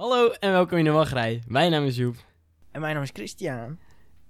Hallo 0.00 0.30
en 0.30 0.52
welkom 0.52 0.78
in 0.78 0.84
de 0.84 0.90
wachtrij. 0.90 1.42
Mijn 1.46 1.70
naam 1.70 1.84
is 1.84 1.96
Joep. 1.96 2.16
En 2.70 2.80
mijn 2.80 2.94
naam 2.94 3.02
is 3.02 3.10
Christian. 3.12 3.78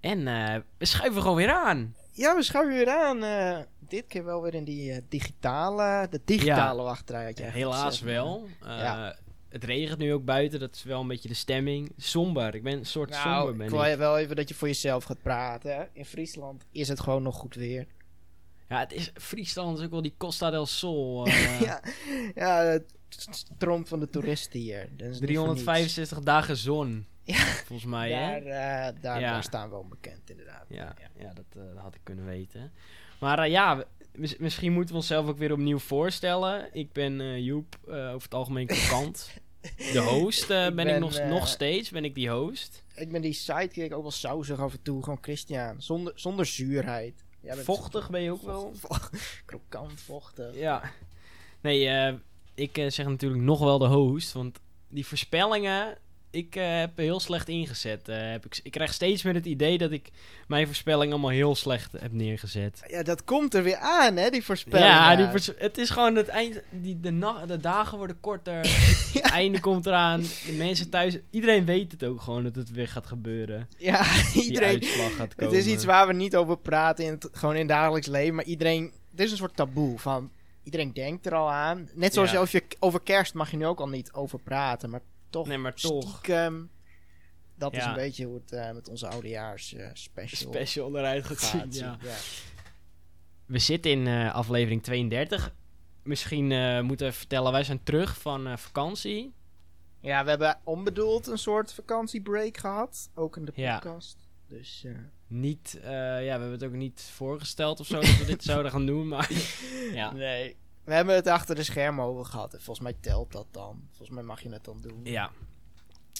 En 0.01 0.29
eh, 0.29 0.57
we 0.79 0.85
schuiven 0.85 1.21
gewoon 1.23 1.37
weer 1.37 1.53
aan. 1.53 1.95
Ja, 2.13 2.37
we 2.37 2.43
schuiven 2.43 2.75
weer 2.75 2.89
aan. 2.89 3.23
eh, 3.25 3.59
dit 3.79 4.07
keer 4.07 4.25
wel 4.25 4.43
weer 4.43 4.55
in 4.55 4.65
die 4.65 4.93
eh, 4.93 5.03
digitale, 5.09 6.07
de 6.11 6.21
digitale 6.25 6.83
wachtrij. 6.83 7.25
Had 7.25 7.37
je 7.39 7.43
eigenlijk 7.43 7.75
Helaas 7.75 7.99
gezegd. 7.99 8.13
wel. 8.17 8.47
Ja. 8.61 9.17
Het 9.49 9.65
regent 9.65 9.99
nu 9.99 10.13
ook 10.13 10.25
buiten, 10.25 10.61
dat 10.61 10.75
is 10.75 10.83
wel 10.85 11.01
een 11.01 11.09
beetje 11.09 11.29
de 11.29 11.35
stemming. 11.35 11.93
Somber, 11.97 12.55
ik 12.55 12.63
ben 12.63 12.79
een 12.79 12.87
soort 12.87 13.15
somber 13.15 13.31
Nou, 13.33 13.57
ben 13.57 13.67
ik 13.67 13.73
wil 13.73 13.97
wel 13.97 14.19
even 14.19 14.37
dat 14.37 14.49
je 14.49 14.55
voor 14.55 14.69
jezelf 14.69 15.05
gaat 15.05 15.23
praten. 15.23 15.89
In 15.93 16.05
Friesland 16.05 16.65
is 16.73 16.89
het 16.89 17.01
gewoon 17.01 17.23
nog 17.23 17.37
goed 17.37 17.55
weer. 17.55 17.87
Ja, 18.69 18.79
het 18.79 18.93
is 18.93 19.11
Friesland 19.15 19.79
is 19.79 19.85
ook 19.85 19.91
wel 19.91 20.03
die 20.03 20.15
Costa 20.17 20.51
del 20.51 20.67
Sol. 20.67 21.29
ja, 21.61 21.81
ja, 22.35 22.63
het 22.63 22.95
stroom 23.31 23.87
van 23.87 24.01
de 24.01 24.09
toeristen 24.09 24.61
hier. 24.61 24.89
Dat 24.97 25.09
is 25.09 25.21
niet 25.21 25.37
voor 25.37 25.47
niets. 25.49 25.63
365 25.63 26.21
dagen 26.21 26.57
zon. 26.57 27.07
Ja. 27.23 27.35
Volgens 27.37 27.91
mij, 27.91 28.11
Daar, 28.11 28.33
hè? 28.33 28.39
eh, 28.89 28.95
daar, 29.01 29.21
Ja. 29.21 29.33
daar 29.33 29.43
staan 29.43 29.71
we 29.71 29.77
onbekend, 29.77 30.31
inderdaad. 30.31 30.65
Ja, 30.69 30.95
ja 31.19 31.33
dat, 31.35 31.45
eh, 31.57 31.75
dat 31.75 31.83
had 31.83 31.95
ik 31.95 32.01
kunnen 32.03 32.25
weten. 32.25 32.73
Maar 33.19 33.39
eh, 33.39 33.51
ja, 33.51 33.85
misschien 34.39 34.73
moeten 34.73 34.91
we 34.95 35.01
onszelf 35.01 35.27
ook 35.29 35.39
weer 35.39 35.53
opnieuw 35.53 35.79
voorstellen. 35.79 36.69
Ik 36.73 36.93
ben 36.93 37.43
Joep, 37.43 37.79
over 37.87 38.23
het 38.23 38.35
algemeen 38.35 38.67
kant. 38.89 39.31
De 39.93 40.01
host 40.01 40.49
ben, 40.49 40.63
Ik 40.65 40.69
ik 40.79 40.85
ben, 40.85 41.01
nog, 41.01 41.15
eh, 41.15 41.29
nog 41.29 41.49
steeds, 41.49 41.91
ben 41.91 42.05
ik 42.05 42.15
die 42.15 42.31
host. 42.31 42.85
Ik 42.95 43.13
ben 43.13 43.23
die 43.23 43.33
sidekick 43.33 43.95
ook 43.95 44.03
wel 44.03 44.11
sausig 44.11 44.59
af 44.59 44.73
en 44.73 44.83
toe. 44.83 45.03
Gewoon 45.03 45.19
Christian. 45.21 45.83
Zonder, 45.83 46.13
zonder 46.17 46.47
zuurheid. 46.47 47.25
Vochtig 47.45 48.11
ben 48.11 48.23
je 48.23 48.31
ook 48.33 48.43
wel. 48.43 48.73
Krokant, 49.47 50.01
vochtig. 50.01 50.55
Ja. 50.55 50.83
Nee, 51.61 51.89
eh, 51.89 52.15
ik 52.57 52.79
eh, 52.79 52.91
zeg 52.91 53.07
natuurlijk 53.07 53.43
nog 53.43 53.59
wel 53.59 53.79
de 53.79 53.87
host. 53.87 54.33
Want 54.33 54.59
die 54.89 55.07
voorspellingen, 55.07 55.99
ik 56.31 56.57
eh, 56.57 56.79
heb 56.79 56.97
heel 56.97 57.21
slecht 57.21 57.49
ingezet. 57.49 58.09
eh, 58.09 58.31
heb 58.31 58.45
ik, 58.47 58.61
ik 58.63 58.71
krijg 58.71 58.93
steeds 58.93 59.23
meer 59.23 59.35
het 59.35 59.47
idee 59.47 59.79
dat 59.79 59.91
ik 59.91 60.09
mijn 60.47 60.67
voorspellingen 60.67 61.13
allemaal 61.13 61.31
heel 61.31 61.55
slecht 61.55 61.93
heb 61.93 62.13
neergezet. 62.13 62.83
Ja, 62.87 63.03
dat 63.03 63.25
komt 63.25 63.55
er 63.55 63.63
weer 63.63 63.77
aan, 63.77 64.17
hè, 64.17 64.31
die 64.31 64.45
voorspelling. 64.45 64.87
Ja, 64.87 65.17
die 65.17 65.27
voors- 65.27 65.51
het 65.59 65.79
is 65.79 65.91
gewoon 65.91 66.15
het 66.17 66.29
eind. 66.29 66.61
Die, 66.71 67.01
de, 67.01 67.35
de 67.47 67.57
dagen 67.61 67.99
worden 67.99 68.21
korter. 68.21 68.61
Het 69.17 69.21
einde 69.31 69.61
komt 69.61 69.87
eraan. 69.87 70.21
De 70.21 70.55
mensen 70.59 70.91
thuis. 70.91 71.19
Iedereen 71.31 71.65
weet 71.65 71.93
het 71.93 72.05
ook 72.05 72.21
gewoon 72.21 72.43
dat 72.43 72.55
het 72.55 72.71
weer 72.71 72.89
gaat 72.89 73.07
gebeuren. 73.07 73.69
Ja, 73.79 74.05
iedereen. 74.35 74.83
gaat 74.83 75.35
Het 75.37 75.53
is 75.53 75.67
iets 75.67 75.85
waar 75.85 76.07
we 76.07 76.13
niet 76.13 76.37
over 76.37 76.59
praten, 76.59 77.05
in 77.05 77.11
het, 77.11 77.29
gewoon 77.33 77.55
in 77.55 77.61
het 77.61 77.69
dagelijks 77.69 78.07
leven. 78.07 78.35
Maar 78.35 78.45
iedereen, 78.45 78.93
het 79.11 79.21
is 79.21 79.31
een 79.31 79.37
soort 79.37 79.57
taboe 79.57 79.99
van, 79.99 80.31
iedereen 80.67 80.93
denkt 80.93 81.27
er 81.27 81.35
al 81.35 81.51
aan. 81.51 81.89
Net 81.95 82.15
zoals 82.15 82.29
Ja. 82.31 82.35
je 82.37 82.41
over, 82.43 82.55
je 82.69 82.77
over 82.79 83.01
kerst 83.03 83.35
mag 83.35 83.51
je 83.51 83.57
nu 83.57 83.67
ook 83.67 83.81
al 83.81 83.89
niet 83.89 84.13
over 84.13 84.39
praten. 84.41 84.91
Maar 84.91 85.01
toch, 85.31 85.47
Nee, 85.47 85.59
maar 85.59 85.75
toch. 85.75 86.09
stiekem, 86.09 86.71
dat 87.55 87.73
is 87.73 87.83
Ja. 87.83 87.89
een 87.89 87.95
beetje 87.95 88.25
hoe 88.27 88.35
het 88.35 88.53
eh, 88.53 88.73
met 88.73 88.89
onze 88.89 89.09
oudejaars 89.09 89.75
eh, 89.75 89.89
special, 89.93 90.53
Special 90.53 90.99
eruit 90.99 91.25
gaat. 91.27 91.75
Ja. 91.77 91.99
Ja. 92.03 92.15
We 93.47 93.59
zitten 93.59 93.91
in 93.91 94.07
eh, 94.07 94.35
aflevering 94.35 94.83
32. 94.83 95.55
Misschien 96.03 96.53
eh, 96.53 96.81
moeten 96.81 97.07
we 97.07 97.13
vertellen, 97.13 97.53
wij 97.53 97.65
zijn 97.65 97.83
terug 97.83 98.19
van 98.21 98.47
eh, 98.47 98.57
vakantie. 98.57 99.35
ja, 100.01 100.23
we 100.25 100.31
hebben 100.31 100.61
onbedoeld 100.65 101.27
een 101.27 101.39
soort 101.39 101.73
vakantiebreak 101.73 102.57
gehad. 102.57 103.11
Ook 103.15 103.37
in 103.37 103.45
de 103.45 103.53
Ja. 103.55 103.75
podcast. 103.79 104.29
Dus 104.49 104.85
eh, 104.85 104.93
Niet, 105.29 105.79
eh, 105.83 105.91
ja, 105.91 106.21
we 106.21 106.29
hebben 106.29 106.51
het 106.51 106.65
ook 106.65 106.73
niet 106.73 107.11
voorgesteld 107.15 107.81
of 107.81 107.87
zo 107.87 108.01
dat 108.01 108.19
we 108.19 108.25
dit 108.25 108.43
zouden 108.53 108.71
gaan 108.73 108.87
doen, 108.87 109.09
maar 109.09 109.31
ja. 109.93 110.13
nee. 110.27 110.57
We 110.85 110.93
hebben 110.95 111.15
het 111.15 111.27
achter 111.27 111.55
de 111.55 111.63
schermen 111.63 112.05
over 112.05 112.25
gehad. 112.25 112.55
En 112.55 112.61
volgens 112.61 112.81
mij 112.87 112.97
telt 113.01 113.33
dat 113.33 113.47
dan. 113.51 113.83
Volgens 113.89 114.11
mij 114.11 114.23
mag 114.23 114.43
je 114.43 114.49
het 114.49 114.65
dan 114.65 114.81
doen. 114.81 115.01
Ja. 115.05 115.31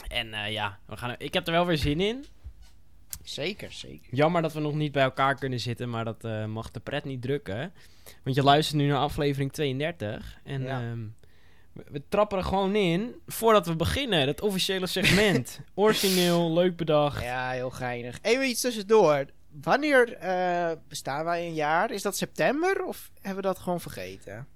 En 0.09 0.35
eh, 0.35 0.53
ja, 0.53 0.79
we 0.87 0.97
gaan, 0.97 1.15
ik 1.19 1.35
heb 1.35 1.47
er 1.47 1.53
wel 1.53 1.67
weer 1.67 1.79
zin 1.79 2.01
in. 2.01 2.25
Zeker, 3.23 3.73
zeker. 3.73 4.15
Jammer 4.15 4.43
dat 4.43 4.53
we 4.53 4.61
nog 4.61 4.75
niet 4.75 4.93
bij 4.93 5.03
elkaar 5.03 5.35
kunnen 5.35 5.61
zitten, 5.61 5.91
maar 5.91 6.05
dat 6.05 6.25
eh, 6.25 6.45
mag 6.45 6.71
de 6.71 6.81
pret 6.81 7.05
niet 7.05 7.23
drukken. 7.23 7.73
Want 8.25 8.37
je 8.37 8.43
luistert 8.43 8.77
nu 8.81 8.87
naar 8.89 8.99
aflevering 8.99 9.53
32. 9.53 10.39
En 10.45 10.63
Ja. 10.63 10.81
ehm, 10.81 11.07
we, 11.91 12.03
trappen 12.09 12.39
er 12.39 12.45
gewoon 12.45 12.75
in 12.75 13.15
voordat 13.27 13.67
we 13.67 13.77
beginnen. 13.77 14.27
Het 14.27 14.41
officiële 14.41 14.87
segment. 14.87 15.61
Origineel, 15.75 16.53
leuk 16.53 16.77
bedacht. 16.77 17.23
Ja, 17.23 17.51
heel 17.51 17.71
geinig. 17.71 18.19
Even 18.23 18.49
iets 18.49 18.61
tussendoor. 18.61 19.25
Wanneer 19.63 20.13
eh, 20.13 20.71
bestaan 20.89 21.25
wij 21.25 21.47
een 21.47 21.55
jaar? 21.55 21.91
Is 21.91 22.03
dat 22.03 22.17
september 22.17 22.85
of 22.85 23.11
hebben 23.21 23.43
we 23.43 23.49
dat 23.49 23.59
gewoon 23.59 23.81
vergeten? 23.81 24.47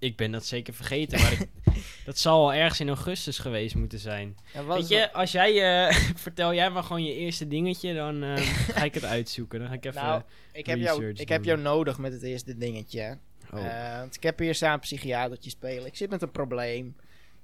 Ik 0.00 0.16
ben 0.16 0.30
dat 0.30 0.46
zeker 0.46 0.74
vergeten, 0.74 1.20
maar 1.20 1.32
ik- 1.32 1.48
dat 2.04 2.18
zal 2.18 2.40
al 2.42 2.52
ergens 2.52 2.80
in 2.80 2.88
augustus 2.88 3.38
geweest 3.38 3.74
moeten 3.74 3.98
zijn. 3.98 4.36
Ja, 4.54 4.64
Weet 4.64 4.88
je, 4.88 5.12
als 5.12 5.32
jij... 5.32 5.86
eh, 5.88 5.94
vertel 6.26 6.54
jij 6.54 6.70
maar 6.70 6.82
gewoon 6.82 7.04
je 7.04 7.14
eerste 7.14 7.48
dingetje, 7.48 7.94
dan 7.94 8.22
eh, 8.22 8.36
ga 8.74 8.82
ik 8.84 8.94
het 8.94 9.04
uitzoeken. 9.04 9.58
Dan 9.58 9.68
ga 9.68 9.74
ik 9.74 9.84
even... 9.84 10.02
Nou, 10.02 10.12
dat? 10.20 10.28
ik 10.52 10.66
heb, 10.66 10.78
jou, 10.78 11.10
ik 11.14 11.28
heb 11.28 11.44
jou 11.44 11.58
nodig 11.58 11.98
met 11.98 12.12
het 12.12 12.22
eerste 12.22 12.56
dingetje. 12.56 13.18
Oh. 13.52 13.66
Eh, 13.66 13.98
want 13.98 14.16
ik 14.16 14.22
heb 14.22 14.38
hier 14.38 14.54
samen 14.54 14.80
psychiatertje 14.80 15.50
spelen. 15.50 15.86
Ik 15.86 15.96
zit 15.96 16.10
met 16.10 16.22
een 16.22 16.30
probleem. 16.30 16.96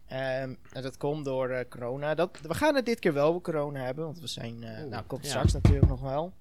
Ehm, 0.06 0.54
en 0.72 0.82
dat 0.82 0.96
komt 0.96 1.24
door 1.24 1.50
eh, 1.50 1.68
corona. 1.68 2.14
Dat, 2.14 2.38
we 2.42 2.54
gaan 2.54 2.74
het 2.74 2.86
dit 2.86 2.98
keer 2.98 3.12
wel 3.12 3.28
over 3.28 3.40
corona 3.40 3.84
hebben. 3.84 4.04
Want 4.04 4.20
we 4.20 4.26
zijn... 4.26 4.62
eh, 4.62 4.80
Oeh, 4.82 4.90
nou, 4.90 5.04
komt 5.04 5.22
ja. 5.24 5.28
straks 5.30 5.52
natuurlijk 5.52 5.88
nog 5.88 6.00
wel. 6.00 6.32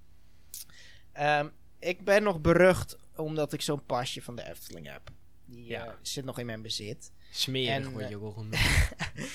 Ehm, 1.12 1.48
ik 1.80 2.04
ben 2.04 2.24
nog 2.24 2.42
berucht 2.42 2.98
omdat 3.16 3.54
ik 3.54 3.62
zo'n 3.62 3.86
pasje 3.86 4.22
van 4.22 4.36
de 4.36 4.50
Efteling 4.50 4.92
heb. 4.92 5.02
Die 5.46 5.66
Ja. 5.66 5.96
zit 6.02 6.26
nog 6.26 6.40
in 6.40 6.46
mijn 6.46 6.62
bezit. 6.62 7.12
Smerig 7.32 7.86
en, 7.86 7.92
word 7.92 8.10
je 8.10 8.16
ook 8.16 8.22
wel 8.22 8.32
genoemd. 8.32 8.56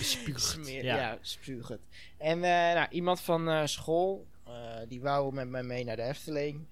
Smeer, 0.40 0.84
Ja. 0.84 0.96
ja, 0.96 1.18
spuug 1.20 1.68
het. 1.68 1.80
En 2.18 2.38
nou, 2.40 2.86
iemand 2.90 3.20
van 3.20 3.68
school, 3.68 4.26
die 4.88 5.00
wou 5.00 5.34
met 5.34 5.48
mij 5.48 5.62
mee 5.62 5.84
naar 5.84 5.96
de 5.96 6.02
Efteling. 6.02 6.66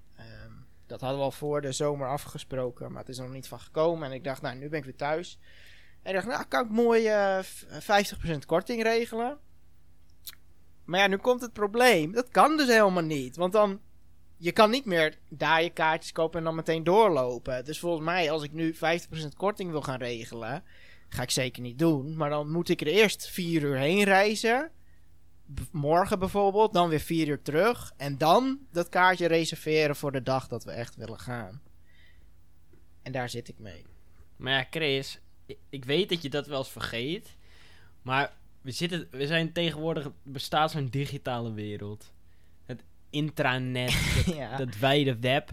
Dat 0.86 1.00
hadden 1.00 1.18
we 1.18 1.24
al 1.24 1.30
voor 1.30 1.60
de 1.60 1.72
zomer 1.72 2.08
afgesproken, 2.08 2.90
maar 2.92 3.00
het 3.00 3.08
is 3.08 3.18
er 3.18 3.24
nog 3.24 3.32
niet 3.32 3.48
van 3.48 3.60
gekomen. 3.60 4.08
En 4.08 4.14
ik 4.14 4.24
dacht, 4.24 4.42
nou, 4.42 4.56
nu 4.56 4.68
ben 4.68 4.78
ik 4.78 4.84
weer 4.84 4.96
thuis. 4.96 5.38
En 6.02 6.08
ik 6.08 6.14
dacht, 6.14 6.26
nou, 6.26 6.44
kan 6.48 6.64
ik 6.64 6.70
mooi 6.70 7.06
eh, 7.06 7.38
v- 7.42 8.14
50% 8.34 8.38
korting 8.46 8.82
regelen. 8.82 9.38
Maar 10.84 11.00
ja, 11.00 11.06
nu 11.06 11.16
komt 11.16 11.40
het 11.40 11.52
probleem. 11.52 12.12
Dat 12.12 12.28
kan 12.28 12.56
dus 12.56 12.66
helemaal 12.68 13.02
niet. 13.02 13.36
Want 13.36 13.52
dan, 13.52 13.80
je 14.36 14.52
kan 14.52 14.70
niet 14.70 14.84
meer 14.84 15.18
daar 15.28 15.62
je 15.62 15.70
kaartjes 15.70 16.12
kopen 16.12 16.38
en 16.38 16.44
dan 16.44 16.54
meteen 16.54 16.84
doorlopen. 16.84 17.64
Dus 17.64 17.78
volgens 17.78 18.04
mij, 18.04 18.30
als 18.30 18.42
ik 18.42 18.52
nu 18.52 18.74
50% 18.74 18.78
korting 19.36 19.70
wil 19.70 19.82
gaan 19.82 19.98
regelen, 19.98 20.64
Ga 21.08 21.22
ik 21.22 21.30
zeker 21.30 21.62
niet 21.62 21.78
doen. 21.78 22.16
Maar 22.16 22.30
dan 22.30 22.50
moet 22.50 22.68
ik 22.68 22.80
er 22.80 22.86
eerst 22.86 23.28
vier 23.28 23.62
uur 23.62 23.76
heen 23.76 24.02
reizen. 24.04 24.70
Morgen 25.70 26.18
bijvoorbeeld. 26.18 26.72
Dan 26.72 26.88
weer 26.88 27.00
vier 27.00 27.28
uur 27.28 27.42
terug. 27.42 27.92
En 27.96 28.18
dan 28.18 28.58
dat 28.72 28.88
kaartje 28.88 29.26
reserveren 29.26 29.96
voor 29.96 30.12
de 30.12 30.22
dag 30.22 30.48
dat 30.48 30.64
we 30.64 30.70
echt 30.70 30.96
willen 30.96 31.20
gaan. 31.20 31.60
En 33.02 33.12
daar 33.12 33.28
zit 33.28 33.48
ik 33.48 33.58
mee. 33.58 33.84
Maar 34.36 34.52
ja, 34.52 34.66
Chris, 34.70 35.20
ik, 35.68 35.84
weet 35.84 36.08
dat 36.08 36.22
je 36.22 36.30
dat 36.30 36.46
wel 36.46 36.58
eens 36.58 36.70
vergeet. 36.70 37.36
Maar 38.02 38.32
we, 38.60 38.70
zitten, 38.70 39.08
we 39.10 39.26
zijn 39.26 39.52
tegenwoordig, 39.52 40.10
bestaat 40.22 40.70
zo'n 40.70 40.88
digitale 40.88 41.52
wereld. 41.52 42.12
Het 42.64 42.82
intranet, 43.10 43.94
dat, 44.26 44.34
ja. 44.34 44.56
dat 44.56 44.78
wijde 44.78 45.18
web. 45.18 45.50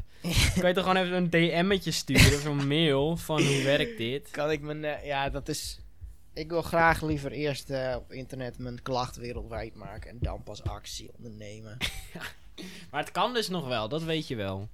kan 0.60 0.68
je 0.68 0.74
toch 0.74 0.84
gewoon 0.84 1.04
even 1.04 1.18
een 1.18 1.30
DM'tje 1.30 1.92
sturen, 1.92 2.42
zo'n 2.42 2.68
mail 2.68 3.18
van 3.18 3.42
hoe 3.42 3.64
werkt 3.64 3.98
dit? 3.98 4.32
Kan 4.32 4.52
ik 4.52 4.62
mijn... 4.62 5.06
ja, 5.06 5.30
dat 5.30 5.50
is... 5.50 5.80
Ik 6.34 6.50
wil 6.50 6.62
graag 6.62 7.02
liever 7.02 7.32
eerst 7.32 7.70
eh, 7.70 7.96
op 7.98 8.12
internet 8.12 8.58
mijn 8.58 8.82
klacht 8.82 9.16
wereldwijd 9.16 9.76
maken. 9.76 10.10
En 10.10 10.18
dan 10.22 10.44
pas 10.44 10.64
actie 10.64 11.12
ondernemen. 11.18 11.78
Maar 12.92 13.02
het 13.02 13.12
kan 13.12 13.34
dus 13.34 13.50
nog 13.50 13.68
wel, 13.68 13.90
dat 13.90 14.04
weet 14.04 14.28
je 14.28 14.36
wel. 14.36 14.70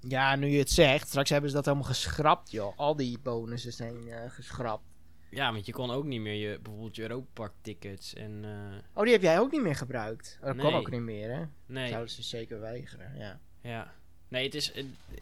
ja, 0.00 0.36
nu 0.36 0.46
je 0.48 0.58
het 0.58 0.70
zegt. 0.70 1.08
Straks 1.08 1.30
hebben 1.30 1.50
ze 1.50 1.56
dat 1.56 1.64
helemaal 1.64 1.86
geschrapt, 1.86 2.50
joh. 2.50 2.78
Al 2.78 2.96
die 2.96 3.18
bonussen 3.18 3.72
zijn 3.72 4.08
eh, 4.08 4.30
geschrapt. 4.30 4.82
Ja, 5.30 5.52
want 5.52 5.66
je 5.66 5.72
kon 5.72 5.90
ook 5.90 6.04
niet 6.04 6.20
meer 6.20 6.50
je, 6.50 6.58
bijvoorbeeld 6.62 6.96
je 6.96 7.02
Europapark 7.02 7.52
tickets 7.60 8.14
en... 8.14 8.40
eh, 8.44 8.78
Oh, 8.94 9.02
die 9.02 9.12
heb 9.12 9.22
jij 9.22 9.38
ook 9.40 9.50
niet 9.52 9.62
meer 9.62 9.76
gebruikt. 9.76 10.38
Oh, 10.40 10.46
dat 10.46 10.56
kon 10.56 10.74
ook 10.74 10.90
niet 10.90 11.00
meer, 11.00 11.30
hè? 11.36 11.42
nee, 11.66 11.88
Zouden 11.88 12.10
ze 12.10 12.22
zeker 12.22 12.60
weigeren, 12.60 13.16
ja. 13.18 13.40
ja. 13.60 13.92
Nee, 14.28 14.44
het 14.44 14.54
is... 14.54 14.72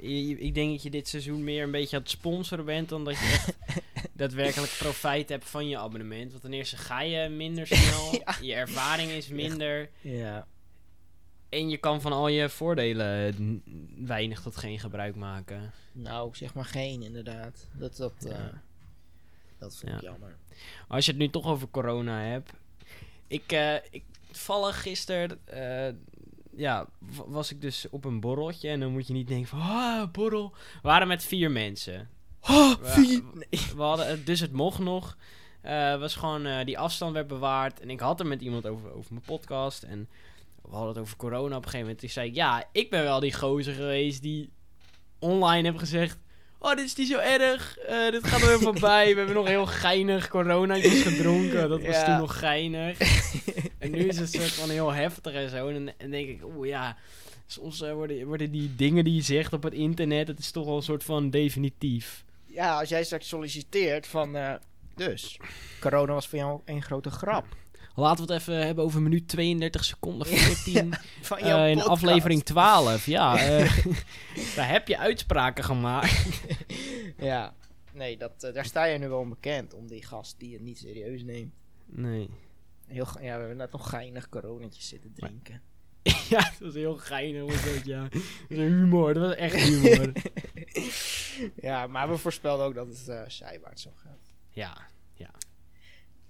je- 0.01 0.39
ik 0.39 0.55
denk 0.55 0.71
dat 0.73 0.83
je 0.83 0.91
dit 0.91 1.09
seizoen 1.09 1.45
meer 1.45 1.63
een 1.63 1.71
beetje 1.71 1.97
aan 1.97 2.03
het 2.03 2.11
sponsoren 2.11 2.65
bent... 2.65 2.89
dan 2.89 3.05
dat 3.05 3.19
je 3.19 3.25
echt 3.25 3.55
daadwerkelijk 4.17 4.73
profijt 4.85 5.29
hebt 5.29 5.51
van 5.51 5.69
je 5.69 5.79
abonnement. 5.79 6.31
Want 6.31 6.43
ten 6.43 6.53
eerste 6.53 6.77
ga 6.77 7.01
je 7.03 7.29
minder 7.29 7.67
snel, 7.77 8.13
Ja. 8.13 8.35
je 8.41 8.55
ervaring 8.55 9.11
is 9.11 9.29
minder... 9.29 9.91
Ja. 10.01 10.47
en 11.49 11.69
je 11.69 11.77
kan 11.77 12.01
van 12.01 12.13
al 12.13 12.29
je 12.29 12.49
voordelen 12.49 13.63
weinig 14.07 14.41
tot 14.43 14.57
geen 14.57 14.79
gebruik 14.79 15.17
maken. 15.17 15.73
Nou, 15.93 16.35
zeg 16.37 16.55
maar 16.55 16.65
geen, 16.65 17.03
inderdaad. 17.03 17.69
Dat, 17.73 17.97
dat, 17.97 18.25
eh, 18.25 18.45
dat 19.59 19.77
vond 19.77 19.93
ik 19.93 20.01
Ja. 20.01 20.11
jammer. 20.11 20.37
Als 20.89 21.05
je 21.05 21.11
het 21.11 21.21
nu 21.21 21.29
toch 21.31 21.47
over 21.47 21.69
corona 21.71 22.21
hebt. 22.23 22.53
Ik, 23.27 23.53
eh 23.53 23.75
ik 23.91 24.05
toevallig 24.27 24.83
gisteren, 24.83 25.39
eh, 25.45 25.95
ja, 26.57 26.87
was 27.27 27.51
ik 27.53 27.61
dus 27.61 27.89
op 27.91 28.05
een 28.05 28.21
borreltje. 28.21 28.69
En 28.69 28.81
dan 28.81 28.93
moet 28.93 29.07
je 29.07 29.13
niet 29.13 29.29
denken 29.29 29.49
van, 29.49 29.61
ah, 29.61 30.11
borrel. 30.13 30.51
We 30.53 30.79
waren 30.83 31.09
met 31.09 31.25
vier 31.25 31.51
mensen. 31.51 32.09
Oh, 32.49 32.75
We-. 32.95 33.23
We 33.77 33.83
hadden, 33.83 34.07
het- 34.09 34.27
dus 34.27 34.41
het 34.41 34.53
mocht 34.53 34.79
nog. 34.79 35.17
Eh, 35.61 35.99
was 35.99 36.15
gewoon, 36.15 36.47
eh, 36.47 36.65
die 36.65 36.79
afstand 36.79 37.13
werd 37.13 37.27
bewaard. 37.27 37.81
En 37.81 37.91
ik 37.91 38.01
had 38.01 38.21
er 38.21 38.27
met 38.27 38.41
iemand 38.41 38.67
over, 38.67 38.93
over 38.93 39.13
mijn 39.13 39.25
podcast. 39.27 39.83
En 39.83 40.09
we 40.63 40.69
hadden 40.71 40.89
het 40.89 40.99
over 40.99 41.17
corona 41.17 41.47
op 41.57 41.65
een 41.65 41.71
gegeven 41.71 41.81
moment. 41.81 41.99
Toen 41.99 42.09
zei 42.09 42.29
ik, 42.29 42.35
ja, 42.35 42.65
ik 42.73 42.91
ben 42.91 43.03
wel 43.03 43.21
die 43.21 43.33
gozer 43.35 43.75
geweest 43.75 44.23
die 44.23 44.51
online 45.19 45.69
heb 45.69 45.77
gezegd... 45.77 46.19
Oh, 46.59 46.75
dit 46.75 46.85
is 46.85 46.95
niet 46.95 47.09
zo 47.09 47.19
erg. 47.19 47.79
eh, 47.79 48.11
dit 48.11 48.27
gaat 48.27 48.41
er 48.41 48.47
weer 48.49 48.59
voorbij. 48.73 49.11
We 49.13 49.17
hebben 49.17 49.35
nog 49.37 49.47
heel 49.47 49.67
geinig 49.67 50.29
coronaatjes 50.29 51.03
gedronken. 51.03 51.69
Dat 51.69 51.83
was 51.83 51.95
Ja. 51.97 52.05
toen 52.05 52.17
nog 52.17 52.39
geinig. 52.39 52.99
en 53.79 53.91
nu 53.91 53.99
is 53.99 54.19
het 54.19 54.33
soort 54.33 54.53
van 54.53 54.71
heel 54.71 54.93
heftig 54.93 55.33
en 55.33 55.51
zo. 55.51 55.69
En 55.69 55.75
dan 55.99 56.11
denk 56.11 56.29
ik, 56.29 56.45
oeh 56.45 56.69
ja... 56.69 56.97
Soms 57.49 57.81
worden, 57.81 58.27
worden 58.27 58.51
die 58.51 58.75
dingen 58.77 59.05
die 59.05 59.15
je 59.15 59.21
zegt 59.23 59.53
op 59.53 59.63
het 59.63 59.73
internet... 59.73 60.29
Het 60.29 60.39
is 60.39 60.51
toch 60.51 60.65
wel 60.67 60.77
een 60.77 60.83
soort 60.83 61.05
van 61.05 61.31
definitief. 61.31 62.25
Ja, 62.57 62.79
als 62.79 62.89
jij 62.89 63.05
straks 63.05 63.29
solliciteert 63.29 64.07
van... 64.07 64.37
eh, 64.37 64.55
dus, 64.95 65.41
corona 65.81 66.13
was 66.13 66.29
voor 66.29 66.39
jou 66.39 66.61
een 66.65 66.83
grote 66.83 67.11
grap. 67.11 67.45
Laten 67.95 68.27
we 68.27 68.33
het 68.33 68.41
even 68.43 68.67
hebben 68.67 68.85
over 68.85 69.03
minuut 69.03 69.29
32 69.29 69.85
seconden 69.85 70.27
14 70.27 70.95
Van 71.23 71.39
eh, 71.39 71.47
jouw 71.47 71.67
in 71.67 71.75
podcast. 71.75 71.89
aflevering 71.91 72.43
12. 72.43 73.07
Ja, 73.07 73.37
eh, 73.39 73.87
daar 74.57 74.69
heb 74.71 74.89
je 74.89 74.99
uitspraken 74.99 75.65
gemaakt. 75.65 76.25
Ja, 77.19 77.55
nee, 77.93 78.17
dat, 78.17 78.43
eh, 78.43 78.55
daar 78.55 78.65
sta 78.65 78.85
je 78.85 78.99
nu 78.99 79.09
wel 79.09 79.19
onbekend 79.19 79.75
om 79.75 79.87
die 79.87 80.05
gast 80.05 80.39
die 80.39 80.51
je 80.51 80.61
niet 80.61 80.79
serieus 80.79 81.23
neemt. 81.23 81.55
Nee. 81.87 82.31
Heel, 82.87 83.07
ja, 83.15 83.21
we 83.21 83.27
hebben 83.27 83.57
net 83.57 83.73
nog 83.73 83.89
geinig 83.89 84.29
coronatjes 84.29 84.89
zitten 84.89 85.13
drinken. 85.15 85.63
Ja, 86.29 86.39
dat 86.41 86.59
was 86.59 86.75
heel 86.75 86.97
geinig. 86.97 87.43
Was 87.43 87.75
dat, 87.75 87.85
ja. 87.85 88.09
Humor, 88.49 89.15
dat 89.15 89.23
was 89.27 89.35
echt 89.35 89.55
humor. 89.55 90.13
ja, 91.69 91.87
maar 91.87 92.09
we 92.09 92.17
voorspelden 92.17 92.67
ook 92.67 92.75
dat 92.75 92.87
het 92.87 93.09
eh 93.09 93.23
zijwaarts 93.29 93.83
zou 93.83 93.95
gaan. 93.97 94.17
Ja, 94.51 94.89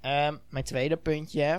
Ehm, 0.01 0.37
mijn 0.49 0.65
tweede 0.65 0.97
puntje. 0.97 1.59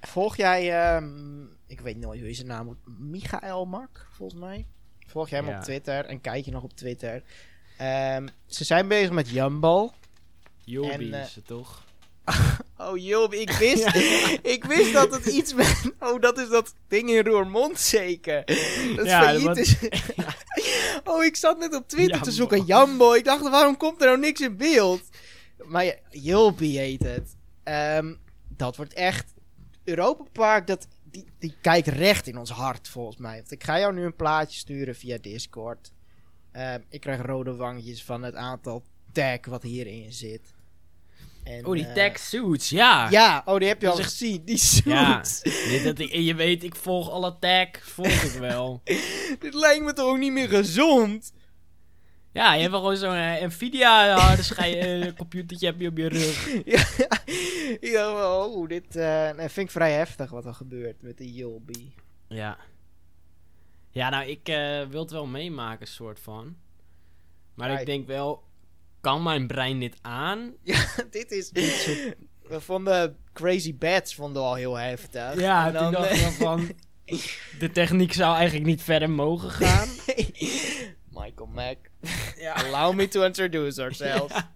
Volg 0.00 0.36
jij, 0.36 0.82
ehm, 0.84 1.42
ik 1.66 1.80
weet 1.80 1.96
nooit 1.96 2.18
hoe 2.20 2.28
je 2.28 2.34
zijn 2.34 2.46
naam 2.46 2.64
moet, 2.66 2.78
Michael 2.98 3.64
Mak, 3.64 4.06
volgens 4.12 4.40
mij. 4.40 4.66
Volg 5.06 5.28
jij 5.28 5.38
hem 5.38 5.48
Ja. 5.48 5.56
op 5.56 5.62
Twitter 5.62 6.04
en 6.04 6.20
kijk 6.20 6.44
je 6.44 6.50
nog 6.50 6.62
op 6.62 6.72
Twitter. 6.72 7.22
Ehm, 7.78 8.26
ze 8.46 8.64
zijn 8.64 8.88
bezig 8.88 9.10
met 9.10 9.28
Jumbo. 9.28 9.90
Jobi 10.64 10.88
En, 10.88 11.14
eh, 11.14 11.22
is 11.22 11.34
het 11.34 11.46
toch? 11.46 11.84
Oh 12.78 12.98
joh, 12.98 13.32
ik 13.32 13.50
wist, 13.50 13.86
ik 14.56 14.64
wist 14.64 14.92
dat 14.92 15.10
het 15.14 15.26
iets 15.26 15.54
met... 15.54 15.82
Oh, 16.00 16.20
dat 16.20 16.38
is 16.38 16.48
dat 16.48 16.74
ding 16.88 17.10
in 17.10 17.24
Roermond 17.24 17.80
zeker. 17.80 18.44
Dat 18.96 19.06
Ja, 19.06 19.22
failliet 19.22 19.46
dat- 19.46 19.56
is. 19.56 19.76
oh, 21.04 21.24
ik 21.24 21.36
zat 21.36 21.58
net 21.58 21.74
op 21.74 21.88
Twitter 21.88 22.20
te 22.22 22.30
zoeken. 22.32 22.64
Jambo. 22.64 23.12
Ik 23.12 23.24
dacht, 23.24 23.48
waarom 23.48 23.76
komt 23.76 24.00
er 24.00 24.06
nou 24.06 24.18
niks 24.18 24.40
in 24.40 24.56
beeld? 24.56 25.02
Maar 25.64 25.98
Jilby 26.10 26.70
heet 26.76 27.02
het. 27.02 27.36
Ehm, 27.62 28.14
dat 28.56 28.76
wordt 28.76 28.92
echt... 28.94 29.34
Europa 29.84 30.24
Park, 30.32 30.66
dat, 30.66 30.86
die, 31.04 31.24
die 31.38 31.54
kijkt 31.60 31.88
recht 31.88 32.26
in 32.26 32.38
ons 32.38 32.50
hart 32.50 32.88
volgens 32.88 33.16
mij. 33.16 33.36
Want 33.36 33.50
ik 33.50 33.64
ga 33.64 33.78
jou 33.78 33.92
nu 33.94 34.04
een 34.04 34.16
plaatje 34.16 34.58
sturen 34.58 34.94
via 34.96 35.18
Discord. 35.20 35.92
Ehm, 36.52 36.80
ik 36.88 37.00
krijg 37.00 37.22
rode 37.22 37.54
wangetjes 37.54 38.04
van 38.04 38.22
het 38.22 38.34
aantal 38.34 38.82
tag 39.12 39.38
wat 39.46 39.62
hierin 39.62 40.12
zit. 40.12 40.40
En, 41.50 41.66
Oh, 41.66 41.72
die 41.74 41.86
eh, 41.86 41.94
tag 41.94 42.18
suits, 42.18 42.68
ja. 42.70 43.10
ja, 43.10 43.42
oh, 43.44 43.58
die 43.58 43.68
heb 43.68 43.80
je 43.80 43.88
al 43.88 43.98
echt- 43.98 44.08
gezien. 44.08 44.44
Die 44.44 44.60
Ja. 44.84 45.24
suits. 45.24 45.42
Dit, 45.42 45.84
dat 45.84 45.98
ik, 45.98 46.10
en 46.10 46.22
je 46.22 46.34
weet, 46.34 46.64
ik 46.64 46.74
volg 46.74 47.10
alle 47.10 47.36
tags, 47.38 47.78
volg 47.80 48.08
ik 48.22 48.32
wel. 48.40 48.80
Dit 49.40 49.54
lijkt 49.54 49.84
me 49.84 49.92
toch 49.92 50.06
ook 50.08 50.18
niet 50.18 50.32
meer 50.32 50.48
gezond? 50.48 51.32
Ja, 52.32 52.52
je 52.54 52.60
hebt 52.60 52.70
wel 52.72 52.80
gewoon 52.80 52.96
zo'n 52.96 53.14
eh, 53.14 53.42
Nvidia 53.46 54.16
harde 54.18 54.42
schij 54.42 55.00
eh, 55.00 55.12
computertje 55.16 55.66
heb 55.66 55.80
je 55.80 55.88
op 55.88 55.96
je 55.96 56.08
rug. 56.08 56.48
ja, 57.92 58.14
wel, 58.14 58.52
oh, 58.52 58.68
dit 58.68 58.94
nee, 58.94 59.48
vind 59.48 59.56
ik 59.66 59.70
vrij 59.70 59.92
heftig 59.92 60.30
wat 60.30 60.44
er 60.46 60.54
gebeurt 60.54 61.02
met 61.02 61.18
de 61.18 61.32
Yulby. 61.32 61.90
Ja. 62.28 62.58
Ja, 63.90 64.08
nou, 64.08 64.26
ik 64.28 64.40
wil 64.90 65.00
het 65.02 65.10
wel 65.10 65.26
meemaken, 65.26 65.86
soort 65.86 66.20
van. 66.20 66.56
Maar 67.54 67.70
Ja, 67.70 67.78
ik 67.78 67.86
denk 67.86 68.06
wel, 68.06 68.42
kan 69.00 69.22
mijn 69.22 69.46
brein 69.46 69.80
dit 69.80 69.96
aan? 70.00 70.54
Ja, 70.62 70.84
dit 71.10 71.30
is... 71.30 71.50
We 72.48 72.60
vonden 72.60 73.16
Crazy 73.32 73.74
Bats 73.76 74.14
vonden 74.14 74.42
we 74.42 74.48
al 74.48 74.54
heel 74.54 74.74
heftig. 74.74 75.40
Ja, 75.40 75.66
En 75.66 75.72
toen 75.72 75.82
dan, 75.82 75.92
dacht 75.92 76.34
van... 76.34 76.68
De 77.58 77.70
techniek 77.72 78.12
zou 78.12 78.34
eigenlijk 78.36 78.66
niet 78.66 78.82
verder 78.82 79.10
mogen 79.10 79.50
gaan. 79.50 79.88
Michael 81.20 81.48
Mack. 81.52 81.76
Ja. 82.36 82.52
Allow 82.52 82.94
me 82.94 83.08
to 83.08 83.22
introduce 83.24 83.82
ourselves. 83.82 84.32
Ja. 84.36 84.52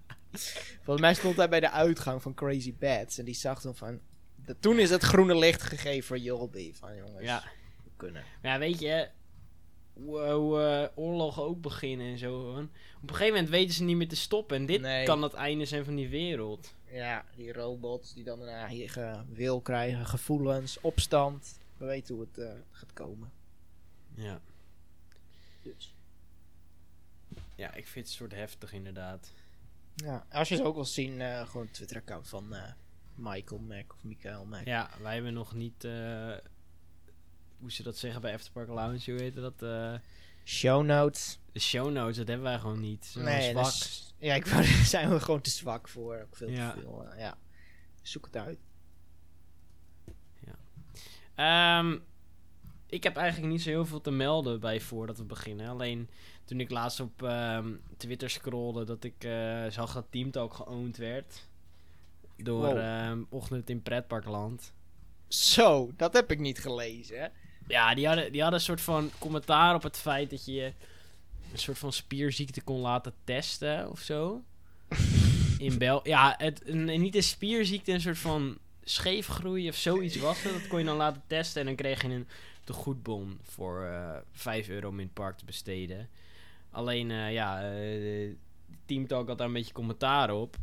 Volgens 0.83 1.01
mij 1.01 1.15
stond 1.15 1.37
hij 1.37 1.49
bij 1.49 1.61
de 1.61 1.71
uitgang 1.71 2.23
van 2.23 2.35
Crazy 2.35 2.75
Bats. 2.79 3.19
En 3.19 3.25
die 3.25 3.35
zag 3.35 3.61
toen 3.61 3.75
van... 3.77 4.01
de- 4.47 4.57
toen 4.61 4.79
is 4.79 4.91
het 4.91 5.03
groene 5.03 5.37
licht 5.37 5.63
gegeven 5.63 6.07
voor 6.07 6.19
Yulby. 6.19 6.73
Van 6.75 6.97
jongens, 6.97 7.25
Ja. 7.25 7.43
we 7.85 7.91
kunnen. 7.97 8.23
Maar 8.43 8.53
ja, 8.53 8.59
weet 8.59 8.81
je... 8.81 9.09
Hoe, 9.95 10.31
hoe 10.31 10.61
eh, 10.61 10.89
oorlogen 10.95 11.43
ook 11.43 11.61
beginnen 11.61 12.07
en 12.07 12.19
zo. 12.19 12.41
Op 12.41 12.57
een 12.57 12.69
gegeven 13.09 13.33
moment 13.33 13.49
weten 13.49 13.75
ze 13.75 13.85
niet 13.85 13.97
meer 13.97 14.09
te 14.09 14.17
stoppen. 14.17 14.57
En 14.57 14.67
dit 14.67 14.81
Nee. 14.81 15.05
kan 15.05 15.23
het 15.23 15.33
einde 15.35 15.65
zijn 15.65 15.85
van 15.85 15.95
die 15.95 16.09
wereld. 16.09 16.75
Ja, 16.91 17.25
die 17.37 17.53
robots 17.53 18.15
die 18.15 18.25
dan 18.25 18.41
een 18.41 18.49
eigen 18.49 19.27
wil 19.33 19.61
krijgen, 19.61 20.07
gevoelens, 20.07 20.81
opstand. 20.81 21.59
We 21.77 21.85
weten 21.85 22.15
hoe 22.15 22.25
het 22.25 22.39
eh, 22.39 22.53
gaat 22.71 22.93
komen. 22.93 23.33
Ja. 24.15 24.41
Dus. 25.63 25.95
Ja, 27.57 27.75
ik 27.75 27.87
vind 27.87 27.95
het 27.95 28.07
een 28.07 28.13
soort 28.21 28.33
heftig 28.35 28.73
inderdaad. 28.73 29.33
Ja, 29.95 30.27
als 30.31 30.49
je 30.49 30.57
ze 30.57 30.65
ook 30.65 30.75
wil 30.75 30.85
zien, 30.85 31.21
eh, 31.21 31.47
gewoon 31.49 31.67
het 31.67 31.75
Twitter-account 31.75 32.29
van 32.29 32.55
eh, 32.55 32.73
Michael 33.15 33.61
Mac 33.61 33.93
of 33.93 34.05
Michael 34.05 34.45
Mac. 34.45 34.65
Ja, 34.67 34.91
wij 35.03 35.15
hebben 35.15 35.33
nog 35.35 35.55
niet... 35.55 35.87
hoe 37.65 37.73
ze 37.73 37.83
dat 37.83 37.97
zeggen 37.97 38.21
bij 38.21 38.35
Afterpark 38.35 38.69
Lounge, 38.69 39.11
hoe 39.11 39.21
heet 39.23 39.35
dat? 39.35 39.63
eh, 39.63 39.95
Show 40.45 40.85
notes. 40.85 41.39
de 41.53 41.61
show 41.61 41.91
notes, 41.93 42.17
dat 42.17 42.29
hebben 42.29 42.47
wij 42.47 42.59
gewoon 42.59 42.81
niet. 42.81 43.05
Zo 43.07 43.21
nee, 43.21 43.51
zwak. 43.51 43.67
is- 43.67 44.15
ja, 44.19 44.35
ik 44.35 44.47
wou, 44.47 44.63
daar 44.63 44.85
zijn 44.85 45.11
we 45.11 45.21
gewoon 45.21 45.41
te 45.41 45.51
zwak 45.51 45.89
voor. 45.89 46.17
Ook 46.23 46.37
veel 46.37 46.49
Ja. 46.49 46.73
te 46.73 46.81
veel. 46.81 47.07
eh, 47.09 47.19
ja. 47.19 47.39
Zoek 48.03 48.25
het 48.25 48.37
uit. 48.37 48.59
Ehm, 51.35 51.99
ik 52.87 53.03
heb 53.03 53.17
eigenlijk 53.17 53.53
niet 53.53 53.63
zo 53.63 53.69
heel 53.69 53.87
veel 53.87 54.01
te 54.01 54.11
melden 54.11 54.61
bij 54.61 54.81
voordat 54.81 55.19
we 55.19 55.25
beginnen. 55.25 55.69
Alleen 55.69 56.09
toen 56.45 56.61
ik 56.61 56.71
laatst 56.71 57.01
op 57.01 57.23
ehm, 57.23 57.73
Twitter 57.97 58.31
scrollde, 58.31 58.85
dat 58.85 59.05
ik 59.05 59.25
eh, 59.25 59.67
zag 59.69 59.93
dat 59.93 60.07
Teamtalk 60.11 60.55
geowned 60.55 60.97
werd. 60.97 61.49
Door 62.37 62.61
Wow. 62.67 62.79
ehm, 62.79 63.23
Ochtend 63.29 63.71
in 63.71 63.83
Pretparkland. 63.83 64.73
Zo, 65.29 65.91
dat 65.97 66.13
heb 66.13 66.31
ik 66.31 66.39
niet 66.39 66.59
gelezen. 66.59 67.33
Ja, 67.67 67.95
die 67.95 68.07
hadden, 68.07 68.33
die 68.33 68.41
hadden 68.41 68.59
een 68.59 68.65
soort 68.65 68.81
van 68.81 69.11
commentaar 69.19 69.75
op 69.75 69.83
het 69.83 69.99
feit 69.99 70.31
dat 70.31 70.45
je 70.45 70.73
een 71.53 71.59
soort 71.59 71.79
van 71.79 71.93
spierziekte 71.93 72.63
kon 72.63 72.81
laten 72.81 73.13
testen 73.25 73.91
of 73.91 74.01
zo. 74.01 74.43
In 75.59 75.79
Bel 75.79 76.01
ja, 76.09 76.35
het, 76.39 76.69
een, 76.69 76.85
niet 76.85 77.15
een 77.15 77.23
spierziekte, 77.23 77.93
een 77.93 78.01
soort 78.01 78.19
van 78.19 78.59
scheefgroei 78.85 79.69
of 79.69 79.77
zoiets 79.77 80.17
was 80.17 80.43
het. 80.43 80.53
Dat 80.53 80.67
kon 80.67 80.79
je 80.79 80.85
dan 80.85 80.97
laten 80.97 81.23
testen 81.27 81.61
en 81.61 81.67
dan 81.67 81.77
kreeg 81.77 82.03
je 82.03 82.09
een 82.09 82.29
tegoedbon 82.65 83.39
voor 83.43 83.85
eh 83.85 84.17
5 84.33 84.69
euro 84.69 84.89
om 84.89 84.99
in 84.99 85.05
het 85.05 85.15
park 85.15 85.39
te 85.39 85.45
besteden. 85.45 86.09
Alleen, 86.71 87.11
eh, 87.11 87.33
ja, 87.33 87.73
eh 87.73 88.33
Team 88.87 89.07
Talk 89.07 89.29
had 89.29 89.39
daar 89.39 89.47
een 89.47 89.53
beetje 89.53 89.73
commentaar 89.73 90.31
op. 90.31 90.57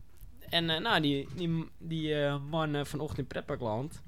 En 0.49 0.65
nou, 0.65 1.01
die, 1.01 1.27
die, 1.35 1.65
die 1.77 2.15
man 2.49 2.85
vanochtend 2.85 3.19
in 3.19 3.27
Pretparkland, 3.27 4.01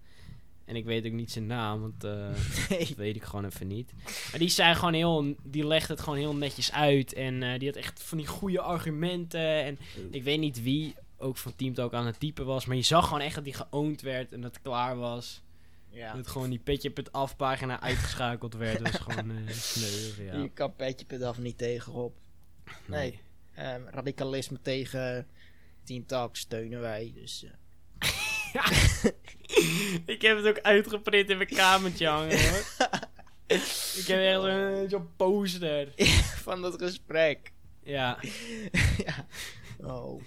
en 0.66 0.76
ik 0.76 0.86
weet 0.86 1.06
ook 1.06 1.12
niet 1.12 1.32
zijn 1.32 1.46
naam, 1.46 1.82
want 1.82 2.04
eh, 2.04 2.30
Nee. 2.70 2.88
dat 2.88 2.98
weet 2.98 3.16
ik 3.16 3.24
gewoon 3.24 3.46
even 3.46 3.68
niet. 3.68 3.94
Maar 4.32 4.40
die 4.40 4.50
zei 4.50 4.76
gewoon 4.76 4.94
heel, 4.94 5.36
die 5.44 5.68
legde 5.68 5.94
het 5.94 6.02
gewoon 6.02 6.20
heel 6.20 6.36
netjes 6.36 6.72
uit. 6.72 7.14
En 7.14 7.44
eh, 7.44 7.60
die 7.60 7.68
had 7.68 7.78
echt 7.78 8.04
van 8.04 8.18
die 8.18 8.28
goede 8.28 8.62
argumenten. 8.62 9.64
En 9.64 9.80
ik 10.12 10.24
weet 10.24 10.40
niet 10.40 10.64
wie 10.64 10.96
ook 11.18 11.38
van 11.38 11.56
Team 11.56 11.74
Talk 11.74 11.94
aan 11.94 12.06
het 12.06 12.20
typen 12.20 12.46
was. 12.46 12.66
Maar 12.66 12.76
je 12.76 12.82
zag 12.82 13.06
gewoon 13.06 13.22
echt 13.22 13.36
dat 13.36 13.44
die 13.44 13.54
geowned 13.54 14.02
werd 14.02 14.34
en 14.34 14.42
dat 14.42 14.54
het 14.54 14.64
klaar 14.64 14.98
was. 14.98 15.42
Ja. 15.90 16.14
Dat 16.16 16.28
gewoon 16.28 16.50
die 16.50 16.60
petje 16.60 16.90
op 16.90 16.96
het 16.96 17.12
afpagina 17.12 17.82
uitgeschakeld 17.82 18.54
werd. 18.54 18.80
Dat 18.84 18.92
was 18.92 19.02
gewoon 19.14 19.38
eh 19.38 19.54
sneu. 19.54 20.26
Ja. 20.26 20.42
Je 20.42 20.50
kan 20.50 20.76
petje 20.76 21.06
per 21.06 21.26
af 21.26 21.38
niet 21.38 21.58
tegenop. 21.58 22.18
Nee. 22.86 23.20
Ehm, 23.54 23.82
radicalisme 23.86 24.62
tegen 24.62 25.28
Team 25.84 26.06
Talk 26.06 26.36
steunen 26.36 26.80
wij. 26.82 27.12
Dus 27.16 27.46
eh, 28.54 29.12
ik 30.16 30.22
heb 30.22 30.38
het 30.38 30.48
ook 30.48 30.60
uitgeprint 30.62 31.30
in 31.30 31.38
mijn 31.38 31.50
kamertje 31.50 32.08
hangen 32.08 32.50
hoor. 32.50 32.58
ik 33.98 34.06
heb 34.08 34.20
echt 34.20 34.42
zo'n 34.42 34.86
zo'n 34.90 35.10
poster. 35.16 35.88
van 36.44 36.62
dat 36.62 36.76
gesprek. 36.82 37.52
Ja. 37.84 38.18
ja. 39.06 39.26
Oh. 39.86 40.22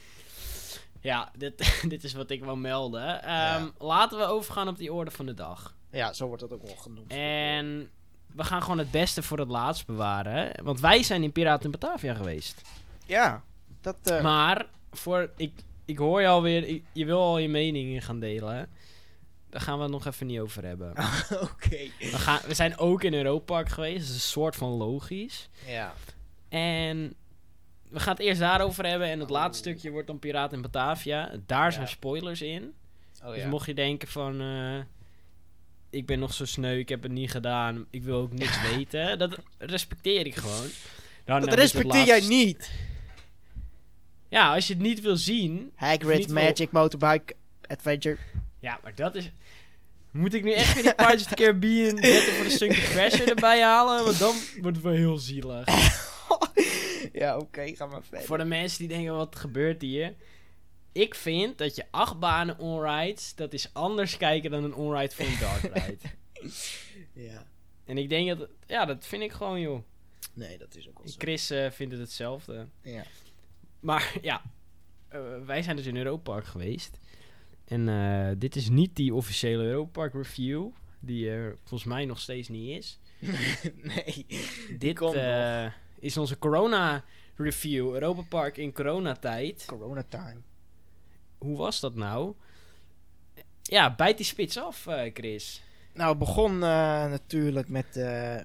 Ja, 1.00 1.30
dit, 1.37 1.80
dit 1.88 2.04
is 2.04 2.12
wat 2.12 2.30
ik 2.30 2.45
wil 2.45 2.56
melden. 2.56 3.23
Ehm, 3.23 3.66
Laten 3.78 4.18
we 4.18 4.25
overgaan 4.25 4.68
op 4.68 4.78
die 4.78 4.92
orde 4.92 5.11
van 5.11 5.26
de 5.26 5.35
dag. 5.35 5.75
Ja, 5.90 6.12
zo 6.12 6.26
wordt 6.26 6.42
dat 6.42 6.52
ook 6.52 6.62
wel 6.62 6.76
genoemd. 6.76 7.12
En 7.12 7.90
we 8.35 8.45
gaan 8.45 8.62
gewoon 8.62 8.78
het 8.78 8.90
beste 8.90 9.23
voor 9.23 9.38
het 9.38 9.49
laatst 9.49 9.87
bewaren. 9.87 10.64
Want 10.64 10.80
wij 10.80 11.02
zijn 11.02 11.23
in 11.23 11.33
Piraten 11.33 11.64
in 11.64 11.71
Batavia 11.78 12.14
geweest. 12.14 12.62
Ja, 13.06 13.42
dat... 13.80 13.97
eh, 14.02 14.23
Maar 14.23 14.66
voor, 14.92 15.30
ik 15.37 15.52
ik 15.87 15.99
hoor 15.99 16.21
je 16.21 16.26
alweer, 16.26 16.69
je, 16.69 16.83
je 16.93 17.05
wil 17.05 17.21
al 17.21 17.38
je 17.38 17.49
meningen 17.49 18.02
gaan 18.02 18.21
delen. 18.21 18.69
Daar 19.50 19.61
gaan 19.61 19.76
we 19.76 19.83
het 19.83 19.93
nog 19.93 20.07
even 20.07 20.26
niet 20.26 20.38
over 20.40 20.64
hebben. 20.64 20.90
Oké. 21.52 21.78
We, 21.99 22.19
gaan, 22.19 22.40
we 22.47 22.55
zijn 22.55 22.78
ook 22.78 23.02
in 23.02 23.14
Europa 23.14 23.45
Park 23.45 23.69
geweest, 23.69 23.99
dat 23.99 24.09
is 24.09 24.14
een 24.14 24.21
soort 24.21 24.57
van 24.57 24.69
logisch. 24.71 25.49
Ja. 25.66 25.95
En 26.49 27.14
we 27.88 28.00
gaan 28.00 28.12
het 28.14 28.23
eerst 28.23 28.40
daarover 28.40 28.87
hebben. 28.87 29.09
En 29.09 29.21
het 29.21 29.31
laatste 29.31 29.69
stukje 29.69 29.90
wordt 29.90 30.07
dan 30.07 30.19
Piraat 30.19 30.52
in 30.52 30.62
Batavia. 30.62 31.33
Daar 31.47 31.73
zijn 31.73 31.88
spoilers 31.88 32.43
in. 32.43 32.75
Oh 33.25 33.28
dus 33.33 33.43
ja. 33.43 33.49
mocht 33.49 33.66
je 33.66 33.75
denken 33.75 34.09
van... 34.09 34.40
eh, 34.40 34.78
ik 35.90 36.07
ben 36.07 36.19
nog 36.19 36.35
zo 36.35 36.45
sneu, 36.45 36.78
ik 36.78 36.88
heb 36.88 37.02
het 37.02 37.12
niet 37.12 37.31
gedaan. 37.31 37.87
Ik 37.90 38.02
wil 38.02 38.21
ook 38.21 38.33
niks 38.33 38.62
weten. 38.75 39.19
Dat 39.19 39.38
respecteer 39.59 40.26
ik 40.26 40.35
gewoon. 40.35 40.69
Dan, 41.25 41.40
Dat 41.40 41.55
respecteer 41.55 42.07
jij 42.07 42.21
niet. 42.21 42.71
Ja, 44.37 44.55
als 44.55 44.66
je 44.66 44.73
het 44.73 44.83
niet 44.83 45.00
wil 45.00 45.16
zien... 45.16 45.73
Hagrid 45.75 46.28
Magic 46.28 46.71
Motorbike 46.71 47.35
Adventure. 47.66 48.16
Ja, 48.61 48.81
maar 48.83 48.95
dat 48.95 49.14
is... 49.14 49.31
Moet 50.11 50.35
ik 50.35 50.45
nu 50.45 50.52
echt 50.52 50.75
weer 50.75 50.83
die 50.83 50.95
Pirates 50.95 51.23
of 51.23 51.28
the 51.28 51.35
Caribbean 51.35 51.95
Battle 52.00 52.21
for 52.21 52.45
the 52.45 52.50
Sunken 52.50 52.83
Treasure 52.83 53.25
erbij 53.25 53.62
halen? 53.62 54.05
Want 54.05 54.19
dan 54.19 54.35
wordt 54.61 54.76
het 54.76 54.85
wel 54.85 54.95
heel 54.95 55.16
zielig. 55.16 55.66
ja, 57.21 57.37
oké, 57.37 57.76
ga 57.76 57.87
maar 57.87 58.02
verder. 58.02 58.26
Voor 58.26 58.38
de 58.38 58.45
mensen 58.45 58.78
die 58.78 58.88
denken, 58.88 59.16
wat 59.16 59.37
gebeurt 59.37 59.83
hier? 59.83 60.14
Ik 60.93 61.14
vind 61.14 61.59
dat 61.59 61.76
je 61.76 61.85
acht 61.90 62.19
banen 62.19 62.59
onrides, 62.59 63.35
dat 63.35 63.52
is 63.52 63.71
anders 63.73 64.16
kijken 64.16 64.50
dan 64.50 64.64
een 64.64 64.75
onride 64.75 65.14
voor 65.14 65.26
een 65.26 65.38
dark 65.40 65.62
ride. 65.62 65.99
Ja. 67.12 67.47
en 67.85 67.99
ik 67.99 68.09
denk 68.09 68.38
dat, 68.38 68.49
ja, 68.66 68.85
dat 68.85 69.07
vind 69.07 69.23
ik 69.23 69.33
gewoon, 69.33 69.61
joh. 69.61 69.83
Nee, 70.35 70.59
dat 70.59 70.76
is 70.76 70.88
ook 70.88 70.99
wel 70.99 71.09
zo. 71.09 71.14
Chris 71.19 71.50
eh, 71.50 71.71
vindt 71.71 71.93
het 71.93 72.02
hetzelfde. 72.02 72.66
Ja. 72.83 73.02
Maar 73.87 74.19
ja, 74.23 74.43
eh, 75.09 75.21
wij 75.45 75.62
zijn 75.62 75.76
dus 75.76 75.87
in 75.87 75.97
Europa 75.97 76.33
Park 76.33 76.45
geweest. 76.45 76.99
En 77.64 77.88
eh, 77.88 78.31
dit 78.38 78.57
is 78.57 78.69
niet 78.69 78.97
die 78.97 79.14
officiële 79.14 79.62
Europa 79.62 79.90
Park 79.90 80.14
review, 80.14 80.69
die 81.00 81.31
er 81.31 81.57
volgens 81.64 81.85
mij 81.85 82.05
nog 82.05 82.21
steeds 82.21 82.49
niet 82.49 82.78
is. 82.78 82.99
nee. 83.95 84.26
Dit 84.78 85.00
eh, 85.00 85.66
is 85.99 86.16
onze 86.16 86.38
corona 86.38 87.05
review, 87.37 87.95
Europa 87.95 88.23
Park 88.23 88.57
in 88.57 88.73
coronatijd. 88.73 89.64
Corona 89.66 90.02
time. 90.09 90.40
Hoe 91.38 91.57
was 91.57 91.81
dat 91.81 91.95
nou? 91.95 92.35
Ja, 93.62 93.95
bijt 93.95 94.16
die 94.16 94.26
spits 94.26 94.59
af, 94.59 94.87
Chris. 95.12 95.62
Nou, 95.95 96.09
het 96.09 96.19
begon 96.19 96.59
natuurlijk 96.59 97.69
met, 97.69 97.95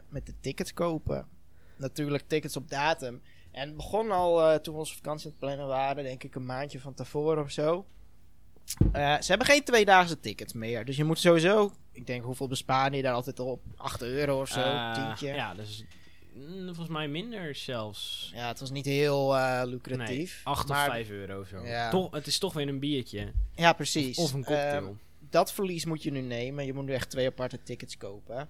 met 0.10 0.26
de 0.26 0.34
tickets 0.40 0.74
kopen. 0.74 1.28
Natuurlijk 1.76 2.24
tickets 2.28 2.56
op 2.56 2.70
datum. 2.70 3.22
En 3.52 3.68
het 3.68 3.76
begon 3.76 4.12
al 4.12 4.42
eh, 4.52 4.60
toen 4.60 4.74
we 4.74 4.80
onze 4.80 4.96
vakantie 4.96 5.26
aan 5.26 5.32
het 5.32 5.40
plannen 5.40 5.68
waren, 5.68 6.04
denk 6.04 6.24
ik 6.24 6.36
een 6.36 6.46
maandje 6.46 6.80
van 6.80 6.94
tevoren 6.94 7.44
of 7.44 7.52
zo. 7.52 7.86
Eh, 8.92 9.20
ze 9.22 9.28
hebben 9.28 9.48
geen 9.48 9.64
tweedaagse 9.64 10.20
tickets 10.20 10.54
meer. 10.54 10.86
Dus 10.86 10.98
je 10.98 11.04
moet 11.04 11.20
sowieso, 11.20 11.72
ik 11.92 12.08
denk 12.08 12.24
hoeveel 12.24 12.48
bespaar 12.48 12.96
je 12.96 13.02
daar 13.02 13.14
altijd 13.14 13.40
op? 13.40 13.62
8 13.76 14.02
euro 14.02 14.42
of 14.42 14.48
zo, 14.48 14.60
Eh, 14.60 14.94
tientje. 14.94 15.28
Ja. 15.28 15.36
Ja, 15.36 15.54
dus 15.54 15.84
mm, 16.34 16.66
volgens 16.66 16.88
mij 16.90 17.08
minder 17.08 17.56
zelfs. 17.56 18.32
het 18.36 18.60
was 18.60 18.72
niet 18.72 18.86
heel 18.86 19.38
eh, 19.38 19.56
Nee, 19.58 19.68
lucratief. 19.68 20.42
8 20.44 20.68
maar, 20.68 20.88
of 20.88 20.94
5 20.94 21.10
euro 21.10 21.40
of 21.40 21.48
zo. 21.48 21.66
Ja. 21.66 21.90
Toch, 21.90 22.12
het 22.12 22.28
is 22.28 22.38
toch 22.38 22.54
weer 22.54 22.68
een 22.68 22.80
biertje. 22.80 23.32
Ja, 23.56 23.74
precies. 23.74 24.18
Of 24.18 24.34
een 24.34 24.44
cocktail. 24.44 24.86
Ehm, 24.86 24.94
dat 25.30 25.54
verlies 25.54 25.86
moet 25.86 26.04
je 26.04 26.12
nu 26.12 26.22
nemen. 26.22 26.66
Je 26.66 26.74
moet 26.74 26.86
nu 26.86 26.94
echt 26.94 27.10
twee 27.10 27.28
aparte 27.28 27.64
tickets 27.64 27.98
kopen. 27.98 28.50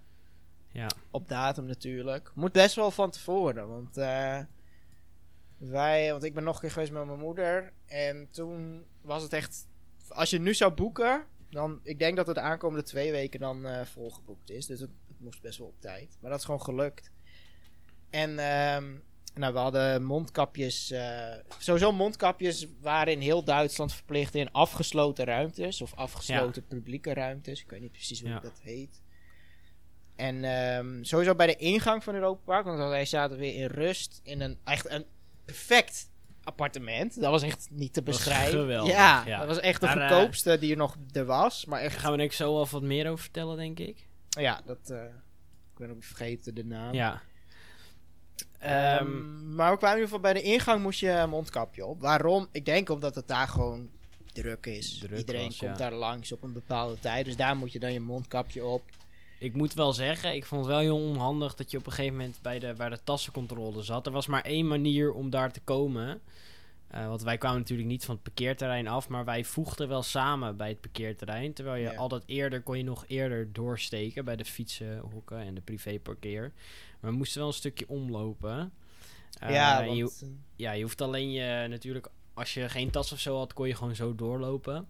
ja. 0.72 0.88
Op 1.12 1.28
datum 1.28 1.66
natuurlijk. 1.66 2.32
Moet 2.36 2.52
best 2.52 2.76
wel 2.76 2.92
van 2.92 3.12
tevoren. 3.12 3.68
Want 3.68 3.96
wij, 5.70 6.12
want 6.12 6.24
ik 6.24 6.34
ben 6.34 6.44
nog 6.44 6.56
een 6.56 6.62
keer 6.62 6.72
geweest 6.72 6.92
met 6.92 7.06
mijn 7.06 7.20
moeder. 7.20 7.74
En 7.86 8.28
toen 8.32 8.86
was 9.02 9.24
het 9.24 9.34
echt. 9.34 9.68
Als 10.10 10.30
je 10.30 10.40
nu 10.40 10.54
zou 10.54 10.72
boeken. 10.74 11.26
Dan, 11.50 11.80
ik 11.84 12.00
denk 12.00 12.16
dat 12.16 12.26
het 12.28 12.36
de 12.36 12.42
aankomende 12.42 12.84
twee 12.84 13.12
weken 13.12 13.40
dan 13.40 13.66
eh, 13.66 13.86
volgeboekt 13.86 14.50
is. 14.50 14.66
Dus 14.66 14.80
het, 14.80 14.90
het 15.08 15.20
moest 15.20 15.42
best 15.42 15.58
wel 15.58 15.68
op 15.68 15.82
tijd. 15.82 16.18
Maar 16.22 16.30
dat 16.30 16.40
is 16.40 16.46
gewoon 16.46 16.62
gelukt. 16.62 17.12
En 18.10 18.30
ehm, 18.40 18.94
nou, 19.34 19.54
we 19.54 19.60
hadden 19.60 20.04
mondkapjes. 20.04 20.92
eh, 20.92 21.34
sowieso 21.58 21.92
mondkapjes 21.92 22.68
waren 22.82 23.14
in 23.14 23.20
heel 23.20 23.44
Duitsland 23.44 23.94
verplicht 23.94 24.36
in 24.36 24.52
afgesloten 24.52 25.26
ruimtes. 25.26 25.82
Of 25.82 25.96
afgesloten 25.96 26.68
publieke 26.68 27.14
ruimtes. 27.14 27.62
Ik 27.62 27.70
weet 27.70 27.82
niet 27.82 27.92
precies 27.92 28.22
hoe 28.22 28.30
Ja. 28.30 28.40
dat 28.40 28.60
heet. 28.62 29.02
En 30.16 30.44
ehm, 30.44 31.04
sowieso 31.04 31.36
bij 31.36 31.48
de 31.48 31.56
ingang 31.56 32.04
van 32.04 32.14
Europa 32.16 32.42
Park. 32.46 32.66
Want 32.66 32.78
wij 32.78 33.06
zaten 33.06 33.38
weer 33.38 33.56
in 33.56 33.66
rust. 33.68 34.20
In 34.24 34.42
een 34.42 34.58
echt 34.64 34.90
een 34.90 35.06
perfect 35.52 36.10
appartement. 36.44 37.22
Dat 37.22 37.32
was 37.32 37.44
echt 37.44 37.68
niet 37.72 37.94
te 37.94 38.02
beschrijven. 38.02 38.60
geweldig, 38.60 38.94
ja, 38.94 39.24
ja. 39.26 39.38
dat 39.38 39.48
was 39.48 39.60
echt 39.60 39.82
de 39.82 39.86
Daar, 39.86 39.98
eh, 39.98 40.08
goedkoopste 40.08 40.60
die 40.60 40.72
er 40.72 40.78
nog 40.78 40.96
er 41.12 41.26
was. 41.26 41.66
Maar 41.66 41.80
Daar 41.80 41.88
echt, 41.90 41.98
gaan 42.00 42.12
we 42.12 42.18
denk 42.18 42.30
ik 42.30 42.36
zo 42.36 42.54
wel 42.54 42.68
wat 42.68 42.82
meer 42.82 43.10
over 43.10 43.24
vertellen, 43.24 43.58
denk 43.58 43.80
ik. 43.80 44.08
ja, 44.30 44.62
dat... 44.66 44.90
eh, 44.90 45.04
ik 45.72 45.78
ben 45.88 45.90
ook 45.96 46.04
vergeten 46.04 46.56
de 46.56 46.66
naam. 46.66 46.94
Ja. 46.94 47.22
Ehm, 48.60 48.74
Ehm, 49.00 49.56
maar 49.56 49.72
we 49.72 49.78
kwamen 49.78 49.98
in 49.98 50.04
ieder 50.04 50.18
geval 50.18 50.20
bij 50.20 50.34
de 50.34 50.42
ingang 50.42 50.82
moest 50.82 51.00
je 51.00 51.10
een 51.10 51.30
mondkapje 51.30 51.86
op. 51.86 52.02
Waarom? 52.02 52.48
Ik 52.52 52.66
denk 52.66 52.90
omdat 52.90 53.16
het 53.16 53.28
daar 53.28 53.48
gewoon 53.48 53.90
druk 54.34 54.66
is. 54.66 54.98
Druk 54.98 55.18
Iedereen 55.18 55.46
was, 55.48 55.58
komt 55.58 55.78
ja. 55.78 55.90
daar 55.90 55.94
langs 55.94 56.32
op 56.32 56.44
een 56.44 56.54
bepaalde 56.54 57.00
tijd. 57.00 57.26
Dus 57.26 57.36
daar 57.36 57.56
moet 57.58 57.72
je 57.72 57.80
dan 57.80 57.94
je 57.94 58.00
mondkapje 58.00 58.66
op. 58.66 58.84
ik 59.42 59.56
moet 59.56 59.74
wel 59.74 59.94
zeggen, 59.94 60.36
ik 60.36 60.46
vond 60.46 60.62
het 60.62 60.70
wel 60.70 60.80
heel 60.80 60.98
onhandig 61.10 61.56
dat 61.56 61.72
je 61.72 61.78
op 61.78 61.86
een 61.86 61.92
gegeven 61.92 62.18
moment 62.18 62.40
bij 62.42 62.60
de, 62.60 62.76
waar 62.76 62.90
de 62.90 63.04
tassencontrole 63.04 63.82
zat. 63.84 64.06
Er 64.06 64.12
was 64.12 64.28
maar 64.28 64.42
één 64.42 64.68
manier 64.68 65.12
om 65.14 65.30
daar 65.30 65.52
te 65.52 65.60
komen. 65.62 66.22
Eh, 66.88 67.08
want 67.08 67.22
wij 67.22 67.38
kwamen 67.38 67.60
natuurlijk 67.60 67.88
niet 67.90 68.06
van 68.06 68.16
het 68.16 68.24
parkeerterrein 68.24 68.88
af, 68.88 69.08
maar 69.08 69.26
wij 69.26 69.44
voegden 69.44 69.88
wel 69.88 70.04
samen 70.04 70.58
bij 70.58 70.70
het 70.70 70.82
parkeerterrein. 70.82 71.54
Terwijl 71.54 71.76
je 71.84 71.92
Ja. 71.92 71.96
altijd 71.98 72.24
eerder 72.26 72.62
kon 72.62 72.78
je 72.78 72.84
nog 72.84 73.04
eerder 73.08 73.54
doorsteken 73.54 74.26
bij 74.26 74.36
de 74.36 74.46
fietsenhokken 74.46 75.38
en 75.40 75.54
de 75.54 75.62
privéparkeer. 75.62 76.54
Maar 77.00 77.12
we 77.12 77.18
moesten 77.18 77.40
wel 77.40 77.48
een 77.48 77.54
stukje 77.54 77.90
omlopen. 77.90 78.74
Eh, 79.40 79.50
ja, 79.54 79.80
je, 79.82 80.04
eh, 80.04 80.28
ja, 80.56 80.72
je 80.72 80.82
hoeft 80.84 81.02
alleen 81.02 81.32
je 81.32 81.66
natuurlijk, 81.70 82.08
als 82.34 82.54
je 82.54 82.70
geen 82.70 82.90
tas 82.92 83.12
of 83.12 83.20
zo 83.20 83.38
had, 83.38 83.54
kon 83.54 83.68
je 83.68 83.76
gewoon 83.76 83.96
zo 83.96 84.16
doorlopen. 84.16 84.88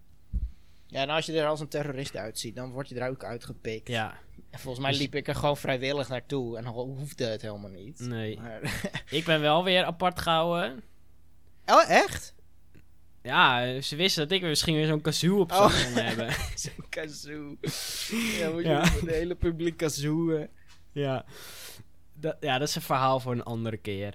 ja, 0.88 1.02
en 1.02 1.10
als 1.10 1.26
je 1.26 1.40
er 1.40 1.48
als 1.48 1.60
een 1.60 1.68
terrorist 1.68 2.16
uitziet, 2.16 2.56
dan 2.56 2.72
word 2.72 2.90
je 2.90 3.00
er 3.00 3.10
ook 3.10 3.24
uitgepikt. 3.24 3.88
Ja, 3.88 4.18
En 4.52 4.60
volgens 4.60 4.84
mij 4.84 4.92
Dus- 4.92 5.00
liep 5.02 5.16
ik 5.16 5.28
er 5.28 5.36
gewoon 5.36 5.58
vrijwillig 5.58 6.08
naartoe. 6.10 6.58
En 6.58 6.66
hoefde 6.66 7.26
het 7.26 7.42
helemaal 7.42 7.70
niet. 7.70 8.00
nee. 8.00 8.40
Maar- 8.40 8.82
Ik 9.10 9.26
ben 9.26 9.42
wel 9.42 9.64
weer 9.64 9.84
apart 9.84 10.20
gehouden. 10.20 10.84
oh, 11.66 11.90
echt? 11.90 12.34
Ja, 13.24 13.66
eh, 13.66 13.82
ze 13.82 13.96
wisten 13.96 14.28
dat 14.28 14.38
ik 14.38 14.44
misschien 14.44 14.76
weer 14.76 14.88
zo'n 14.88 15.02
kazoo 15.02 15.40
op 15.40 15.52
Oh. 15.52 15.58
zak 15.72 15.84
kon 15.94 16.04
hebben. 16.04 16.34
Zo'n 16.56 16.86
kazoo. 16.90 17.58
ja, 18.40 18.50
moet 18.50 18.64
je 18.64 18.70
Ja. 18.70 18.84
de 18.84 19.12
hele 19.12 19.36
publiek 19.36 19.78
kazoo. 19.78 20.32
eh. 20.36 20.48
ja. 20.92 21.26
Dat, 22.14 22.38
ja, 22.40 22.58
dat 22.58 22.68
is 22.68 22.76
een 22.76 22.82
verhaal 22.82 23.20
voor 23.20 23.32
een 23.32 23.44
andere 23.44 23.78
keer. 23.78 24.14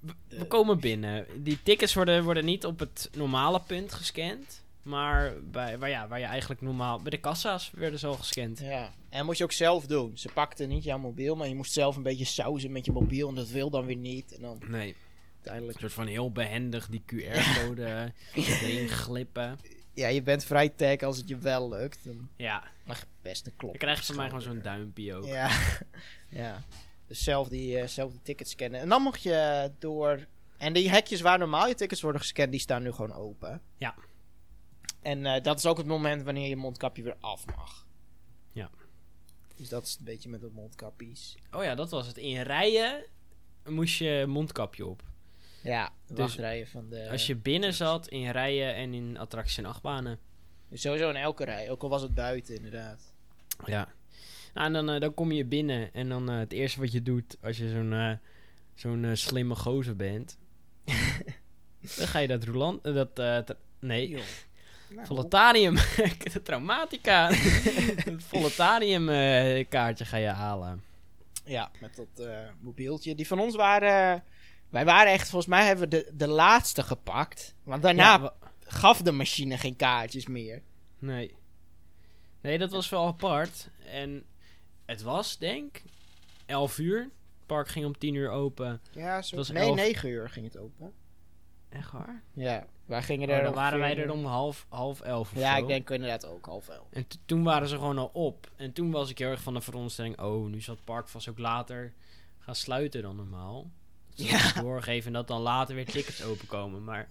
We, 0.00 0.12
we 0.28 0.44
komen 0.44 0.80
binnen. 0.80 1.26
Die 1.36 1.58
tickets 1.62 1.94
worden, 1.94 2.24
worden 2.24 2.44
niet 2.44 2.64
op 2.66 2.78
het 2.78 3.10
normale 3.12 3.60
punt 3.66 3.92
gescand. 3.92 4.59
Maar 4.82 5.32
bij, 5.50 5.78
waar, 5.78 5.88
ja, 5.88 6.08
waar 6.08 6.18
je 6.18 6.24
eigenlijk 6.24 6.60
normaal... 6.60 7.00
Bij 7.00 7.10
de 7.10 7.20
kassa's 7.20 7.70
werden 7.74 7.98
ze 7.98 8.06
al 8.06 8.14
gescand. 8.14 8.58
Ja, 8.58 8.92
en 9.08 9.24
moest 9.24 9.38
je 9.38 9.44
ook 9.44 9.52
zelf 9.52 9.86
doen. 9.86 10.12
Ze 10.18 10.28
pakten 10.32 10.68
niet 10.68 10.84
jouw 10.84 10.98
mobiel, 10.98 11.36
maar 11.36 11.48
je 11.48 11.54
moest 11.54 11.72
zelf 11.72 11.96
een 11.96 12.02
beetje 12.02 12.24
sausen 12.24 12.72
met 12.72 12.84
je 12.84 12.92
mobiel. 12.92 13.28
En 13.28 13.34
dat 13.34 13.48
wil 13.48 13.70
dan 13.70 13.86
weer 13.86 13.96
niet. 13.96 14.34
En 14.34 14.42
dan 14.42 14.58
Nee. 14.66 14.88
Een 14.88 14.96
uiteindelijk... 15.34 15.78
soort 15.80 15.92
van 15.92 16.06
heel 16.06 16.32
behendig 16.32 16.86
die 16.88 17.02
QR-code 17.14 18.12
erin 18.34 18.88
glippen. 18.88 19.58
Ja, 19.94 20.08
je 20.08 20.22
bent 20.22 20.44
vrij 20.44 20.68
tag 20.68 20.98
als 21.02 21.16
het 21.16 21.28
je 21.28 21.36
wel 21.38 21.68
lukt. 21.68 22.04
Dan 22.04 22.28
Ja, 22.36 22.62
mag 22.84 22.98
je 23.00 23.06
best 23.22 23.46
een 23.46 23.56
klop. 23.56 23.70
dan 23.70 23.80
krijg 23.80 23.98
je 23.98 24.04
van 24.04 24.16
mij 24.16 24.26
gewoon 24.26 24.42
zo'n 24.42 24.62
duimpje 24.62 25.14
ook. 25.14 25.24
Ja, 25.26 25.50
ja. 26.28 26.62
Dus 27.06 27.22
zelf 27.24 27.48
die, 27.48 27.78
eh, 27.78 27.86
zelf 27.86 28.10
die 28.10 28.20
tickets 28.22 28.50
scannen. 28.50 28.80
En 28.80 28.88
dan 28.88 29.02
mocht 29.02 29.22
je 29.22 29.70
door... 29.78 30.26
En 30.56 30.72
die 30.72 30.90
hekjes 30.90 31.20
waar 31.20 31.38
normaal 31.38 31.68
je 31.68 31.74
tickets 31.74 32.00
worden 32.00 32.20
gescand, 32.20 32.50
die 32.50 32.60
staan 32.60 32.82
nu 32.82 32.92
gewoon 32.92 33.12
open. 33.12 33.60
Ja. 33.76 33.94
En 35.02 35.26
eh, 35.26 35.42
dat 35.42 35.58
is 35.58 35.66
ook 35.66 35.78
het 35.78 35.86
moment 35.86 36.22
wanneer 36.22 36.48
je 36.48 36.56
mondkapje 36.56 37.02
weer 37.02 37.16
af 37.20 37.46
mag. 37.56 37.86
Ja. 38.52 38.70
Dus 39.56 39.68
dat 39.68 39.86
is 39.86 39.96
een 39.98 40.04
beetje 40.04 40.28
met 40.28 40.40
de 40.40 40.50
mondkapjes. 40.52 41.36
Oh 41.52 41.62
ja, 41.62 41.74
dat 41.74 41.90
was 41.90 42.06
het. 42.06 42.16
In 42.16 42.40
rijen 42.40 43.04
moest 43.68 43.98
je 43.98 44.24
mondkapje 44.28 44.86
op. 44.86 45.02
Ja, 45.62 45.92
de 46.06 46.14
Dus 46.14 46.18
wachtrijen 46.18 46.66
van 46.66 46.88
de... 46.88 47.10
Als 47.10 47.26
je 47.26 47.36
binnen 47.36 47.74
zat, 47.74 48.08
in 48.08 48.30
rijen 48.30 48.74
en 48.74 48.94
in 48.94 49.18
attracties 49.18 49.58
en 49.58 49.64
achtbanen. 49.64 50.18
Dus 50.68 50.80
sowieso 50.80 51.08
in 51.08 51.16
elke 51.16 51.44
rij, 51.44 51.70
ook 51.70 51.82
al 51.82 51.88
was 51.88 52.02
het 52.02 52.14
buiten 52.14 52.54
inderdaad. 52.54 53.14
Ja. 53.64 53.88
Nou, 54.54 54.66
en 54.66 54.72
dan, 54.72 54.90
eh, 54.90 55.00
dan 55.00 55.14
kom 55.14 55.32
je 55.32 55.44
binnen 55.44 55.92
en 55.92 56.08
dan 56.08 56.30
eh, 56.30 56.38
het 56.38 56.52
eerste 56.52 56.80
wat 56.80 56.92
je 56.92 57.02
doet 57.02 57.36
als 57.42 57.58
je 57.58 57.68
zo'n 57.68 57.92
eh, 57.92 58.12
zo'n 58.74 59.16
slimme 59.16 59.54
gozer 59.54 59.96
bent. 59.96 60.38
dan 61.96 62.06
ga 62.06 62.18
je 62.18 62.28
dat 62.28 62.44
Roland... 62.44 62.82
dat, 62.82 63.18
eh, 63.18 63.38
nee. 63.80 64.22
Nou, 64.90 65.06
Voletarium. 65.06 65.74
de 66.32 66.40
Traumatica. 66.42 67.28
het 67.32 68.24
Voletarium 68.24 69.08
eh, 69.08 69.68
kaartje 69.68 70.04
ga 70.04 70.16
je 70.16 70.26
halen. 70.28 70.82
Ja, 71.44 71.70
met 71.80 71.96
dat 71.96 72.26
eh, 72.26 72.38
mobieltje. 72.60 73.14
Die 73.14 73.26
van 73.26 73.38
ons 73.40 73.56
waren... 73.56 74.24
Wij 74.68 74.84
waren 74.84 75.12
echt, 75.12 75.28
volgens 75.30 75.50
mij 75.50 75.66
hebben 75.66 75.88
we 75.88 75.96
de, 75.96 76.10
de 76.14 76.26
laatste 76.28 76.82
gepakt. 76.82 77.54
Want 77.62 77.82
daarna 77.82 78.18
Ja, 78.18 78.32
gaf 78.60 79.02
de 79.02 79.12
machine 79.12 79.58
geen 79.58 79.76
kaartjes 79.76 80.26
meer. 80.26 80.62
Nee. 80.98 81.34
Nee, 82.40 82.58
dat 82.58 82.70
was 82.70 82.88
wel 82.88 83.06
apart. 83.06 83.70
En 83.86 84.24
het 84.86 85.02
was, 85.02 85.38
denk 85.38 85.82
11 86.46 86.78
uur. 86.78 87.00
Het 87.00 87.46
park 87.46 87.68
ging 87.68 87.86
om 87.86 87.98
10 87.98 88.14
uur 88.14 88.30
open. 88.30 88.80
Ja, 88.92 89.22
zo. 89.22 89.36
was 89.36 89.50
Nee, 89.50 89.62
elf- 89.62 89.76
9 89.76 90.08
uur 90.08 90.28
ging 90.28 90.46
het 90.46 90.58
open. 90.58 90.92
Echt 91.68 91.92
waar? 91.92 92.22
Ja, 92.32 92.66
wij 92.90 93.02
gingen 93.02 93.28
Oh, 93.28 93.34
er 93.34 93.42
dan 93.42 93.54
waren 93.54 93.78
wij 93.78 93.96
er 93.96 94.10
om 94.10 94.24
half, 94.24 94.66
half 94.68 95.00
elf 95.00 95.32
of 95.32 95.38
Ja, 95.38 95.54
zo. 95.56 95.60
ik 95.62 95.66
denk 95.68 95.90
inderdaad 95.90 96.26
ook 96.26 96.46
half 96.46 96.68
elf. 96.68 96.86
En 96.90 97.06
toen 97.26 97.42
waren 97.42 97.68
ze 97.68 97.74
gewoon 97.76 97.98
al 97.98 98.10
op. 98.12 98.50
En 98.56 98.72
toen 98.72 98.90
was 98.90 99.10
ik 99.10 99.18
heel 99.18 99.28
erg 99.30 99.42
van 99.42 99.54
de 99.54 99.60
veronderstelling... 99.60 100.20
Oh, 100.20 100.46
nu 100.48 100.60
zal 100.60 100.74
het 100.74 100.84
park 100.84 101.08
vast 101.08 101.28
ook 101.28 101.38
later 101.38 101.92
gaan 102.38 102.54
sluiten 102.54 103.02
dan 103.02 103.16
normaal. 103.16 103.70
Ze 104.14 104.24
Ja. 104.24 104.52
doorgeven 104.60 105.06
en 105.06 105.12
dat 105.12 105.28
dan 105.28 105.40
later 105.40 105.74
weer 105.74 105.86
tickets 105.86 106.22
openkomen. 106.22 106.84
Maar 106.84 107.06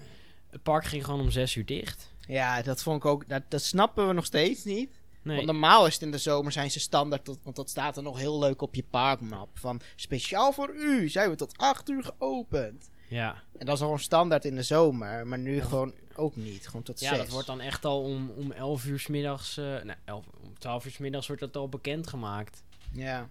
het 0.50 0.64
park 0.64 0.86
ging 0.86 1.06
gewoon 1.06 1.20
om 1.20 1.30
6 1.32 1.56
uur 1.56 1.66
dicht. 1.66 2.14
Ja, 2.28 2.62
dat 2.62 2.84
vond 2.84 2.98
ik 2.98 3.06
ook. 3.06 3.28
Dat, 3.30 3.44
dat 3.48 3.62
snappen 3.64 4.08
we 4.08 4.14
nog 4.14 4.26
steeds 4.26 4.64
niet. 4.64 4.90
Nee. 5.22 5.36
Want 5.36 5.48
normaal 5.48 5.86
is 5.86 5.94
het 5.94 6.02
in 6.02 6.12
de 6.12 6.18
zomer 6.18 6.52
zijn 6.52 6.72
ze 6.72 6.80
standaard. 6.80 7.26
Tot, 7.26 7.40
want 7.44 7.56
dat 7.56 7.70
staat 7.70 7.98
er 7.98 8.04
nog 8.04 8.18
heel 8.18 8.40
leuk 8.40 8.62
op 8.62 8.76
je 8.76 8.84
parkmap. 8.90 9.50
Van 9.54 9.82
speciaal 9.96 10.52
voor 10.54 10.70
u 10.76 11.10
zijn 11.10 11.30
we 11.30 11.36
tot 11.36 11.58
8 11.58 11.90
uur 11.90 12.04
geopend. 12.04 12.90
Ja. 13.10 13.44
En 13.58 13.66
dat 13.66 13.76
is 13.76 13.82
gewoon 13.82 14.00
standaard 14.00 14.46
in 14.46 14.56
de 14.56 14.64
zomer. 14.64 15.28
Maar 15.28 15.40
nu 15.40 15.62
gewoon 15.62 15.94
ook 16.16 16.36
niet. 16.36 16.68
Gewoon 16.68 16.84
tot 16.84 17.00
ja, 17.00 17.10
6. 17.10 17.18
dat 17.18 17.30
wordt 17.30 17.48
dan 17.48 17.62
echt 17.62 17.86
al 17.86 18.02
om, 18.04 18.30
om 18.30 18.52
11 18.52 18.86
uur 18.86 19.00
's 19.00 19.08
middags... 19.08 19.56
nee, 19.56 19.96
11, 20.06 20.26
om 20.44 20.60
12 20.60 20.86
uur 20.86 20.92
's 20.92 20.98
middags 20.98 21.28
wordt 21.28 21.42
dat 21.42 21.56
al 21.56 21.70
bekendgemaakt. 21.70 22.64
Ja. 22.92 23.30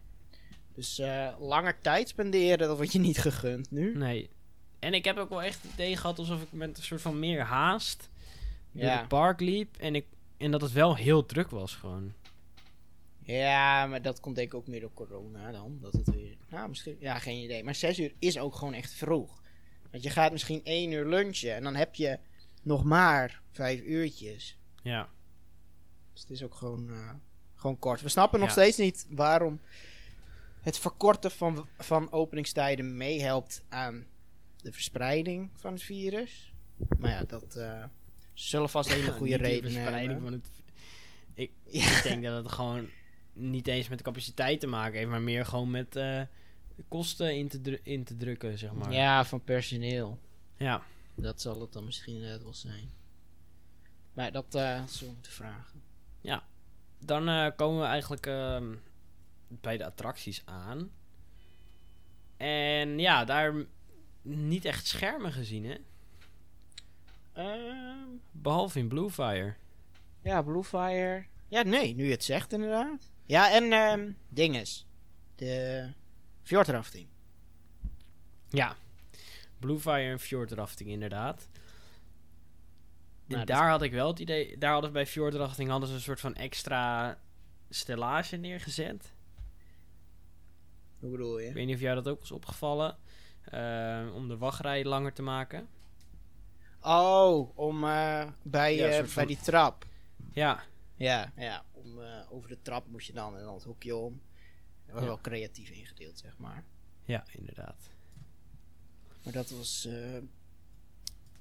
Dus 0.74 0.98
eh, 0.98 1.34
langer 1.38 1.80
tijd 1.80 2.08
spenderen, 2.08 2.58
dat 2.58 2.76
wordt 2.76 2.92
je 2.92 2.98
niet 2.98 3.18
gegund 3.18 3.70
nu. 3.70 3.96
Nee. 3.96 4.30
En 4.78 4.94
ik 4.94 5.04
heb 5.04 5.16
ook 5.18 5.28
wel 5.28 5.42
echt 5.42 5.62
het 5.62 5.72
idee 5.72 5.96
gehad 5.96 6.18
alsof 6.18 6.42
ik 6.42 6.52
met 6.52 6.78
een 6.78 6.84
soort 6.84 7.00
van 7.00 7.18
meer 7.18 7.40
haast 7.42 8.08
door 8.72 8.84
Ja. 8.84 8.98
het 8.98 9.08
park 9.08 9.40
liep. 9.40 9.76
En, 9.76 9.94
ik, 9.94 10.06
en 10.36 10.50
dat 10.50 10.60
het 10.60 10.72
wel 10.72 10.96
heel 10.96 11.26
druk 11.26 11.50
was 11.50 11.74
gewoon. 11.74 12.12
Ja, 13.22 13.86
maar 13.86 14.02
dat 14.02 14.20
komt 14.20 14.36
denk 14.36 14.48
ik 14.52 14.54
ook 14.58 14.66
meer 14.66 14.80
door 14.80 14.94
corona 14.94 15.52
dan. 15.52 15.78
Dat 15.80 15.92
het 15.92 16.10
weer. 16.10 16.36
Nou, 16.48 16.68
misschien. 16.68 16.96
Ja, 17.00 17.18
geen 17.18 17.42
idee. 17.42 17.64
Maar 17.64 17.74
6 17.74 17.98
uur 17.98 18.12
is 18.18 18.38
ook 18.38 18.54
gewoon 18.54 18.74
echt 18.74 18.92
vroeg. 18.92 19.40
Want 19.90 20.02
je 20.02 20.10
gaat 20.10 20.32
misschien 20.32 20.60
1 20.64 20.92
uur 20.92 21.06
lunchen. 21.06 21.54
En 21.54 21.62
dan 21.62 21.74
heb 21.74 21.94
je 21.94 22.18
nog 22.62 22.84
maar 22.84 23.40
5 23.50 23.80
uurtjes. 23.80 24.58
Ja. 24.82 25.08
Dus 26.12 26.20
het 26.20 26.30
is 26.30 26.42
ook 26.42 26.54
gewoon, 26.54 26.90
eh, 26.90 27.10
gewoon 27.54 27.78
kort. 27.78 28.00
We 28.00 28.08
snappen 28.08 28.40
nog 28.40 28.50
steeds 28.50 28.76
niet 28.76 29.06
waarom 29.10 29.60
het 30.60 30.78
verkorten 30.78 31.30
van, 31.30 31.68
van 31.78 32.12
openingstijden 32.12 32.96
meehelpt 32.96 33.64
aan 33.68 34.06
de 34.56 34.72
verspreiding 34.72 35.50
van 35.54 35.72
het 35.72 35.82
virus. 35.82 36.52
Maar 36.98 37.10
ja, 37.10 37.24
dat 37.24 37.56
eh, 37.56 37.84
zullen 38.34 38.68
vast 38.68 38.92
hele 38.92 39.12
goede 39.18 39.36
redenen 39.36 39.72
verspreiding 39.72 40.12
hebben. 40.12 40.30
van 40.30 40.32
het... 40.32 40.62
Ik, 41.34 41.50
Ja. 41.64 41.86
ik 41.96 42.02
denk 42.02 42.22
dat 42.22 42.44
het 42.44 42.52
gewoon 42.52 42.88
niet 43.32 43.66
eens 43.66 43.88
met 43.88 43.98
de 43.98 44.04
capaciteit 44.04 44.60
te 44.60 44.66
maken 44.66 44.98
heeft, 44.98 45.10
maar 45.10 45.22
meer 45.22 45.46
gewoon 45.46 45.70
met 45.70 45.96
eh, 45.96 46.22
kosten 46.88 47.36
in 47.36 47.48
te, 47.48 47.80
in 47.82 48.04
te 48.04 48.16
drukken, 48.16 48.58
zeg 48.58 48.72
maar. 48.72 48.92
Ja, 48.92 49.24
van 49.24 49.44
personeel. 49.44 50.18
Ja. 50.56 50.82
Dat 51.14 51.40
zal 51.40 51.60
het 51.60 51.72
dan 51.72 51.84
misschien 51.84 52.14
inderdaad 52.14 52.42
wel 52.42 52.54
zijn. 52.54 52.90
Maar 54.12 54.32
dat 54.32 54.54
eh 54.54 54.84
zullen 54.86 55.08
we 55.08 55.12
moeten 55.12 55.32
vragen. 55.32 55.82
Dan 57.04 57.28
eh, 57.28 57.46
komen 57.56 57.80
we 57.80 57.86
eigenlijk 57.86 58.26
ehm, 58.26 58.74
bij 59.48 59.76
de 59.76 59.84
attracties 59.84 60.42
aan. 60.44 60.90
En 62.36 62.98
ja, 62.98 63.24
daar 63.24 63.54
niet 64.22 64.64
echt 64.64 64.86
schermen 64.86 65.32
gezien, 65.32 65.64
hè? 65.64 65.76
Ehm, 67.32 68.08
Behalve 68.30 68.78
in 68.78 68.88
Bluefire. 68.88 69.54
ja, 70.22 70.42
Bluefire. 70.42 71.24
Ja, 71.48 71.62
nee, 71.62 71.94
nu 71.94 72.04
je 72.04 72.10
het 72.10 72.24
zegt 72.24 72.52
inderdaad. 72.52 73.10
Ja, 73.24 73.52
en 73.52 73.72
ehm 73.72 74.10
dinges. 74.28 74.86
De 75.34 75.88
fjordrafting. 76.48 77.08
Ja. 78.48 78.76
Bluefire 79.58 80.10
en 80.10 80.18
Fjord 80.20 80.52
Rafting, 80.52 80.90
inderdaad. 80.90 81.48
Nou, 83.26 83.40
En 83.40 83.46
dat- 83.46 83.56
daar 83.56 83.70
had 83.70 83.82
ik 83.82 83.92
wel 83.92 84.08
het 84.08 84.18
idee... 84.18 84.58
Daar 84.58 84.72
hadden 84.72 84.90
we 84.90 84.96
bij 84.96 85.06
Fjord 85.06 85.34
Rafting 85.34 85.70
hadden 85.70 85.88
ze 85.88 85.94
een 85.94 86.00
soort 86.00 86.20
van 86.20 86.34
extra 86.34 87.18
stellage 87.68 88.36
neergezet. 88.36 89.12
Hoe 90.98 91.10
bedoel 91.10 91.40
Ik 91.40 91.46
je? 91.46 91.52
weet 91.52 91.66
niet 91.66 91.74
of 91.74 91.80
jou 91.80 91.94
dat 91.94 92.08
ook 92.08 92.20
was 92.20 92.30
opgevallen. 92.30 92.96
eh, 93.44 94.06
om 94.14 94.28
de 94.28 94.36
wachtrij 94.36 94.84
langer 94.84 95.12
te 95.12 95.22
maken. 95.22 95.68
Oh, 96.80 97.58
om 97.58 97.84
eh, 97.84 98.26
bij, 98.42 98.74
Ja, 98.76 98.84
eh, 98.88 98.90
bij 98.98 99.06
van- 99.06 99.26
die 99.26 99.38
trap. 99.40 99.84
Ja, 100.32 100.62
Ja, 100.96 101.32
ja. 101.36 101.64
Om, 101.72 102.02
eh, 102.02 102.32
over 102.32 102.48
de 102.48 102.62
trap 102.62 102.86
moest 102.88 103.06
je 103.06 103.12
dan 103.12 103.36
en 103.36 103.44
dan 103.44 103.54
het 103.54 103.64
hoekje 103.64 103.96
om. 103.96 104.20
Dat 104.88 104.94
was 104.94 105.02
Ja. 105.04 105.08
wel 105.08 105.20
creatief 105.20 105.70
ingedeeld, 105.70 106.18
zeg 106.18 106.38
maar. 106.38 106.64
ja, 107.04 107.24
inderdaad. 107.32 107.90
Maar 109.22 109.32
dat 109.32 109.50
was. 109.50 109.86
eh 109.86 110.18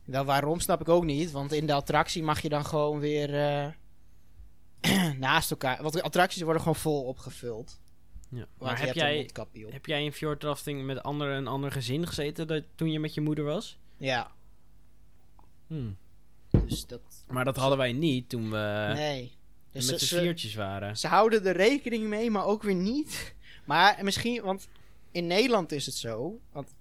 wel 0.04 0.26
waarom 0.26 0.60
snap 0.60 0.82
ik 0.82 0.90
ook 0.90 1.04
niet. 1.04 1.32
Want 1.32 1.52
in 1.52 1.66
de 1.66 1.74
attractie 1.74 2.24
mag 2.24 2.42
je 2.42 2.50
dan 2.50 2.66
gewoon 2.66 3.00
weer 3.00 3.36
eh, 3.36 5.14
naast 5.20 5.52
elkaar. 5.52 5.82
Want 5.82 5.94
de 5.94 6.02
attracties 6.04 6.42
worden 6.42 6.62
gewoon 6.62 6.78
vol 6.78 7.04
opgevuld. 7.04 7.80
Ja. 8.30 8.48
Maar 8.58 8.70
je 8.72 8.76
heb 8.86 8.96
hebt 8.96 9.00
een 9.00 9.52
jij, 9.54 9.66
op. 9.66 9.72
heb 9.72 9.86
jij 9.86 10.04
in 10.04 10.14
Fjord 10.14 10.44
Rafting 10.44 10.86
met 10.86 11.04
ander, 11.04 11.30
een 11.30 11.48
ander 11.48 11.72
gezin 11.72 12.08
gezeten 12.08 12.48
dat, 12.48 12.64
toen 12.76 12.92
je 12.92 13.00
met 13.00 13.14
je 13.14 13.22
moeder 13.22 13.44
was? 13.46 13.80
Ja, 13.98 14.32
Hmm. 15.68 15.98
dus 16.66 16.86
dat. 16.88 17.02
Maar 17.28 17.46
dat 17.46 17.56
hadden 17.58 17.78
wij 17.78 17.94
niet 17.94 18.30
toen 18.30 18.50
we 18.52 18.92
nee. 18.96 19.36
Dus 19.72 19.92
met 19.92 20.00
ze, 20.00 20.06
ze, 20.06 20.20
viertjes 20.20 20.56
waren. 20.56 20.98
ze 20.98 21.08
houden 21.08 21.46
er 21.46 21.56
rekening 21.56 22.08
mee, 22.08 22.32
maar 22.32 22.46
ook 22.46 22.64
weer 22.64 22.76
niet. 22.76 23.36
Maar 23.68 24.04
misschien, 24.04 24.42
want 24.42 24.68
in 25.12 25.28
Nederland 25.28 25.72
is 25.72 25.86
het 25.86 25.96
zo. 25.96 26.40
Want 26.52 26.76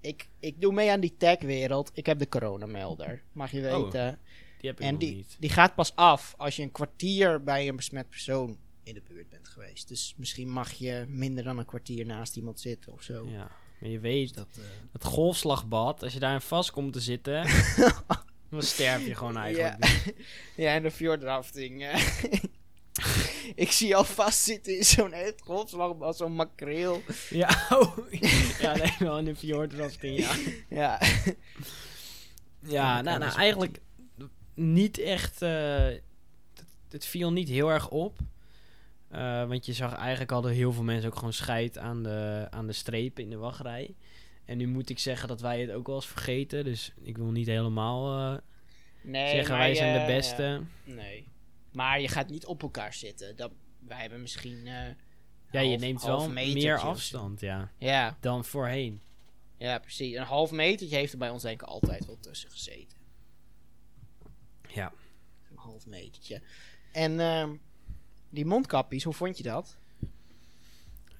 ik, 0.00 0.28
ik 0.40 0.60
doe 0.60 0.72
mee 0.72 0.90
aan 0.90 1.00
die 1.00 1.14
tech-wereld. 1.16 1.90
Ik 1.94 2.06
heb 2.06 2.18
de 2.18 2.28
coronamelder, 2.28 3.22
mag 3.32 3.50
je 3.50 3.70
Oh. 3.76 3.82
weten. 3.82 4.18
Die 4.60 4.70
heb 4.70 4.80
ik 4.80 4.86
En 4.86 4.90
nog 4.92 5.00
die, 5.00 5.14
niet. 5.14 5.36
die 5.38 5.50
gaat 5.50 5.74
pas 5.74 5.96
af 5.96 6.34
als 6.36 6.56
je 6.56 6.62
een 6.62 6.72
kwartier 6.72 7.42
bij 7.42 7.68
een 7.68 7.76
besmet 7.76 8.08
persoon 8.08 8.58
in 8.82 8.94
de 8.94 9.02
buurt 9.08 9.28
bent 9.28 9.48
geweest. 9.48 9.88
Dus 9.88 10.14
misschien 10.16 10.48
mag 10.50 10.72
je 10.72 11.04
minder 11.08 11.44
dan 11.44 11.58
een 11.58 11.64
kwartier 11.64 12.06
naast 12.06 12.36
iemand 12.36 12.60
zitten 12.60 12.92
of 12.92 13.02
zo. 13.02 13.28
Ja. 13.28 13.50
Maar 13.80 13.90
je 13.90 13.98
weet, 14.00 14.34
Dat, 14.34 14.48
eh, 14.58 14.64
het 14.92 15.04
golfslagbad, 15.04 16.02
als 16.02 16.12
je 16.12 16.18
daarin 16.18 16.40
vast 16.40 16.70
komt 16.70 16.92
te 16.92 17.00
zitten, 17.00 17.46
dan 18.50 18.62
sterf 18.62 19.06
je 19.06 19.14
gewoon 19.14 19.36
eigenlijk. 19.36 19.84
Ja. 19.84 20.12
ja, 20.64 20.74
en 20.74 20.82
de 20.82 20.90
fjordrafting. 20.90 21.84
Ik 23.54 23.72
zie 23.72 23.88
jou 23.88 24.06
vastzitten 24.06 24.76
in 24.76 24.84
zo'n 24.84 25.12
het 25.12 25.40
golfslagbad, 25.44 26.16
zo'n 26.16 26.34
makreel. 26.34 27.02
Ja, 27.30 27.66
oh. 27.78 27.96
ja 28.60 28.76
nee, 28.76 28.94
wel 28.98 29.18
in 29.18 29.24
de 29.24 29.36
Fjord 29.36 29.72
Rafting, 29.72 30.18
ja. 30.18 30.34
Ja. 30.68 31.00
Ja, 32.60 32.94
dat 32.96 33.04
nou, 33.04 33.18
nou 33.18 33.36
eigenlijk 33.36 33.80
niet 34.54 34.98
echt. 34.98 35.42
eh, 35.42 35.84
het, 36.54 36.64
het 36.88 37.04
viel 37.04 37.32
niet 37.32 37.48
heel 37.48 37.70
erg 37.70 37.88
op. 37.88 38.18
Eh, 39.08 39.48
want 39.48 39.66
je 39.66 39.72
zag 39.72 39.94
eigenlijk 39.94 40.30
hadden 40.30 40.52
heel 40.52 40.72
veel 40.72 40.82
mensen 40.82 41.08
ook 41.08 41.16
gewoon 41.16 41.32
scheid 41.32 41.78
aan 41.78 42.02
de, 42.02 42.46
aan 42.50 42.66
de 42.66 42.72
strepen 42.72 43.22
in 43.22 43.30
de 43.30 43.36
wachtrij. 43.36 43.94
En 44.44 44.56
nu 44.58 44.66
moet 44.68 44.90
ik 44.90 44.98
zeggen 44.98 45.28
dat 45.28 45.40
wij 45.40 45.60
het 45.60 45.70
ook 45.70 45.86
wel 45.86 45.96
eens 45.96 46.06
vergeten. 46.06 46.64
Dus 46.64 46.92
ik 47.02 47.16
wil 47.16 47.30
niet 47.30 47.46
helemaal 47.46 48.32
eh, 48.32 48.38
Nee, 49.02 49.28
zeggen 49.28 49.56
wij 49.56 49.74
zijn 49.74 50.00
de 50.06 50.12
beste. 50.12 50.42
ja, 50.42 50.60
nee. 50.94 51.30
Maar 51.72 52.00
je 52.00 52.08
gaat 52.08 52.28
niet 52.28 52.46
op 52.46 52.62
elkaar 52.62 52.94
zitten. 52.94 53.36
Dat, 53.36 53.52
wij 53.78 54.00
hebben 54.00 54.20
misschien. 54.20 54.66
eh, 54.66 54.88
Ja, 55.50 55.60
je 55.60 55.68
half- 55.68 55.80
neemt 55.80 56.02
half 56.02 56.24
wel 56.24 56.32
meer 56.32 56.78
afstand 56.78 57.40
ja, 57.40 57.70
Ja, 57.78 58.16
dan 58.20 58.44
voorheen. 58.44 59.00
ja, 59.56 59.78
precies. 59.78 60.16
Een 60.16 60.22
half 60.24 60.50
metertje 60.50 60.96
heeft 60.96 61.12
er 61.12 61.18
bij 61.18 61.30
ons 61.30 61.42
denk 61.42 61.62
ik 61.62 61.68
altijd 61.68 62.06
wel 62.06 62.18
tussen 62.20 62.50
gezeten. 62.50 62.98
Ja. 64.68 64.92
Een 65.50 65.56
half 65.58 65.86
metertje. 65.86 66.42
En 66.92 67.20
ehm, 67.20 67.56
die 68.30 68.46
mondkapjes, 68.46 69.04
hoe 69.04 69.14
vond 69.14 69.36
je 69.36 69.42
dat? 69.42 69.76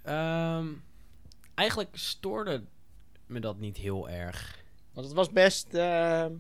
Ehm, 0.03 0.69
eigenlijk 1.55 1.97
stoorde 1.97 2.65
me 3.27 3.41
dat 3.41 3.59
niet 3.59 3.77
heel 3.77 4.09
erg. 4.11 4.65
Want 4.93 5.07
het 5.07 5.15
was 5.17 5.31
best 5.31 5.75
ehm, 5.75 6.35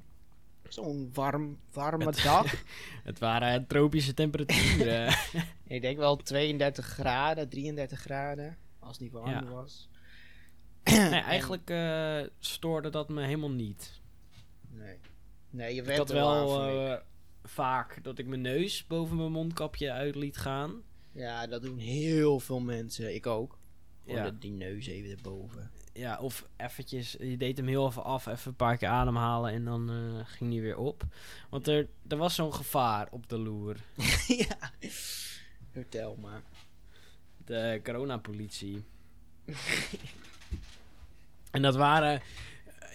zo'n 0.72 1.10
warm, 1.12 1.58
warme 1.72 2.04
Het- 2.04 2.22
dag. 2.22 2.62
Het 3.04 3.18
waren 3.18 3.66
tropische 3.66 4.14
temperaturen. 4.14 5.14
ik 5.66 5.80
denk 5.82 5.96
wel 5.98 6.16
32 6.16 6.86
graden, 6.86 7.48
33 7.48 8.00
graden. 8.00 8.56
Als 8.78 8.92
het 8.92 9.00
niet 9.00 9.12
warmer 9.12 9.44
Ja. 9.44 9.50
was. 9.50 9.88
nee, 10.84 11.08
eigenlijk 11.20 11.70
eh, 11.70 12.20
stoorde 12.38 12.90
dat 12.90 13.08
me 13.08 13.22
helemaal 13.24 13.50
niet. 13.50 14.00
Nee. 14.70 14.96
Nee, 15.50 15.74
je 15.74 15.82
werd 15.82 16.08
er 16.10 16.14
wel 16.14 16.62
eh, 16.68 16.96
vaak 17.42 18.04
dat 18.04 18.18
ik 18.18 18.26
mijn 18.26 18.40
neus 18.40 18.86
boven 18.86 19.16
mijn 19.16 19.32
mondkapje 19.32 19.92
uit 19.92 20.14
liet 20.14 20.36
gaan. 20.36 20.82
Ja, 21.12 21.46
dat 21.46 21.62
doen 21.62 21.78
heel 21.78 22.40
veel 22.40 22.60
mensen. 22.60 23.14
Ik 23.14 23.26
ook. 23.26 23.58
Gewoon 24.02 24.16
Ja. 24.18 24.24
dat- 24.24 24.40
die 24.40 24.50
neus 24.50 24.86
even 24.86 25.10
erboven. 25.10 25.70
Ja, 25.92 26.18
of 26.18 26.46
eventjes, 26.56 27.16
je 27.18 27.36
deed 27.36 27.56
hem 27.56 27.66
heel 27.66 27.86
even 27.86 28.04
af, 28.04 28.26
even 28.26 28.48
een 28.50 28.56
paar 28.56 28.76
keer 28.76 28.88
ademhalen 28.88 29.52
en 29.52 29.64
dan 29.64 29.90
eh, 29.90 30.26
ging 30.26 30.52
hij 30.52 30.62
weer 30.62 30.76
op. 30.76 31.04
Want 31.48 31.68
er, 31.68 31.88
er 32.08 32.16
was 32.16 32.34
zo'n 32.34 32.54
gevaar 32.54 33.08
op 33.10 33.28
de 33.28 33.38
loer. 33.38 33.76
ja. 34.48 34.70
Vertel 35.70 36.16
maar. 36.20 36.42
De 37.44 37.80
coronapolitie. 37.84 38.84
en 41.50 41.62
dat 41.62 41.76
waren, 41.76 42.22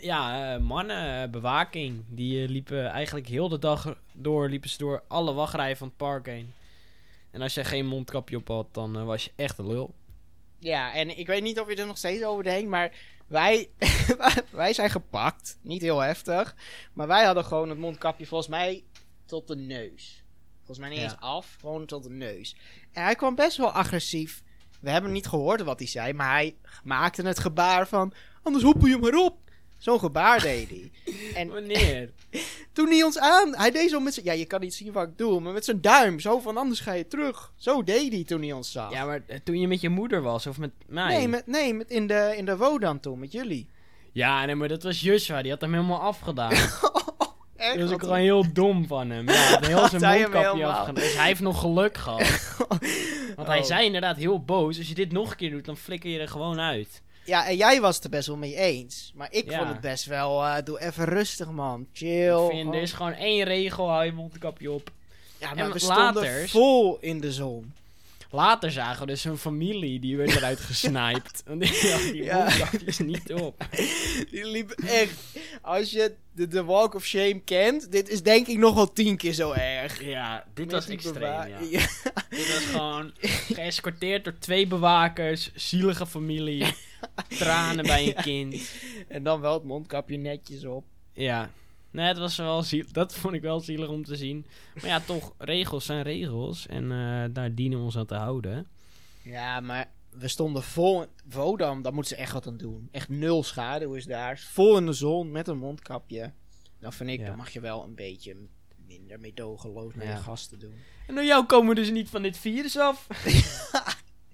ja, 0.01 0.53
eh, 0.53 0.61
mannen, 0.61 1.23
eh, 1.23 1.29
bewaking. 1.29 2.03
Die 2.07 2.49
liepen 2.49 2.85
eigenlijk 2.85 3.27
heel 3.27 3.49
de 3.49 3.59
dag 3.59 3.97
door, 4.13 4.49
liepen 4.49 4.69
ze 4.69 4.77
door 4.77 5.03
alle 5.07 5.33
wachtrijen 5.33 5.77
van 5.77 5.87
het 5.87 5.97
park 5.97 6.25
heen. 6.25 6.53
En 7.31 7.41
als 7.41 7.53
je 7.53 7.63
geen 7.63 7.85
mondkapje 7.85 8.37
op 8.37 8.47
had, 8.47 8.73
dan 8.73 9.05
was 9.05 9.25
je 9.25 9.31
echt 9.35 9.57
een 9.57 9.67
lul. 9.67 9.93
Ja, 10.59 10.93
en 10.93 11.17
ik 11.17 11.27
weet 11.27 11.43
niet 11.43 11.59
of 11.59 11.69
je 11.69 11.75
er 11.75 11.85
nog 11.85 11.97
steeds 11.97 12.23
over 12.23 12.43
denkt, 12.43 12.69
maar 12.69 12.91
wij, 13.27 13.69
wij 14.51 14.73
zijn 14.73 14.89
gepakt. 14.89 15.57
Niet 15.61 15.81
heel 15.81 15.99
heftig. 15.99 16.55
Maar 16.93 17.07
wij 17.07 17.25
hadden 17.25 17.45
gewoon 17.45 17.69
het 17.69 17.77
mondkapje 17.77 18.25
volgens 18.25 18.49
mij 18.49 18.83
tot 19.25 19.47
de 19.47 19.55
neus. 19.55 20.23
Volgens 20.57 20.79
mij 20.79 20.89
niet 20.89 20.97
Ja. 20.97 21.03
eens 21.03 21.19
af, 21.19 21.55
gewoon 21.59 21.85
tot 21.85 22.03
de 22.03 22.09
neus. 22.09 22.55
En 22.91 23.03
hij 23.03 23.15
kwam 23.15 23.35
best 23.35 23.57
wel 23.57 23.71
agressief. 23.71 24.43
We 24.81 24.89
hebben 24.89 25.11
niet 25.11 25.27
gehoord 25.27 25.61
wat 25.61 25.79
hij 25.79 25.87
zei, 25.87 26.13
maar 26.13 26.31
hij 26.31 26.55
maakte 26.83 27.21
het 27.21 27.39
gebaar 27.39 27.87
van... 27.87 28.13
Anders 28.43 28.63
hoppel 28.63 28.87
je 28.87 28.97
maar 28.97 29.13
op. 29.15 29.37
Zo'n 29.77 29.99
gebaar 29.99 30.41
deed 30.41 30.69
hij. 30.69 30.91
En 31.41 31.47
Wanneer? 31.49 32.09
toen 32.73 32.87
hij 32.89 33.03
ons 33.03 33.19
aan... 33.19 33.55
Hij 33.55 33.71
deed 33.71 33.89
zo 33.89 33.99
met 33.99 34.13
zijn... 34.13 34.25
Ja, 34.25 34.31
je 34.31 34.45
kan 34.45 34.61
niet 34.61 34.73
zien 34.73 34.91
wat 34.91 35.07
ik 35.07 35.17
doe, 35.17 35.39
maar 35.39 35.53
met 35.53 35.65
zijn 35.65 35.81
duim. 35.81 36.19
Zo 36.19 36.39
van, 36.39 36.57
anders 36.57 36.79
ga 36.79 36.93
je 36.93 37.07
terug. 37.07 37.51
Zo 37.55 37.83
deed 37.83 38.11
hij 38.13 38.23
toen 38.23 38.41
hij 38.41 38.51
ons 38.51 38.71
zag. 38.71 38.91
ja, 38.91 39.05
maar 39.05 39.21
eh, 39.27 39.39
toen 39.43 39.59
je 39.59 39.67
met 39.67 39.81
je 39.81 39.89
moeder 39.89 40.21
was, 40.21 40.47
of 40.47 40.57
met 40.57 40.71
mij? 40.87 41.17
Nee, 41.17 41.27
met, 41.27 41.47
nee 41.47 41.73
met 41.73 41.89
in, 41.89 42.07
de, 42.07 42.33
in 42.37 42.45
de 42.45 42.57
Wodan 42.57 42.99
toen, 42.99 43.19
met 43.19 43.31
jullie. 43.31 43.69
Ja, 44.11 44.45
nee, 44.45 44.55
maar 44.55 44.67
dat 44.67 44.83
was 44.83 45.01
Joshua, 45.01 45.41
die 45.41 45.51
had 45.51 45.61
hem 45.61 45.73
helemaal 45.73 45.99
afgedaan. 46.01 46.51
Echt? 47.55 47.73
Dat 47.73 47.83
was 47.83 47.91
ook 47.91 47.99
gewoon 47.99 48.17
heel 48.17 48.53
dom 48.53 48.87
van 48.87 49.09
hem. 49.09 49.29
Ja, 49.29 49.33
had 49.49 49.65
heel 49.67 49.87
zijn 49.87 50.03
hij 50.03 50.19
mondkapje 50.19 50.65
afgedaan. 50.65 50.93
Dus 50.95 51.15
hij 51.15 51.25
heeft 51.25 51.39
nog 51.41 51.59
geluk 51.59 51.97
gehad. 51.97 52.55
Want 53.35 53.47
hij 53.47 53.59
Oh. 53.59 53.65
zei 53.65 53.85
inderdaad 53.85 54.17
heel 54.17 54.43
boos, 54.43 54.77
als 54.77 54.87
je 54.87 54.93
dit 54.93 55.11
nog 55.11 55.31
een 55.31 55.37
keer 55.37 55.51
doet, 55.51 55.65
dan 55.65 55.77
flikker 55.77 56.09
je 56.09 56.19
er 56.19 56.27
gewoon 56.27 56.59
uit. 56.59 57.01
Ja, 57.27 57.47
en 57.47 57.55
jij 57.55 57.81
was 57.81 57.95
het 57.95 58.03
er 58.03 58.09
best 58.09 58.27
wel 58.27 58.37
mee 58.37 58.55
eens. 58.55 59.11
Maar 59.15 59.27
ik 59.31 59.49
Ja. 59.49 59.57
vond 59.57 59.69
het 59.69 59.81
best 59.81 60.05
wel... 60.05 60.43
eh, 60.45 60.55
doe 60.63 60.79
even 60.81 61.05
rustig, 61.05 61.49
man. 61.51 61.87
Chill. 61.93 62.43
Ik 62.45 62.49
vind, 62.51 62.73
er 62.73 62.81
is 62.81 62.91
gewoon 62.91 63.13
één 63.13 63.43
regel, 63.43 63.89
hou 63.89 64.05
je 64.05 64.11
mondkapje 64.11 64.71
op. 64.71 64.91
Ja, 65.37 65.49
en 65.49 65.55
maar 65.57 65.71
we 65.71 65.85
later- 65.85 66.21
stonden 66.23 66.49
vol 66.49 66.97
in 67.01 67.19
de 67.21 67.31
zon. 67.31 67.73
Later 68.31 68.71
zagen 68.71 68.99
we 68.99 69.05
dus 69.07 69.23
een 69.23 69.37
familie, 69.37 69.99
die 69.99 70.17
werd 70.17 70.35
eruit 70.35 70.59
gesniped. 70.69 71.43
Want 71.45 71.61
die 71.61 71.91
had 71.91 72.01
die 72.01 72.23
Ja. 72.23 72.49
niet 72.97 73.33
op. 73.33 73.65
Die 74.31 74.45
liep 74.45 74.71
echt... 74.71 75.13
Als 75.61 75.91
je 75.91 76.15
de, 76.31 76.47
de 76.47 76.63
Walk 76.63 76.93
of 76.93 77.05
Shame 77.05 77.39
kent... 77.39 77.91
Dit 77.91 78.09
is 78.09 78.23
denk 78.23 78.47
ik 78.47 78.57
nog 78.57 78.75
wel 78.75 78.93
tien 78.93 79.17
keer 79.17 79.33
zo 79.33 79.51
erg. 79.51 80.03
Ja, 80.03 80.45
dit 80.53 80.65
Met 80.65 80.73
was 80.73 80.87
extreem. 80.87 81.47
Ja. 81.47 81.59
Dit 82.29 82.53
was 82.53 82.65
gewoon 82.71 83.11
geëscorteerd 83.53 84.23
door 84.23 84.37
twee 84.39 84.67
bewakers, 84.67 85.51
zielige 85.55 86.05
familie, 86.05 86.65
tranen 87.27 87.85
bij 87.85 88.07
een 88.07 88.23
kind. 88.31 88.69
En 89.07 89.23
dan 89.23 89.41
wel 89.41 89.53
het 89.53 89.63
mondkapje 89.63 90.17
netjes 90.17 90.65
op. 90.65 90.85
Ja, 91.13 91.49
nee, 91.97 92.07
het 92.07 92.17
was 92.17 92.35
wel 92.37 92.63
ziel 92.63 92.85
dat 92.91 93.15
vond 93.15 93.33
ik 93.33 93.41
wel 93.41 93.59
zielig 93.59 93.89
om 93.89 94.03
te 94.05 94.15
zien. 94.15 94.45
Maar 94.75 94.85
ja, 94.85 94.99
toch, 94.99 95.33
regels 95.37 95.85
zijn 95.85 96.01
regels 96.03 96.67
en 96.67 96.91
eh, 96.91 97.23
daar 97.33 97.53
dienen 97.55 97.77
we 97.77 97.83
ons 97.83 97.97
aan 97.97 98.05
te 98.05 98.15
houden. 98.15 98.67
Ja, 99.21 99.59
maar 99.59 99.91
we 100.09 100.27
stonden 100.27 100.63
vol... 100.63 101.05
Vodam, 101.29 101.81
daar 101.81 101.93
moeten 101.93 102.15
ze 102.15 102.21
echt 102.21 102.33
wat 102.33 102.47
aan 102.47 102.57
doen. 102.57 102.87
Echt 102.91 103.09
nul 103.09 103.43
schaduw 103.43 103.93
is 103.93 104.05
daar. 104.05 104.37
Vol 104.39 104.77
in 104.77 104.85
de 104.85 104.93
zon, 104.93 105.31
met 105.31 105.47
een 105.47 105.57
mondkapje. 105.57 106.31
Dan 106.79 106.93
vind 106.93 107.09
ik, 107.09 107.19
Ja. 107.19 107.25
dan 107.25 107.37
mag 107.37 107.49
je 107.49 107.59
wel 107.59 107.83
een 107.83 107.95
beetje 107.95 108.35
minder 108.87 109.19
meedogenloos 109.19 109.95
naar 109.95 110.05
Ja. 110.05 110.11
je 110.15 110.17
gasten 110.21 110.59
doen. 110.59 110.73
En 111.07 111.15
door 111.15 111.23
jou 111.23 111.45
komen 111.45 111.69
we 111.69 111.75
dus 111.81 111.91
niet 111.91 112.09
van 112.09 112.21
dit 112.21 112.37
virus 112.37 112.77
af. 112.77 113.07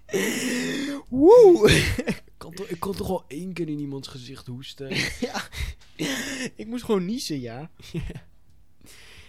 Woe! 1.09 1.71
Ik 2.05 2.23
kan, 2.37 2.53
toch, 2.53 2.67
ik 2.67 2.79
kan 2.79 2.93
toch 2.95 3.09
al 3.09 3.23
één 3.27 3.53
keer 3.53 3.69
in 3.69 3.79
iemands 3.79 4.07
gezicht 4.07 4.47
hoesten. 4.47 4.89
ja. 5.27 5.41
ik 6.55 6.67
moest 6.67 6.83
gewoon 6.83 7.05
niezen, 7.05 7.39
ja. 7.49 7.69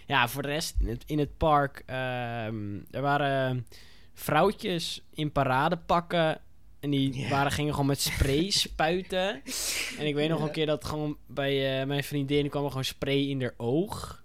Ja, 0.07 0.29
voor 0.29 0.43
de 0.43 0.49
rest, 0.49 0.75
in 0.81 0.89
het, 0.89 1.03
in 1.07 1.19
het 1.19 1.37
park, 1.37 1.83
ehm, 1.87 2.77
er 2.91 3.01
waren 3.01 3.67
vrouwtjes 4.15 5.05
in 5.15 5.33
paradepakken. 5.33 6.41
En 6.81 6.91
die 6.91 7.29
waren, 7.29 7.53
gingen 7.53 7.73
gewoon 7.73 7.87
met 7.87 8.01
spray 8.01 8.51
spuiten. 8.65 9.43
En 9.99 10.07
ik 10.07 10.15
weet 10.15 10.29
nog 10.29 10.41
een 10.43 10.51
keer 10.51 10.67
dat 10.67 10.85
gewoon 10.85 11.17
bij 11.27 11.81
eh, 11.81 11.87
mijn 11.87 12.05
vriendin 12.05 12.49
kwam 12.49 12.63
er 12.63 12.69
gewoon 12.69 12.85
spray 12.85 13.29
in 13.29 13.41
haar 13.43 13.55
oog. 13.57 14.25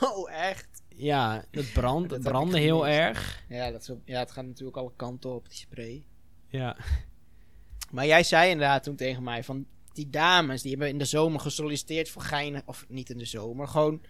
Oh, 0.00 0.32
echt? 0.32 0.68
Ja, 0.96 1.44
dat, 1.50 1.72
brand, 1.72 2.08
Dat 2.08 2.18
het 2.18 2.28
brandde 2.28 2.58
heel 2.58 2.88
erg. 2.88 3.42
Ja, 3.48 3.70
dat 3.70 3.90
ook- 3.90 4.00
ja, 4.04 4.18
het 4.18 4.30
gaat 4.30 4.44
natuurlijk 4.46 4.76
alle 4.76 4.92
kanten 4.96 5.34
op, 5.34 5.48
die 5.48 5.58
spray. 5.58 6.04
Ja. 6.48 6.76
Maar 7.90 8.06
jij 8.06 8.22
zei 8.22 8.50
inderdaad 8.50 8.82
toen 8.82 8.96
tegen 8.96 9.22
mij 9.22 9.44
van... 9.44 9.66
Die 9.92 10.10
dames, 10.10 10.62
die 10.62 10.70
hebben 10.70 10.88
in 10.88 10.98
de 10.98 11.04
zomer 11.04 11.40
gesolliciteerd 11.40 12.08
voor 12.08 12.22
geinig... 12.22 12.62
Of 12.64 12.84
niet 12.88 13.10
in 13.10 13.18
de 13.18 13.24
zomer, 13.24 13.68
gewoon... 13.68 14.00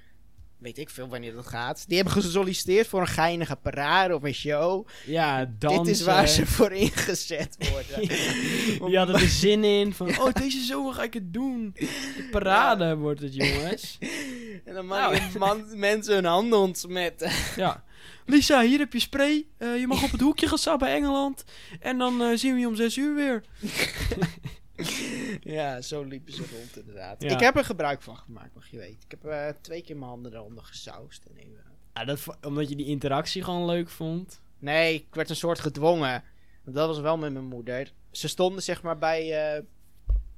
Weet 0.59 0.79
ik 0.79 0.91
veel 0.91 1.09
wanneer 1.09 1.35
dat 1.35 1.47
gaat. 1.47 1.85
Die 1.87 1.97
hebben 1.97 2.15
gesolliciteerd 2.15 2.87
voor 2.87 3.01
een 3.01 3.07
geinige 3.07 3.57
parade 3.57 4.15
of 4.15 4.23
een 4.23 4.35
show. 4.35 4.87
Ja, 5.07 5.53
dansen. 5.59 5.85
Dit 5.85 5.95
is 5.95 6.03
waar 6.03 6.29
ze 6.29 6.47
voor 6.47 6.73
ingezet 6.73 7.57
worden. 7.71 8.09
Die 8.89 8.97
hadden 8.97 9.15
er 9.15 9.29
zin 9.29 9.65
in. 9.65 9.95
Van, 9.95 10.09
oh, 10.09 10.33
deze 10.33 10.61
zomer 10.61 10.95
ga 10.95 11.03
ik 11.03 11.15
het 11.15 11.33
doen. 11.33 11.73
De 11.75 12.29
parade 12.31 12.97
wordt 12.97 13.21
het, 13.21 13.35
jongens. 13.35 13.99
En 14.65 14.75
dan 14.75 14.87
maken 14.87 15.39
man, 15.39 15.79
mensen 15.79 16.15
hun 16.15 16.25
handen 16.25 16.59
ontsmetten. 16.59 17.31
Ja. 17.57 17.85
Lisa, 18.27 18.63
hier 18.63 18.79
heb 18.79 18.93
je 18.93 19.01
spray. 19.01 19.47
Eh, 19.59 19.79
je 19.79 19.87
mag 19.87 20.03
op 20.03 20.11
het 20.11 20.21
hoekje 20.21 20.49
gaan 20.49 20.59
staan 20.59 20.79
bij 20.79 20.95
Engeland. 20.95 21.45
En 21.81 21.99
dan 21.99 22.23
eh, 22.23 22.37
zien 22.37 22.55
we 22.55 22.61
je 22.61 22.69
om 22.69 22.77
zes 22.77 22.97
uur 22.97 23.15
weer. 23.15 23.43
ja, 25.57 25.81
zo 25.81 26.03
liepen 26.03 26.33
ze 26.33 26.45
rond 26.53 26.77
inderdaad. 26.77 27.23
Ja. 27.23 27.31
Ik 27.31 27.41
heb 27.41 27.57
er 27.57 27.65
gebruik 27.65 28.03
van 28.03 28.17
gemaakt, 28.17 28.55
mag 28.55 28.69
je 28.71 28.79
weten. 28.79 28.99
Ik 29.09 29.11
heb 29.11 29.25
eh, 29.25 29.49
twee 29.61 29.83
keer 29.83 29.97
mijn 29.97 30.11
handen 30.11 30.35
eronder 30.35 30.65
gesausd. 30.65 31.25
En 31.25 31.35
nu, 31.35 31.41
eh, 31.41 31.71
Ja, 31.95 32.05
dat, 32.05 32.27
omdat 32.47 32.69
je 32.69 32.77
die 32.77 32.87
interactie 32.87 33.45
gewoon 33.45 33.67
leuk 33.67 33.89
vond. 33.89 34.41
Nee, 34.59 34.95
ik 34.95 35.15
werd 35.15 35.31
een 35.31 35.37
soort 35.37 35.59
gedwongen. 35.59 36.23
Dat 36.65 36.87
was 36.87 37.01
wel 37.01 37.19
met 37.19 37.33
mijn 37.33 37.45
moeder. 37.45 37.93
Ze 38.11 38.29
stonden 38.29 38.63
zeg 38.63 38.83
maar 38.83 38.99
bij 38.99 39.53
eh, 39.55 39.63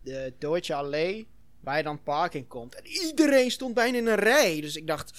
de 0.02 0.32
Deutsche 0.38 0.74
Allee, 0.74 1.26
waar 1.60 1.76
je 1.76 1.82
dan 1.82 1.94
het 1.94 2.04
park 2.04 2.34
in 2.34 2.46
komt. 2.46 2.74
En 2.74 2.86
iedereen 2.86 3.50
stond 3.50 3.74
bijna 3.74 3.98
in 3.98 4.06
een 4.06 4.14
rij. 4.14 4.60
Dus 4.60 4.76
ik 4.76 4.86
dacht, 4.86 5.12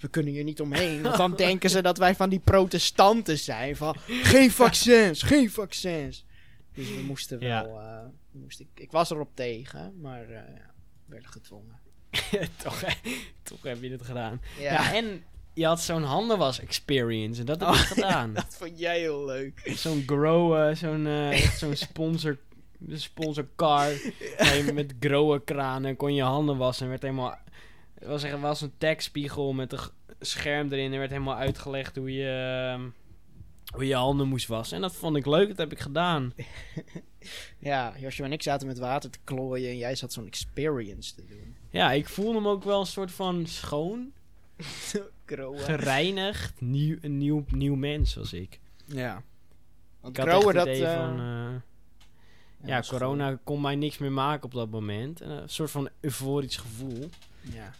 we 0.00 0.08
kunnen 0.08 0.32
hier 0.32 0.44
niet 0.44 0.60
omheen. 0.60 1.02
Want 1.02 1.16
dan 1.16 1.34
denken 1.46 1.70
ze 1.70 1.82
dat 1.82 1.98
wij 1.98 2.14
van 2.14 2.28
die 2.28 2.40
protestanten 2.40 3.38
zijn. 3.38 3.76
Van, 3.76 3.96
geen 4.06 4.50
vaccins, 4.50 5.22
geen 5.22 5.50
vaccins. 5.50 6.24
Dus 6.78 6.94
we 6.94 7.02
moesten 7.02 7.40
Ja. 7.40 7.64
wel... 7.64 7.80
eh, 7.80 7.98
moest 8.30 8.60
ik, 8.60 8.66
ik 8.74 8.90
was 8.90 9.10
erop 9.10 9.30
tegen, 9.34 10.00
maar 10.00 10.22
eh 10.22 10.28
ja, 10.30 10.70
we 11.06 11.12
werden 11.12 11.28
gedwongen. 11.28 11.78
toch, 12.62 12.82
toch 13.42 13.62
heb 13.62 13.82
je 13.82 13.90
het 13.90 14.02
gedaan. 14.02 14.40
Ja, 14.58 14.72
Ja, 14.72 14.94
en 14.94 15.22
je 15.54 15.66
had 15.66 15.80
zo'n 15.80 16.02
handenwas 16.02 16.60
experience. 16.60 17.40
En 17.40 17.46
dat 17.46 17.60
heb 17.60 17.68
Oh, 17.68 17.74
ik 17.80 17.86
gedaan. 17.86 18.32
dat 18.34 18.56
vond 18.58 18.78
jij 18.78 18.98
heel 18.98 19.24
leuk. 19.24 19.60
Zo'n 19.74 20.02
grow, 20.06 20.68
eh, 20.68 20.74
zo'n 20.76 21.06
eh, 21.06 21.36
zo'n 21.36 21.76
sponsor, 21.88 22.38
de 22.78 22.98
sponsorcar. 22.98 23.88
je 23.88 24.70
met 24.74 24.94
growe 25.00 25.44
kranen 25.44 25.96
kon 25.96 26.14
je 26.14 26.22
handen 26.22 26.56
wassen. 26.56 26.82
En 26.84 26.90
werd 26.90 27.02
helemaal, 27.02 27.38
het 27.98 28.08
was, 28.08 28.22
echt, 28.22 28.40
was 28.40 28.60
een 28.60 28.72
tekstspiegel 28.78 29.52
met 29.52 29.72
een 29.72 29.78
scherm 30.20 30.72
erin. 30.72 30.92
En 30.92 30.98
werd 30.98 31.10
helemaal 31.10 31.36
uitgelegd 31.36 31.96
hoe 31.96 32.12
je, 32.12 32.28
ehm, 32.72 32.88
hoe 33.74 33.86
je 33.86 33.94
handen 33.94 34.28
moest 34.28 34.46
wassen. 34.46 34.76
En 34.76 34.82
dat 34.82 34.94
vond 34.94 35.16
ik 35.16 35.26
leuk, 35.26 35.48
dat 35.48 35.56
heb 35.56 35.72
ik 35.72 35.78
gedaan. 35.80 36.32
Ja, 37.58 37.94
Joshua 37.98 38.24
en 38.24 38.32
ik 38.32 38.42
zaten 38.42 38.66
met 38.66 38.78
water 38.78 39.10
te 39.10 39.18
klooien 39.24 39.70
en 39.70 39.76
jij 39.76 39.94
zat 39.94 40.12
zo'n 40.12 40.26
experience 40.26 41.14
te 41.14 41.24
doen. 41.24 41.56
Ja, 41.70 41.92
ik 41.92 42.08
voelde 42.08 42.34
hem 42.34 42.48
ook 42.48 42.64
wel 42.64 42.80
een 42.80 42.86
soort 42.86 43.12
van 43.12 43.46
schoon, 43.46 44.12
gereinigd, 45.26 46.60
nieuw, 46.60 46.96
een 47.00 47.18
nieuw, 47.18 47.44
nieuw 47.50 47.74
mens 47.74 48.14
was 48.14 48.32
ik. 48.32 48.60
Ja. 48.86 49.22
Want 50.00 50.18
Ik 50.18 50.24
had 50.24 50.32
echt 50.32 50.38
Kroa, 50.40 50.54
het 50.54 50.56
dat... 50.66 50.66
idee 50.76 50.86
eh, 50.86 50.96
van... 50.96 51.18
eh, 51.20 52.68
ja, 52.68 52.78
is 52.78 52.88
corona 52.88 53.38
kon 53.44 53.60
mij 53.60 53.76
niks 53.76 53.98
meer 53.98 54.12
maken 54.12 54.44
op 54.44 54.52
dat 54.52 54.70
moment. 54.70 55.20
En 55.20 55.30
Een 55.30 55.48
soort 55.48 55.70
van 55.70 55.88
euforisch 56.00 56.56
gevoel. 56.56 57.08
Ja. 57.40 57.72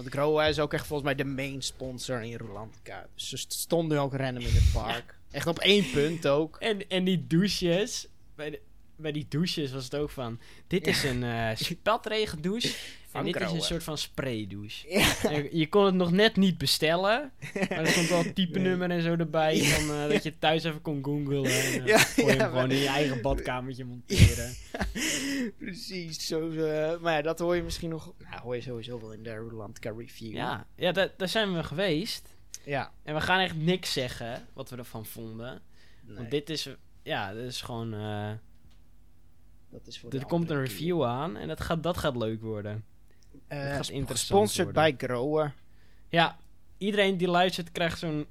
Want 0.00 0.12
Kroa 0.12 0.46
is 0.46 0.58
ook 0.58 0.72
echt 0.72 0.86
volgens 0.86 1.08
mij 1.14 1.24
de 1.24 1.30
main 1.30 1.62
sponsor 1.62 2.22
in 2.22 2.36
Rolantica. 2.38 3.06
Dus 3.14 3.28
ze 3.28 3.36
st- 3.36 3.52
stonden 3.52 3.98
ook 4.00 4.14
random 4.14 4.42
in 4.44 4.54
het 4.54 4.72
park. 4.72 5.18
Echt 5.30 5.46
op 5.46 5.58
één 5.58 5.90
punt 5.90 6.26
ook. 6.26 6.56
En, 6.56 6.88
en 6.88 7.04
die 7.04 7.26
douches 7.26 8.06
bij 8.34 8.50
de, 8.50 8.60
bij 9.00 9.12
die 9.12 9.26
douches 9.28 9.72
was 9.72 9.84
het 9.84 9.94
ook 9.94 10.10
van... 10.10 10.40
Dit 10.66 10.86
is 10.86 11.04
een 11.04 11.22
eh 11.22 11.50
spatregendouche 11.70 12.74
en 13.12 13.24
dit 13.24 13.40
is 13.40 13.52
een 13.52 13.60
soort 13.60 13.82
van 13.82 13.98
spraydouche. 13.98 14.88
Ja. 14.88 15.30
Je, 15.30 15.48
je 15.52 15.68
kon 15.68 15.84
het 15.84 15.94
nog 15.94 16.10
net 16.10 16.36
niet 16.36 16.58
bestellen. 16.58 17.32
Maar 17.54 17.70
er 17.70 17.86
stond 17.86 18.08
wel 18.08 18.32
type 18.34 18.58
nummer 18.58 18.90
en 18.90 19.02
zo 19.02 19.16
erbij. 19.16 19.62
Van, 19.62 19.94
eh, 19.94 20.08
dat 20.08 20.22
je 20.22 20.38
thuis 20.38 20.64
even 20.64 20.82
kon 20.82 21.04
googlen. 21.04 21.44
En, 21.44 21.80
eh, 21.80 21.86
Ja, 21.86 22.04
kon 22.16 22.24
je 22.24 22.32
ja, 22.32 22.36
hem 22.36 22.50
gewoon 22.50 22.70
in 22.70 22.76
je 22.78 22.86
eigen 22.88 23.22
badkamertje 23.22 23.84
monteren. 23.94 24.54
Precies, 25.58 26.26
zo, 26.26 26.48
maar 27.00 27.12
ja, 27.12 27.22
dat 27.22 27.38
hoor 27.38 27.56
je 27.56 27.62
misschien 27.62 27.90
nog... 27.90 28.12
Nou, 28.18 28.42
hoor 28.42 28.54
je 28.54 28.60
sowieso 28.60 29.00
wel 29.00 29.12
in 29.12 29.22
de 29.22 29.34
Rolantica 29.34 29.92
review. 29.96 30.32
ja, 30.32 30.66
ja 30.76 30.92
daar, 30.92 31.10
daar 31.16 31.28
zijn 31.28 31.54
we 31.54 31.62
geweest. 31.62 32.36
Ja. 32.64 32.92
En 33.02 33.14
we 33.14 33.20
gaan 33.20 33.40
echt 33.40 33.56
niks 33.56 33.92
zeggen 33.92 34.48
wat 34.52 34.70
we 34.70 34.76
ervan 34.76 35.06
vonden. 35.06 35.62
Nee, 36.06 36.16
Want 36.16 36.30
dit 36.30 36.50
is... 36.50 36.68
Ja, 37.02 37.32
dit 37.32 37.46
is 37.46 37.60
gewoon... 37.60 37.94
dat 39.70 39.86
is 39.86 39.98
voor 40.00 40.12
er 40.12 40.26
komt 40.26 40.50
een 40.50 40.56
keer. 40.56 40.64
review 40.66 41.04
aan 41.04 41.36
en 41.36 41.48
dat 41.48 41.60
gaat, 41.60 41.82
dat 41.82 41.96
gaat 41.98 42.16
leuk 42.16 42.40
worden. 42.42 42.84
Eh, 43.46 43.62
Dat 43.62 43.72
gaat 43.72 43.84
sp- 43.84 43.90
interessant 43.92 44.08
Gesponsord 44.50 44.74
worden. 44.74 44.96
bij 44.98 45.08
Grower. 45.08 45.54
Ja, 46.08 46.38
iedereen 46.78 47.16
die 47.16 47.28
luistert 47.28 47.72
krijgt 47.72 47.98
zo'n 47.98 48.26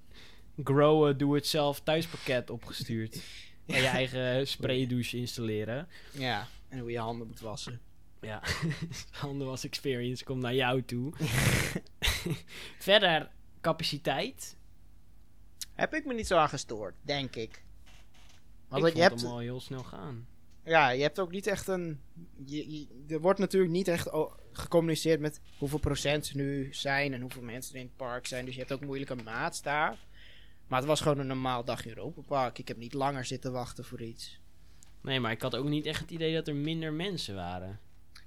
grow 0.64 1.20
doe-het-zelf 1.20 1.80
thuispakket 1.82 2.50
opgestuurd. 2.50 3.22
Waar 3.66 3.82
je 3.82 3.88
eigen 3.88 4.48
spraydouche 4.48 5.18
installeren. 5.18 5.88
Ja, 6.12 6.48
en 6.70 6.80
hoe 6.80 6.92
je 6.92 7.00
handen 7.00 7.28
moet 7.28 7.40
wassen. 7.40 7.82
Ja, 8.22 8.42
handenwas 9.12 9.64
experience 9.64 10.24
komt 10.24 10.42
naar 10.42 10.54
jou 10.56 10.84
toe. 10.84 11.14
Verder, 12.80 13.30
capaciteit. 13.62 14.58
Heb 15.74 15.94
ik 15.94 16.06
me 16.06 16.14
niet 16.14 16.28
zo 16.28 16.38
aan 16.38 16.50
gestoord, 16.50 16.96
denk 17.02 17.36
ik. 17.36 17.64
Want 18.68 18.86
ik 18.86 18.94
je 18.94 19.00
vond 19.00 19.10
hebt, 19.10 19.22
hem 19.22 19.32
al 19.32 19.40
heel 19.40 19.60
snel 19.62 19.84
gaan. 19.84 20.28
Ja, 20.64 20.90
je 20.90 21.02
hebt 21.02 21.20
ook 21.20 21.32
niet 21.32 21.48
echt 21.48 21.68
een... 21.68 22.00
Je, 22.46 22.72
je- 22.72 22.88
er 23.08 23.20
wordt 23.22 23.40
natuurlijk 23.40 23.72
niet 23.72 23.88
echt 23.88 24.10
gecommuniceerd 24.52 25.20
met 25.20 25.42
hoeveel 25.58 25.80
procent 25.80 26.26
ze 26.26 26.38
nu 26.38 26.68
zijn 26.74 27.14
en 27.14 27.22
hoeveel 27.22 27.42
mensen 27.42 27.74
er 27.74 27.80
in 27.80 27.86
het 27.86 27.96
park 27.96 28.28
zijn. 28.28 28.46
Dus 28.46 28.54
je 28.54 28.60
hebt 28.60 28.72
ook 28.72 28.86
moeilijk 28.86 29.10
een 29.10 29.24
maatstaaf. 29.24 30.08
Maar 30.68 30.80
het 30.80 30.88
was 30.88 31.02
gewoon 31.02 31.20
een 31.20 31.28
normaal 31.28 31.64
dagje 31.64 31.90
Europa 31.90 32.22
Park. 32.22 32.58
Ik 32.60 32.68
heb 32.68 32.78
niet 32.78 32.94
langer 32.94 33.26
zitten 33.26 33.52
wachten 33.52 33.86
voor 33.86 34.02
iets. 34.02 34.40
Nee, 35.02 35.20
maar 35.20 35.32
ik 35.32 35.42
had 35.42 35.56
ook 35.56 35.68
niet 35.68 35.86
echt 35.86 36.02
het 36.02 36.12
idee 36.12 36.34
dat 36.34 36.48
er 36.48 36.56
minder 36.56 36.94
mensen 36.94 37.36
waren. 37.36 37.80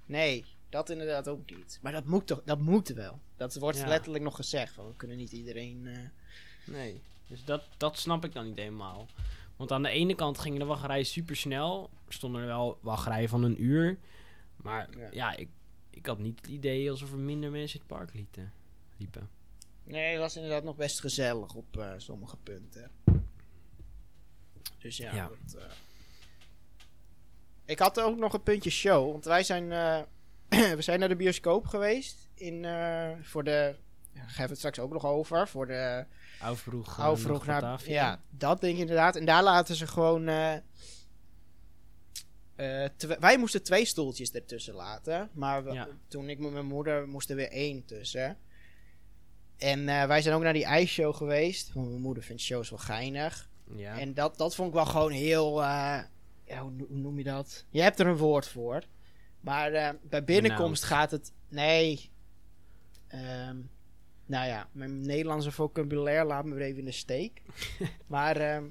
Nee, 0.07 0.45
dat 0.69 0.91
inderdaad 0.91 1.29
ook 1.29 1.51
niet. 1.51 1.79
Maar 1.83 1.93
dat 1.93 2.05
moet 2.05 2.27
toch, 2.27 2.43
dat 2.45 2.61
moet 2.61 2.89
wel. 2.89 3.21
Dat 3.37 3.55
wordt 3.55 3.79
Ja. 3.79 3.87
letterlijk 3.89 4.25
nog 4.25 4.37
gezegd. 4.37 4.73
Van, 4.75 4.87
we 4.89 4.97
kunnen 4.97 5.17
niet 5.17 5.33
iedereen... 5.33 5.87
eh, 5.87 5.99
Nee, 6.67 7.03
dus 7.27 7.45
dat, 7.45 7.63
dat 7.77 7.99
snap 7.99 8.25
ik 8.25 8.33
dan 8.33 8.47
niet 8.47 8.57
helemaal. 8.57 9.09
Want 9.57 9.73
aan 9.73 9.83
de 9.83 9.89
ene 9.89 10.15
kant 10.15 10.39
gingen 10.39 10.59
de 10.59 10.65
wachtrijen 10.65 11.07
super 11.07 11.37
snel. 11.37 11.91
Er 12.07 12.13
stonden 12.13 12.41
er 12.41 12.47
wel 12.47 12.79
wachtrijen 12.81 13.29
van 13.29 13.43
een 13.43 13.63
uur. 13.63 13.99
Maar 14.57 14.89
Ja. 14.99 15.09
ja, 15.11 15.37
ik, 15.37 15.49
ik 15.91 16.07
had 16.07 16.19
niet 16.19 16.41
het 16.41 16.47
idee 16.51 16.91
alsof 16.91 17.13
er 17.13 17.19
minder 17.19 17.51
mensen 17.51 17.81
in 17.81 17.87
het 17.87 17.97
park 17.99 18.15
lieten, 18.15 18.53
liepen. 18.97 19.29
Nee, 19.85 20.11
het 20.11 20.21
was 20.21 20.37
inderdaad 20.37 20.65
nog 20.65 20.77
best 20.77 21.01
gezellig 21.01 21.55
op 21.55 21.77
eh, 21.77 21.91
sommige 21.97 22.37
punten. 22.37 22.91
Dus 24.79 24.97
ja, 24.97 25.15
Ja. 25.15 25.29
Dat, 25.29 25.55
eh. 25.63 25.71
ik 27.65 27.79
had 27.79 28.01
ook 28.01 28.17
nog 28.19 28.33
een 28.33 28.43
puntje 28.43 28.71
show. 28.71 29.11
Want 29.11 29.25
wij 29.25 29.43
zijn, 29.43 29.73
eh, 29.73 30.01
we 30.77 30.83
zijn 30.83 30.99
naar 30.99 31.09
de 31.09 31.17
bioscoop 31.17 31.67
geweest. 31.67 32.29
In, 32.35 32.67
voor 33.23 33.45
de, 33.45 33.77
daar 34.13 34.29
gaan 34.29 34.45
we 34.45 34.51
het 34.51 34.59
straks 34.59 34.79
ook 34.79 34.93
nog 34.93 35.07
over. 35.07 35.49
Voor 35.49 35.67
de 35.67 36.05
Hou 36.97 37.19
vroeg 37.19 37.47
naar. 37.47 37.63
Ja, 37.93 38.21
dat 38.31 38.61
denk 38.61 38.75
ik 38.75 38.81
inderdaad. 38.81 39.17
En 39.17 39.25
daar 39.25 39.43
laten 39.43 39.75
ze 39.75 39.87
gewoon. 39.87 40.29
eh, 40.29 40.55
eh, 42.57 42.89
twe- 42.97 43.17
wij 43.21 43.39
moesten 43.39 43.63
twee 43.63 43.85
stoeltjes 43.85 44.31
ertussen 44.33 44.75
laten. 44.75 45.31
Maar 45.33 45.65
we- 45.65 45.73
Ja. 45.73 45.89
toen 46.09 46.29
ik 46.29 46.39
met 46.39 46.53
mijn 46.53 46.67
moeder 46.67 47.09
moest 47.09 47.31
er 47.31 47.37
weer 47.37 47.51
één 47.51 47.85
tussen. 47.85 48.39
En 49.59 49.89
eh, 49.89 50.07
wij 50.07 50.23
zijn 50.23 50.35
ook 50.35 50.43
naar 50.43 50.53
die 50.53 50.65
ijsshow 50.65 51.15
geweest. 51.15 51.73
Want 51.73 51.89
mijn 51.89 52.01
moeder 52.01 52.23
vindt 52.23 52.43
shows 52.43 52.71
wel 52.71 52.79
geinig. 52.79 53.51
Ja. 53.77 53.99
En 53.99 54.15
dat, 54.15 54.39
dat 54.39 54.55
vond 54.55 54.69
ik 54.69 54.75
wel 54.75 54.87
gewoon 54.87 55.11
heel. 55.13 55.63
eh, 55.63 55.99
ja, 56.45 56.61
hoe, 56.61 56.71
no- 56.71 56.87
hoe 56.89 56.99
noem 56.99 57.19
je 57.19 57.25
dat? 57.25 57.65
Je 57.71 57.81
hebt 57.83 58.01
er 58.01 58.07
een 58.07 58.17
woord 58.17 58.49
voor. 58.49 58.83
Maar 59.41 59.73
eh, 59.73 59.89
bij 60.03 60.25
binnenkomst 60.25 60.83
gaat 60.85 61.11
het. 61.11 61.33
Nee. 61.49 62.11
Ehm, 63.09 63.57
nou 64.33 64.47
ja, 64.47 64.69
mijn 64.73 65.01
Nederlandse 65.01 65.53
vocabulaire 65.53 66.25
laat 66.25 66.45
me 66.45 66.55
weer 66.55 66.67
even 66.67 66.79
in 66.79 66.85
de 66.85 66.93
steek. 66.93 67.43
maar 68.07 68.37
ehm, 68.37 68.65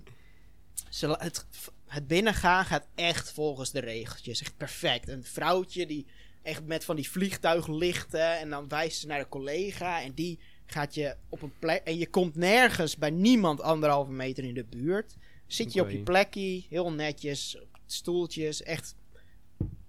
ze, 0.90 1.16
het, 1.20 1.46
het 1.86 2.08
binnengaan 2.08 2.66
gaat 2.66 2.88
echt 2.96 3.32
volgens 3.32 3.72
de 3.72 3.80
regeltjes. 3.80 4.42
Echt 4.42 4.58
perfect. 4.58 5.08
Een 5.08 5.24
vrouwtje 5.24 5.86
die 5.86 6.06
echt 6.42 6.66
met 6.66 6.86
van 6.86 6.96
die 6.96 7.10
vliegtuiglichten. 7.10 8.40
En 8.40 8.50
dan 8.50 8.68
wijst 8.68 9.00
ze 9.00 9.08
naar 9.08 9.20
een 9.20 9.30
collega. 9.30 10.02
En 10.02 10.14
die 10.14 10.40
gaat 10.66 10.96
je 10.96 11.16
op 11.30 11.42
een 11.42 11.54
plek. 11.60 11.84
En 11.84 11.98
je 11.98 12.10
komt 12.10 12.36
nergens 12.36 12.98
bij 12.98 13.10
niemand 13.10 13.62
anderhalve 13.62 14.12
meter 14.12 14.44
in 14.44 14.54
de 14.54 14.66
buurt. 14.66 15.16
Zit 15.48 15.74
je 15.74 15.82
op 15.82 15.90
je 15.90 16.00
plekje, 16.00 16.64
heel 16.70 16.92
netjes, 16.92 17.58
stoeltjes. 17.86 18.64
Echt 18.64 18.96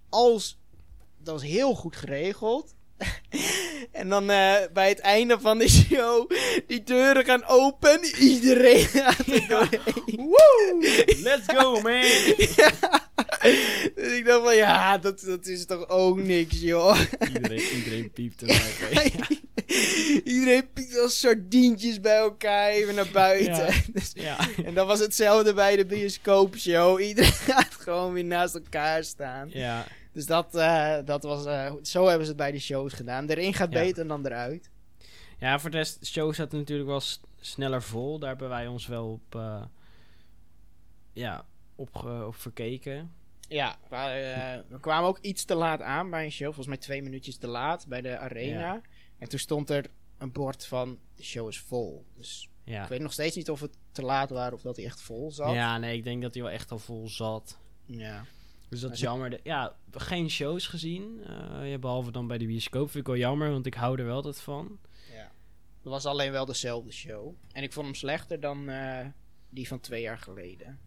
als. 0.09 0.57
Dat 1.17 1.33
was 1.33 1.49
heel 1.49 1.75
goed 1.75 1.95
geregeld. 1.95 2.75
en 3.91 4.09
dan 4.09 4.29
eh, 4.29 4.53
bij 4.73 4.89
het 4.89 4.99
einde 4.99 5.39
van 5.39 5.57
de 5.57 5.69
show, 5.69 6.31
die 6.67 6.83
deuren 6.83 7.25
gaan 7.25 7.45
open. 7.45 7.99
Iedereen 8.19 8.85
gaat 8.97 9.27
er 9.27 9.47
doorheen. 9.47 10.15
Woe! 10.15 10.77
Let's 11.23 11.53
go, 11.57 11.81
man! 11.81 12.01
Dus 13.95 14.17
ik 14.17 14.25
dacht 14.25 14.43
van, 14.43 14.55
ja, 14.55 14.97
dat, 14.97 15.19
dat 15.25 15.45
is 15.45 15.65
toch 15.65 15.89
ook 15.89 16.17
niks, 16.17 16.59
joh. 16.61 16.99
iedereen, 17.33 17.61
iedereen 17.75 18.11
piept 18.11 18.41
er 18.41 18.47
maar 18.47 18.89
bij. 18.91 19.11
Iedereen 20.23 20.69
piekt 20.73 20.99
als 20.99 21.19
sardientjes 21.19 21.99
bij 22.01 22.17
elkaar 22.17 22.69
even 22.69 22.95
naar 22.95 23.09
buiten. 23.11 23.65
Ja. 23.65 23.71
Dus- 23.93 24.11
Ja. 24.13 24.37
en 24.65 24.73
dan 24.73 24.87
was 24.87 24.99
hetzelfde 24.99 25.53
bij 25.53 25.75
de 25.75 25.85
bioscoopshow. 25.85 26.99
Iedereen 27.01 27.31
gaat 27.31 27.73
gewoon 27.79 28.13
weer 28.13 28.25
naast 28.25 28.55
elkaar 28.55 29.03
staan. 29.03 29.49
ja. 29.51 29.85
Dus 30.13 30.25
dat, 30.25 30.55
eh, 30.55 30.97
dat 31.05 31.23
was, 31.23 31.45
eh, 31.45 31.73
zo 31.81 32.03
hebben 32.05 32.23
ze 32.25 32.27
het 32.31 32.37
bij 32.41 32.51
de 32.51 32.59
shows 32.59 32.93
gedaan. 32.93 33.27
Erin 33.29 33.53
gaat 33.53 33.71
Ja. 33.73 33.79
beter 33.79 34.07
dan 34.07 34.25
eruit. 34.25 34.69
Ja, 35.39 35.59
voor 35.59 35.69
de 35.69 35.77
rest, 35.77 35.99
de 35.99 36.05
show 36.05 36.33
zat 36.33 36.51
natuurlijk 36.51 36.89
wel 36.89 37.01
sneller 37.39 37.81
vol. 37.81 38.19
Daar 38.19 38.29
hebben 38.29 38.49
wij 38.49 38.67
ons 38.67 38.87
wel 38.87 39.11
op, 39.11 39.35
eh, 39.35 39.63
ja, 41.13 41.45
op, 41.75 41.95
op 42.05 42.35
verkeken. 42.35 43.13
Ja, 43.47 43.75
maar, 43.89 44.15
eh, 44.15 44.59
we 44.67 44.79
kwamen 44.79 45.09
ook 45.09 45.17
iets 45.19 45.45
te 45.45 45.55
laat 45.55 45.81
aan 45.81 46.09
bij 46.09 46.25
een 46.25 46.31
show. 46.31 46.45
Volgens 46.47 46.67
mij 46.67 46.77
twee 46.77 47.01
minuutjes 47.03 47.37
te 47.37 47.47
laat 47.47 47.87
bij 47.87 48.01
de 48.01 48.17
arena. 48.17 48.59
Ja. 48.59 48.81
En 49.19 49.29
toen 49.29 49.39
stond 49.39 49.69
er 49.69 49.85
een 50.17 50.31
bord 50.31 50.65
van, 50.65 50.99
de 51.15 51.23
show 51.23 51.47
is 51.47 51.59
vol. 51.59 52.05
Dus 52.15 52.49
Ja. 52.63 52.83
ik 52.83 52.89
weet 52.89 52.99
nog 52.99 53.13
steeds 53.13 53.35
niet 53.35 53.49
of 53.49 53.59
het 53.61 53.77
te 53.91 54.01
laat 54.01 54.29
waren 54.29 54.53
of 54.53 54.61
dat 54.61 54.75
hij 54.75 54.85
echt 54.85 55.01
vol 55.01 55.31
zat. 55.31 55.53
ja, 55.53 55.77
nee, 55.77 55.97
ik 55.97 56.03
denk 56.03 56.21
dat 56.21 56.33
hij 56.33 56.43
wel 56.43 56.51
echt 56.51 56.71
al 56.71 56.79
vol 56.79 57.07
zat. 57.07 57.57
Ja. 57.85 58.25
Dus 58.73 58.81
dat 58.81 58.91
is 58.91 58.99
jammer. 58.99 59.29
De- 59.29 59.39
ja, 59.43 59.75
geen 59.91 60.29
shows 60.29 60.67
gezien. 60.67 61.23
eh, 61.23 61.69
ja, 61.71 61.77
behalve 61.77 62.11
dan 62.11 62.27
bij 62.27 62.37
de 62.37 62.45
bioscoop. 62.45 62.85
Vind 62.91 63.07
ik 63.07 63.07
wel 63.07 63.17
jammer, 63.21 63.51
want 63.51 63.65
ik 63.65 63.73
hou 63.73 63.99
er 63.99 64.05
wel 64.05 64.15
altijd 64.15 64.41
van. 64.41 64.79
ja. 65.13 65.31
Het 65.81 65.91
was 65.91 66.05
alleen 66.05 66.31
wel 66.31 66.45
dezelfde 66.45 66.91
show. 66.91 67.33
En 67.51 67.63
ik 67.63 67.73
vond 67.73 67.85
hem 67.85 67.95
slechter 67.95 68.39
dan 68.39 68.69
eh, 68.69 69.05
die 69.49 69.67
van 69.67 69.79
twee 69.79 70.01
jaar 70.01 70.17
geleden. 70.17 70.79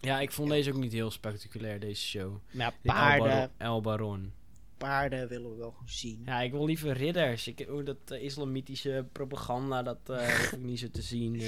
Ja, 0.00 0.20
ik 0.20 0.32
vond 0.32 0.50
deze 0.50 0.70
ook 0.72 0.78
niet 0.80 0.92
heel 0.92 1.10
spectaculair, 1.10 1.80
deze 1.80 2.02
show. 2.06 2.36
Maar 2.52 2.74
paarden, 2.82 3.50
El 3.56 3.80
Baron. 3.80 4.32
paarden 4.76 5.28
willen 5.28 5.50
we 5.50 5.56
wel 5.56 5.74
zien. 5.84 6.22
Ja, 6.24 6.40
ik 6.40 6.52
wil 6.52 6.64
liever 6.64 6.92
ridders. 6.92 7.46
Ik, 7.48 7.66
oh, 7.70 7.84
dat 7.84 8.10
eh, 8.10 8.22
islamitische 8.22 9.06
propaganda, 9.12 9.82
dat 9.82 9.98
hoef 10.06 10.52
ik 10.52 10.58
niet 10.62 10.78
zo 10.78 10.88
te 10.90 11.02
zien. 11.02 11.40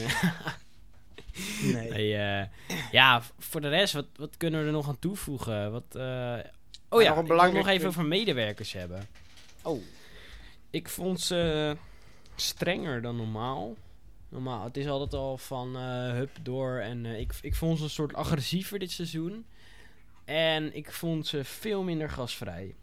Nee. 1.72 1.90
Nee, 1.90 2.16
eh, 2.16 2.46
ja, 2.92 3.22
voor 3.38 3.60
de 3.60 3.68
rest, 3.68 3.92
wat, 3.92 4.06
wat 4.16 4.36
kunnen 4.36 4.60
we 4.60 4.66
er 4.66 4.72
nog 4.72 4.88
aan 4.88 4.98
toevoegen? 4.98 5.72
Wat, 5.72 5.94
eh, 5.94 6.38
Oh 6.88 6.98
nog 6.98 7.02
ja, 7.02 7.14
wil 7.14 7.22
belangrijk 7.22 7.64
nog 7.64 7.74
even 7.74 7.88
over 7.88 8.04
medewerkers 8.04 8.72
hebben. 8.72 9.06
Oh, 9.62 9.82
Ik 10.70 10.88
vond 10.88 11.20
ze 11.20 11.76
strenger 12.36 13.02
dan 13.02 13.16
normaal. 13.16 13.74
Normaal, 14.28 14.64
het 14.64 14.76
is 14.76 14.86
altijd 14.86 15.14
al 15.14 15.38
van 15.38 15.76
eh 15.76 16.10
hup 16.12 16.30
door. 16.42 16.78
En 16.78 17.06
ik, 17.06 17.32
ik 17.42 17.54
vond 17.54 17.78
ze 17.78 17.84
een 17.84 17.90
soort 17.90 18.14
agressiever 18.14 18.78
dit 18.78 18.90
seizoen. 18.90 19.46
En 20.24 20.76
ik 20.76 20.92
vond 20.92 21.26
ze 21.26 21.44
veel 21.44 21.82
minder 21.82 22.10
gasvrij. 22.10 22.74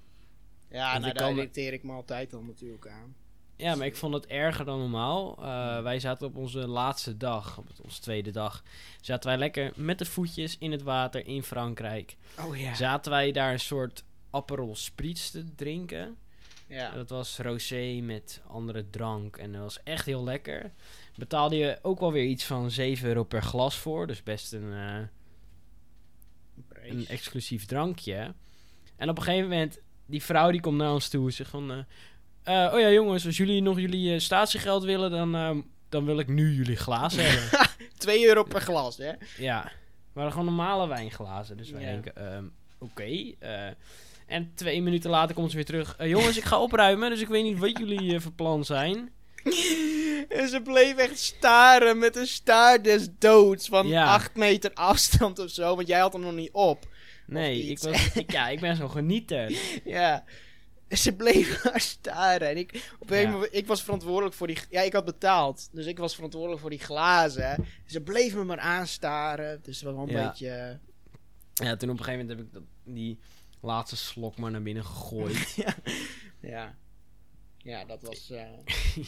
ja, 0.69 0.91
nou, 0.91 1.01
daar 1.03 1.13
kan- 1.13 1.35
irriteer 1.37 1.73
ik 1.73 1.83
me 1.83 1.91
altijd 1.91 2.33
al 2.33 2.41
natuurlijk 2.41 2.87
aan. 2.87 3.15
Ja, 3.57 3.75
maar 3.75 3.85
ik 3.85 3.95
vond 3.95 4.13
het 4.13 4.25
erger 4.25 4.65
dan 4.65 4.79
normaal. 4.79 5.37
Eh, 5.37 5.81
wij 5.81 5.99
zaten 5.99 6.27
op 6.27 6.35
onze 6.35 6.67
laatste 6.67 7.17
dag, 7.17 7.57
op 7.57 7.67
onze 7.83 8.01
tweede 8.01 8.31
dag, 8.31 8.63
zaten 9.01 9.29
wij 9.29 9.37
lekker 9.37 9.71
met 9.75 9.99
de 9.99 10.05
voetjes 10.05 10.57
in 10.57 10.71
het 10.71 10.81
water 10.81 11.27
in 11.27 11.43
Frankrijk. 11.43 12.15
Oh 12.45 12.57
ja. 12.57 12.73
Zaten 12.73 13.11
wij 13.11 13.31
daar 13.31 13.51
een 13.51 13.59
soort 13.59 14.03
Aperol 14.29 14.75
Spritz 14.75 15.29
te 15.29 15.55
drinken. 15.55 16.17
ja. 16.67 16.91
Dat 16.91 17.09
was 17.09 17.37
rosé 17.37 17.99
met 18.01 18.41
andere 18.47 18.89
drank 18.89 19.37
en 19.37 19.51
dat 19.51 19.61
was 19.61 19.83
echt 19.83 20.05
heel 20.05 20.23
lekker. 20.23 20.71
Betaalde 21.15 21.55
je 21.55 21.79
ook 21.81 21.99
wel 21.99 22.11
weer 22.11 22.25
iets 22.25 22.43
van 22.45 22.71
7 22.71 23.07
euro 23.07 23.23
per 23.23 23.41
glas 23.43 23.77
voor, 23.77 24.07
dus 24.07 24.23
best 24.23 24.53
een, 24.53 24.73
eh, 24.73 24.99
een 26.89 27.07
exclusief 27.07 27.65
drankje. 27.65 28.33
En 28.95 29.09
op 29.09 29.17
een 29.17 29.23
gegeven 29.23 29.49
moment, 29.49 29.79
die 30.05 30.23
vrouw 30.23 30.51
die 30.51 30.61
komt 30.61 30.77
naar 30.77 30.93
ons 30.93 31.07
toe. 31.07 31.31
Zegt 31.31 31.49
van, 31.49 31.71
eh, 31.71 31.77
eh, 32.47 32.71
oh 32.73 32.79
ja 32.79 32.89
jongens, 32.91 33.25
als 33.25 33.37
jullie 33.37 33.61
nog 33.61 33.79
jullie 33.79 34.13
eh, 34.13 34.19
statiegeld 34.19 34.83
willen, 34.83 35.11
dan, 35.11 35.35
eh, 35.35 35.55
dan 35.89 36.05
wil 36.05 36.19
ik 36.19 36.27
nu 36.27 36.53
jullie 36.53 36.75
glazen 36.75 37.23
hebben. 37.29 37.69
2 37.97 38.27
euro 38.27 38.43
per 38.43 38.61
glas, 38.61 38.97
hè? 38.97 39.11
ja, 39.37 39.71
maar 40.13 40.29
gewoon 40.31 40.45
normale 40.45 40.87
wijnglazen. 40.87 41.57
Dus 41.57 41.69
wij 41.71 41.81
Ja. 41.81 41.87
denken, 41.91 42.15
ehm, 42.15 42.43
oké. 42.79 43.33
eh, 43.39 43.67
en 44.27 44.51
twee 44.55 44.81
minuten 44.81 45.09
later 45.09 45.35
komt 45.35 45.49
ze 45.49 45.55
weer 45.55 45.65
terug. 45.65 45.95
"Eh, 45.97 46.09
jongens, 46.09 46.37
ik 46.37 46.43
ga 46.43 46.59
opruimen, 46.61 47.09
dus 47.09 47.21
ik 47.21 47.27
weet 47.27 47.43
niet 47.43 47.59
wat 47.59 47.77
jullie 47.77 48.19
van 48.19 48.35
plan 48.35 48.65
zijn. 48.65 49.09
En 50.29 50.47
ze 50.49 50.61
bleef 50.61 50.97
echt 50.97 51.19
staren 51.19 51.97
met 51.97 52.15
een 52.15 52.27
staart 52.27 52.83
des 52.83 53.07
doods 53.19 53.67
van 53.67 53.87
Ja. 53.87 54.05
8 54.13 54.35
meter 54.35 54.71
afstand 54.73 55.39
of 55.39 55.49
zo, 55.49 55.75
want 55.75 55.87
jij 55.87 55.99
had 55.99 56.13
hem 56.13 56.21
nog 56.21 56.33
niet 56.33 56.51
op. 56.51 56.85
Nee, 57.25 57.61
ik, 57.63 57.79
was, 57.79 58.13
ik, 58.15 58.31
ja, 58.31 58.47
ik 58.49 58.59
ben 58.59 58.75
zo'n 58.75 58.89
genieter. 58.91 59.51
Ja. 59.83 60.23
Ze 60.89 61.15
bleef 61.15 61.63
maar 61.63 61.81
staren. 61.81 62.49
En 62.49 62.57
ik, 62.57 62.91
op 62.99 63.09
een 63.11 63.17
Ja. 63.21 63.29
moment, 63.29 63.53
ik 63.55 63.67
was 63.67 63.83
verantwoordelijk 63.83 64.35
voor 64.35 64.47
die... 64.47 64.57
Ja, 64.69 64.81
ik 64.81 64.93
had 64.93 65.05
betaald. 65.05 65.69
Dus 65.71 65.85
ik 65.85 65.97
was 65.97 66.15
verantwoordelijk 66.15 66.61
voor 66.61 66.69
die 66.69 66.79
glazen. 66.79 67.65
Ze 67.85 68.01
bleef 68.01 68.35
me 68.35 68.43
maar 68.43 68.59
aanstaren. 68.59 69.59
Dus 69.63 69.75
het 69.75 69.85
was 69.85 69.93
wel 69.95 70.03
een 70.03 70.09
Ja. 70.21 70.27
beetje... 70.27 70.79
Ja, 71.53 71.75
toen 71.75 71.89
op 71.89 71.97
een 71.97 72.03
gegeven 72.03 72.25
moment 72.27 72.29
heb 72.29 72.39
ik 72.47 72.53
dat, 72.53 72.63
die 72.93 73.19
laatste 73.61 73.97
slok 73.97 74.37
maar 74.37 74.51
naar 74.51 74.61
binnen 74.61 74.85
gegooid. 74.85 75.53
ja. 75.65 75.75
ja. 76.39 76.75
Ja, 77.57 77.85
dat 77.85 78.01
was... 78.01 78.29
eh, 78.29 78.41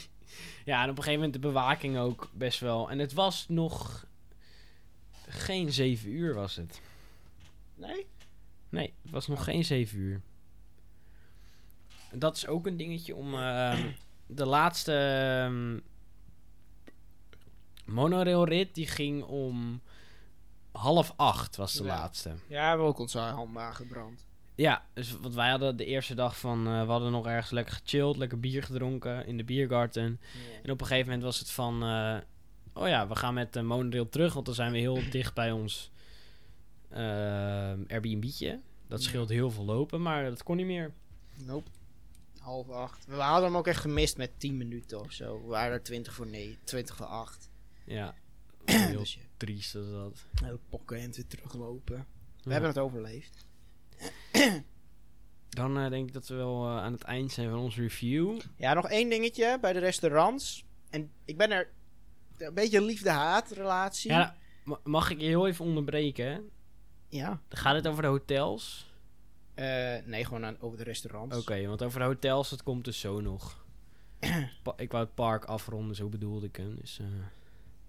ja, 0.65 0.83
en 0.83 0.89
op 0.89 0.97
een 0.97 1.03
gegeven 1.03 1.13
moment 1.13 1.33
de 1.33 1.39
bewaking 1.39 1.97
ook 1.97 2.29
best 2.33 2.59
wel. 2.59 2.89
En 2.89 2.99
het 2.99 3.13
was 3.13 3.45
nog 3.47 4.07
geen 5.27 5.71
zeven 5.71 6.09
uur 6.11 6.33
was 6.33 6.55
het. 6.55 6.81
Nee? 7.75 8.07
Nee, 8.69 8.93
het 9.01 9.11
was 9.11 9.27
nog 9.27 9.43
geen 9.43 9.65
zeven 9.65 9.97
uur. 9.99 10.21
Dat 12.13 12.36
is 12.36 12.48
ook 12.48 12.67
een 12.67 12.78
dingetje 12.78 13.15
om 13.15 13.34
ehm, 13.34 13.88
de 14.28 14.45
laatste 14.45 14.93
ehm, 14.93 15.80
monorailrit 17.86 18.76
die 18.76 18.88
ging 18.88 19.24
om 19.24 19.82
half 20.72 21.13
acht 21.15 21.56
was 21.56 21.74
de 21.74 21.84
Ja. 21.84 21.89
laatste. 21.95 22.30
Ja, 22.30 22.62
we 22.62 22.67
hebben 22.67 22.86
ook 22.86 23.00
onze 23.00 23.19
hand 23.19 23.58
aangebrand. 23.58 24.28
Ja, 24.56 24.86
dus 24.93 25.12
want 25.19 25.34
wij 25.36 25.50
hadden 25.50 25.76
de 25.78 25.86
eerste 25.86 26.13
dag 26.15 26.38
van 26.39 26.67
eh, 26.67 26.82
we 26.86 26.91
hadden 26.91 27.12
nog 27.12 27.28
ergens 27.28 27.52
lekker 27.52 27.74
gechilled, 27.76 28.17
lekker 28.17 28.39
bier 28.39 28.63
gedronken 28.63 29.26
in 29.26 29.38
de 29.38 29.43
biergarten. 29.43 30.19
En 30.63 30.72
op 30.72 30.82
een 30.82 30.88
gegeven 30.88 31.06
moment 31.06 31.24
was 31.24 31.39
het 31.39 31.50
van 31.52 31.84
eh, 31.84 32.17
oh 32.74 32.88
ja, 32.88 33.08
we 33.08 33.15
gaan 33.15 33.34
met 33.34 33.54
de 33.54 33.62
monorail 33.62 34.10
terug, 34.10 34.34
want 34.34 34.45
dan 34.45 34.56
zijn 34.56 34.72
we 34.72 34.78
heel 34.78 35.00
dicht 35.12 35.34
bij 35.34 35.52
ons 35.52 35.91
ehm 36.89 37.84
Airbnb'tje. 37.88 38.60
Dat 38.88 39.04
scheelt 39.04 39.30
heel 39.30 39.52
veel 39.52 39.65
lopen, 39.65 40.02
maar 40.02 40.24
dat 40.24 40.43
kon 40.43 40.56
niet 40.56 40.65
meer. 40.65 40.93
Nope. 41.45 41.69
Half 42.49 42.69
acht. 42.69 43.05
We 43.05 43.13
hadden 43.15 43.43
hem 43.49 43.57
ook 43.57 43.67
echt 43.67 43.79
gemist 43.81 44.17
met 44.17 44.39
10 44.39 44.57
minuten 44.57 44.99
of 44.99 45.12
zo. 45.12 45.41
We 45.41 45.47
waren 45.47 45.71
er 45.73 45.83
20 45.83 46.13
voor 46.13 46.27
9, 46.27 46.57
20 46.63 46.95
voor 46.95 47.05
8. 47.05 47.49
Ja, 47.85 48.15
heel 48.65 48.99
Dus 48.99 49.13
ja, 49.13 49.21
triest 49.38 49.75
is 49.75 49.89
dat. 49.91 50.25
we 50.33 50.59
pokken 50.69 50.97
en 50.99 51.12
weer 51.12 51.27
teruglopen. 51.27 51.95
We 51.95 52.43
Ja. 52.43 52.51
hebben 52.51 52.69
het 52.69 52.79
overleefd. 52.79 53.45
Dan 55.49 55.77
eh, 55.79 55.89
denk 55.89 56.07
ik 56.07 56.13
dat 56.13 56.27
we 56.27 56.35
wel 56.35 56.65
eh, 56.65 56.77
aan 56.77 56.91
het 56.91 57.03
eind 57.03 57.31
zijn 57.31 57.49
van 57.49 57.59
onze 57.59 57.81
review. 57.81 58.39
Ja, 58.55 58.73
nog 58.73 58.89
één 58.89 59.09
dingetje 59.09 59.57
bij 59.62 59.73
de 59.73 59.79
restaurants. 59.79 60.65
En 60.89 61.12
ik 61.25 61.38
ben 61.38 61.51
er 61.51 61.69
een 62.38 62.53
beetje 62.53 62.81
liefde-haat 62.81 63.51
relatie. 63.51 64.12
Ja, 64.12 64.35
ma- 64.63 64.79
mag 64.83 65.09
ik 65.09 65.19
je 65.19 65.25
heel 65.27 65.47
even 65.47 65.65
onderbreken? 65.65 66.49
Ja. 67.07 67.41
Gaat 67.49 67.75
het 67.75 67.88
over 67.88 68.01
de 68.01 68.07
hotels? 68.07 68.88
Eh, 69.60 70.06
nee, 70.06 70.26
gewoon 70.26 70.45
aan, 70.45 70.58
over 70.60 70.78
de 70.78 70.84
restaurants. 70.84 71.38
Oké, 71.38 71.67
want 71.67 71.84
over 71.84 72.00
de 72.00 72.06
hotels, 72.06 72.50
dat 72.50 72.63
komt 72.63 72.86
dus 72.86 73.00
zo 73.00 73.22
nog. 73.22 73.65
Ik 74.78 74.91
wou 74.91 75.04
het 75.04 75.13
park 75.13 75.45
afronden, 75.45 75.95
zo 75.95 76.10
bedoelde 76.10 76.45
ik 76.45 76.56
hem. 76.56 76.76
Dus, 76.76 77.00
eh, 77.00 77.06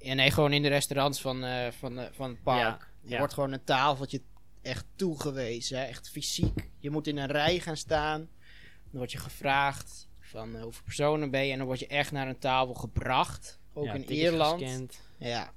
Ja, 0.08 0.14
nee, 0.14 0.30
gewoon 0.30 0.52
in 0.52 0.62
de 0.62 0.68
restaurants 0.68 1.20
van, 1.20 1.44
eh, 1.44 1.70
van, 1.72 2.08
van 2.12 2.28
het 2.30 2.42
park. 2.42 2.60
Ja, 2.60 3.04
Er 3.04 3.10
ja. 3.10 3.18
wordt 3.18 3.34
gewoon 3.34 3.52
een 3.52 3.64
tafeltje 3.64 4.20
echt 4.62 4.84
toegewezen. 4.94 5.78
Hè? 5.78 5.84
Echt 5.84 6.10
fysiek. 6.10 6.70
Je 6.78 6.90
moet 6.90 7.06
in 7.06 7.16
een 7.16 7.26
rij 7.30 7.58
gaan 7.58 7.76
staan. 7.76 8.18
Dan 8.90 8.98
word 8.98 9.12
je 9.12 9.18
gevraagd 9.18 10.08
van 10.20 10.60
hoeveel 10.60 10.82
personen 10.84 11.30
ben 11.30 11.46
je. 11.46 11.52
En 11.52 11.58
dan 11.58 11.66
word 11.66 11.78
je 11.80 11.86
echt 11.86 12.12
naar 12.12 12.28
een 12.28 12.38
tafel 12.38 12.74
gebracht. 12.74 13.58
Ook 13.72 13.84
ja, 13.84 13.94
in 13.94 14.10
Ierland. 14.10 14.60
gescand. 14.62 15.00
Ja, 15.18 15.52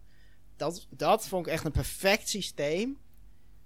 dat, 0.55 0.87
dat 0.89 1.27
vond 1.27 1.45
ik 1.47 1.53
echt 1.53 1.65
een 1.65 1.71
perfect 1.71 2.29
systeem. 2.29 2.97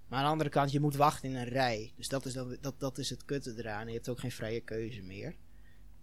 Maar 0.08 0.18
aan 0.18 0.24
de 0.24 0.30
andere 0.30 0.50
kant, 0.50 0.72
je 0.72 0.80
moet 0.80 0.96
wachten 0.96 1.28
in 1.28 1.36
een 1.36 1.48
rij. 1.48 1.92
Dus 1.96 2.08
dat 2.08 2.24
is, 2.24 2.32
dat, 2.32 2.56
dat, 2.60 2.80
dat 2.80 2.98
is 2.98 3.10
het 3.10 3.24
kutte 3.24 3.54
eraan. 3.56 3.86
Je 3.86 3.92
hebt 3.92 4.08
ook 4.08 4.20
geen 4.20 4.32
vrije 4.32 4.60
keuze 4.60 5.02
meer. 5.02 5.34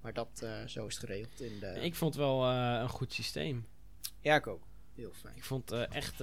Maar 0.06 0.14
dat, 0.14 0.42
eh, 0.44 0.66
zo 0.66 0.86
is 0.86 0.96
het 0.96 1.04
geregeld 1.04 1.42
in 1.42 1.60
de... 1.60 1.80
Ik 1.82 1.96
vond 1.96 2.14
het 2.14 2.24
wel 2.24 2.50
eh, 2.50 2.80
een 2.82 2.90
goed 2.90 3.14
systeem. 3.14 3.68
Ja, 4.20 4.36
ik 4.36 4.48
ook. 4.48 4.64
Heel 4.96 5.12
fijn. 5.14 5.36
Ik 5.36 5.44
vond 5.44 5.72
eh, 5.72 5.96
echt, 5.96 6.18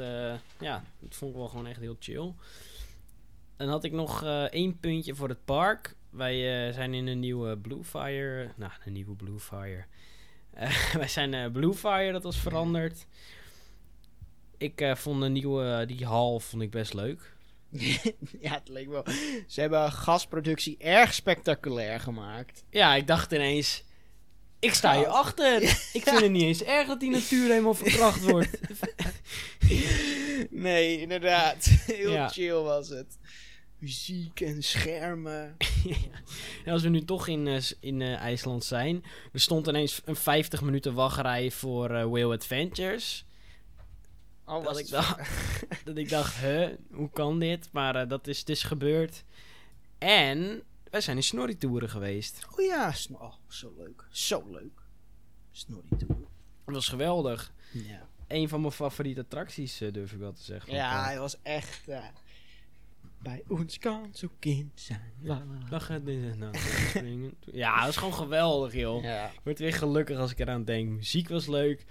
ja, 0.59 0.85
dat 0.99 1.15
vond 1.15 1.31
ik 1.31 1.37
wel 1.37 1.49
gewoon 1.49 1.67
echt 1.67 1.81
heel 1.81 1.97
chill. 1.99 2.35
Dan 3.57 3.69
had 3.69 3.85
ik 3.85 3.93
nog 3.93 4.25
één 4.51 4.81
puntje 4.81 5.15
voor 5.15 5.29
het 5.29 5.45
park. 5.45 5.97
Wij 6.11 6.73
zijn 6.73 6.95
in 6.95 7.07
een 7.07 7.21
nieuwe 7.21 7.59
Bluefire. 7.59 8.51
Nou, 8.57 8.73
een 8.85 8.93
nieuwe 8.93 9.15
Bluefire. 9.15 9.85
Wij 10.99 11.09
zijn 11.09 11.53
Bluefire, 11.53 12.13
dat 12.13 12.23
was 12.23 12.39
veranderd. 12.39 13.07
Ik 14.57 14.93
vond 14.95 15.21
de 15.21 15.29
nieuwe, 15.29 15.85
die 15.87 16.07
hal 16.07 16.41
vond 16.41 16.63
ik 16.63 16.71
best 16.71 16.95
leuk. 16.95 17.33
ja, 18.41 18.53
het 18.53 18.69
leek 18.69 18.89
wel. 18.89 19.05
Ze 19.47 19.61
hebben 19.61 19.93
gasproductie 19.93 20.77
erg 20.79 21.15
spectaculair 21.15 22.01
gemaakt. 22.01 22.65
Ja, 22.71 22.95
ik 22.95 23.07
dacht 23.07 23.33
ineens, 23.33 23.85
ik 24.59 24.75
sta 24.75 24.97
hier 24.97 25.07
achter. 25.07 25.63
Ik 25.93 26.03
vind 26.03 26.21
het 26.21 26.31
niet 26.31 26.43
eens 26.43 26.63
erg 26.63 26.87
dat 26.87 27.01
die 27.01 27.11
natuur 27.11 27.49
helemaal 27.49 27.75
verkracht 27.75 28.23
wordt. 28.23 28.59
nee, 30.51 31.01
inderdaad. 31.01 31.65
Heel 31.87 32.11
Ja. 32.13 32.29
chill 32.29 32.53
was 32.55 32.89
het. 32.89 33.19
Muziek 33.79 34.41
en 34.41 34.63
schermen. 34.63 35.57
En 36.65 36.73
als 36.73 36.83
we 36.83 36.89
nu 36.89 37.05
toch 37.05 37.29
in, 37.29 37.47
eh, 37.47 37.61
in 37.81 38.03
eh, 38.03 38.15
IJsland 38.15 38.65
zijn. 38.65 39.05
Er 39.33 39.41
stond 39.41 39.67
ineens 39.67 40.01
een 40.05 40.17
50 40.17 40.63
minuten 40.63 40.95
wachtrij 40.95 41.51
voor 41.51 41.91
eh 41.91 42.05
Whale 42.05 42.35
Adventures. 42.35 43.25
Dat 44.61 44.79
ik 44.79 44.85
het 44.85 44.93
dacht, 44.95 45.21
dat 45.85 45.97
ik 45.97 46.09
dacht, 46.09 46.37
huh, 46.37 46.69
hoe 46.93 47.11
kan 47.11 47.39
dit? 47.39 47.69
Maar 47.73 47.97
eh, 47.97 48.09
dat 48.09 48.27
is 48.27 48.45
dus 48.45 48.63
gebeurd. 48.63 49.25
En 49.99 50.63
wij 50.91 51.01
zijn 51.01 51.17
in 51.17 51.23
snorritouren 51.23 51.89
geweest. 51.91 52.47
Oh 52.57 52.65
ja, 52.65 52.93
oh, 53.13 53.33
zo 53.49 53.75
leuk. 53.79 54.05
Zo 54.11 54.45
leuk. 54.51 54.81
Snorri 55.51 55.89
toe. 55.99 56.17
Dat 56.65 56.75
was 56.75 56.89
geweldig. 56.89 57.53
Ja. 57.73 58.07
Een 58.29 58.49
van 58.49 58.61
mijn 58.61 58.73
favoriete 58.73 59.21
attracties, 59.21 59.81
eh, 59.81 59.93
durf 59.93 60.13
ik 60.13 60.19
wel 60.19 60.33
te 60.33 60.43
zeggen. 60.43 60.69
het 60.71 60.79
Ja, 60.81 60.93
park. 60.93 61.05
hij 61.07 61.19
was 61.19 61.37
echt. 61.43 61.89
eh, 61.89 62.05
bij 63.23 63.43
ons 63.49 63.79
kan 63.79 64.09
zo 64.15 64.29
kind 64.39 64.71
zijn. 64.81 65.13
La, 65.21 65.35
la, 65.35 65.45
la. 65.61 65.67
Lachen, 65.71 66.05
dit 66.05 66.23
en 66.33 66.39
dat, 66.41 66.57
springen. 66.89 67.35
Ja, 67.53 67.81
dat 67.81 67.89
is 67.89 67.97
gewoon 67.97 68.15
geweldig, 68.15 68.75
joh. 68.75 69.03
Ja. 69.03 69.27
Ik 69.27 69.41
word 69.45 69.59
weer 69.59 69.73
gelukkig 69.73 70.19
als 70.19 70.31
ik 70.31 70.39
eraan 70.39 70.65
denk. 70.65 70.89
Muziek 70.89 71.29
was 71.29 71.47
leuk. 71.47 71.85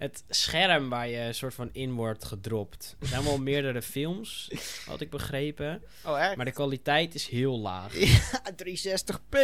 Het 0.00 0.24
scherm 0.28 0.88
waar 0.88 1.08
je 1.08 1.18
een 1.18 1.34
soort 1.34 1.54
van 1.54 1.68
in 1.72 1.92
wordt 1.92 2.24
gedropt. 2.24 2.96
Er 3.00 3.06
zijn 3.06 3.22
wel 3.24 3.38
meerdere 3.38 3.82
films, 3.82 4.50
had 4.86 5.00
ik 5.00 5.10
begrepen. 5.10 5.82
Oh, 6.04 6.20
echt? 6.20 6.36
Maar 6.36 6.44
de 6.44 6.52
kwaliteit 6.52 7.14
is 7.14 7.28
heel 7.28 7.58
laag. 7.58 7.98
Ja, 7.98 8.30
360p. 8.64 9.38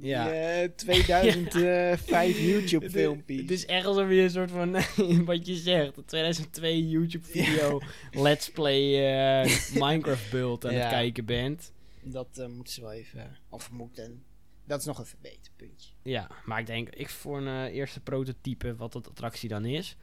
Ja. 0.00 0.32
Ja. 0.32 0.68
2005 0.76 2.38
YouTube 2.40 2.90
filmpje. 2.90 3.36
Het 3.40 3.50
is 3.50 3.66
echt 3.66 3.86
alsof 3.86 4.08
je 4.08 4.20
een 4.20 4.30
soort 4.30 4.50
van, 4.50 4.72
wat 5.24 5.46
je 5.46 5.54
zegt, 5.54 5.96
een 5.96 6.04
2002 6.04 6.88
YouTube 6.88 7.26
video 7.26 7.80
Let's 8.10 8.50
Play 8.50 8.82
eh, 9.42 9.50
Minecraft 9.74 10.30
build 10.30 10.64
aan 10.64 10.72
Ja. 10.72 10.78
het 10.80 10.88
kijken 10.88 11.24
bent. 11.24 11.72
Dat 12.02 12.28
eh, 12.38 12.46
moeten 12.46 12.72
ze 12.74 12.80
wel 12.80 12.92
even. 12.92 13.36
Of 13.48 13.70
moeten. 13.70 14.22
Dat 14.64 14.80
is 14.80 14.86
nog 14.86 14.98
een 14.98 15.06
verbeterpuntje. 15.06 15.92
Ja, 16.02 16.30
maar 16.44 16.60
ik 16.60 16.66
denk, 16.66 16.88
ik 16.88 17.08
voor 17.08 17.38
een 17.38 17.66
eh, 17.66 17.74
eerste 17.74 18.00
prototype 18.00 18.76
wat 18.76 18.92
dat 18.92 19.08
attractie 19.08 19.48
dan 19.48 19.64
is. 19.64 19.96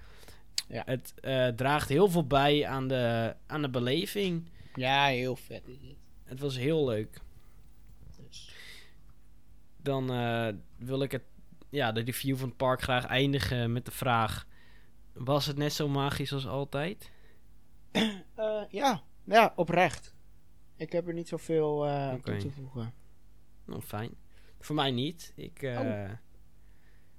Ja. 0.67 0.83
Het 0.85 1.13
eh, 1.19 1.47
draagt 1.47 1.89
heel 1.89 2.09
veel 2.09 2.27
bij 2.27 2.67
aan 2.67 2.87
de, 2.87 3.35
aan 3.47 3.61
de 3.61 3.69
beleving. 3.69 4.49
Ja, 4.73 5.05
heel 5.05 5.35
vet 5.35 5.67
is 5.67 5.81
het. 5.81 5.97
Het 6.23 6.39
was 6.39 6.57
heel 6.57 6.85
leuk. 6.85 7.21
Dus. 8.17 8.55
Dan 9.77 10.11
eh, 10.11 10.47
wil 10.77 11.01
ik 11.01 11.11
het, 11.11 11.23
ja, 11.69 11.91
de 11.91 12.01
review 12.01 12.37
van 12.37 12.47
het 12.47 12.57
park 12.57 12.81
graag 12.81 13.05
eindigen 13.05 13.71
met 13.71 13.85
de 13.85 13.91
vraag: 13.91 14.47
Was 15.13 15.45
het 15.45 15.57
net 15.57 15.73
zo 15.73 15.87
magisch 15.87 16.33
als 16.33 16.47
altijd? 16.47 17.11
Ja. 18.69 19.03
ja, 19.23 19.53
oprecht. 19.55 20.15
Ik 20.75 20.91
heb 20.91 21.07
er 21.07 21.13
niet 21.13 21.27
zoveel 21.27 21.87
aan 21.87 22.15
Oké. 22.15 22.31
toe 22.31 22.37
te 22.37 22.51
voegen. 22.51 22.93
Nou, 23.65 23.81
fijn. 23.81 24.15
Voor 24.59 24.75
mij 24.75 24.91
niet. 24.91 25.31
Ik, 25.35 25.61
eh, 25.61 25.79
Oh. 25.79 26.09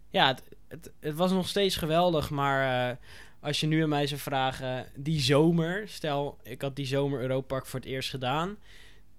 Ja, 0.09 0.27
het, 0.27 0.43
het, 0.69 0.93
het 1.01 1.15
was 1.15 1.31
nog 1.33 1.49
steeds 1.49 1.77
geweldig, 1.77 2.31
maar 2.31 2.91
eh, 2.91 2.97
als 3.41 3.61
je 3.61 3.67
nu 3.67 3.83
aan 3.83 3.89
mij 3.89 4.07
zou 4.07 4.21
vragen, 4.21 4.87
die 4.97 5.21
zomer, 5.21 5.89
stel 5.89 6.39
ik 6.43 6.63
had 6.63 6.77
die 6.77 6.87
zomer 6.87 7.21
Europa 7.21 7.47
Park 7.47 7.67
voor 7.67 7.81
het 7.81 7.89
eerst 7.89 8.11
gedaan 8.11 8.57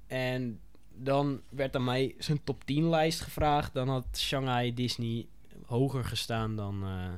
en 0.07 0.59
dan 0.93 1.41
werd 1.49 1.75
aan 1.75 1.83
mij 1.83 2.15
zijn 2.17 2.43
top 2.43 2.63
10 2.63 2.89
lijst 2.89 3.19
gevraagd, 3.19 3.73
dan 3.73 3.89
had 3.89 4.05
Shanghai 4.17 4.73
Disney 4.73 5.27
hoger 5.65 6.03
gestaan 6.03 6.55
dan 6.55 6.83
eh 6.83 7.13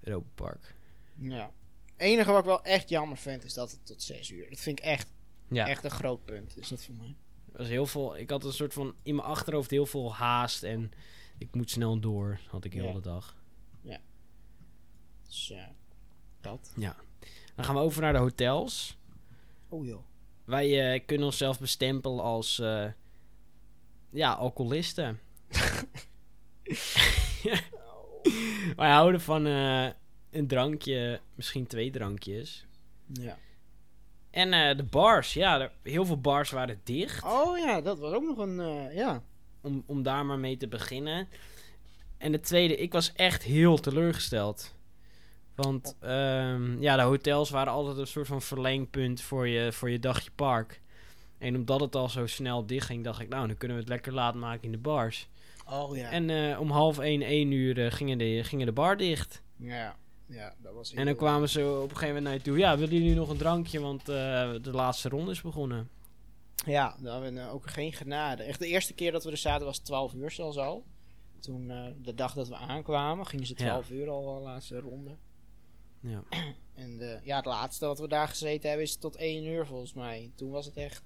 Europa 0.00 0.28
Park. 0.34 0.74
Ja. 1.14 1.50
enige 1.96 2.30
wat 2.30 2.38
ik 2.40 2.44
wel 2.44 2.64
echt 2.64 2.88
jammer 2.88 3.16
vind 3.16 3.44
is 3.44 3.54
dat 3.54 3.70
het 3.70 3.86
tot 3.86 4.02
6 4.02 4.30
uur. 4.30 4.50
Dat 4.50 4.60
vind 4.60 4.78
ik 4.78 4.84
echt, 4.84 5.08
Ja, 5.48 5.66
echt 5.68 5.84
een 5.84 5.90
groot 5.90 6.24
punt. 6.24 6.56
Is 6.58 6.68
dat 6.68 6.84
voor 6.84 6.94
mij? 6.94 7.14
Was 7.58 7.68
heel 7.68 7.86
veel, 7.86 8.16
ik 8.16 8.30
had 8.30 8.44
een 8.44 8.52
soort 8.52 8.72
van 8.72 8.94
in 9.02 9.14
mijn 9.14 9.26
achterhoofd 9.28 9.70
heel 9.70 9.86
veel 9.86 10.14
haast 10.14 10.62
en 10.62 10.90
ik 11.38 11.54
moet 11.54 11.70
snel 11.70 12.00
door, 12.00 12.40
had 12.48 12.64
ik 12.64 12.72
heel 12.72 12.84
Ja. 12.86 12.92
de 12.92 13.00
dag. 13.00 13.36
Dus 15.26 15.50
eh, 15.50 15.62
dat. 16.40 16.72
Dan 17.54 17.64
gaan 17.64 17.74
we 17.74 17.80
over 17.80 18.02
naar 18.02 18.12
de 18.12 18.18
hotels. 18.18 18.98
Oh 19.68 19.86
joh. 19.86 20.02
Wij 20.44 20.92
eh, 20.94 21.06
kunnen 21.06 21.26
onszelf 21.26 21.60
bestempelen 21.60 22.20
als 22.20 22.58
eh, 22.58 22.86
ja, 24.10 24.32
alcoholisten. 24.32 25.20
Wij 28.76 28.90
houden 28.90 29.20
van 29.20 29.46
eh, 29.46 29.88
een 30.30 30.46
drankje, 30.46 31.20
misschien 31.34 31.66
twee 31.66 31.90
drankjes. 31.90 32.66
Ja. 33.12 33.38
En 34.30 34.52
eh, 34.52 34.76
de 34.76 34.82
bars, 34.82 35.32
ja, 35.32 35.60
er, 35.60 35.70
heel 35.82 36.04
veel 36.04 36.20
bars 36.20 36.50
waren 36.50 36.80
dicht. 36.84 37.24
Oh 37.24 37.58
ja, 37.58 37.80
dat 37.80 37.98
was 37.98 38.12
ook 38.12 38.22
nog 38.22 38.38
een, 38.38 38.60
eh, 38.60 38.96
ja. 38.96 39.22
Om, 39.60 39.82
om 39.86 40.02
daar 40.02 40.26
maar 40.26 40.38
mee 40.38 40.56
te 40.56 40.68
beginnen. 40.68 41.28
En 42.18 42.32
de 42.32 42.40
tweede, 42.40 42.76
ik 42.76 42.92
was 42.92 43.12
echt 43.12 43.42
heel 43.42 43.78
teleurgesteld. 43.78 44.74
Want 45.54 45.96
ehm, 46.00 46.82
ja, 46.82 46.96
de 46.96 47.02
hotels 47.02 47.50
waren 47.50 47.72
altijd 47.72 47.96
een 47.96 48.06
soort 48.06 48.26
van 48.26 48.42
verlengpunt 48.42 49.20
voor 49.20 49.48
je, 49.48 49.72
voor 49.72 49.90
je 49.90 49.98
dagje 49.98 50.30
park. 50.34 50.80
En 51.38 51.56
omdat 51.56 51.80
het 51.80 51.96
al 51.96 52.08
zo 52.08 52.26
snel 52.26 52.66
dicht 52.66 52.86
ging, 52.86 53.04
dacht 53.04 53.20
ik, 53.20 53.28
nou, 53.28 53.46
dan 53.46 53.56
kunnen 53.56 53.76
we 53.76 53.82
het 53.82 53.92
lekker 53.92 54.12
laat 54.12 54.34
maken 54.34 54.64
in 54.64 54.72
de 54.72 54.78
bars. 54.78 55.28
Oh 55.70 55.96
ja. 55.96 56.10
En 56.10 56.30
eh, 56.30 56.60
om 56.60 56.70
half 56.70 56.98
één, 56.98 57.22
één 57.22 57.52
uur 57.52 57.92
gingen, 57.92 58.18
de, 58.18 58.44
gingen 58.44 58.66
de 58.66 58.72
bar 58.72 58.96
dicht. 58.96 59.42
ja. 59.56 59.96
Ja, 60.28 60.54
dat 60.62 60.74
was 60.74 60.92
En 60.94 61.04
dan 61.06 61.14
kwamen 61.16 61.48
ze 61.48 61.60
op 61.60 61.82
een 61.82 61.96
gegeven 61.96 62.06
moment 62.06 62.24
naar 62.24 62.34
je 62.34 62.40
toe. 62.40 62.58
Ja, 62.58 62.78
willen 62.78 62.94
jullie 62.94 63.14
nog 63.14 63.28
een 63.28 63.36
drankje? 63.36 63.80
Want 63.80 64.00
eh, 64.00 64.06
de 64.62 64.70
laatste 64.72 65.08
ronde 65.08 65.30
is 65.30 65.40
begonnen. 65.40 65.88
Ja, 66.66 66.96
dan 67.00 67.12
hadden 67.12 67.34
we 67.34 67.40
eh, 67.40 67.54
ook 67.54 67.70
geen 67.70 67.92
genade. 67.92 68.42
Echt 68.42 68.58
de 68.58 68.66
eerste 68.66 68.94
keer 68.94 69.12
dat 69.12 69.24
we 69.24 69.30
er 69.30 69.36
zaten 69.36 69.66
was 69.66 69.78
12 69.78 70.14
uur 70.14 70.30
zelfs 70.30 70.56
al. 70.56 70.84
Toen, 71.40 71.70
eh, 71.70 71.84
de 72.02 72.14
dag 72.14 72.34
dat 72.34 72.48
we 72.48 72.56
aankwamen, 72.56 73.26
gingen 73.26 73.46
ze 73.46 73.54
Ja. 73.56 73.64
12 73.64 73.90
uur 73.90 74.08
al, 74.08 74.34
de 74.38 74.42
laatste 74.42 74.80
ronde. 74.80 75.16
Ja. 76.00 76.22
En 76.74 76.98
de, 76.98 77.18
ja, 77.22 77.36
het 77.36 77.44
laatste 77.44 77.86
wat 77.86 77.98
we 77.98 78.08
daar 78.08 78.28
gezeten 78.28 78.68
hebben 78.68 78.86
is 78.86 78.96
tot 78.96 79.16
1 79.16 79.44
uur 79.44 79.66
volgens 79.66 79.92
mij. 79.92 80.30
Toen 80.34 80.50
was 80.50 80.66
het 80.66 80.76
echt, 80.76 81.02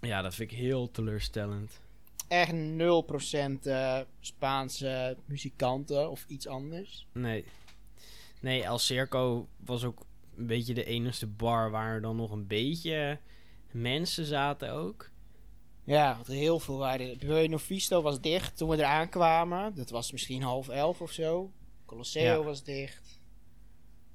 ja, 0.00 0.22
dat 0.22 0.34
vind 0.34 0.50
ik 0.50 0.56
heel 0.58 0.90
teleurstellend. 0.90 1.80
echt 2.28 2.52
0% 2.52 3.66
eh 3.66 4.00
Spaanse 4.20 5.16
muzikanten 5.24 6.10
of 6.10 6.24
iets 6.28 6.46
anders. 6.46 7.06
Nee. 7.12 7.44
Nee, 8.40 8.62
El 8.62 8.78
Circo 8.78 9.48
was 9.64 9.84
ook 9.84 10.02
een 10.36 10.46
beetje 10.46 10.74
de 10.74 10.84
enige 10.84 11.26
bar 11.26 11.70
waar 11.70 11.94
er 11.94 12.00
dan 12.00 12.16
nog 12.16 12.30
een 12.30 12.46
beetje 12.46 13.18
mensen 13.70 14.24
zaten 14.24 14.72
ook. 14.72 15.10
Ja, 15.84 16.18
er 16.26 16.32
heel 16.32 16.58
veel 16.60 16.78
waren. 16.78 17.18
Bueno 17.18 17.56
Visto 17.56 18.02
was 18.02 18.20
dicht 18.20 18.56
toen 18.56 18.68
we 18.68 18.76
er 18.76 18.84
aankwamen. 18.84 19.74
Dat 19.74 19.90
was 19.90 20.12
misschien 20.12 20.42
half 20.42 20.68
elf 20.68 21.00
of 21.00 21.10
zo. 21.12 21.52
Colosseo 21.84 22.22
Ja. 22.38 22.42
was 22.42 22.62
dicht. 22.64 23.18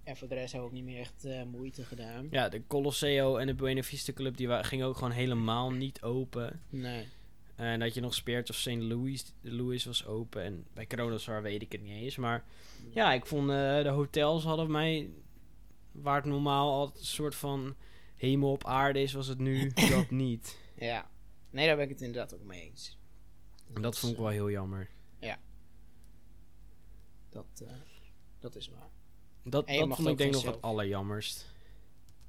En 0.03 0.17
voor 0.17 0.27
de 0.27 0.35
rest 0.35 0.51
hebben 0.51 0.69
we 0.71 0.75
ook 0.77 0.81
niet 0.83 0.93
meer 0.93 1.01
echt 1.01 1.25
eh, 1.25 1.43
moeite 1.43 1.83
gedaan. 1.85 2.27
Ja, 2.31 2.49
de 2.49 2.67
Colosseo 2.67 3.37
en 3.37 3.47
de 3.47 3.53
Buena 3.53 3.81
Vista 3.83 4.13
Club 4.13 4.37
die 4.37 4.63
gingen 4.63 4.87
ook 4.87 4.95
gewoon 4.95 5.11
helemaal 5.11 5.71
niet 5.71 6.01
open. 6.01 6.61
Nee. 6.69 7.07
En 7.55 7.79
dat 7.79 7.93
je 7.93 8.01
nog 8.01 8.13
speert 8.13 8.49
of 8.49 8.55
St. 8.55 8.67
Louis, 8.75 9.33
Louis 9.41 9.85
was 9.85 10.05
open. 10.05 10.43
En 10.43 10.67
bij 10.73 10.87
Coronazar 10.87 11.41
weet 11.41 11.61
ik 11.61 11.71
het 11.71 11.81
niet 11.81 11.91
eens. 11.91 12.15
Maar 12.15 12.43
ja, 12.93 13.13
ik 13.13 13.25
vond 13.25 13.49
eh, 13.49 13.83
de 13.83 13.89
hotels 13.89 14.43
hadden 14.43 14.71
mij... 14.71 15.09
Waar 15.91 16.15
het 16.15 16.25
normaal 16.25 16.73
altijd 16.73 16.99
een 16.99 17.05
soort 17.05 17.35
van 17.35 17.75
hemel 18.15 18.51
op 18.51 18.65
aarde 18.65 19.01
is, 19.01 19.13
was 19.13 19.27
het 19.27 19.37
nu 19.39 19.71
dat 19.89 20.09
niet. 20.09 20.59
Ja. 20.75 21.09
Nee, 21.49 21.67
daar 21.67 21.75
ben 21.75 21.85
ik 21.85 21.91
het 21.91 22.01
inderdaad 22.01 22.33
ook 22.33 22.43
mee 22.43 22.61
eens. 22.61 22.97
En 23.73 23.81
dat 23.81 23.99
vond 23.99 24.11
ik 24.11 24.17
wel 24.17 24.27
heel 24.27 24.49
jammer. 24.49 24.89
Dat, 27.29 27.61
eh, 27.67 27.73
dat 28.39 28.55
is 28.55 28.69
waar. 28.69 28.89
Dat, 29.43 29.67
dat 29.67 29.95
vond 29.95 30.07
ik 30.07 30.17
denk 30.17 30.33
nog 30.33 30.45
het 30.45 30.61
allerjammerst. 30.61 31.53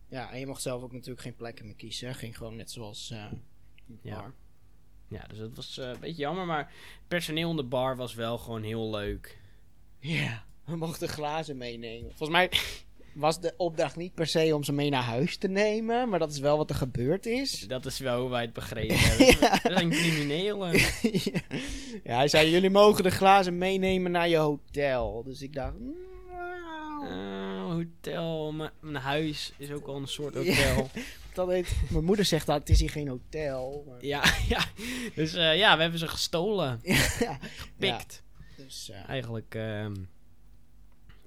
Ja, 0.09 0.33
en 0.33 0.39
je 0.39 0.47
mocht 0.47 0.62
zelf 0.62 0.83
ook 0.83 0.93
natuurlijk 0.93 1.20
geen 1.20 1.37
plekken 1.37 1.66
meer 1.66 1.74
kiezen. 1.74 2.14
Ging 2.14 2.37
gewoon 2.37 2.57
net 2.57 2.70
zoals 2.70 3.11
eh 3.11 3.33
Ja. 4.03 4.16
bar. 4.20 4.35
Ja, 5.09 5.24
dus 5.28 5.38
dat 5.38 5.50
was 5.54 5.78
eh, 5.78 5.88
een 5.88 6.00
beetje 6.00 6.22
jammer. 6.22 6.46
Maar 6.46 6.59
het 6.98 7.09
personeel 7.09 7.50
in 7.50 7.57
de 7.57 7.64
bar 7.64 7.96
was 7.96 8.14
wel 8.14 8.38
gewoon 8.38 8.62
heel 8.62 8.90
leuk. 8.90 9.38
Ja, 9.98 10.44
we 10.64 10.76
mochten 10.76 11.09
glazen 11.09 11.57
meenemen. 11.57 12.09
Volgens 12.16 12.28
mij 12.38 12.50
was 13.26 13.40
de 13.40 13.54
opdracht 13.57 13.96
niet 13.96 14.14
per 14.14 14.26
se 14.26 14.54
om 14.54 14.64
ze 14.64 14.72
mee 14.72 14.90
naar 14.90 15.02
huis 15.02 15.36
te 15.36 15.48
nemen. 15.48 16.09
Maar 16.09 16.18
dat 16.18 16.30
is 16.30 16.38
wel 16.38 16.57
wat 16.57 16.70
er 16.70 16.76
gebeurd 16.76 17.26
is. 17.26 17.61
Dat 17.61 17.86
is 17.86 17.98
wel 17.98 18.20
hoe 18.20 18.30
wij 18.30 18.42
het 18.42 18.52
begrepen 18.52 18.98
hebben. 19.09 19.26
Ja. 19.26 19.50
Dat 19.50 19.72
zijn 19.72 19.90
criminelen. 19.90 20.72
ja, 22.04 22.16
hij 22.16 22.28
zei, 22.28 22.50
jullie 22.50 22.70
mogen 22.70 23.02
de 23.02 23.11
glazen 23.11 23.59
meenemen 23.59 24.11
naar 24.11 24.28
je 24.28 24.36
hotel. 24.36 25.22
Dus 25.24 25.42
ik 25.42 25.52
dacht, 25.54 25.74
nou, 25.80 25.94
Eh, 27.07 27.62
hotel, 27.72 28.52
mijn 28.80 28.94
huis 29.02 29.52
is 29.59 29.70
ook 29.70 29.86
al 29.86 29.96
een 29.96 30.09
soort 30.09 30.34
Ja. 30.44 30.84
Dat 31.37 31.49
heet, 31.49 31.76
mijn 31.91 32.05
moeder 32.05 32.24
zegt 32.24 32.47
dat 32.47 32.59
het 32.59 32.68
is 32.68 32.80
hier 32.80 32.91
geen 32.91 33.09
hotel. 33.09 33.84
Maar, 33.89 34.05
Ja, 34.05 34.22
ja. 34.49 34.64
Dus 35.14 35.34
eh, 35.34 35.57
ja, 35.57 35.76
we 35.76 35.82
hebben 35.82 35.99
ze 36.01 36.09
gestolen. 36.09 36.80
ja, 37.20 37.39
Pikt. 37.78 38.22
dus, 38.57 38.91
Eigenlijk, 39.07 39.55
ehm, 39.55 39.95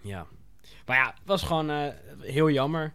ja. 0.01 0.27
Maar 0.85 0.97
ja, 0.97 1.05
het 1.07 1.21
was 1.25 1.43
gewoon 1.43 1.69
eh, 1.69 1.87
heel 2.19 2.49
jammer. 2.49 2.93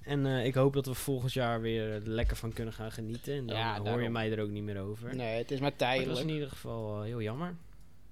En 0.00 0.26
eh, 0.26 0.44
ik 0.44 0.54
hoop 0.54 0.72
dat 0.72 0.86
we 0.86 0.94
volgend 0.94 1.32
jaar 1.32 1.60
weer 1.60 1.90
er 1.92 2.08
lekker 2.08 2.36
van 2.36 2.52
kunnen 2.52 2.74
gaan 2.74 2.92
genieten. 2.92 3.34
En 3.36 3.46
dan 3.46 3.56
Ja, 3.56 3.80
hoor 3.80 4.02
je 4.02 4.08
mij 4.10 4.32
er 4.32 4.40
ook 4.42 4.50
niet 4.50 4.62
meer 4.62 4.80
over. 4.80 5.16
nee, 5.16 5.38
het 5.38 5.50
is 5.50 5.60
maar 5.60 5.60
Maar 5.60 5.70
het 5.70 5.78
tijdelijk. 5.78 6.10
was 6.10 6.20
in 6.20 6.28
ieder 6.34 6.48
geval 6.48 7.02
heel 7.02 7.22
jammer. 7.22 7.56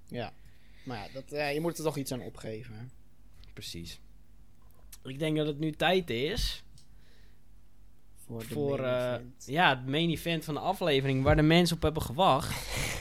Ja. 0.07 0.33
Maar 0.83 0.97
ja, 0.97 1.07
dat, 1.13 1.53
je 1.53 1.59
moet 1.61 1.77
er 1.77 1.83
toch 1.83 1.97
iets 1.97 2.11
aan 2.11 2.21
opgeven. 2.21 2.73
hè. 2.75 2.83
Precies. 3.53 3.99
Ik 5.03 5.19
denk 5.19 5.37
dat 5.37 5.47
het 5.47 5.59
nu 5.59 5.71
tijd 5.71 6.09
is 6.09 6.63
Voor, 8.31 8.39
de 8.39 8.53
voor 8.53 8.79
main 8.81 9.19
eh, 9.19 9.25
ja, 9.45 9.69
het 9.69 9.87
main 9.87 10.09
event 10.09 10.45
van 10.45 10.53
de 10.53 10.59
aflevering 10.59 11.23
waar 11.23 11.35
de 11.35 11.41
mensen 11.41 11.75
op 11.75 11.81
hebben 11.81 12.01
gewacht. 12.01 12.49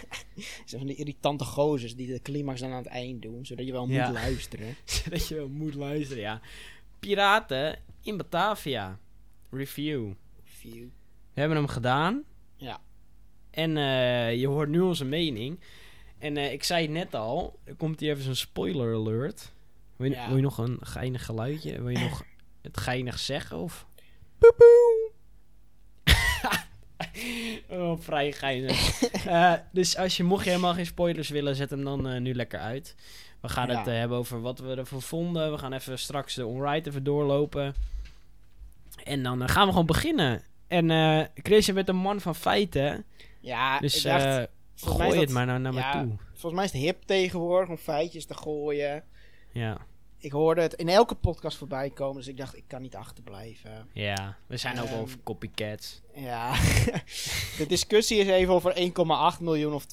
Zijn 0.65 0.81
van 0.81 0.87
die 0.87 0.97
irritante 0.97 1.45
gozers 1.45 1.97
die 1.97 2.07
de 2.07 2.23
climax 2.23 2.61
dan 2.61 2.71
aan 2.71 2.77
het 2.83 2.87
eind 2.87 3.23
doen, 3.23 3.47
zodat 3.47 3.67
je 3.67 3.73
wel 3.73 3.87
moet 3.87 4.13
luisteren. 4.13 4.75
Zodat 4.85 5.29
je 5.29 5.35
wel 5.35 5.49
moet 5.49 5.75
luisteren, 5.75 6.23
ja. 6.23 6.41
Piraten 6.99 7.79
in 8.03 8.17
Batavia. 8.17 8.99
Review. 9.51 10.13
View. 10.45 10.89
We 11.35 11.41
hebben 11.41 11.59
hem 11.59 11.67
gedaan. 11.67 12.23
Ja. 12.57 12.81
En 13.51 13.77
eh, 13.77 14.35
je 14.35 14.47
hoort 14.47 14.69
nu 14.69 14.81
onze 14.81 15.05
mening. 15.05 15.61
En 16.19 16.37
eh, 16.37 16.53
ik 16.53 16.63
zei 16.65 16.83
het 16.83 16.91
net 16.91 17.15
al, 17.15 17.59
er 17.65 17.75
komt 17.75 18.01
hier 18.01 18.11
even 18.11 18.25
zo'n 18.25 18.35
spoiler 18.35 18.95
alert. 18.95 19.53
Wil 19.97 20.09
je, 20.11 20.15
Ja. 20.15 20.27
wil 20.27 20.37
je 20.37 20.43
nog 20.43 20.59
een 20.59 20.79
geinig 20.81 21.25
geluidje? 21.25 21.79
Wil 21.83 21.89
je 21.89 21.99
nog 21.99 22.25
het 22.63 22.77
geinig 22.77 23.19
zeggen? 23.19 23.59
Of? 23.59 23.87
Oh, 27.71 28.01
vrij 28.01 28.33
geinig. 28.33 28.79
Eh, 29.27 29.53
dus 29.73 29.97
als 29.97 30.17
je, 30.17 30.25
mocht 30.25 30.45
je 30.45 30.51
helemaal 30.51 30.75
geen 30.75 30.87
spoilers 30.87 31.29
willen, 31.29 31.57
zet 31.57 31.71
hem 31.71 31.85
dan 31.85 32.09
eh, 32.09 32.21
nu 32.21 32.35
lekker 32.35 32.59
uit. 32.61 32.95
We 33.41 33.49
gaan 33.49 33.69
Ja. 33.71 33.79
het 33.79 33.87
eh, 33.87 33.95
hebben 33.95 34.19
over 34.19 34.41
wat 34.41 34.59
we 34.59 34.75
ervan 34.75 35.03
vonden. 35.03 35.51
We 35.53 35.59
gaan 35.59 35.73
even 35.73 35.99
straks 35.99 36.35
de 36.35 36.47
onride 36.47 36.89
even 36.91 37.05
doorlopen. 37.05 37.75
En 39.05 39.23
dan 39.23 39.49
gaan 39.49 39.65
we 39.65 39.71
gewoon 39.71 39.87
beginnen. 39.87 40.43
En 40.69 40.91
eh 40.91 41.25
Chris, 41.35 41.67
je 41.67 41.73
bent 41.73 41.89
een 41.89 41.97
man 41.97 42.21
van 42.21 42.35
feiten. 42.35 43.05
Ja, 43.41 43.79
Dus 43.79 43.97
ik 43.97 44.03
dacht, 44.03 44.49
gooi 44.77 45.09
het 45.09 45.19
dat- 45.19 45.29
maar 45.29 45.47
naar, 45.47 45.61
naar 45.61 45.73
ja. 45.75 45.95
me 45.95 46.03
toe. 46.09 46.17
volgens 46.33 46.55
mij 46.55 46.65
is 46.65 46.73
het 46.73 46.81
hip 46.83 47.03
tegenwoordig 47.05 47.69
om 47.69 47.77
feitjes 47.77 48.27
te 48.27 48.35
gooien. 48.35 49.03
Ja. 49.53 49.77
Ik 50.23 50.33
hoorde 50.33 50.61
het 50.61 50.75
in 50.75 50.89
elke 50.89 51.15
podcast 51.15 51.57
voorbij 51.57 51.91
komen, 51.91 52.17
dus 52.17 52.29
ik 52.29 52.37
dacht, 52.37 52.57
ik 52.57 52.65
kan 52.67 52.83
niet 52.83 52.95
achterblijven. 52.97 53.89
ja, 53.93 54.37
we 54.47 54.57
zijn 54.57 54.81
ook 54.81 54.89
wel 54.89 54.99
Ehm, 54.99 55.17
copycats. 55.25 56.01
Ja, 56.15 56.53
de 57.59 57.65
discussie 57.69 58.19
is 58.19 58.27
even 58.27 58.55
of 58.55 58.65
er 58.65 58.77
1,8 59.37 59.41
miljoen 59.41 59.73
of 59.73 59.85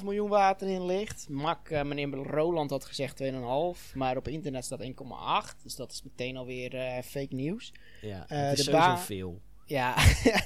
2,5 0.00 0.04
miljoen 0.04 0.28
water 0.28 0.68
in 0.68 0.86
ligt. 0.86 1.28
Mak, 1.28 1.68
eh, 1.68 1.82
meneer 1.82 2.08
Roland 2.08 2.70
had 2.70 2.84
gezegd 2.84 3.16
2,5, 3.16 3.94
maar 3.94 4.16
op 4.16 4.28
internet 4.28 4.64
staat 4.64 4.80
1,8. 4.80 5.62
Dus 5.62 5.76
dat 5.76 5.92
is 5.92 6.02
meteen 6.02 6.36
alweer 6.36 6.74
eh 6.74 7.02
fake 7.02 7.34
nieuws. 7.34 7.72
Ja, 8.00 8.24
eh, 8.28 8.48
het 8.48 8.58
is 8.58 8.64
sowieso 8.64 8.96
veel. 8.96 9.40
Ja, 9.64 9.94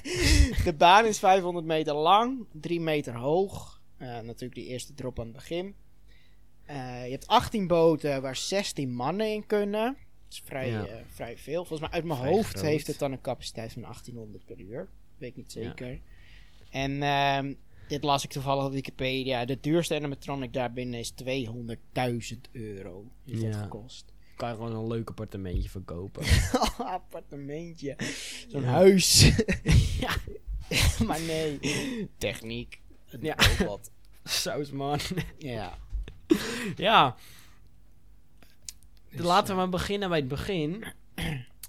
de 0.64 0.74
baan 0.76 1.07
is 1.07 1.18
500 1.18 1.66
meter 1.66 1.95
lang, 1.95 2.47
3 2.53 2.80
meter 2.80 3.14
hoog. 3.14 3.80
Natuurlijk 3.99 4.55
die 4.55 4.66
eerste 4.66 4.95
drop 4.95 5.18
aan 5.18 5.24
het 5.26 5.35
begin. 5.35 5.74
Eh, 6.73 7.05
je 7.05 7.11
hebt 7.11 7.27
18 7.27 7.66
boten 7.66 8.23
waar 8.23 8.37
16 8.37 8.95
mannen 8.95 9.33
in 9.33 9.47
kunnen. 9.47 9.97
is 10.31 10.43
vrij, 10.45 10.68
Ja. 10.70 10.87
eh, 10.87 10.95
vrij 11.07 11.39
veel. 11.39 11.64
Volgens 11.64 11.81
mij 11.81 11.91
uit 11.91 12.05
mijn 12.05 12.18
Vrij 12.18 12.31
hoofd 12.33 12.49
groot. 12.51 12.64
heeft 12.64 12.87
het 12.87 12.99
dan 12.99 13.12
een 13.12 13.20
capaciteit 13.20 13.73
van 13.73 13.83
1800 13.83 14.45
per 14.45 14.61
uur. 14.61 14.89
Weet 15.18 15.31
ik 15.31 15.37
niet 15.37 15.53
Ja. 15.53 15.62
zeker. 15.62 16.01
En 16.70 17.03
ehm, 17.03 17.55
dit 17.89 18.03
las 18.03 18.25
ik 18.25 18.31
toevallig 18.31 18.64
op 18.64 18.73
Wikipedia. 18.73 19.45
De 19.45 19.61
duurste 19.61 19.95
animatronic 19.95 20.53
daarbinnen 20.53 20.99
is 21.01 21.11
200.000 21.11 22.49
euro. 22.53 23.05
Heeft 23.25 23.43
dat 23.43 23.57
gekost. 23.57 24.12
Kan 24.37 24.49
je 24.49 24.55
gewoon 24.55 24.75
een 24.75 24.87
leuk 24.87 25.09
appartementje 25.09 25.68
verkopen. 25.68 26.23
Appartementje. 26.79 27.97
Zo'n 28.49 28.64
huis. 28.64 29.20
ja, 30.01 30.16
maar 31.07 31.20
nee. 31.20 31.59
Techniek. 32.18 32.81
Ja. 33.20 33.37
saus 34.25 34.70
man. 34.70 34.99
Ja. 35.39 35.79
ja, 36.76 37.16
Dus, 39.11 39.20
laten 39.20 39.47
we 39.47 39.53
eh, 39.53 39.57
maar 39.57 39.68
beginnen 39.68 40.09
bij 40.09 40.18
het 40.18 40.28
begin. 40.28 40.85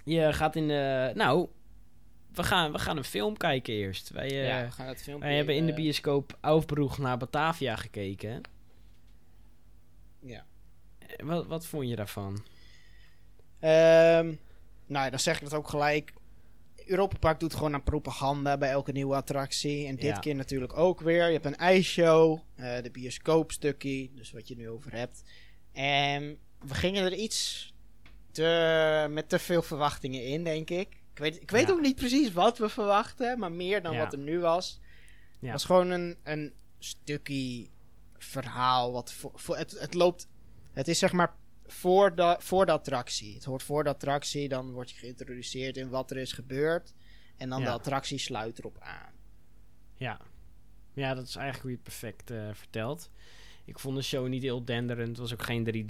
Je 0.03 0.33
gaat 0.33 0.55
in 0.55 0.67
de... 0.67 1.11
Nou, 1.15 1.49
we 2.33 2.43
gaan, 2.43 2.71
we 2.71 2.79
gaan 2.79 2.97
een 2.97 3.03
film 3.03 3.37
kijken 3.37 3.73
eerst. 3.73 4.09
Wij, 4.09 4.27
eh, 4.29 4.47
ja, 4.47 4.65
we 4.65 4.71
gaan 4.71 4.87
het 4.87 5.01
filmpje... 5.01 5.27
wij 5.27 5.37
hebben 5.37 5.55
in 5.55 5.65
de 5.65 5.71
eh, 5.71 5.77
bioscoop 5.77 6.37
Aufbroeg 6.41 6.97
naar 6.97 7.17
Batavia 7.17 7.75
gekeken. 7.75 8.41
Ja. 10.19 10.45
Eh, 10.99 11.25
Wat, 11.25 11.45
wat 11.47 11.65
vond 11.65 11.89
je 11.89 11.95
daarvan? 11.95 12.45
Ehm, 13.59 14.33
nou, 14.85 15.09
dan 15.09 15.19
zeg 15.19 15.35
ik 15.35 15.43
dat 15.43 15.53
ook 15.53 15.67
gelijk. 15.67 16.13
Europa 16.85 17.17
Park 17.17 17.39
doet 17.39 17.53
gewoon 17.53 17.73
aan 17.73 17.83
propaganda 17.83 18.57
bij 18.57 18.69
elke 18.69 18.91
nieuwe 18.91 19.15
attractie. 19.15 19.87
En 19.87 19.95
dit 19.95 20.03
Ja. 20.05 20.19
keer 20.19 20.35
natuurlijk 20.35 20.77
ook 20.77 21.01
weer. 21.01 21.25
Je 21.25 21.33
hebt 21.33 21.45
een 21.45 21.55
ijsshow, 21.57 22.39
eh 22.55 22.81
de 22.81 22.91
bioscoopstukje, 22.91 24.09
dus 24.15 24.31
wat 24.31 24.47
je 24.47 24.55
nu 24.55 24.69
over 24.69 24.91
hebt. 24.95 25.23
En 25.71 26.37
we 26.59 26.73
gingen 26.73 27.03
er 27.03 27.13
iets 27.13 27.73
te, 28.31 29.07
met 29.09 29.29
te 29.29 29.39
veel 29.39 29.61
verwachtingen 29.61 30.23
in, 30.25 30.43
denk 30.43 30.69
ik. 30.69 30.87
Ik 31.13 31.19
weet, 31.19 31.41
ik 31.41 31.51
weet 31.51 31.67
Ja. 31.67 31.73
ook 31.73 31.81
niet 31.81 31.95
precies 31.95 32.31
wat 32.33 32.57
we 32.57 32.69
verwachten, 32.69 33.39
maar 33.39 33.51
meer 33.51 33.81
dan 33.81 33.93
Ja. 33.93 33.99
wat 34.03 34.13
er 34.13 34.19
nu 34.19 34.39
was. 34.39 34.79
Het 35.31 35.37
Ja. 35.39 35.51
was 35.51 35.65
gewoon 35.65 35.89
een, 35.89 36.17
een 36.23 36.53
stukje 36.79 37.67
verhaal. 38.17 38.91
Wat 38.91 39.13
voor, 39.13 39.31
voor, 39.35 39.57
het, 39.57 39.79
het 39.79 39.93
loopt. 39.93 40.27
Het 40.71 40.87
is 40.87 40.99
zeg 40.99 41.11
maar 41.11 41.35
voor 41.73 42.15
de, 42.15 42.35
voor 42.39 42.65
de 42.65 42.71
attractie. 42.71 43.33
Het 43.33 43.43
hoort 43.43 43.63
voor 43.63 43.83
de 43.83 43.89
attractie. 43.89 44.47
Dan 44.49 44.71
word 44.71 44.91
je 44.91 44.97
geïntroduceerd 44.97 45.77
in 45.77 45.89
wat 45.89 46.11
er 46.11 46.17
is 46.17 46.31
gebeurd. 46.33 46.93
En 47.37 47.49
dan 47.49 47.59
Ja. 47.59 47.65
de 47.65 47.71
attractie 47.71 48.17
sluit 48.17 48.59
erop 48.59 48.77
aan. 48.79 49.11
Ja. 49.95 50.19
Ja, 50.93 51.13
dat 51.13 51.27
is 51.27 51.35
eigenlijk 51.35 51.61
hoe 51.61 51.71
je 51.71 51.75
het 51.75 51.85
perfect 51.99 52.31
eh, 52.31 52.49
vertelt. 52.53 53.09
Ik 53.65 53.79
vond 53.79 53.95
de 53.95 54.01
show 54.01 54.27
niet 54.27 54.41
heel 54.43 54.65
denderend. 54.65 55.07
Het 55.07 55.17
was 55.17 55.33
ook 55.33 55.43
geen 55.43 55.65
3D. 55.65 55.87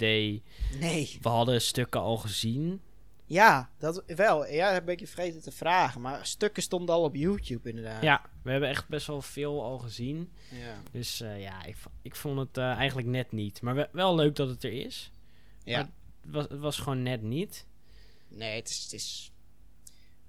Nee. 0.80 1.18
We 1.20 1.28
hadden 1.28 1.60
stukken 1.60 2.00
al 2.00 2.16
gezien. 2.16 2.80
Ja, 3.26 3.70
dat 3.78 4.02
wel. 4.06 4.46
Ja, 4.46 4.72
dat 4.72 4.84
ben 4.84 4.94
ik 4.94 5.00
je 5.00 5.06
vergeten 5.06 5.42
te 5.42 5.50
vragen. 5.52 6.00
Maar 6.00 6.26
stukken 6.26 6.62
stonden 6.62 6.94
al 6.94 7.02
op 7.02 7.14
YouTube 7.14 7.68
inderdaad. 7.68 8.02
Ja, 8.02 8.22
we 8.42 8.50
hebben 8.50 8.68
echt 8.68 8.88
best 8.88 9.06
wel 9.06 9.22
veel 9.22 9.62
al 9.62 9.78
gezien. 9.78 10.32
Ja. 10.50 10.76
Dus 10.92 11.20
eh, 11.20 11.40
ja, 11.42 11.64
ik, 11.64 11.76
ik 12.02 12.16
vond 12.16 12.38
het 12.38 12.56
eh, 12.56 12.64
eigenlijk 12.72 13.08
net 13.08 13.32
niet. 13.32 13.62
Maar 13.62 13.74
we- 13.74 13.88
wel 13.92 14.14
leuk 14.14 14.36
dat 14.36 14.48
het 14.48 14.64
er 14.64 14.72
is. 14.72 15.10
Ja. 15.64 15.76
Maar- 15.76 15.90
Het 16.20 16.32
was, 16.32 16.46
het 16.48 16.60
was 16.60 16.78
gewoon 16.78 17.02
net 17.02 17.22
niet. 17.22 17.66
Nee, 18.28 18.56
het 18.56 18.68
is, 18.68 18.82
het 18.82 18.92
is... 18.92 19.32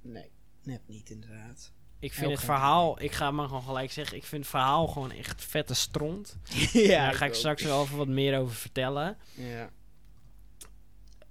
Nee, 0.01 0.31
net 0.63 0.81
niet 0.87 1.09
inderdaad. 1.09 1.71
Ik 1.99 2.13
vind 2.13 2.31
het 2.31 2.39
verhaal, 2.39 3.01
ik 3.01 3.11
ga 3.11 3.31
maar 3.31 3.47
gewoon 3.47 3.63
gelijk 3.63 3.91
zeggen, 3.91 4.17
ik 4.17 4.23
vind 4.23 4.41
het 4.41 4.49
verhaal 4.51 4.87
gewoon 4.87 5.11
echt 5.11 5.43
vette 5.43 5.73
stront. 5.73 6.37
ja, 6.73 7.05
Daar 7.05 7.13
ga 7.13 7.25
ik 7.25 7.33
straks 7.33 7.63
wel 7.63 7.83
even 7.83 7.97
wat 7.97 8.07
meer 8.07 8.39
over 8.39 8.55
vertellen. 8.55 9.17
Ja. 9.33 9.69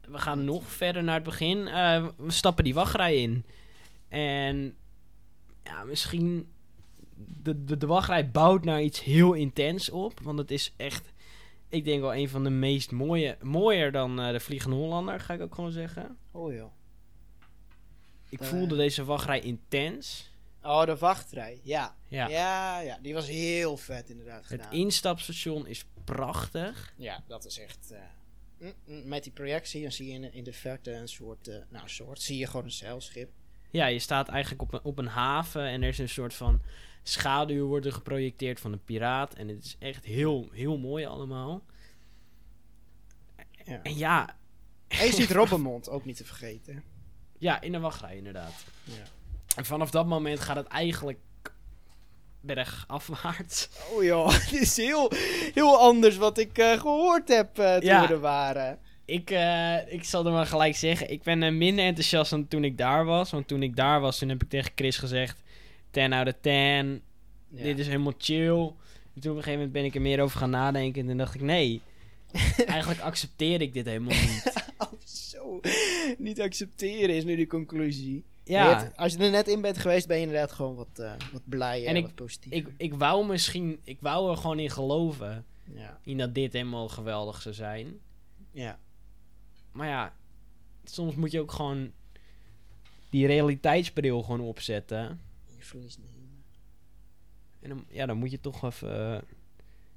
We 0.00 0.18
gaan 0.18 0.44
nog 0.44 0.72
verder 0.72 1.04
naar 1.04 1.14
het 1.14 1.22
begin. 1.24 1.68
Eh, 1.68 2.06
we 2.16 2.30
stappen 2.30 2.64
die 2.64 2.74
wachtrij 2.74 3.22
in. 3.22 3.44
En 4.08 4.76
ja, 5.62 5.84
misschien. 5.84 6.52
De, 7.16 7.64
de, 7.64 7.76
de 7.76 7.86
wachtrij 7.86 8.30
bouwt 8.30 8.64
naar 8.64 8.82
iets 8.82 9.02
heel 9.02 9.32
intens 9.32 9.90
op. 9.90 10.20
Want 10.20 10.38
het 10.38 10.50
is 10.50 10.72
echt. 10.76 11.12
Ik 11.74 11.84
denk 11.84 12.00
wel 12.00 12.14
een 12.14 12.28
van 12.28 12.44
de 12.44 12.50
meest 12.50 12.90
mooie. 12.90 13.36
Mooier 13.42 13.92
dan 13.92 14.20
eh, 14.20 14.30
de 14.32 14.40
Vliegende 14.40 14.76
Hollander, 14.76 15.20
ga 15.20 15.34
ik 15.34 15.40
ook 15.40 15.54
gewoon 15.54 15.72
zeggen. 15.72 16.16
Oh 16.30 16.52
joh. 16.52 16.72
Ik 18.28 18.40
Eh. 18.40 18.46
voelde 18.46 18.76
deze 18.76 19.04
wachtrij 19.04 19.40
intens. 19.40 20.30
Oh, 20.62 20.84
de 20.84 20.96
wachtrij. 20.96 21.60
Ja. 21.62 21.96
Ja. 22.08 22.28
Ja, 22.28 22.80
ja, 22.80 22.98
die 23.02 23.14
was 23.14 23.26
heel 23.28 23.76
vet 23.76 24.10
inderdaad 24.10 24.36
Het 24.38 24.46
gedaan. 24.46 24.72
instapstation 24.72 25.66
is 25.66 25.84
prachtig. 26.04 26.92
Ja, 26.96 27.22
dat 27.26 27.44
is 27.44 27.58
echt... 27.58 27.90
eh, 27.92 28.00
mm, 28.58 28.72
mm, 28.86 29.08
met 29.08 29.22
die 29.22 29.32
projectie, 29.32 29.82
dan 29.82 29.92
zie 29.92 30.06
je 30.08 30.12
in, 30.14 30.32
in 30.32 30.44
de 30.44 30.52
verte 30.52 30.92
een 30.92 31.08
soort... 31.08 31.48
eh, 31.48 31.56
nou, 31.68 31.88
soort, 31.88 32.20
zie 32.22 32.38
je 32.38 32.46
gewoon 32.46 32.64
een 32.64 32.70
zeilschip. 32.70 33.30
Ja, 33.70 33.86
je 33.86 33.98
staat 33.98 34.28
eigenlijk 34.28 34.62
op 34.62 34.72
een, 34.72 34.80
op 34.82 34.98
een 34.98 35.06
haven 35.06 35.62
en 35.66 35.82
er 35.82 35.88
is 35.88 35.98
een 35.98 36.08
soort 36.08 36.34
van 36.34 36.60
schaduw 37.08 37.66
worden 37.66 37.92
geprojecteerd 37.92 38.60
van 38.60 38.72
een 38.72 38.84
piraat. 38.84 39.34
En 39.34 39.48
het 39.48 39.64
is 39.64 39.76
echt 39.78 40.04
heel, 40.04 40.48
heel 40.52 40.78
mooi 40.78 41.04
allemaal. 41.06 41.62
Ja. 43.64 43.82
En 43.82 43.96
ja, 43.96 44.36
En 44.88 45.06
je 45.06 45.12
ziet 45.12 45.30
Robbenmond, 45.40 45.88
ook 45.88 46.04
niet 46.04 46.16
te 46.16 46.24
vergeten. 46.24 46.82
ja, 47.38 47.60
in 47.60 47.72
de 47.72 47.78
wachtrij 47.80 48.16
inderdaad. 48.16 48.64
Ja. 48.84 48.92
En 49.56 49.64
vanaf 49.64 49.90
dat 49.90 50.06
moment 50.06 50.40
gaat 50.40 50.56
het 50.56 50.66
eigenlijk 50.66 51.18
bergafwaarts. 52.40 53.68
Oh 53.92 54.02
joh, 54.02 54.28
dit 54.50 54.60
is 54.60 54.76
heel, 54.76 55.10
heel 55.54 55.78
anders 55.78 56.16
wat 56.16 56.38
ik 56.38 56.58
eh, 56.58 56.80
gehoord 56.80 57.28
heb 57.28 57.58
eh, 57.58 57.74
toen 57.74 57.84
Ja. 57.84 58.06
we 58.06 58.12
er 58.14 58.20
waren. 58.20 58.78
Ik, 59.04 59.30
eh, 59.30 59.92
ik 59.92 60.04
zal 60.04 60.26
er 60.26 60.32
maar 60.32 60.46
gelijk 60.46 60.76
zeggen, 60.76 61.10
ik 61.10 61.22
ben 61.22 61.58
minder 61.58 61.84
enthousiast 61.84 62.30
dan 62.30 62.48
toen 62.48 62.64
ik 62.64 62.78
daar 62.78 63.04
was. 63.04 63.30
Want 63.30 63.48
toen 63.48 63.62
ik 63.62 63.76
daar 63.76 64.00
was, 64.00 64.18
toen 64.18 64.28
heb 64.28 64.42
ik 64.42 64.48
tegen 64.48 64.72
Chris 64.74 64.96
gezegd, 64.96 65.42
10 65.94 66.12
out 66.12 66.26
of 66.26 66.34
10, 66.40 66.52
Ja. 66.52 67.02
dit 67.62 67.78
is 67.78 67.86
helemaal 67.86 68.12
chill. 68.18 68.72
En 69.14 69.20
toen 69.20 69.30
op 69.30 69.36
een 69.36 69.42
gegeven 69.42 69.52
moment 69.52 69.72
ben 69.72 69.84
ik 69.84 69.94
er 69.94 70.00
meer 70.00 70.20
over 70.20 70.38
gaan 70.38 70.50
nadenken 70.50 71.00
en 71.02 71.08
toen 71.08 71.16
dacht 71.16 71.34
ik, 71.34 71.40
nee, 71.40 71.80
eigenlijk 72.66 73.00
accepteer 73.00 73.60
ik 73.60 73.72
dit 73.72 73.86
helemaal 73.86 74.14
niet. 74.20 74.52
Oh, 74.78 74.92
zo. 75.04 75.60
Niet 76.18 76.40
accepteren 76.40 77.14
is 77.16 77.24
nu 77.24 77.36
de 77.36 77.46
conclusie. 77.46 78.24
Ja, 78.44 78.92
als 78.96 79.12
je 79.12 79.18
er 79.18 79.30
net 79.30 79.48
in 79.48 79.60
bent 79.60 79.78
geweest, 79.78 80.06
ben 80.06 80.16
je 80.16 80.22
inderdaad 80.22 80.52
gewoon 80.52 80.74
wat, 80.74 80.98
eh, 80.98 81.12
wat 81.32 81.42
blij 81.44 81.80
en 81.82 81.86
En 81.88 81.96
ik- 81.96 82.02
wat 82.04 82.14
positief. 82.14 82.52
ik, 82.52 82.68
ik 82.76 82.94
wou 82.94 83.26
misschien, 83.26 83.80
ik 83.84 83.96
wou 84.00 84.30
er 84.30 84.36
gewoon 84.36 84.58
in 84.58 84.70
geloven, 84.70 85.44
ja. 85.74 85.98
in 86.04 86.18
dat 86.18 86.34
dit 86.34 86.52
helemaal 86.52 86.88
geweldig 86.88 87.42
zou 87.42 87.54
zijn. 87.54 87.98
ja. 88.52 88.78
Maar 89.72 89.88
ja, 89.88 90.14
soms 90.84 91.14
moet 91.14 91.30
je 91.30 91.40
ook 91.40 91.52
gewoon 91.52 91.92
die 93.10 93.26
realiteitsbril 93.26 94.22
gewoon 94.22 94.40
opzetten. 94.40 95.20
Niet. 95.72 95.98
En 97.60 97.68
dan, 97.68 97.84
ja, 97.88 98.06
dan 98.06 98.16
moet 98.16 98.30
je 98.30 98.40
toch 98.40 98.64
even, 98.64 99.14
eh, 99.16 99.22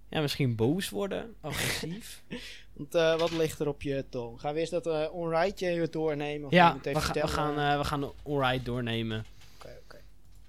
ja, 0.09 0.21
misschien 0.21 0.55
boos 0.55 0.89
worden, 0.89 1.35
agressief. 1.41 2.23
Want 2.73 2.95
eh, 2.95 3.19
wat 3.19 3.31
ligt 3.31 3.59
er 3.59 3.67
op 3.67 3.81
je 3.81 4.05
tong? 4.09 4.39
Gaan 4.39 4.53
we 4.53 4.59
eerst 4.59 4.71
dat 4.71 4.87
uh, 4.87 5.07
onrightje 5.11 5.89
doornemen? 5.89 6.45
Of 6.47 6.53
ja, 6.53 6.71
we, 6.71 6.77
het 6.77 6.85
even 6.85 7.01
ga- 7.01 7.13
we, 7.13 7.27
gaan, 7.27 7.77
we 7.77 7.83
gaan 7.83 8.01
de 8.01 8.13
onride 8.23 8.63
doornemen. 8.63 9.25
Oké, 9.55 9.79
oké. 9.83 10.01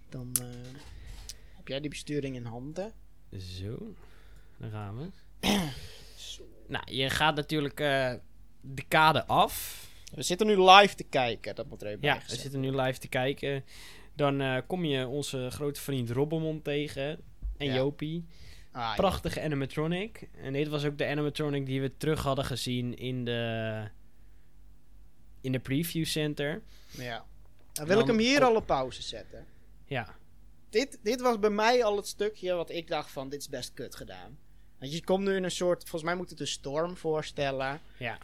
Dan 0.08 0.32
heb 1.56 1.68
jij 1.68 1.80
die 1.80 1.90
besturing 1.90 2.36
in 2.36 2.44
handen. 2.44 2.92
Zo, 3.38 3.94
daar 4.56 4.70
gaan 4.70 4.96
we. 4.98 5.08
nou, 6.74 6.92
je 6.92 7.10
gaat 7.10 7.34
natuurlijk 7.34 7.76
de 8.60 8.84
kade 8.88 9.26
af. 9.26 9.86
We 10.14 10.22
zitten 10.22 10.46
nu 10.46 10.70
live 10.70 10.94
te 10.94 11.04
kijken, 11.04 11.54
dat 11.54 11.68
moet 11.68 11.82
er 11.82 11.88
even 11.88 12.00
Ja, 12.00 12.20
we 12.26 12.36
zitten 12.36 12.60
nu 12.60 12.76
live 12.80 12.98
te 12.98 13.08
kijken. 13.08 13.64
Dan 14.18 14.40
eh, 14.40 14.56
kom 14.66 14.84
je 14.84 15.06
onze 15.06 15.50
grote 15.50 15.80
vriend 15.80 16.10
Robbemond 16.10 16.64
tegen. 16.64 17.20
En 17.56 17.66
Ja. 17.66 17.74
Jopie. 17.74 18.24
Ah, 18.72 18.96
Prachtige 18.96 19.42
animatronic. 19.42 20.28
En 20.42 20.52
dit 20.52 20.68
was 20.68 20.84
ook 20.84 20.98
de 20.98 21.06
animatronic 21.06 21.66
die 21.66 21.80
we 21.80 21.96
terug 21.96 22.22
hadden 22.22 22.44
gezien 22.44 22.96
in 22.96 23.24
de, 23.24 23.84
in 25.40 25.52
de 25.52 25.58
preview 25.58 26.04
center. 26.04 26.62
Ja. 26.90 27.24
Dan 27.72 27.86
wil 27.86 27.94
Dan 27.98 28.04
ik 28.04 28.10
hem 28.10 28.18
hier 28.20 28.44
al 28.44 28.54
op 28.56 28.66
pauze 28.66 29.02
zetten. 29.02 29.46
Ja, 29.84 30.16
Dit, 30.70 30.98
dit 31.02 31.20
was 31.20 31.38
bij 31.38 31.50
mij 31.50 31.84
al 31.84 31.96
het 31.96 32.06
stukje 32.06 32.54
wat 32.54 32.70
ik 32.70 32.88
dacht 32.88 33.10
van, 33.10 33.28
dit 33.28 33.40
is 33.40 33.48
best 33.48 33.72
kut 33.74 33.94
gedaan. 33.94 34.38
Want 34.78 34.92
je 34.92 35.04
komt 35.04 35.24
nu 35.24 35.34
in 35.36 35.44
een 35.44 35.50
soort, 35.50 35.80
volgens 35.80 36.02
mij 36.02 36.14
moet 36.14 36.30
het 36.30 36.40
een 36.40 36.46
storm 36.46 36.96
voorstellen. 36.96 37.80
ja. 37.98 38.18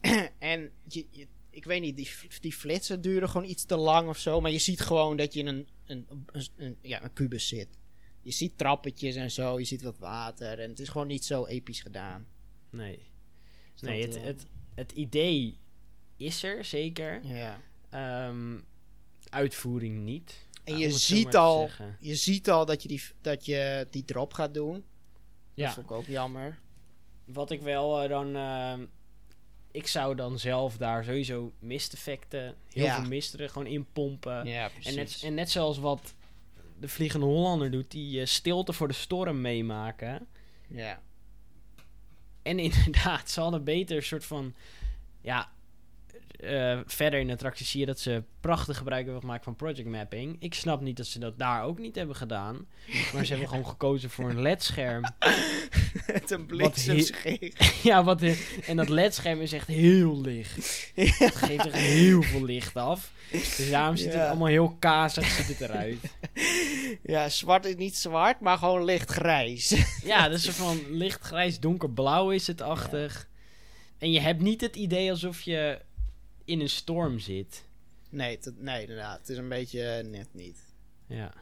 en 0.38 0.70
je, 0.88 1.06
je- 1.10 1.26
ik 1.58 1.64
weet 1.64 1.80
niet, 1.80 1.96
die, 1.96 2.08
die 2.40 2.52
flitsen 2.52 3.00
duren 3.00 3.28
gewoon 3.28 3.48
iets 3.48 3.64
te 3.64 3.76
lang 3.76 4.08
of 4.08 4.18
zo. 4.18 4.40
Maar 4.40 4.50
je 4.50 4.58
ziet 4.58 4.80
gewoon 4.80 5.16
dat 5.16 5.34
je 5.34 5.40
in 5.40 5.46
een, 5.46 5.68
een, 5.86 6.06
een, 6.32 6.46
een- 6.56 6.78
ja, 6.82 7.02
een 7.04 7.12
kubus 7.12 7.48
zit. 7.48 7.68
Je 8.22 8.30
ziet 8.30 8.58
trappetjes 8.58 9.14
en 9.16 9.30
zo, 9.30 9.58
je 9.58 9.64
ziet 9.64 9.82
wat 9.82 9.98
water. 9.98 10.58
En 10.58 10.68
het 10.70 10.78
is 10.80 10.88
gewoon 10.88 11.06
niet 11.06 11.24
zo 11.24 11.46
episch 11.46 11.80
gedaan. 11.80 12.26
Nee. 12.70 12.98
Dus 13.72 13.80
Nee, 13.88 14.02
het, 14.02 14.22
het, 14.22 14.46
het 14.74 14.92
idee 14.92 15.58
is 16.16 16.42
er 16.42 16.64
zeker. 16.64 17.20
Ja. 17.26 17.60
Ehm, 17.90 18.58
uitvoering 19.28 20.04
niet. 20.04 20.46
En 20.64 20.78
je 20.78 20.90
ziet 20.90 21.36
al, 21.36 21.68
je 22.00 22.14
ziet 22.14 22.50
al 22.50 22.66
dat 22.66 22.82
je 22.82 22.88
die, 22.88 23.02
dat 23.20 23.44
je 23.44 23.86
die 23.90 24.04
drop 24.04 24.32
gaat 24.32 24.54
doen. 24.54 24.84
Ja. 25.54 25.64
Dat 25.64 25.74
vond 25.74 25.86
ik 25.86 25.92
ook 25.92 26.06
jammer. 26.06 26.58
Wat 27.24 27.50
ik 27.50 27.60
wel 27.60 28.02
eh, 28.02 28.08
dan. 28.08 28.36
Ik 29.78 29.86
zou 29.86 30.14
dan 30.14 30.38
zelf 30.38 30.76
daar 30.76 31.04
sowieso 31.04 31.52
misteffecten, 31.58 32.54
heel 32.72 32.84
Ja. 32.84 32.94
veel 33.00 33.08
mist 33.08 33.34
er 33.34 33.48
gewoon 33.48 33.66
in 33.66 33.86
pompen. 33.92 34.46
Ja, 34.46 34.70
en, 34.84 34.94
net, 34.94 35.20
en 35.24 35.34
net 35.34 35.50
zoals 35.50 35.78
wat 35.78 36.14
de 36.80 36.88
Vliegende 36.88 37.26
Hollander 37.26 37.70
doet, 37.70 37.90
die 37.90 38.20
eh, 38.20 38.26
stilte 38.26 38.72
voor 38.72 38.88
de 38.88 38.94
storm 38.94 39.40
meemaken. 39.40 40.26
Ja. 40.68 41.00
En 42.42 42.58
inderdaad, 42.68 43.30
ze 43.30 43.40
hadden 43.40 43.64
beter 43.64 43.96
een 43.96 44.02
soort 44.02 44.24
van. 44.24 44.54
Ja. 45.20 45.50
Eh, 46.40 46.78
verder 46.86 47.20
in 47.20 47.26
de 47.26 47.32
attractie 47.32 47.66
zie 47.66 47.80
je 47.80 47.86
dat 47.86 48.00
ze 48.00 48.22
prachtig 48.40 48.76
gebruik 48.76 49.04
hebben 49.04 49.20
gemaakt 49.20 49.44
van 49.44 49.56
project 49.56 49.88
mapping. 49.88 50.36
Ik 50.40 50.54
snap 50.54 50.80
niet 50.80 50.96
dat 50.96 51.06
ze 51.06 51.18
dat 51.18 51.38
daar 51.38 51.62
ook 51.62 51.78
niet 51.78 51.94
hebben 51.94 52.16
gedaan. 52.16 52.66
Maar 53.12 53.24
ze 53.24 53.30
hebben 53.30 53.48
gewoon 53.54 53.66
gekozen 53.66 54.10
voor 54.10 54.30
een 54.30 54.40
LED-scherm. 54.42 55.02
Met 56.06 56.30
een 56.30 56.38
Wat 56.38 56.46
bliksemschicht. 56.46 57.74
ja, 57.82 58.04
wat 58.04 58.22
en 58.66 58.76
dat 58.76 58.88
LED-scherm 58.88 59.40
is 59.40 59.52
echt 59.52 59.66
heel 59.66 60.20
licht. 60.20 60.90
Het 60.94 61.36
geeft 61.36 61.66
echt 61.66 61.74
heel 61.74 62.22
veel 62.22 62.44
licht 62.44 62.76
af. 62.76 63.12
Dus 63.30 63.70
daarom 63.70 63.96
ziet 63.96 64.12
Ja. 64.12 64.18
het 64.18 64.28
allemaal 64.28 64.48
heel 64.48 64.76
kazig 64.78 65.26
ziet 65.26 65.46
het 65.58 65.60
eruit. 65.60 65.98
Ja, 67.02 67.28
zwart 67.28 67.64
is 67.64 67.74
niet 67.76 67.96
zwart, 67.96 68.40
maar 68.40 68.58
gewoon 68.58 68.84
licht 68.84 69.10
grijs. 69.10 69.74
Ja, 70.04 70.28
dus 70.28 70.48
van 70.48 70.80
lichtgrijs, 70.90 71.60
donkerblauw 71.60 72.30
is 72.30 72.46
het 72.46 72.60
achtig. 72.60 73.28
En 73.98 74.10
je 74.10 74.20
hebt 74.20 74.40
niet 74.40 74.60
het 74.60 74.76
idee 74.76 75.10
alsof 75.10 75.40
je 75.40 75.86
in 76.48 76.60
een 76.60 76.68
storm 76.68 77.18
zit. 77.18 77.64
nee, 78.10 78.38
nee, 78.56 78.80
inderdaad. 78.80 79.18
Het 79.18 79.28
is 79.28 79.36
een 79.36 79.48
beetje 79.48 79.82
eh, 79.82 80.04
net 80.04 80.28
niet. 80.32 80.58
Ja, 81.06 81.32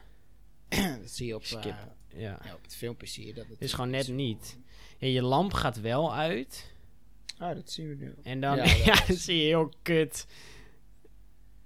dat 1.01 1.09
zie 1.09 1.27
je 1.27 1.35
op, 1.35 1.45
Skip. 1.45 1.63
eh, 1.65 2.21
ja. 2.21 2.39
ja, 2.43 2.53
op 2.53 2.63
het 2.63 2.75
filmpje 2.75 3.07
zie 3.07 3.25
je 3.25 3.33
dat 3.33 3.43
het... 3.43 3.53
Het 3.53 3.61
is 3.61 3.73
gewoon 3.73 3.89
net 3.89 4.07
niet. 4.07 4.57
Ja, 4.97 5.07
je 5.07 5.21
lamp 5.21 5.53
gaat 5.53 5.81
wel 5.81 6.15
uit. 6.15 6.71
Ah, 7.37 7.55
dat 7.55 7.71
zien 7.71 7.87
we 7.89 7.95
nu. 7.95 8.15
En 8.23 8.41
dan, 8.41 8.55
Ja, 8.55 9.03
dat 9.07 9.17
zie 9.17 9.37
je 9.37 9.45
heel 9.45 9.73
kut. 9.81 10.25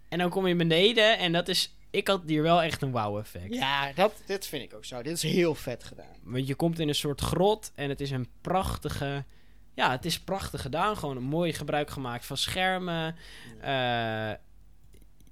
En 0.09 0.17
dan 0.17 0.29
kom 0.29 0.47
je 0.47 0.55
beneden 0.55 1.17
en 1.17 1.31
dat 1.31 1.47
is... 1.47 1.75
Ik 1.89 2.07
had 2.07 2.21
hier 2.25 2.41
wel 2.41 2.61
echt 2.61 2.81
een 2.81 2.91
wow-effect. 2.91 3.53
Ja, 3.53 3.93
dat, 3.93 4.13
dit 4.25 4.45
vind 4.45 4.63
ik 4.63 4.73
ook 4.73 4.85
zo. 4.85 5.01
Dit 5.01 5.13
is 5.13 5.21
heel 5.21 5.55
vet 5.55 5.83
gedaan. 5.83 6.15
Want 6.23 6.47
je 6.47 6.55
komt 6.55 6.79
in 6.79 6.87
een 6.87 6.95
soort 6.95 7.21
grot 7.21 7.71
en 7.75 7.89
het 7.89 8.01
is 8.01 8.11
een 8.11 8.27
prachtige... 8.41 9.25
Ja, 9.73 9.91
het 9.91 10.05
is 10.05 10.19
prachtig 10.19 10.61
gedaan. 10.61 10.97
Gewoon 10.97 11.17
een 11.17 11.23
mooi 11.23 11.53
gebruik 11.53 11.89
gemaakt 11.89 12.25
van 12.25 12.37
schermen. 12.37 13.15
Eh, 13.61 14.31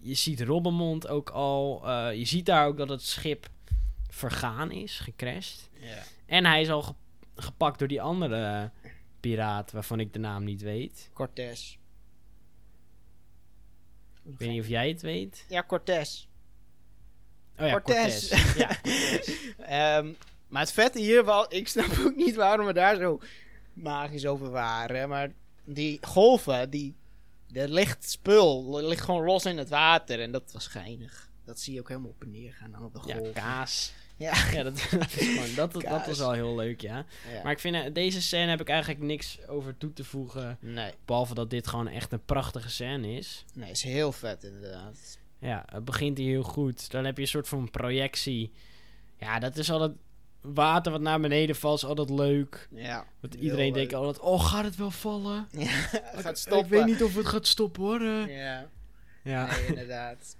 je 0.01 0.13
ziet 0.13 0.41
Robbenmond 0.41 1.07
ook 1.07 1.29
al. 1.29 1.81
Eh, 1.87 2.15
je 2.17 2.25
ziet 2.25 2.45
daar 2.45 2.65
ook 2.67 2.77
dat 2.77 2.89
het 2.89 3.01
schip 3.03 3.47
vergaan 4.09 4.71
is, 4.71 4.99
gecrashed. 4.99 5.69
Ja. 5.73 6.01
En 6.25 6.45
hij 6.45 6.61
is 6.61 6.69
al 6.69 6.81
ge- 6.81 6.93
gepakt 7.35 7.79
door 7.79 7.87
die 7.87 8.01
andere 8.01 8.71
piraat, 9.19 9.71
waarvan 9.71 9.99
ik 9.99 10.13
de 10.13 10.19
naam 10.19 10.43
niet 10.43 10.61
weet. 10.61 11.09
Cortez. 11.13 11.77
Ik 14.23 14.37
weet 14.37 14.49
niet 14.49 14.61
of 14.61 14.67
jij 14.67 14.87
het 14.89 15.01
weet. 15.01 15.45
Ja, 15.49 15.63
Cortez. 15.67 16.27
Oh 17.59 17.67
ja, 17.67 17.71
Cortez. 17.71 18.29
Cortez. 18.29 18.55
ja, 18.57 18.69
Ehm, 19.97 20.13
maar 20.47 20.61
het 20.61 20.71
vette 20.71 20.99
hier 20.99 21.25
wel, 21.25 21.53
ik 21.53 21.67
snap 21.67 21.85
ook 21.99 22.15
niet 22.15 22.35
waarom 22.35 22.65
we 22.65 22.73
daar 22.73 22.95
zo 22.95 23.19
magisch 23.81 24.25
over 24.25 24.49
waren. 24.49 25.09
Maar 25.09 25.31
die 25.63 25.97
golven, 26.01 26.69
die, 26.69 26.95
er 27.53 27.69
ligt 27.69 28.09
spul, 28.09 28.79
ligt 28.87 29.01
gewoon 29.01 29.25
los 29.25 29.45
in 29.45 29.57
het 29.57 29.69
water. 29.69 30.21
En 30.21 30.31
dat 30.31 30.51
was 30.51 30.67
geinig. 30.67 31.29
Dat 31.45 31.59
zie 31.59 31.73
je 31.73 31.79
ook 31.79 31.87
helemaal 31.87 32.09
op 32.09 32.21
en 32.21 32.31
neer 32.31 32.53
gaan 32.53 32.71
dan 32.71 32.83
op 32.85 32.93
de 32.93 33.01
ja, 33.05 33.15
golven. 33.15 33.33
kaas. 33.33 33.93
Ja. 34.17 34.33
Ja, 34.51 34.63
dat, 34.63 34.87
dat, 34.91 35.15
is 35.15 35.27
gewoon, 35.27 35.55
dat, 35.55 35.73
dat 35.73 36.05
was 36.05 36.17
wel 36.17 36.31
heel 36.31 36.55
leuk, 36.55 36.81
ja. 36.81 37.05
Ja. 37.33 37.43
Maar 37.43 37.51
ik 37.51 37.59
vind, 37.59 37.75
eh, 37.75 37.93
deze 37.93 38.21
scène 38.21 38.49
heb 38.49 38.61
ik 38.61 38.69
eigenlijk 38.69 39.01
niks 39.01 39.47
over 39.47 39.77
toe 39.77 39.93
te 39.93 40.03
voegen. 40.03 40.57
Nee, 40.61 40.91
Behalve 41.05 41.33
dat 41.33 41.49
dit 41.49 41.67
gewoon 41.67 41.87
echt 41.87 42.11
een 42.11 42.25
prachtige 42.25 42.69
scène 42.69 43.11
is. 43.11 43.45
nee, 43.53 43.71
is 43.71 43.83
heel 43.83 44.11
vet 44.11 44.43
inderdaad. 44.43 45.17
Ja, 45.39 45.65
het 45.65 45.85
begint 45.85 46.17
hier 46.17 46.29
heel 46.29 46.43
goed. 46.43 46.91
Dan 46.91 47.05
heb 47.05 47.15
je 47.15 47.21
een 47.21 47.27
soort 47.27 47.47
van 47.47 47.71
projectie. 47.71 48.51
Ja, 49.17 49.39
dat 49.39 49.57
is 49.57 49.71
altijd... 49.71 49.91
Water 50.41 50.91
wat 50.91 51.01
naar 51.01 51.19
beneden 51.19 51.55
valt 51.55 51.77
is 51.77 51.85
altijd 51.85 52.09
leuk. 52.09 52.67
Ja. 52.71 53.05
Want 53.19 53.33
iedereen 53.33 53.73
denkt 53.73 53.93
altijd... 53.93 54.19
Oh, 54.19 54.45
gaat 54.45 54.63
het 54.63 54.75
wel 54.75 54.91
vallen? 54.91 55.47
Ja, 55.57 55.67
gaat 55.69 56.31
Ik 56.31 56.35
stoppen. 56.37 56.69
weet 56.69 56.85
niet 56.85 57.03
of 57.03 57.15
het 57.15 57.25
gaat 57.25 57.47
stoppen, 57.47 57.81
hoor. 57.83 57.99
eh. 58.01 58.37
Ja, 58.37 58.69
Ja. 59.23 59.45
nee, 59.51 59.65
inderdaad. 59.73 60.35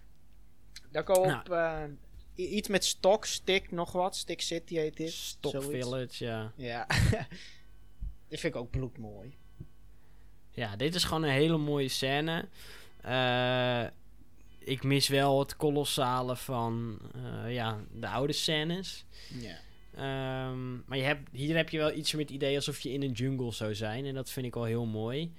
Dan 0.92 1.04
komen 1.04 1.22
we 1.24 1.28
Nou. 1.28 1.42
op 1.42 1.96
eh, 2.36 2.52
iets 2.52 2.68
met 2.68 2.86
Stok, 2.86 3.26
Stick, 3.26 3.72
nog 3.72 3.92
wat. 3.92 4.16
Stick 4.16 4.42
City 4.42 4.76
heet 4.76 4.98
dit. 4.98 5.36
Zoiets. 5.42 5.66
Village, 5.68 6.26
ja. 6.26 6.52
Ja. 6.56 6.88
dit 8.30 8.40
vind 8.40 8.54
ik 8.56 8.56
ook 8.56 8.70
bloedmooi. 8.70 9.38
Ja, 10.52 10.76
dit 10.76 10.96
is 10.96 11.04
gewoon 11.04 11.24
een 11.24 11.30
hele 11.30 11.58
mooie 11.58 11.88
scène. 11.88 12.48
Eh, 13.02 13.84
ik 14.60 14.84
mis 14.84 15.08
wel 15.08 15.40
het 15.40 15.56
kolossale 15.56 16.36
van 16.36 17.00
ja, 17.48 17.78
de 17.92 18.08
oude 18.08 18.34
scènes. 18.34 19.06
Ja. 19.40 19.58
Ehm, 20.00 20.76
maar 20.86 20.98
je 20.98 21.04
hebt, 21.04 21.30
hier 21.32 21.56
heb 21.56 21.70
je 21.70 21.78
wel 21.78 21.94
iets 21.94 22.12
met 22.12 22.22
het 22.22 22.32
idee 22.32 22.56
alsof 22.56 22.80
je 22.80 22.92
in 22.92 23.02
een 23.02 23.12
jungle 23.12 23.52
zou 23.52 23.76
zijn. 23.76 24.06
En 24.06 24.14
dat 24.14 24.30
vind 24.30 24.46
ik 24.46 24.54
wel 24.54 24.64
heel 24.64 24.86
mooi. 24.86 25.34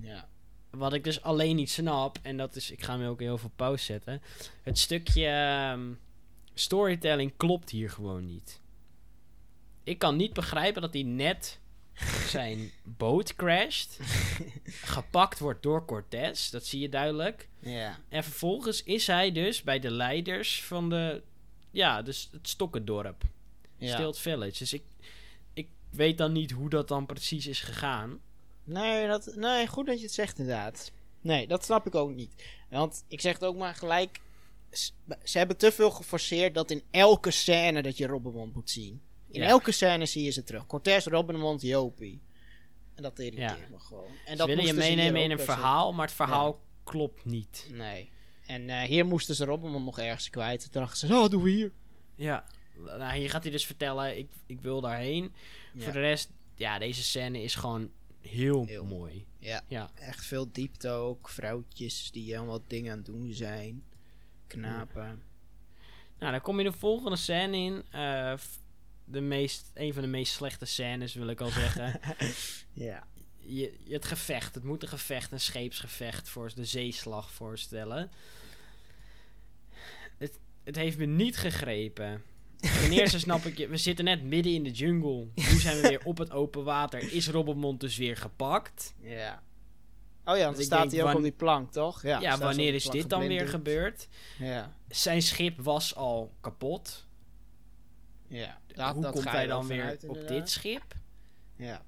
Ja. 0.00 0.28
Wat 0.70 0.92
ik 0.92 1.04
dus 1.04 1.22
alleen 1.22 1.56
niet 1.56 1.70
snap, 1.70 2.18
en 2.22 2.36
dat 2.36 2.56
is, 2.56 2.70
ik 2.70 2.82
ga 2.82 2.98
hem 2.98 3.08
ook 3.08 3.20
heel 3.20 3.38
veel 3.38 3.52
pauze 3.56 3.84
zetten. 3.84 4.22
Het 4.62 4.78
stukje 4.78 5.26
ehm, 5.26 5.92
storytelling 6.54 7.32
klopt 7.36 7.70
hier 7.70 7.90
gewoon 7.90 8.26
niet. 8.26 8.60
Ik 9.84 9.98
kan 9.98 10.16
niet 10.16 10.32
begrijpen 10.32 10.82
dat 10.82 10.92
hij 10.92 11.02
net 11.02 11.60
zijn 12.26 12.70
boot 12.98 13.34
crasht, 13.34 13.98
gepakt 14.94 15.38
wordt 15.38 15.62
door 15.62 15.84
Cortez, 15.84 16.50
dat 16.50 16.66
zie 16.66 16.80
je 16.80 16.88
duidelijk. 16.88 17.48
Ja. 17.58 17.98
En 18.08 18.24
vervolgens 18.24 18.82
is 18.82 19.06
hij 19.06 19.32
dus 19.32 19.62
bij 19.62 19.78
de 19.78 19.90
leiders 19.90 20.64
van 20.64 20.88
de, 20.88 21.22
ja, 21.70 22.02
dus 22.02 22.28
het 22.32 22.48
Stokkendorp, 22.48 23.24
ja. 23.82 23.94
Stilt 23.94 24.18
Village. 24.18 24.58
Dus 24.58 24.72
ik, 24.72 24.82
ik 25.52 25.68
weet 25.90 26.18
dan 26.18 26.32
niet 26.32 26.50
hoe 26.50 26.68
dat 26.70 26.88
dan 26.88 27.06
precies 27.06 27.46
is 27.46 27.60
gegaan. 27.60 28.20
Nee, 28.64 29.06
dat, 29.06 29.32
nee, 29.36 29.66
goed 29.66 29.86
dat 29.86 29.96
je 29.98 30.04
het 30.04 30.14
zegt 30.14 30.38
inderdaad. 30.38 30.92
Nee, 31.20 31.46
dat 31.46 31.64
snap 31.64 31.86
ik 31.86 31.94
ook 31.94 32.14
niet. 32.14 32.44
Want 32.70 33.04
ik 33.08 33.20
zeg 33.20 33.32
het 33.32 33.44
ook 33.44 33.56
maar 33.56 33.74
gelijk. 33.74 34.20
Ze 35.24 35.38
hebben 35.38 35.56
te 35.56 35.72
veel 35.72 35.90
geforceerd 35.90 36.54
dat 36.54 36.70
in 36.70 36.82
elke 36.90 37.30
scène 37.30 37.82
dat 37.82 37.96
je 37.96 38.06
Robbenmond 38.06 38.54
moet 38.54 38.70
zien. 38.70 39.02
In 39.28 39.40
Ja. 39.40 39.46
elke 39.48 39.72
scène 39.72 40.06
zie 40.06 40.22
je 40.24 40.30
ze 40.30 40.42
terug. 40.44 40.66
Cortez, 40.66 41.06
Robbenmond, 41.06 41.62
Jopie. 41.62 42.20
En 42.94 43.02
dat 43.02 43.18
irriteert 43.18 43.58
Ja. 43.58 43.66
me 43.70 43.78
gewoon. 43.78 44.06
En 44.24 44.30
Ze 44.30 44.36
dat 44.36 44.46
willen 44.46 44.64
je 44.64 44.72
meenemen 44.72 45.22
in 45.22 45.30
een 45.30 45.38
verhaal, 45.38 45.92
maar 45.92 46.06
het 46.06 46.14
verhaal 46.14 46.60
klopt 46.84 47.24
niet. 47.24 47.68
Nee. 47.72 48.10
En 48.46 48.68
eh, 48.68 48.80
hier 48.82 49.06
moesten 49.06 49.34
ze 49.34 49.44
Robbenmond 49.44 49.84
nog 49.84 49.98
ergens 49.98 50.30
kwijt. 50.30 50.72
Toen 50.72 50.82
dachten 50.82 51.08
ze, 51.08 51.14
oh, 51.14 51.28
doen 51.28 51.42
we 51.42 51.50
hier. 51.50 51.72
Ja, 52.14 52.44
nou, 52.84 53.16
hier 53.18 53.30
gaat 53.30 53.42
hij 53.42 53.52
dus 53.52 53.66
vertellen, 53.66 54.18
ik, 54.18 54.30
ik 54.46 54.60
wil 54.60 54.80
daarheen. 54.80 55.32
Ja. 55.72 55.82
Voor 55.82 55.92
de 55.92 56.00
rest, 56.00 56.30
ja, 56.54 56.78
deze 56.78 57.02
scène 57.02 57.42
is 57.42 57.54
gewoon 57.54 57.90
heel, 58.20 58.64
Heel 58.66 58.84
mooi. 58.84 59.26
Ja, 59.38 59.62
Ja, 59.68 59.90
echt 59.94 60.24
veel 60.24 60.52
diepte 60.52 60.88
ook. 60.88 61.28
Vrouwtjes 61.28 62.10
die 62.10 62.32
helemaal 62.34 62.62
dingen 62.66 62.90
aan 62.92 62.96
het 62.98 63.06
doen 63.06 63.32
zijn. 63.32 63.84
Knapen. 64.46 65.22
nou 66.18 66.32
dan 66.32 66.40
kom 66.40 66.58
je 66.58 66.64
de 66.64 66.72
volgende 66.72 67.16
scène 67.16 67.56
in. 67.56 67.82
Eh, 67.90 68.34
de 69.04 69.20
meest, 69.20 69.70
een 69.74 69.92
van 69.92 70.02
de 70.02 70.08
meest 70.08 70.32
slechte 70.32 70.64
scènes, 70.64 71.14
wil 71.14 71.26
ik 71.28 71.40
al 71.40 71.50
zeggen. 71.50 72.00
Ja. 72.72 73.06
je, 73.38 73.76
je- 73.84 73.92
het 73.94 74.04
gevecht, 74.04 74.54
het 74.54 74.64
moet 74.64 74.82
een 74.82 74.88
gevecht, 74.88 75.32
een 75.32 75.40
scheepsgevecht 75.40 76.28
voor 76.28 76.54
de 76.54 76.64
zeeslag 76.64 77.32
voorstellen. 77.32 78.10
Het, 80.18 80.38
het 80.64 80.76
heeft 80.76 80.98
me 80.98 81.04
niet 81.06 81.36
gegrepen. 81.36 82.22
Ten 82.62 82.92
eerste 82.92 83.18
snap 83.18 83.44
ik, 83.44 83.58
je, 83.58 83.68
we 83.68 83.76
zitten 83.76 84.04
net 84.04 84.22
midden 84.22 84.52
in 84.52 84.62
de 84.62 84.70
jungle. 84.70 85.26
Nu 85.34 85.58
zijn 85.58 85.80
we 85.80 85.88
weer 85.88 86.04
op 86.04 86.18
het 86.18 86.30
open 86.30 86.64
water. 86.64 87.12
Is 87.12 87.28
Robbenmond 87.28 87.80
dus 87.80 87.96
weer 87.96 88.16
gepakt? 88.16 88.94
Ja. 89.00 89.42
Oh 90.24 90.36
ja, 90.36 90.44
want 90.44 90.56
dan 90.56 90.64
staat 90.64 90.92
hij 90.92 91.04
ook 91.04 91.14
op 91.14 91.22
die 91.22 91.32
plank, 91.32 91.72
toch? 91.72 92.02
Ja, 92.02 92.34
op 92.34 92.40
wanneer 92.40 92.74
is 92.74 92.84
dit 92.84 93.10
dan 93.10 93.26
weer 93.26 93.48
gebeurd? 93.48 94.08
Ja. 94.38 94.76
Zijn 94.88 95.22
schip 95.22 95.60
was 95.60 95.94
al 95.94 96.32
kapot. 96.40 97.06
Ja. 98.28 98.60
Dat, 98.66 98.92
Hoe 98.94 99.02
dat 99.02 99.12
komt 99.12 99.30
hij 99.30 99.46
dan 99.46 99.66
weer 99.66 99.98
op 100.06 100.28
dit 100.28 100.50
schip? 100.50 100.94
Ja. 101.56 101.82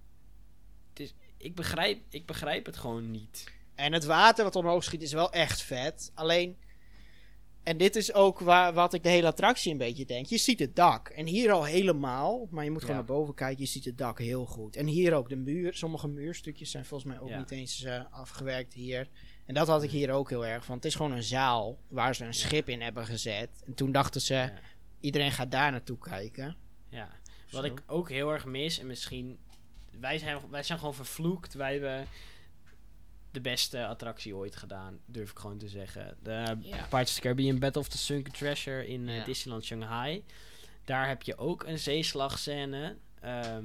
Ik 1.37 1.55
begrijp, 1.55 2.03
ik 2.09 2.27
begrijp 2.27 2.67
het 2.67 2.77
gewoon 2.77 3.11
niet. 3.11 3.45
En 3.75 3.93
het 3.93 4.05
water 4.05 4.45
wat 4.45 4.57
omhoog 4.57 4.85
schiet 4.85 5.03
is 5.03 5.13
wel 5.13 5.33
echt 5.33 5.63
vet. 5.63 6.11
Alleen, 6.15 6.57
en 7.65 7.77
dit 7.77 7.97
is 7.97 8.13
ook 8.13 8.39
waar, 8.39 8.73
wat 8.73 8.95
ik 8.95 9.03
de 9.03 9.09
hele 9.09 9.27
attractie 9.27 9.73
een 9.73 9.79
beetje 9.79 10.05
denk. 10.07 10.27
Je 10.27 10.39
ziet 10.39 10.59
het 10.59 10.77
dak. 10.77 11.09
En 11.09 11.27
hier 11.27 11.53
al 11.53 11.65
helemaal. 11.65 12.47
Maar 12.51 12.65
je 12.65 12.71
moet 12.71 12.81
gewoon 12.81 12.97
Ja. 12.97 13.03
naar 13.07 13.17
boven 13.17 13.35
kijken. 13.35 13.63
Je 13.63 13.69
ziet 13.69 13.85
het 13.85 13.99
dak 13.99 14.19
heel 14.19 14.47
goed. 14.47 14.77
En 14.77 14.87
hier 14.87 15.15
ook 15.15 15.29
de 15.29 15.37
muur. 15.37 15.75
Sommige 15.75 16.09
muurstukjes 16.09 16.71
zijn 16.71 16.85
volgens 16.85 17.11
mij 17.13 17.21
ook 17.21 17.29
Ja. 17.29 17.39
niet 17.39 17.51
eens 17.51 17.83
eh, 17.83 18.01
afgewerkt 18.11 18.75
hier. 18.75 19.09
En 19.47 19.55
dat 19.55 19.67
had 19.67 19.83
ik 19.83 19.91
hier 19.91 20.11
ook 20.11 20.31
heel 20.31 20.47
erg 20.47 20.65
van. 20.65 20.75
Het 20.77 20.85
is 20.85 20.95
gewoon 20.95 21.13
een 21.13 21.23
zaal 21.23 21.79
waar 21.89 22.15
ze 22.15 22.25
een 22.25 22.35
schip 22.35 22.69
in 22.69 22.81
hebben 22.83 23.07
gezet. 23.07 23.49
En 23.67 23.75
toen 23.75 23.93
dachten 23.93 24.21
ze, 24.21 24.51
iedereen 25.01 25.33
gaat 25.33 25.51
daar 25.51 25.71
naartoe 25.71 25.99
kijken. 25.99 26.57
Ja. 26.89 27.09
Wat 27.51 27.65
Zo. 27.65 27.71
ik 27.73 27.83
ook 27.87 28.11
heel 28.11 28.33
erg 28.33 28.45
mis, 28.45 28.79
en 28.79 28.87
misschien. 28.87 29.39
Wij 30.01 30.19
zijn, 30.19 30.39
wij 30.51 30.63
zijn 30.63 30.79
gewoon 30.79 30.95
vervloekt. 30.95 31.55
Wij 31.55 31.73
hebben 31.73 32.07
de 33.35 33.41
beste 33.41 33.87
attractie 33.87 34.37
ooit 34.37 34.57
gedaan, 34.57 34.99
durf 35.07 35.31
ik 35.31 35.39
gewoon 35.39 35.59
te 35.59 35.69
zeggen. 35.69 36.17
De 36.23 36.31
Ja. 36.31 36.57
Pirates 36.61 37.09
of 37.09 37.15
the 37.15 37.21
Caribbean 37.21 37.59
Battle 37.59 37.81
of 37.81 37.89
the 37.89 37.99
Sunken 37.99 38.33
Treasure 38.33 38.87
in 38.87 39.09
eh. 39.09 39.25
Disneyland 39.25 39.65
Shanghai. 39.65 40.25
Daar 40.85 41.09
heb 41.09 41.23
je 41.23 41.37
ook 41.37 41.65
een 41.65 41.79
zeeslagscène. 41.79 42.97
Ehm, 43.21 43.65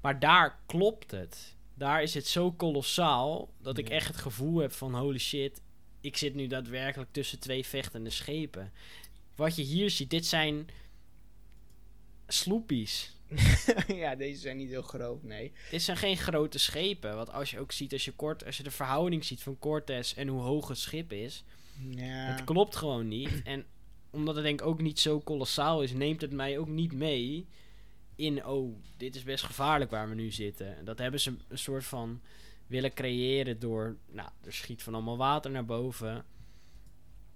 maar 0.00 0.18
daar 0.18 0.58
klopt 0.66 1.10
het. 1.10 1.54
Daar 1.74 2.02
is 2.02 2.14
het 2.14 2.26
zo 2.26 2.52
kolossaal 2.52 3.52
dat 3.58 3.78
ik 3.78 3.88
echt 3.88 4.06
het 4.06 4.16
gevoel 4.16 4.58
heb 4.58 4.72
van 4.72 4.94
holy 4.94 5.18
shit, 5.18 5.60
ik 6.00 6.16
zit 6.16 6.34
nu 6.34 6.46
daadwerkelijk 6.46 7.12
tussen 7.12 7.38
twee 7.38 7.66
vechtende 7.66 8.10
schepen. 8.10 8.72
Wat 9.34 9.56
je 9.56 9.62
hier 9.62 9.90
ziet, 9.90 10.10
dit 10.10 10.26
zijn 10.26 10.68
sloepies. 12.26 13.15
ja, 14.02 14.14
deze 14.14 14.40
zijn 14.40 14.56
niet 14.56 14.68
heel 14.68 14.82
groot, 14.82 15.22
nee. 15.22 15.52
Dit 15.70 15.82
zijn 15.82 15.96
geen 15.96 16.16
grote 16.16 16.58
schepen. 16.58 17.16
Want 17.16 17.32
als 17.32 17.50
je 17.50 17.58
ook 17.60 17.72
ziet, 17.72 17.92
als 17.92 18.04
je, 18.04 18.12
kort, 18.12 18.44
als 18.44 18.56
je 18.56 18.62
de 18.62 18.70
verhouding 18.70 19.24
ziet 19.24 19.42
van 19.42 19.58
Cortez 19.58 20.12
en 20.14 20.28
hoe 20.28 20.40
hoog 20.40 20.68
het 20.68 20.78
schip 20.78 21.12
is, 21.12 21.44
Ja. 21.90 22.04
het 22.06 22.44
klopt 22.44 22.76
gewoon 22.76 23.08
niet. 23.08 23.42
En 23.44 23.64
omdat 24.10 24.34
het 24.34 24.44
denk 24.44 24.60
ik 24.60 24.66
ook 24.66 24.80
niet 24.80 25.00
zo 25.00 25.20
kolossaal 25.20 25.82
is, 25.82 25.92
neemt 25.92 26.20
het 26.20 26.32
mij 26.32 26.58
ook 26.58 26.68
niet 26.68 26.92
mee 26.92 27.46
in, 28.14 28.46
oh, 28.46 28.76
dit 28.96 29.16
is 29.16 29.22
best 29.22 29.44
gevaarlijk 29.44 29.90
waar 29.90 30.08
we 30.08 30.14
nu 30.14 30.30
zitten. 30.30 30.76
En 30.76 30.84
dat 30.84 30.98
hebben 30.98 31.20
ze 31.20 31.36
een 31.48 31.58
soort 31.58 31.84
van 31.84 32.20
willen 32.66 32.94
creëren 32.94 33.58
door, 33.58 33.96
nou, 34.10 34.28
er 34.44 34.52
schiet 34.52 34.82
van 34.82 34.94
allemaal 34.94 35.16
water 35.16 35.50
naar 35.50 35.64
boven. 35.64 36.24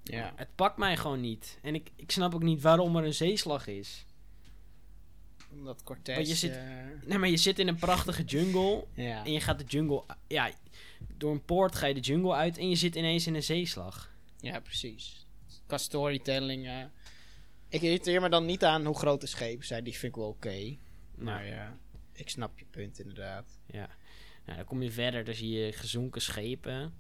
ja. 0.03 0.33
Het 0.37 0.49
pakt 0.55 0.77
mij 0.77 0.97
gewoon 0.97 1.21
niet. 1.21 1.59
En 1.63 1.75
ik, 1.75 1.91
ik 1.97 2.11
snap 2.11 2.35
ook 2.35 2.43
niet 2.43 2.61
waarom 2.63 2.97
er 2.97 3.05
een 3.05 3.15
zeeslag 3.15 3.67
is. 3.67 4.05
Cortez... 5.85 6.15
Want 6.17 6.29
je 6.29 6.35
zit- 6.35 6.61
Nee, 7.07 7.19
maar 7.19 7.29
je 7.29 7.37
zit 7.37 7.59
in 7.59 7.69
een 7.69 7.77
prachtige 7.77 8.23
jungle. 8.25 8.85
ja. 8.95 9.25
En 9.25 9.33
je 9.33 9.41
gaat 9.41 9.59
de 9.59 9.65
jungle... 9.65 10.05
Ja, 10.29 10.51
door 11.17 11.33
een 11.33 11.45
poort 11.45 11.75
ga 11.77 11.87
je 11.87 11.95
de 11.95 12.01
jungle 12.01 12.33
uit 12.35 12.59
en 12.59 12.69
je 12.69 12.77
zit 12.77 12.95
ineens 12.95 13.27
in 13.27 13.35
een 13.35 13.43
zeeslag. 13.43 14.13
ja, 14.41 14.61
precies. 14.61 15.27
Qua 15.67 15.79
storytelling... 15.79 16.67
eh, 16.67 16.85
ik 17.69 17.83
irriteer 17.83 18.21
me 18.21 18.29
dan 18.29 18.47
niet 18.47 18.65
aan 18.65 18.85
hoe 18.85 18.97
groot 18.99 19.21
de 19.21 19.27
schepen 19.27 19.67
zijn. 19.67 19.85
Die 19.85 19.93
vind 19.93 20.13
ik 20.13 20.19
wel 20.19 20.29
oké. 20.29 20.77
Maar 21.15 21.35
Nou, 21.43 21.47
ja, 21.47 21.77
ik 22.13 22.29
snap 22.31 22.59
je 22.59 22.65
punt 22.71 22.99
inderdaad. 22.99 23.59
ja. 23.67 23.89
Nou, 24.45 24.57
dan 24.57 24.67
kom 24.67 24.83
je 24.83 24.91
verder, 24.91 25.25
dan 25.25 25.35
zie 25.35 25.51
je 25.51 25.73
gezonken 25.73 26.21
schepen. 26.23 26.95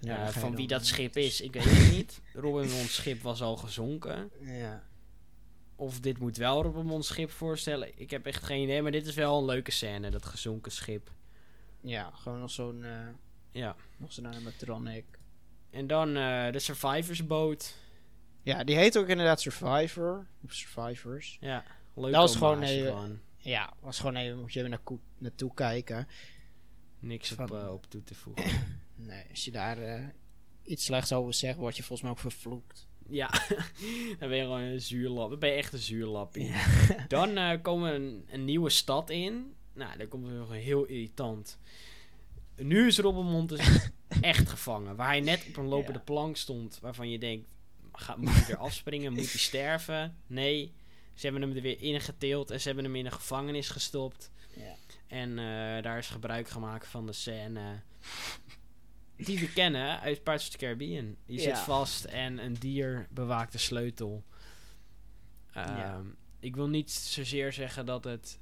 Ja, 0.00 0.26
Eh, 0.26 0.28
van 0.32 0.56
wie 0.56 0.66
dat 0.66 0.86
schip 0.86 1.16
is, 1.16 1.40
ik 1.40 1.52
weet 1.52 1.64
het 1.64 1.90
niet. 1.92 2.20
Robinmon's 2.34 2.94
schip 2.94 3.22
was 3.22 3.42
al 3.42 3.56
gezonken. 3.56 4.30
Ja. 4.40 4.87
Of 5.80 6.00
dit 6.00 6.18
moet 6.18 6.36
wel 6.36 6.62
Robinmon's 6.62 7.06
schip 7.06 7.30
voorstellen. 7.30 8.00
Ik 8.00 8.10
heb 8.10 8.26
echt 8.26 8.44
geen 8.44 8.62
idee, 8.62 8.82
maar 8.82 8.90
dit 8.92 9.06
is 9.06 9.14
wel 9.14 9.38
een 9.38 9.44
leuke 9.44 9.70
scène, 9.70 10.10
dat 10.10 10.24
gezonken 10.26 10.72
schip. 10.72 11.10
Ja, 11.80 12.10
gewoon 12.10 12.40
nog 12.40 12.50
zo'n... 12.50 12.84
eh, 12.84 13.08
Ja. 13.50 13.76
nog 13.96 14.12
zo'n 14.12 14.26
animatronic. 14.26 15.04
En 15.70 15.86
dan 15.86 16.16
eh, 16.16 16.52
de 16.52 16.58
survivorsboot. 16.58 17.74
Ja, 18.42 18.64
die 18.64 18.76
heet 18.76 18.98
ook 18.98 19.08
inderdaad 19.08 19.40
Survivor. 19.40 20.26
Of 20.44 20.52
Survivors. 20.52 21.36
Ja, 21.40 21.64
leuk 21.94 22.12
Dat 22.12 22.20
was 22.20 22.36
gewoon 22.36 22.62
even- 22.62 22.86
gewoon. 22.92 23.20
Ja, 23.36 23.72
was 23.80 23.98
gewoon 23.98 24.16
even, 24.16 24.38
moet 24.40 24.52
je 24.52 24.58
even 24.58 24.70
naar 24.70 24.98
naartoe 25.18 25.54
kijken. 25.54 26.08
Niks 26.98 27.32
op, 27.32 27.52
eh, 27.52 27.72
op 27.72 27.86
toe 27.90 28.02
te 28.04 28.14
voegen. 28.14 28.44
Nee, 29.00 29.24
als 29.30 29.44
je 29.44 29.50
daar 29.50 30.14
iets 30.62 30.84
slechts 30.84 31.12
over 31.12 31.34
zegt, 31.34 31.56
word 31.58 31.76
je 31.76 31.82
volgens 31.82 32.02
mij 32.02 32.10
ook 32.10 32.18
vervloekt. 32.32 32.87
Ja, 33.08 33.30
dan 34.18 34.28
ben 34.28 34.36
je 34.36 34.42
gewoon 34.42 34.60
een 34.60 34.80
zuurlap. 34.80 35.30
Dan 35.30 35.38
ben 35.38 35.48
je 35.50 35.54
echt 35.56 35.72
een 35.72 35.78
zuurlappie. 35.78 36.52
Dan 37.08 37.36
eh, 37.36 37.62
komen 37.62 37.90
we 37.90 37.96
een, 37.96 38.26
een 38.30 38.44
nieuwe 38.44 38.70
stad 38.70 39.10
in. 39.10 39.54
Nou, 39.72 39.98
dan 39.98 40.08
komt 40.08 40.26
het 40.26 40.36
nog 40.36 40.52
heel 40.52 40.84
irritant. 40.84 41.58
Nu 42.56 42.86
is 42.86 42.98
Robbenmond 42.98 43.48
dus 43.48 43.90
echt 44.20 44.48
gevangen. 44.48 44.96
Waar 44.96 45.06
hij 45.08 45.20
net 45.20 45.44
op 45.48 45.56
een 45.56 45.66
lopende 45.68 45.98
Ja. 45.98 46.04
plank 46.04 46.36
stond. 46.36 46.78
Waarvan 46.80 47.10
je 47.10 47.18
denkt, 47.18 47.46
ga, 47.92 48.16
moet 48.16 48.30
hij 48.34 48.48
er 48.54 48.56
afspringen? 48.56 49.12
Moet 49.12 49.30
hij 49.30 49.40
sterven? 49.40 50.16
Nee. 50.26 50.72
Ze 51.14 51.26
hebben 51.26 51.42
hem 51.42 51.56
er 51.56 51.62
weer 51.62 51.80
ingeteeld 51.80 52.50
en 52.50 52.60
ze 52.60 52.66
hebben 52.66 52.84
hem 52.84 52.96
in 52.96 53.06
een 53.06 53.12
gevangenis 53.12 53.68
gestopt. 53.68 54.30
Ja. 54.56 54.74
En 55.06 55.30
eh, 55.38 55.82
daar 55.82 55.98
is 55.98 56.08
gebruik 56.08 56.48
gemaakt 56.48 56.86
van 56.86 57.06
de 57.06 57.12
scène 57.12 57.80
die 59.18 59.38
we 59.38 59.52
kennen 59.52 60.00
uit 60.00 60.22
Pirates 60.22 60.44
of 60.46 60.50
the 60.52 60.58
Caribbean. 60.58 61.16
Je 61.26 61.40
zit 61.40 61.58
vast 61.58 62.04
en 62.04 62.38
een 62.38 62.56
dier 62.58 63.06
bewaakt 63.10 63.52
de 63.52 63.58
sleutel. 63.58 64.24
Ehm. 65.52 66.04
Ik 66.40 66.56
wil 66.56 66.68
niet 66.68 66.90
zozeer 66.90 67.52
zeggen 67.52 67.86
dat 67.86 68.04
het 68.04 68.38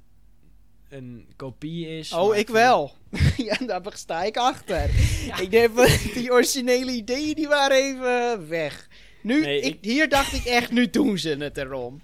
een 0.89 1.27
kopie 1.35 1.97
is. 1.97 2.13
Oh, 2.13 2.35
ik 2.35 2.47
wel. 2.47 2.95
ja, 3.37 3.55
daar 3.65 3.81
sta 3.93 4.23
ik 4.23 4.37
achter. 4.37 4.89
Ik 5.41 5.51
denk, 5.51 5.71
van, 5.73 6.11
die 6.13 6.31
originele 6.31 6.91
ideeën 6.91 7.35
die 7.35 7.47
waren 7.47 7.77
even 7.77 8.47
weg. 8.49 8.87
Nu, 9.21 9.41
Nee, 9.41 9.61
ik, 9.61 9.73
ik- 9.75 9.83
hier 9.83 10.09
dacht 10.09 10.33
ik 10.33 10.43
echt, 10.45 10.71
nu 10.71 10.89
doen 10.89 11.17
ze 11.17 11.29
het 11.29 11.57
erom. 11.57 12.01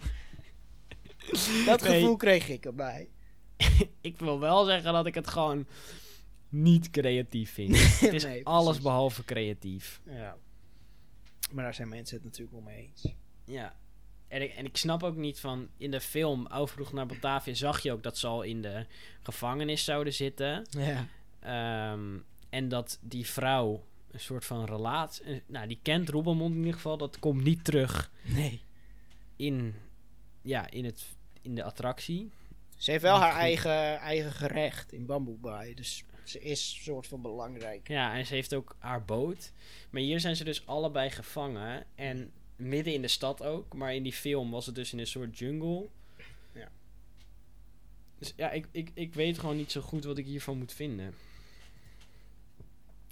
Dat 1.66 1.82
Nee. 1.82 2.00
gevoel 2.00 2.16
kreeg 2.16 2.50
ik 2.50 2.66
erbij. 2.66 3.10
Ik 4.02 4.18
wil 4.20 4.40
wel 4.40 4.66
zeggen 4.66 4.94
dat 4.94 5.06
ik 5.06 5.16
het 5.16 5.28
gewoon 5.28 5.68
niet 6.54 6.90
creatief 6.90 7.52
vind. 7.54 7.76
het 8.00 8.14
is 8.14 8.24
Nee, 8.24 8.46
alles 8.46 8.80
behalve 8.82 9.26
creatief. 9.26 10.02
Ja. 10.06 10.38
Maar 11.52 11.64
daar 11.64 11.74
zijn 11.74 11.90
mensen 11.90 12.16
het 12.16 12.26
natuurlijk 12.26 12.52
wel 12.52 12.62
mee 12.62 12.78
eens. 12.94 13.14
Ja. 13.46 13.76
En 14.28 14.42
ik, 14.42 14.54
en 14.54 14.66
ik 14.66 14.78
snap 14.78 15.04
ook 15.04 15.16
niet 15.16 15.40
van... 15.40 15.68
In 15.78 15.92
de 15.92 16.02
film 16.02 16.48
Overvloeg 16.48 16.94
naar 16.94 17.06
Batavia 17.06 17.54
zag 17.54 17.80
je 17.80 17.92
ook 17.92 18.04
dat 18.04 18.18
ze 18.18 18.28
al 18.28 18.42
in 18.42 18.62
de 18.62 18.86
gevangenis 19.22 19.84
zouden 19.84 20.14
zitten. 20.14 20.66
Ja. 20.70 21.08
Ehm, 21.40 22.18
en 22.50 22.70
dat 22.70 23.00
die 23.02 23.28
vrouw 23.28 23.86
een 24.12 24.20
soort 24.20 24.46
van 24.46 24.66
relatie... 24.66 25.24
eh, 25.26 25.40
Nou, 25.46 25.68
die 25.68 25.80
kent 25.82 26.10
Robelmond 26.10 26.52
in 26.52 26.58
ieder 26.60 26.74
geval. 26.74 26.98
Dat 26.98 27.20
komt 27.20 27.44
niet 27.44 27.64
terug 27.64 28.12
Nee. 28.24 28.62
in, 29.36 29.76
ja, 30.42 30.70
in, 30.70 30.86
het, 30.86 31.06
in 31.42 31.56
de 31.56 31.64
attractie. 31.64 32.32
Ze 32.78 32.92
heeft 32.92 33.04
wel 33.04 33.18
haar 33.20 33.36
eigen, 33.36 34.00
eigen 34.00 34.32
gerecht 34.32 34.92
in 34.94 35.06
Bamboe 35.06 35.38
Bay. 35.38 35.74
Dus 35.74 36.04
ze 36.24 36.40
is 36.40 36.74
een 36.78 36.84
soort 36.84 37.08
van 37.08 37.22
belangrijk. 37.22 37.88
Ja, 37.88 38.16
en 38.16 38.26
ze 38.26 38.34
heeft 38.34 38.54
ook 38.54 38.76
haar 38.80 39.06
boot. 39.06 39.52
Maar 39.90 40.02
hier 40.02 40.20
zijn 40.20 40.36
ze 40.36 40.44
dus 40.44 40.66
allebei 40.66 41.10
gevangen. 41.10 41.86
En 41.96 42.32
midden 42.56 42.94
in 42.94 43.02
de 43.02 43.08
stad 43.08 43.44
ook. 43.44 43.74
Maar 43.74 43.96
in 43.96 44.04
die 44.04 44.14
film 44.14 44.52
was 44.52 44.66
het 44.66 44.76
dus 44.76 44.94
in 44.94 45.00
een 45.00 45.08
soort 45.08 45.38
jungle. 45.38 45.88
Ja. 46.54 46.72
Dus 48.20 48.34
ja, 48.36 48.52
ik, 48.52 48.68
ik, 48.72 48.92
ik 48.94 49.14
weet 49.14 49.40
gewoon 49.40 49.56
niet 49.58 49.72
zo 49.72 49.82
goed 49.82 50.04
wat 50.04 50.18
ik 50.18 50.26
hiervan 50.26 50.58
moet 50.58 50.74
vinden. 50.74 51.14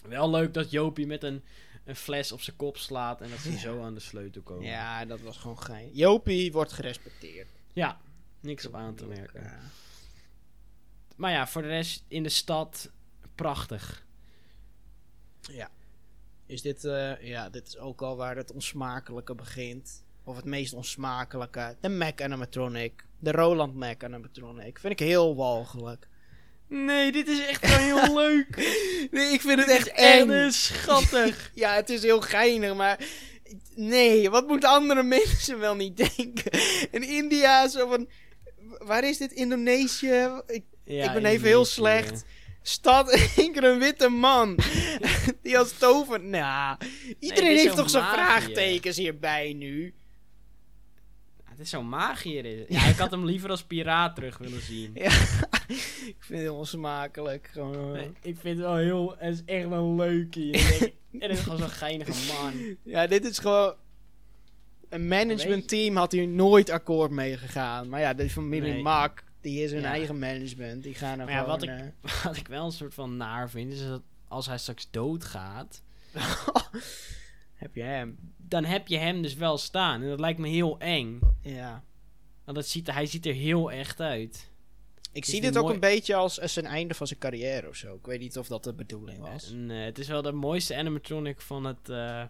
Wel 0.07 0.30
leuk 0.30 0.53
dat 0.53 0.72
Jopie 0.72 1.05
met 1.07 1.24
een, 1.24 1.43
een 1.84 1.95
fles 1.95 2.32
op 2.32 2.41
zijn 2.41 2.55
kop 2.55 2.78
slaat. 2.78 3.22
En 3.22 3.30
dat 3.30 3.39
ze 3.39 3.51
Ja. 3.51 3.57
zo 3.57 3.82
aan 3.82 3.93
de 3.93 3.99
sleutel 3.99 4.41
komen. 4.41 4.66
Ja, 4.66 5.05
dat 5.05 5.22
was 5.22 5.38
gewoon 5.38 5.62
gein. 5.62 5.89
Jopie 5.93 6.51
wordt 6.51 6.72
gerespecteerd. 6.72 7.47
Ja, 7.74 8.01
niks 8.39 8.66
op 8.66 8.76
aan 8.76 8.95
te 8.95 9.05
merken. 9.05 9.59
Maar 11.16 11.32
ja, 11.32 11.47
voor 11.47 11.62
de 11.62 11.68
rest 11.68 12.03
in 12.07 12.24
de 12.24 12.30
stad 12.30 12.91
prachtig. 13.42 14.06
Ja. 15.42 15.70
Is 16.46 16.62
dit, 16.62 16.86
eh, 16.86 17.22
ja, 17.22 17.50
dit 17.50 17.68
is 17.68 17.78
ook 17.78 18.02
al 18.02 18.16
waar 18.18 18.36
het 18.36 18.52
onsmakelijke 18.52 19.36
begint. 19.36 20.04
Of 20.24 20.36
het 20.36 20.46
meest 20.46 20.74
onsmakelijke. 20.74 21.76
De 21.80 21.89
Mac 21.89 22.22
animatronic. 22.22 23.06
De 23.20 23.32
Roland 23.32 23.76
Mac 23.76 24.04
animatronic. 24.04 24.80
Vind 24.80 24.94
ik 24.94 25.08
heel 25.08 25.36
walgelijk. 25.36 26.08
Nee, 26.68 27.12
dit 27.12 27.28
is 27.28 27.46
echt 27.48 27.70
wel 27.70 27.78
heel 27.78 28.16
leuk. 28.24 28.56
Nee, 29.12 29.34
ik 29.34 29.42
vind 29.42 29.60
het 29.60 29.70
echt 29.70 29.88
Echt 29.88 30.30
eng. 30.30 30.52
schattig. 30.52 31.52
Ja, 31.56 31.74
het 31.74 31.89
is 31.89 32.02
heel 32.02 32.22
geinig, 32.22 32.76
maar... 32.76 33.00
Nee, 33.76 34.30
wat 34.30 34.48
moeten 34.48 34.70
andere 34.70 35.04
mensen 35.20 35.60
wel 35.60 35.76
niet 35.76 35.98
denken? 35.98 36.52
In 36.92 37.04
India, 37.04 37.68
zo 37.68 37.88
van... 37.89 38.10
Waar 38.78 39.04
is 39.04 39.18
dit? 39.18 39.32
Indonesië? 39.32 40.42
Ik, 40.48 40.64
Ja, 40.84 41.06
ik 41.06 41.14
ben 41.14 41.26
even 41.26 41.48
heel 41.48 41.66
slecht. 41.66 42.24
Stad, 42.62 43.09
één 43.38 43.51
keer 43.51 43.64
een 43.64 43.80
witte 43.80 44.09
man. 44.09 44.59
Die 45.43 45.57
als 45.57 45.78
tover... 45.78 46.20
Nou, 46.24 46.78
iedereen 47.20 47.55
heeft 47.55 47.68
zo'n 47.68 47.76
toch 47.76 47.89
zijn 47.89 48.03
vraagtekens 48.03 48.97
hierbij 48.97 49.53
nu. 49.53 49.93
Het 51.43 51.59
is 51.59 51.70
zo 51.70 51.84
magier. 51.84 52.45
is. 52.45 52.66
Ja, 52.68 52.86
ik 52.86 52.97
had 52.97 53.12
hem 53.12 53.26
liever 53.26 53.49
als 53.49 53.64
piraat 53.64 54.16
terug 54.16 54.38
willen 54.38 54.62
zien. 54.62 54.91
Ja, 54.93 55.12
ik 56.14 56.16
vind 56.20 56.28
het 56.28 56.39
heel 56.39 56.55
onsmakelijk. 56.55 57.49
Gewoon, 57.51 57.91
Nee, 57.91 58.12
ik 58.22 58.38
vind 58.39 58.57
het 58.57 58.66
wel 58.68 58.78
heel... 58.78 59.16
Het 59.18 59.34
is 59.34 59.41
echt 59.45 59.68
wel 59.68 59.95
leuk 59.95 60.36
hier. 60.36 60.82
En 61.12 61.30
het 61.30 61.32
is 61.32 61.39
gewoon 61.39 61.57
zo'n 61.57 61.70
geinige 61.70 62.34
man. 62.34 62.78
Ja, 62.84 63.07
dit 63.07 63.26
is 63.26 63.39
gewoon... 63.39 63.74
Een 64.89 65.07
managementteam 65.07 65.95
had 65.95 66.12
hier 66.12 66.28
nooit 66.28 66.70
akkoord 66.70 67.12
mee 67.12 67.38
gegaan. 67.38 67.89
Maar 67.89 67.99
ja, 67.99 68.14
de 68.14 68.30
familie 68.30 68.74
Nee. 68.74 68.82
Mak, 68.82 69.24
die 69.42 69.64
is 69.64 69.72
hun 69.72 69.82
Ja. 69.82 69.88
eigen 69.92 70.20
management. 70.20 70.84
Die 70.84 70.94
gaan 70.94 71.20
er 71.20 71.26
Maar 71.26 71.34
ja, 71.34 71.46
wat 71.46 71.64
ik- 71.64 71.70
eh, 71.70 72.12
Wat 72.24 72.38
ik 72.38 72.48
wel 72.48 72.66
een 72.66 72.72
soort 72.72 72.94
van 72.94 73.18
naar 73.18 73.50
vind, 73.50 73.72
is 73.74 73.86
dat 73.88 74.02
als 74.28 74.46
hij 74.46 74.58
straks 74.58 74.88
doodgaat... 74.92 75.82
heb 77.54 77.76
je 77.76 77.82
hem. 77.82 78.18
Dan 78.38 78.64
heb 78.66 78.88
je 78.88 78.98
hem 78.98 79.22
dus 79.22 79.34
wel 79.34 79.58
staan. 79.58 80.02
En 80.02 80.10
dat 80.10 80.20
lijkt 80.20 80.39
me 80.39 80.48
heel 80.48 80.80
eng. 80.80 81.20
Ja. 81.42 81.84
Want 82.44 82.58
dat 82.58 82.68
ziet, 82.68 82.92
hij 82.92 83.06
ziet 83.06 83.26
er 83.26 83.34
heel 83.34 83.72
echt 83.72 84.00
uit. 84.02 84.50
Ik 85.14 85.26
zie 85.26 85.42
dit 85.42 85.58
ook 85.58 85.70
een 85.70 85.80
beetje 85.80 86.16
als, 86.16 86.39
als 86.42 86.56
een 86.56 86.66
einde 86.66 86.94
van 86.94 87.08
zijn 87.08 87.20
carrière 87.20 87.68
of 87.68 87.76
zo. 87.76 87.96
Ik 87.96 88.06
weet 88.06 88.20
niet 88.20 88.38
of 88.38 88.48
dat 88.48 88.64
de 88.64 88.74
bedoeling 88.74 89.20
was. 89.20 89.52
En, 89.52 89.72
eh, 89.72 89.84
het 89.84 90.00
is 90.00 90.08
wel 90.08 90.22
de 90.22 90.32
mooiste 90.32 90.76
animatronic 90.76 91.42
van 91.42 91.64
het... 91.66 91.89
eh, 91.89 92.24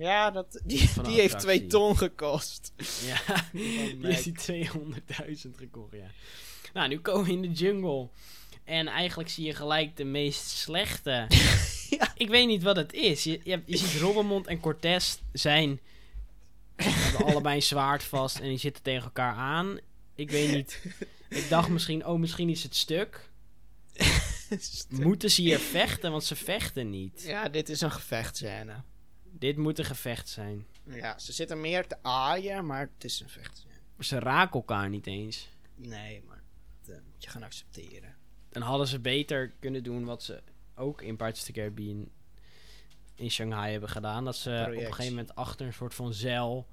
Ja, 0.00 0.30
dat, 0.30 0.60
die, 0.64 0.90
die 1.02 1.20
heeft 1.20 1.38
twee 1.38 1.66
ton 1.66 1.96
gekost. 1.96 2.72
ja, 3.26 3.48
die 3.52 3.96
heeft 4.00 4.46
die 4.46 4.68
200.000 4.68 5.50
gekocht, 5.56 5.92
ja. 5.92 6.10
Nou, 6.72 6.88
nu 6.88 7.00
komen 7.00 7.24
we 7.26 7.32
in 7.32 7.42
de 7.42 7.52
jungle. 7.52 8.08
En 8.64 8.86
eigenlijk 8.86 9.28
zie 9.28 9.46
je 9.46 9.54
gelijk 9.54 9.96
de 9.96 10.04
meest 10.04 10.48
slechte. 10.48 11.26
Ja. 11.90 12.12
Ik 12.16 12.28
weet 12.28 12.46
niet 12.46 12.62
wat 12.62 12.76
het 12.76 12.92
is. 12.92 13.24
Je, 13.24 13.40
je, 13.44 13.76
ziet 13.76 14.00
Robbermond 14.00 14.46
en 14.46 14.60
Cortez 14.60 15.18
zijn... 15.32 15.80
hebben 16.76 17.26
allebei 17.26 17.56
een 17.56 17.62
zwaard 17.62 18.02
vast 18.02 18.38
en 18.38 18.48
die 18.48 18.58
zitten 18.58 18.82
tegen 18.82 19.04
elkaar 19.04 19.34
aan. 19.34 19.78
Ik 20.14 20.30
weet 20.30 20.50
niet. 20.52 20.82
Ik 21.28 21.48
dacht 21.48 21.68
misschien, 21.68 22.06
oh, 22.06 22.18
misschien 22.18 22.48
is 22.48 22.62
het 22.62 22.76
stuk. 22.76 23.30
Moeten 24.88 25.30
ze 25.30 25.40
hier 25.42 25.58
vechten? 25.58 26.10
Want 26.10 26.24
ze 26.24 26.36
vechten 26.36 26.90
niet. 26.90 27.22
ja, 27.22 27.48
dit 27.48 27.68
is 27.68 27.80
een 27.80 27.92
gevechtscène. 27.92 28.82
Dit 29.40 29.56
moet 29.56 29.78
een 29.78 29.84
gevecht 29.84 30.28
zijn. 30.28 30.66
Ja, 30.84 31.18
ze 31.18 31.32
zitten 31.32 31.60
meer 31.60 31.86
te 31.86 31.96
aaien, 32.02 32.66
maar 32.66 32.90
het 32.94 33.04
is 33.04 33.20
een 33.20 33.28
vechtscène. 33.28 33.74
Ze 33.98 34.18
raken 34.18 34.52
elkaar 34.52 34.88
niet 34.88 35.06
eens. 35.06 35.48
Nee, 35.74 36.22
maar 36.26 36.42
dat 36.80 36.94
eh, 36.94 37.02
moet 37.12 37.24
je 37.24 37.30
gaan 37.30 37.42
accepteren. 37.42 38.16
Dan 38.48 38.62
hadden 38.62 38.86
ze 38.86 38.98
beter 38.98 39.52
kunnen 39.58 39.82
doen 39.82 40.04
wat 40.04 40.22
ze 40.22 40.42
ook 40.74 41.02
in 41.02 41.16
Pirates 41.16 41.40
of 41.40 41.46
the 41.46 41.52
Caribbean 41.52 42.08
in 43.14 43.30
Shanghai 43.30 43.70
hebben 43.70 43.88
gedaan. 43.88 44.24
Dat 44.24 44.36
ze 44.36 44.64
op 44.66 44.72
een 44.72 44.86
gegeven 44.86 45.14
moment 45.14 45.34
achter 45.34 45.66
een 45.66 45.72
soort 45.72 45.94
van 45.94 46.12
zeil 46.12 46.68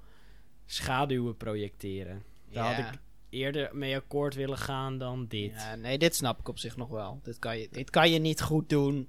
schaduwen 0.66 1.36
projecteren. 1.36 2.22
Daar 2.50 2.70
ja. 2.70 2.82
had 2.82 2.94
ik 2.94 3.00
eerder 3.28 3.76
mee 3.76 3.96
akkoord 3.96 4.34
willen 4.34 4.58
gaan 4.58 4.98
dan 4.98 5.26
dit. 5.26 5.52
Ja, 5.52 5.74
nee, 5.74 5.98
dit 5.98 6.14
snap 6.14 6.38
ik 6.40 6.48
op 6.48 6.58
zich 6.58 6.76
nog 6.76 6.88
wel. 6.88 7.20
Dit 7.22 7.38
kan 7.38 7.58
je, 7.58 7.68
dit 7.70 7.90
kan 7.90 8.10
je 8.10 8.18
niet 8.18 8.40
goed 8.40 8.68
doen, 8.68 9.08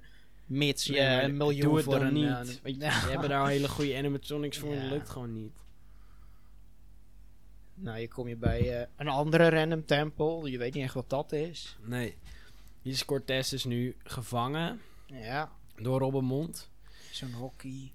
mits 0.50 0.84
je 0.84 0.92
Nee, 0.92 1.22
een 1.22 1.36
miljoen 1.36 1.82
voor 1.82 2.00
een... 2.00 2.12
niet. 2.12 2.60
eh. 2.62 2.90
Ze 3.00 3.08
hebben 3.10 3.28
daar 3.28 3.40
al 3.40 3.46
hele 3.46 3.68
goede 3.68 3.96
animatronics 3.96 4.58
voor 4.58 4.72
en 4.74 4.80
dat 4.80 4.90
lukt 4.90 5.08
gewoon 5.08 5.32
niet. 5.32 5.58
Nou, 7.74 7.98
je 7.98 8.08
kom 8.08 8.28
je 8.28 8.36
bij 8.36 8.80
eh, 8.80 8.86
een 8.96 9.08
andere 9.08 9.48
random 9.48 9.84
tempel. 9.86 10.46
Je 10.46 10.58
weet 10.58 10.74
niet 10.74 10.82
echt 10.84 10.94
wat 10.94 11.10
dat 11.10 11.32
is. 11.32 11.76
Nee. 11.84 12.16
Hier 12.82 12.92
is 12.92 13.04
Cortez 13.04 13.50
dus 13.50 13.64
nu 13.64 13.96
gevangen 14.04 14.80
Ja, 15.06 15.52
door 15.76 15.98
Robbenmond. 15.98 16.70
zo'n 17.10 17.32
hockey. 17.32 17.92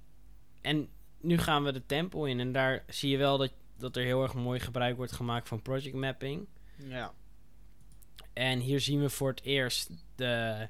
En 0.61 0.89
nu 1.21 1.37
gaan 1.37 1.63
we 1.63 1.71
de 1.71 1.85
tempel 1.85 2.25
in 2.25 2.39
en 2.39 2.51
daar 2.51 2.83
zie 2.87 3.09
je 3.09 3.17
wel 3.17 3.37
dat, 3.37 3.51
dat 3.77 3.95
er 3.95 4.03
heel 4.03 4.23
erg 4.23 4.33
mooi 4.33 4.59
gebruik 4.59 4.95
wordt 4.97 5.11
gemaakt 5.11 5.47
van 5.47 5.61
project 5.61 5.95
mapping. 5.95 6.47
Ja. 6.75 7.13
En 8.33 8.59
hier 8.59 8.79
zien 8.79 8.99
we 9.01 9.09
voor 9.09 9.29
het 9.29 9.41
eerst 9.43 9.89
de, 10.15 10.67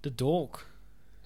de 0.00 0.14
dolk. 0.14 0.66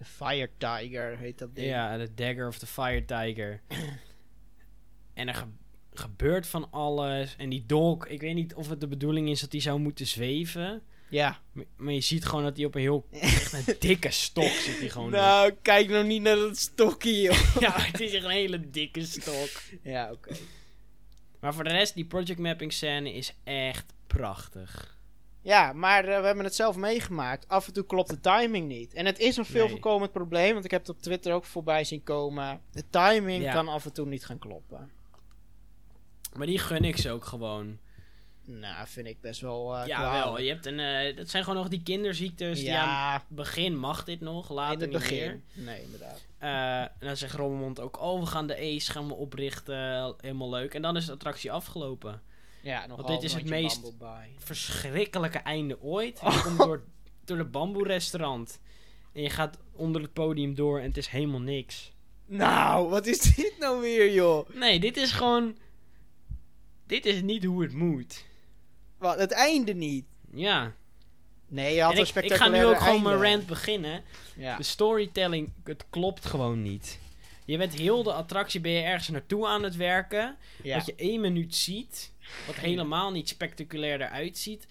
De 0.02 0.08
Fire 0.08 0.50
Tiger 0.58 1.18
heet 1.18 1.38
dat 1.38 1.54
ding. 1.54 1.66
Ja, 1.66 1.96
de 1.96 2.14
dagger 2.14 2.46
of 2.48 2.58
de 2.58 2.66
fire 2.66 3.04
tiger. 3.04 3.60
en 5.14 5.28
er 5.28 5.34
ge- 5.34 5.44
gebeurt 5.92 6.46
van 6.46 6.70
alles. 6.70 7.34
En 7.38 7.48
die 7.48 7.66
dolk, 7.66 8.06
ik 8.06 8.20
weet 8.20 8.34
niet 8.34 8.54
of 8.54 8.68
het 8.68 8.80
de 8.80 8.86
bedoeling 8.88 9.28
is 9.28 9.40
dat 9.40 9.50
die 9.50 9.60
zou 9.60 9.78
moeten 9.80 10.06
zweven. 10.06 10.82
Ja. 11.08 11.38
Maar, 11.76 11.92
je 11.92 12.00
ziet 12.00 12.24
gewoon 12.24 12.44
dat 12.44 12.56
hij 12.56 12.66
op 12.66 12.74
een 12.74 12.80
heel 12.80 13.06
een 13.52 13.76
dikke 13.78 14.10
stok 14.10 14.44
zit. 14.50 14.78
Die 14.80 14.90
gewoon 14.90 15.10
Nou, 15.10 15.52
kijk 15.62 15.88
nou 15.88 16.06
niet 16.06 16.22
naar 16.22 16.36
dat 16.36 16.56
stokje, 16.56 17.20
joh. 17.22 17.56
ja, 17.60 17.80
het 17.80 18.00
is 18.00 18.12
echt 18.12 18.24
een 18.24 18.30
hele 18.30 18.70
dikke 18.70 19.04
stok. 19.04 19.62
ja, 19.82 20.10
oké. 20.12 20.34
Maar 21.40 21.54
voor 21.54 21.64
de 21.64 21.70
rest, 21.70 21.94
die 21.94 22.04
project 22.04 22.38
mapping 22.38 22.72
scène 22.72 23.12
is 23.12 23.34
echt 23.44 23.92
prachtig. 24.06 24.98
Ja, 25.42 25.72
maar 25.72 26.04
eh, 26.04 26.20
we 26.20 26.26
hebben 26.26 26.44
het 26.44 26.54
zelf 26.54 26.76
meegemaakt. 26.76 27.48
Af 27.48 27.66
en 27.66 27.72
toe 27.72 27.84
klopt 27.86 28.10
de 28.10 28.20
timing 28.20 28.68
niet. 28.68 28.94
En 28.94 29.06
het 29.06 29.18
is 29.18 29.36
een 29.36 29.44
veel 29.44 29.60
Nee. 29.62 29.70
voorkomend 29.70 30.12
probleem, 30.12 30.52
want 30.52 30.64
ik 30.64 30.70
heb 30.70 30.80
het 30.80 30.90
op 30.90 31.02
Twitter 31.02 31.32
ook 31.32 31.44
voorbij 31.44 31.84
zien 31.84 32.02
komen. 32.02 32.60
De 32.72 32.84
timing 32.90 33.42
Ja. 33.42 33.52
kan 33.52 33.68
af 33.68 33.84
en 33.84 33.92
toe 33.92 34.06
niet 34.06 34.24
gaan 34.24 34.38
kloppen. 34.38 34.90
Maar 36.36 36.46
die 36.46 36.58
gun 36.58 36.84
ik 36.84 36.96
ze 36.96 37.10
ook 37.10 37.24
gewoon. 37.24 37.78
Nou, 38.44 38.86
vind 38.88 39.06
ik 39.06 39.20
best 39.20 39.40
wel. 39.40 39.76
eh 39.76 39.86
ja, 39.86 40.12
wel. 40.12 40.40
Je 40.40 40.48
hebt 40.48 40.66
een, 40.66 40.78
eh, 40.80 41.16
dat 41.16 41.28
zijn 41.28 41.44
gewoon 41.44 41.58
nog 41.58 41.68
die 41.68 41.82
kinderziektes. 41.82 42.58
Die 42.58 42.74
aan 42.76 42.88
ja, 42.88 43.12
het 43.12 43.22
begin 43.28 43.78
mag 43.78 44.04
dit 44.04 44.20
nog, 44.20 44.50
later 44.50 44.72
in 44.74 44.80
het 44.80 44.90
niet 44.90 44.98
begin. 44.98 45.42
meer. 45.52 45.64
Nee, 45.64 45.82
inderdaad. 45.82 46.20
En 47.00 47.06
dan 47.06 47.16
zegt 47.16 47.34
Robbenmond 47.34 47.80
ook, 47.80 48.00
oh, 48.00 48.20
we 48.20 48.26
gaan 48.26 48.46
de 48.46 48.56
Ace 48.56 48.92
gaan 48.92 49.06
we 49.08 49.14
oprichten. 49.14 50.14
Helemaal 50.20 50.50
leuk. 50.50 50.74
En 50.74 50.82
dan 50.82 50.96
is 50.96 51.06
de 51.06 51.12
attractie 51.12 51.52
afgelopen. 51.52 52.22
Ja, 52.62 52.86
nog 52.86 52.96
Want 52.96 53.08
dit 53.08 53.22
is 53.22 53.34
het 53.34 53.48
meest-. 53.48 53.92
Verschrikkelijke 54.38 55.38
einde 55.38 55.80
ooit. 55.80 56.20
Je 56.20 56.40
komt 56.44 56.58
door, 56.58 56.82
door 57.24 57.38
het 57.38 57.50
bamboe-restaurant. 57.50 58.60
En 59.12 59.22
je 59.22 59.30
gaat 59.30 59.58
onder 59.72 60.02
het 60.02 60.12
podium 60.12 60.54
door 60.54 60.78
en 60.78 60.86
het 60.86 60.96
is 60.96 61.06
helemaal 61.06 61.40
niks. 61.40 61.92
Nou, 62.26 62.88
wat 62.88 63.06
is 63.06 63.20
dit 63.20 63.54
nou 63.58 63.80
weer, 63.80 64.12
joh? 64.12 64.48
Nee, 64.54 64.80
dit 64.80 64.96
is 64.96 65.10
gewoon... 65.12 65.56
Dit 66.86 67.06
is 67.06 67.22
niet 67.22 67.44
hoe 67.44 67.62
het 67.62 67.72
moet. 67.72 68.24
Wat, 68.98 69.18
het 69.18 69.30
einde 69.30 69.74
niet. 69.74 70.04
Ja. 70.32 70.74
Nee, 71.48 71.74
je 71.74 71.82
had 71.82 71.92
En 71.92 71.98
een 71.98 72.02
ik, 72.02 72.08
ik 72.08 72.14
ga 72.14 72.20
spectaculaire 72.20 72.68
nu 72.68 72.74
ook 72.74 72.80
gewoon 72.80 73.02
mijn 73.02 73.22
rant 73.22 73.46
beginnen. 73.46 74.02
Ja. 74.36 74.56
De 74.56 74.62
storytelling, 74.62 75.52
het 75.64 75.84
klopt 75.90 76.24
gewoon 76.24 76.62
niet. 76.62 76.98
Je 77.44 77.58
bent 77.58 77.74
heel 77.74 78.02
de 78.02 78.12
attractie, 78.12 78.60
ben 78.60 78.72
je 78.72 78.82
ergens 78.82 79.08
naartoe 79.08 79.46
aan 79.46 79.62
het 79.62 79.76
werken. 79.76 80.36
ja. 80.62 80.76
Wat 80.76 80.86
je 80.86 80.94
één 80.96 81.20
minuut 81.20 81.54
ziet, 81.54 82.11
wat 82.46 82.54
helemaal 82.56 83.10
niet 83.10 83.28
spectaculair 83.28 84.00
eruit 84.00 84.38
ziet. 84.38 84.66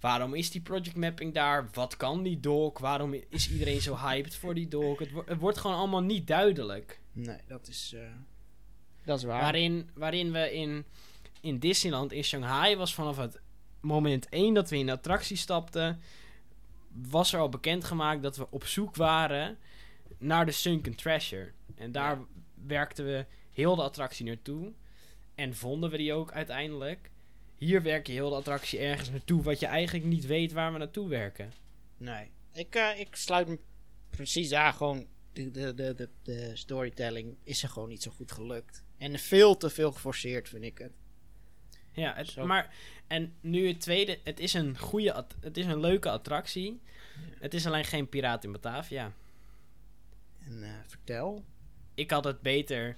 Waarom 0.00 0.34
is 0.34 0.50
die 0.50 0.60
project 0.60 0.96
mapping 0.96 1.34
daar? 1.34 1.68
Wat 1.72 1.96
kan 1.96 2.22
die 2.22 2.40
dolk? 2.40 2.78
Waarom 2.78 3.14
is 3.28 3.50
iedereen 3.50 3.80
zo 3.80 3.96
hyped 3.96 4.36
voor 4.36 4.54
die 4.54 4.68
dolk? 4.68 4.98
Het, 5.00 5.10
wo- 5.10 5.22
het 5.26 5.38
wordt 5.38 5.58
gewoon 5.58 5.76
allemaal 5.76 6.02
niet 6.02 6.26
duidelijk. 6.26 7.00
Nee, 7.12 7.38
dat 7.46 7.68
is... 7.68 7.92
eh, 7.96 8.00
dat 9.04 9.18
is 9.18 9.24
waar. 9.24 9.40
Waarin, 9.40 9.90
waarin 9.94 10.32
we 10.32 10.52
in, 10.54 10.84
in 11.40 11.58
Disneyland, 11.58 12.12
in 12.12 12.24
Shanghai, 12.24 12.76
was 12.76 12.94
vanaf 12.94 13.16
het 13.16 13.40
moment 13.80 14.28
één 14.28 14.54
dat 14.54 14.70
we 14.70 14.78
in 14.78 14.86
de 14.86 14.92
attractie 14.92 15.36
stapten, 15.36 16.00
was 16.88 17.32
er 17.32 17.40
al 17.40 17.48
bekendgemaakt 17.48 18.22
dat 18.22 18.36
we 18.36 18.46
op 18.50 18.64
zoek 18.64 18.96
waren 18.96 19.58
naar 20.18 20.46
de 20.46 20.52
Sunken 20.52 20.94
Treasure. 20.94 21.52
En 21.74 21.92
daar 21.92 22.16
Ja. 22.18 22.24
werkten 22.66 23.04
we 23.04 23.26
heel 23.52 23.76
de 23.76 23.82
attractie 23.82 24.26
naartoe. 24.26 24.72
En 25.34 25.54
vonden 25.54 25.90
we 25.90 25.96
die 25.96 26.12
ook 26.12 26.32
uiteindelijk. 26.32 27.10
Hier 27.58 27.82
werk 27.82 28.06
je 28.06 28.12
heel 28.12 28.28
de 28.28 28.36
attractie 28.36 28.78
ergens 28.78 29.10
naartoe, 29.10 29.42
wat 29.42 29.60
je 29.60 29.66
eigenlijk 29.66 30.06
niet 30.06 30.26
weet 30.26 30.52
waar 30.52 30.72
we 30.72 30.78
naartoe 30.78 31.08
werken. 31.08 31.52
Nee. 31.96 32.30
Ik, 32.52 32.74
eh, 32.74 33.00
ik 33.00 33.16
sluit 33.16 33.48
me 33.48 33.58
precies 34.10 34.52
aan. 34.52 34.74
Gewoon, 34.74 35.06
de, 35.32 35.50
de, 35.50 35.74
de, 35.74 36.08
de, 36.22 36.50
storytelling 36.54 37.36
is 37.42 37.62
er 37.62 37.68
gewoon 37.68 37.88
niet 37.88 38.02
zo 38.02 38.10
goed 38.10 38.32
gelukt. 38.32 38.84
En 38.98 39.18
veel 39.18 39.56
te 39.56 39.70
veel 39.70 39.92
geforceerd, 39.92 40.48
vind 40.48 40.64
ik 40.64 40.78
het. 40.78 40.92
Ja, 41.92 42.14
het, 42.14 42.36
maar 42.36 42.74
en 43.06 43.34
nu 43.40 43.68
het 43.68 43.80
tweede, 43.80 44.18
het 44.24 44.40
is 44.40 44.54
een 44.54 44.78
goede, 44.78 45.26
het 45.40 45.56
is 45.56 45.66
een 45.66 45.80
leuke 45.80 46.10
attractie. 46.10 46.80
Het 47.38 47.54
is 47.54 47.66
alleen 47.66 47.84
geen 47.84 48.08
Piraat 48.08 48.44
in 48.44 48.52
Batavia. 48.52 49.12
En 50.46 50.62
eh, 50.62 50.70
vertel. 50.86 51.44
ik 51.94 52.10
had 52.10 52.24
het 52.24 52.40
beter 52.40 52.96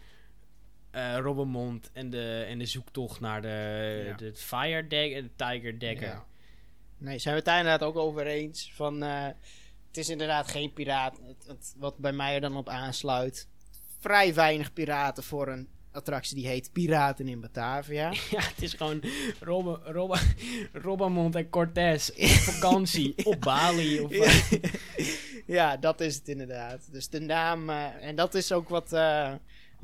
eh 0.97 1.17
Robbenmond 1.21 1.91
en 1.93 2.11
de, 2.11 2.45
en 2.49 2.59
de 2.59 2.67
zoektocht 2.67 3.21
naar 3.21 3.43
de, 3.43 4.03
Ja. 4.07 4.15
de 4.17 4.35
Fire 4.35 4.87
Dagger, 4.87 5.23
de 5.23 5.31
Tiger 5.37 5.79
Dagger. 5.79 6.03
Ja. 6.03 6.25
Nee, 6.99 7.19
zijn 7.19 7.35
we 7.35 7.41
het 7.41 7.49
daar 7.49 7.59
inderdaad 7.59 7.89
ook 7.89 7.97
over 7.97 8.27
eens. 8.27 8.73
Van, 8.75 9.03
eh, 9.03 9.25
het 9.89 9.97
is 9.97 10.09
inderdaad 10.09 10.49
geen 10.51 10.73
piraat. 10.73 11.21
Het, 11.27 11.47
het- 11.47 11.75
wat 11.79 11.99
bij 11.99 12.13
mij 12.13 12.35
er 12.35 12.41
dan 12.41 12.57
op 12.57 12.69
aansluit. 12.69 13.49
Vrij 14.01 14.35
weinig 14.35 14.73
piraten 14.73 15.23
voor 15.25 15.49
een 15.49 15.69
attractie 15.93 16.37
die 16.37 16.47
heet 16.47 16.73
Piraten 16.73 17.29
in 17.29 17.41
Batavia. 17.41 18.11
Ja, 18.31 18.41
het 18.41 18.63
is 18.63 18.73
gewoon 18.73 19.03
Robbe, 19.41 19.81
Robbe, 19.85 20.19
Robbenmond 20.73 21.35
en 21.35 21.49
Cortez 21.51 22.09
op 22.11 22.27
vakantie 22.55 23.25
op 23.27 23.41
Bali. 23.41 24.01
Of, 24.01 24.13
Ja. 24.13 24.71
ja, 25.57 25.77
dat 25.77 26.01
is 26.01 26.15
het 26.15 26.29
inderdaad. 26.29 26.93
Dus 26.93 27.09
de 27.09 27.21
naam, 27.21 27.71
eh, 27.71 27.85
en 28.01 28.17
dat 28.17 28.35
is 28.35 28.53
ook 28.53 28.69
wat. 28.69 28.93
eh, 28.93 29.33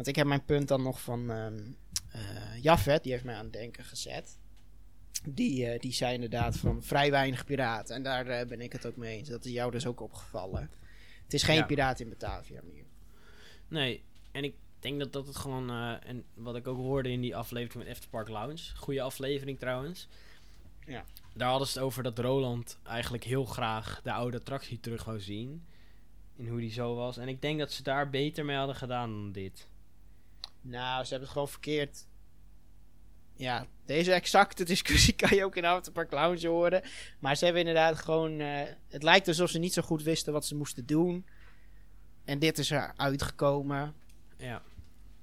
want 0.03 0.17
ik 0.17 0.23
heb 0.23 0.31
mijn 0.31 0.45
punt 0.45 0.69
dan 0.69 0.83
nog 0.83 1.01
van 1.01 1.31
eh, 1.31 2.63
Jafet, 2.63 3.03
die 3.03 3.13
heeft 3.13 3.25
mij 3.25 3.35
aan 3.35 3.45
het 3.45 3.53
denken 3.53 3.85
gezet. 3.85 4.39
Die, 5.29 5.67
eh, 5.67 5.81
die 5.81 5.93
zei 5.93 6.15
inderdaad 6.15 6.57
van 6.57 6.83
vrij 6.83 7.11
weinig 7.11 7.45
piraten. 7.45 7.95
En 7.95 8.03
daar 8.03 8.27
eh, 8.27 8.47
ben 8.47 8.61
ik 8.61 8.73
het 8.73 8.87
ook 8.87 8.97
mee 8.97 9.17
eens. 9.17 9.29
Dat 9.29 9.45
is 9.45 9.53
jou 9.53 9.71
dus 9.71 9.87
ook 9.87 10.01
opgevallen. 10.01 10.71
Het 11.23 11.35
is 11.35 11.43
geen 11.43 11.57
Ja. 11.57 11.67
piraat 11.67 12.01
in 12.01 12.09
Batavia 12.09 12.61
meer. 12.73 12.85
Nee, 13.69 14.03
en 14.33 14.45
ik 14.45 14.55
denk 14.79 14.99
dat 14.99 15.13
dat 15.13 15.27
het 15.27 15.37
gewoon, 15.37 15.71
en 16.01 16.25
wat 16.35 16.57
ik 16.57 16.67
ook 16.67 16.77
hoorde 16.77 17.11
in 17.11 17.21
die 17.21 17.37
aflevering 17.37 17.85
met 17.85 17.95
Afterpark 17.95 18.29
Lounge, 18.29 18.77
goede 18.77 19.03
aflevering 19.03 19.59
trouwens. 19.59 20.09
Ja. 20.87 21.05
Daar 21.35 21.49
hadden 21.49 21.69
ze 21.69 21.79
het 21.79 21.87
over 21.87 22.03
dat 22.03 22.19
Roland 22.19 22.79
eigenlijk 22.83 23.25
heel 23.25 23.45
graag 23.45 24.01
de 24.03 24.13
oude 24.13 24.37
attractie 24.37 24.81
terug 24.81 25.05
wou 25.05 25.21
zien. 25.21 25.67
In 26.37 26.49
hoe 26.49 26.61
die 26.61 26.73
zo 26.73 26.95
was. 26.95 27.17
En 27.17 27.29
ik 27.29 27.43
denk 27.43 27.59
dat 27.59 27.73
ze 27.73 27.83
daar 27.83 28.11
beter 28.11 28.45
mee 28.45 28.57
hadden 28.57 28.77
gedaan 28.77 29.11
dan 29.11 29.33
dit. 29.33 29.71
Nou, 30.63 31.03
ze 31.05 31.09
hebben 31.11 31.21
het 31.29 31.33
gewoon 31.33 31.49
verkeerd 31.49 32.07
ja, 33.35 33.67
deze 33.85 34.13
exacte 34.13 34.65
discussie 34.75 35.15
kan 35.15 35.37
je 35.37 35.45
ook 35.45 35.57
in 35.57 35.65
Afterpark 35.65 36.13
Lounge 36.13 36.49
horen. 36.49 36.83
Maar 37.19 37.37
ze 37.37 37.45
hebben 37.45 37.63
inderdaad 37.63 37.99
gewoon... 37.99 38.41
eh, 38.41 38.63
het 38.89 39.03
lijkt 39.03 39.29
alsof 39.29 39.51
ze 39.51 39.59
niet 39.59 39.73
zo 39.73 39.83
goed 39.83 40.03
wisten 40.03 40.33
wat 40.33 40.45
ze 40.47 40.55
moesten 40.55 40.87
doen. 40.87 41.27
En 42.25 42.39
dit 42.39 42.59
is 42.59 42.71
er 42.71 42.93
uitgekomen. 42.97 43.95
Ja. 44.37 44.63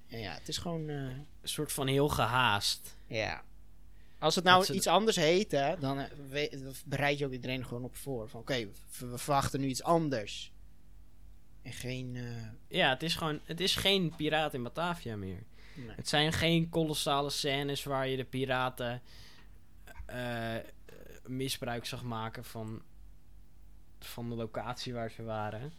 En 0.08 0.20
ja, 0.20 0.34
het 0.34 0.48
is 0.48 0.58
gewoon... 0.58 0.90
eh, 0.90 0.96
Een 0.96 1.26
soort 1.44 1.72
van 1.72 1.88
heel 1.88 2.10
gehaast. 2.10 2.96
ja. 3.08 3.44
Als 4.20 4.36
het 4.36 4.44
nou 4.44 4.74
iets 4.74 4.88
anders 4.88 5.16
heet, 5.16 5.52
hè, 5.52 5.78
dan 5.80 6.00
eh, 6.00 6.06
we- 6.30 6.72
bereid 6.86 7.18
je 7.20 7.26
ook 7.26 7.32
iedereen 7.32 7.66
gewoon 7.66 7.84
op 7.84 7.96
voor. 7.96 8.30
Van 8.30 8.40
oké, 8.40 8.54
we, 9.00 9.06
we 9.08 9.18
verwachten 9.18 9.60
nu 9.60 9.68
iets 9.68 9.84
anders. 9.84 10.52
En 11.70 11.76
geen... 11.76 12.15
eh, 12.15 12.78
Ja, 12.78 12.89
het 12.89 13.03
is 13.03 13.15
gewoon... 13.15 13.39
Het 13.43 13.59
is 13.59 13.76
geen 13.76 14.13
Piraat 14.15 14.53
in 14.53 14.63
Batavia 14.63 15.15
meer. 15.15 15.43
nee. 15.76 15.95
Het 15.95 16.07
zijn 16.09 16.34
geen 16.34 16.70
kolossale 16.70 17.30
scènes 17.30 17.84
waar 17.84 18.07
je 18.07 18.17
de 18.17 18.24
piraten 18.26 19.01
eh, 20.05 20.55
misbruik 21.26 21.86
zag 21.86 22.03
maken 22.03 22.43
van, 22.45 22.82
van 23.99 24.30
de 24.30 24.36
locatie 24.36 24.93
waar 24.93 25.11
ze 25.11 25.24
waren. 25.24 25.74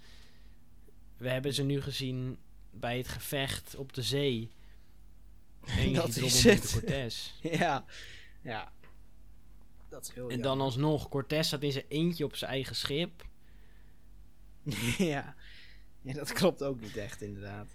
We 1.16 1.28
hebben 1.28 1.55
ze 1.55 1.62
nu 1.62 1.80
gezien 1.80 2.38
bij 2.70 2.97
het 2.97 3.09
gevecht 3.09 3.76
op 3.76 3.93
de 3.93 4.03
zee. 4.03 4.51
En 5.78 5.93
Dat 5.93 6.16
is 6.16 6.45
het. 6.45 6.70
Cortez. 6.72 7.32
Ja. 7.59 7.84
Ja. 8.43 8.72
Dat 9.88 10.03
is 10.09 10.14
heel 10.14 10.30
En 10.30 10.41
dan 10.41 10.61
alsnog, 10.61 11.09
Cortez 11.09 11.49
zat 11.49 11.62
in 11.62 11.72
zijn 11.72 11.84
eentje 11.88 12.24
op 12.24 12.36
zijn 12.36 12.51
eigen 12.51 12.76
schip. 12.76 13.26
ja. 15.12 15.34
Ja, 16.03 16.12
dat 16.12 16.32
klopt 16.32 16.62
ook 16.62 16.80
niet 16.80 16.96
echt, 16.96 17.22
inderdaad. 17.22 17.68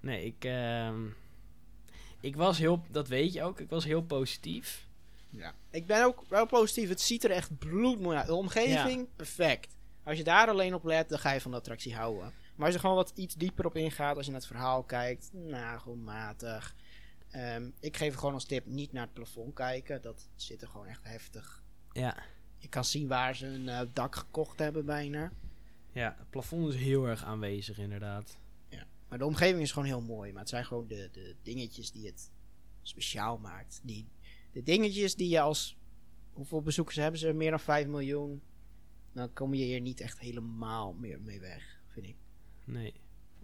Nee, 0.00 0.24
ik, 0.24 0.44
ehm, 0.44 1.06
ik 2.20 2.36
was 2.36 2.58
heel, 2.58 2.82
dat 2.90 3.08
weet 3.08 3.32
je 3.32 3.42
ook, 3.42 3.60
ik 3.60 3.70
was 3.70 3.84
heel 3.84 4.02
positief. 4.02 4.86
Ja. 5.30 5.54
Ik 5.70 5.86
ben 5.86 6.04
ook 6.04 6.24
wel 6.28 6.46
positief. 6.46 6.88
Het 6.88 7.00
ziet 7.00 7.24
er 7.24 7.30
echt 7.30 7.58
bloedmooi 7.58 8.16
uit. 8.16 8.26
De 8.26 8.34
omgeving, 8.34 9.08
perfect. 9.16 9.76
Als 10.04 10.16
je 10.16 10.24
daar 10.24 10.48
alleen 10.48 10.74
op 10.74 10.84
let, 10.84 11.08
dan 11.08 11.18
ga 11.18 11.32
je 11.32 11.40
van 11.40 11.50
de 11.50 11.56
attractie 11.56 11.94
houden. 11.94 12.32
Maar 12.56 12.66
als 12.66 12.74
je 12.74 12.80
gewoon 12.80 12.96
wat 12.96 13.12
iets 13.14 13.34
dieper 13.34 13.66
op 13.66 13.76
ingaat, 13.76 14.16
als 14.16 14.24
je 14.24 14.30
naar 14.30 14.40
het 14.40 14.50
verhaal 14.50 14.82
kijkt, 14.82 15.30
nou, 15.32 15.80
gewoon 15.80 16.04
matig. 16.04 16.74
Ehm, 17.30 17.70
ik 17.80 17.96
geef 17.96 18.14
gewoon 18.14 18.34
als 18.34 18.44
tip 18.44 18.66
niet 18.66 18.92
naar 18.92 19.02
het 19.02 19.12
plafond 19.12 19.54
kijken. 19.54 20.02
Dat 20.02 20.28
zit 20.36 20.62
er 20.62 20.68
gewoon 20.68 20.86
echt 20.86 21.04
heftig. 21.04 21.62
Ja, 21.92 22.16
Je 22.58 22.68
kan 22.68 22.84
zien 22.84 23.08
waar 23.08 23.36
ze 23.36 23.46
een 23.46 23.68
eh, 23.68 23.80
dak 23.92 24.16
gekocht 24.16 24.58
hebben 24.58 24.84
bijna. 24.84 25.32
Ja, 25.92 26.14
het 26.18 26.30
plafond 26.30 26.74
is 26.74 26.80
heel 26.80 27.06
erg 27.06 27.24
aanwezig 27.24 27.78
inderdaad. 27.78 28.38
Maar 29.08 29.18
de 29.18 29.24
omgeving 29.26 29.62
is 29.62 29.72
gewoon 29.72 29.88
heel 29.88 30.00
mooi. 30.00 30.30
Maar 30.32 30.40
het 30.40 30.48
zijn 30.48 30.64
gewoon 30.64 30.86
de, 30.86 31.08
de 31.12 31.36
dingetjes 31.42 31.90
die 31.90 32.06
het 32.06 32.30
speciaal 32.82 33.38
maakt. 33.38 33.80
Die, 33.82 34.06
de 34.52 34.62
dingetjes 34.62 35.14
die 35.14 35.28
je 35.28 35.40
als... 35.40 35.76
Hoeveel 36.32 36.62
bezoekers 36.62 36.96
hebben 36.96 37.20
ze? 37.20 37.32
Meer 37.32 37.50
dan 37.50 37.60
5 37.60 37.86
miljoen. 37.86 38.42
Dan 39.12 39.32
kom 39.32 39.54
je 39.54 39.64
hier 39.64 39.80
niet 39.80 40.00
echt 40.00 40.18
helemaal 40.18 40.92
meer 40.92 41.20
mee 41.20 41.40
weg, 41.40 41.80
vind 41.86 42.06
ik. 42.06 42.16
Nee. 42.64 42.94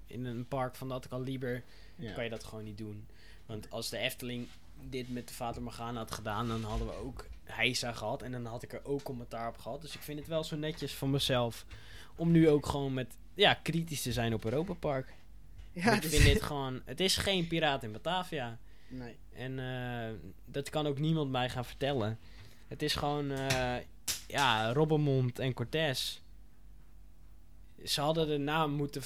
In 0.06 0.24
een 0.24 0.48
park 0.48 0.76
van 0.76 0.88
dat 0.88 1.08
kaliber 1.08 1.64
Ja. 1.96 2.12
kan 2.12 2.24
je 2.24 2.30
dat 2.30 2.44
gewoon 2.44 2.64
niet 2.64 2.78
doen. 2.78 3.06
Want 3.46 3.70
als 3.70 3.90
de 3.90 3.98
Efteling 3.98 4.46
dit 4.88 5.08
met 5.08 5.28
de 5.28 5.34
Vater 5.34 5.62
Morgana 5.62 5.98
had 5.98 6.10
gedaan, 6.10 6.48
dan 6.48 6.62
hadden 6.62 6.86
we 6.86 6.94
ook 6.94 7.26
Heisa 7.44 7.92
gehad. 7.92 8.22
En 8.22 8.32
dan 8.32 8.44
had 8.44 8.62
ik 8.62 8.72
er 8.72 8.84
ook 8.84 9.02
commentaar 9.02 9.48
op 9.48 9.58
gehad. 9.58 9.80
Dus 9.82 9.94
ik 9.94 10.00
vind 10.00 10.18
het 10.18 10.28
wel 10.28 10.44
zo 10.44 10.56
netjes 10.56 10.94
van 10.94 11.10
mezelf 11.10 11.66
om 12.16 12.30
nu 12.30 12.48
ook 12.48 12.66
gewoon 12.66 12.94
met, 12.94 13.16
ja, 13.34 13.54
kritisch 13.54 14.02
te 14.02 14.12
zijn 14.12 14.34
op 14.34 14.44
Europa 14.44 14.72
Park. 14.72 15.14
Ja, 15.72 15.92
ik 15.94 16.02
dit- 16.02 16.10
vind 16.10 16.24
dit 16.24 16.42
gewoon, 16.42 16.80
het 16.84 17.00
is 17.00 17.16
geen 17.16 17.46
Piraat 17.46 17.82
in 17.82 17.92
Batavia. 17.92 18.58
Nee. 18.88 19.16
En 19.32 19.58
eh, 19.58 20.14
dat 20.44 20.70
kan 20.70 20.86
ook 20.86 20.98
niemand 20.98 21.30
mij 21.30 21.50
gaan 21.50 21.64
vertellen. 21.64 22.18
Het 22.68 22.82
is 22.82 22.94
gewoon, 22.94 23.30
eh, 23.30 23.76
ja, 24.26 24.72
Robbermond 24.72 25.38
en 25.38 25.54
Cortez. 25.54 26.20
Ze 27.84 28.00
hadden 28.00 28.26
de 28.26 28.38
naam 28.38 28.70
moeten, 28.72 29.02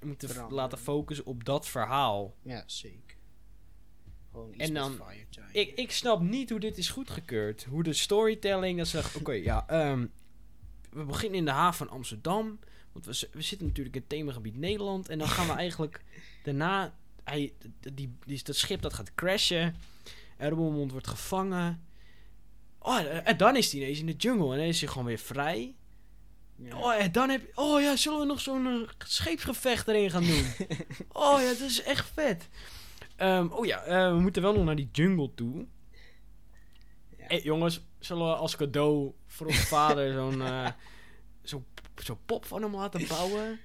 moeten 0.00 0.46
laten 0.50 0.78
focussen 0.78 1.26
op 1.26 1.44
dat 1.44 1.68
verhaal. 1.68 2.34
Ja, 2.42 2.62
zeker. 2.66 3.16
Gewoon 4.30 4.54
iets 4.54 4.64
En 4.68 4.74
dan-. 4.74 5.00
Ik, 5.52 5.72
ik 5.76 5.90
snap 5.92 6.20
niet 6.20 6.50
hoe 6.50 6.60
dit 6.60 6.78
is 6.78 6.88
goedgekeurd. 6.88 7.64
Hoe 7.64 7.82
de 7.82 7.92
storytelling, 7.92 8.78
dat 8.78 8.86
ze 8.88 8.96
zeggen, 9.00 9.20
oké, 9.20 9.32
ja, 9.32 9.68
ehm, 9.68 10.06
we 10.96 11.04
beginnen 11.04 11.38
in 11.38 11.44
de 11.44 11.50
haven 11.50 11.86
van 11.86 11.96
Amsterdam. 11.96 12.58
Want 12.92 13.04
we, 13.32 13.42
zitten 13.42 13.66
natuurlijk 13.66 13.94
in 13.94 14.00
het 14.00 14.10
themagebied 14.10 14.56
Nederland. 14.56 15.08
En 15.08 15.18
dan 15.18 15.28
gaan 15.28 15.46
we 15.46 15.52
eigenlijk 15.64 16.04
daarna, 16.42 16.94
hij, 17.24 17.52
die, 17.92 18.16
die, 18.24 18.40
dat 18.42 18.56
schip 18.56 18.82
dat 18.82 18.94
gaat 18.94 19.14
crashen. 19.14 19.74
En 20.36 20.48
Robbermond 20.48 20.90
wordt 20.90 21.06
gevangen. 21.06 21.84
Oh, 22.78 23.00
en- 23.24 23.36
dan 23.36 23.56
is 23.56 23.72
hij 23.72 23.80
ineens 23.80 23.98
in 23.98 24.06
de 24.06 24.16
jungle. 24.16 24.52
En 24.52 24.58
dan 24.58 24.66
is 24.66 24.80
hij 24.80 24.88
gewoon 24.88 25.06
weer 25.06 25.18
vrij. 25.18 25.74
Ja. 26.56 26.76
Oh, 26.76 26.94
en 26.94 27.12
dan 27.12 27.28
heb 27.28 27.40
je... 27.40 27.52
Oh 27.54 27.80
ja, 27.80 27.96
zullen 27.96 28.18
we 28.18 28.26
nog 28.26 28.40
zo'n 28.40 28.66
eh, 28.66 28.88
scheepsgevecht 28.98 29.88
erin 29.88 30.10
gaan 30.10 30.24
doen? 30.24 30.44
oh 31.12 31.40
ja, 31.40 31.48
dat 31.48 31.60
is 31.60 31.82
echt 31.82 32.10
vet. 32.14 32.48
Ehm, 33.16 33.46
oh 33.46 33.66
ja, 33.66 33.82
eh, 33.82 34.12
we 34.12 34.20
moeten 34.20 34.42
wel 34.42 34.52
nog 34.52 34.64
naar 34.64 34.76
die 34.76 34.88
jungle 34.92 35.34
toe. 35.34 35.66
Hey, 37.26 37.40
jongens, 37.42 37.80
zullen 37.98 38.26
we 38.26 38.34
als 38.34 38.56
cadeau 38.56 39.12
voor 39.26 39.46
onze 39.46 39.66
vader 39.66 40.12
zo'n 40.12 40.42
eh, 40.42 40.68
zo, 41.50 41.64
zo 42.04 42.18
pop 42.26 42.44
van 42.44 42.62
hem 42.62 42.76
laten 42.76 43.06
bouwen? 43.06 43.60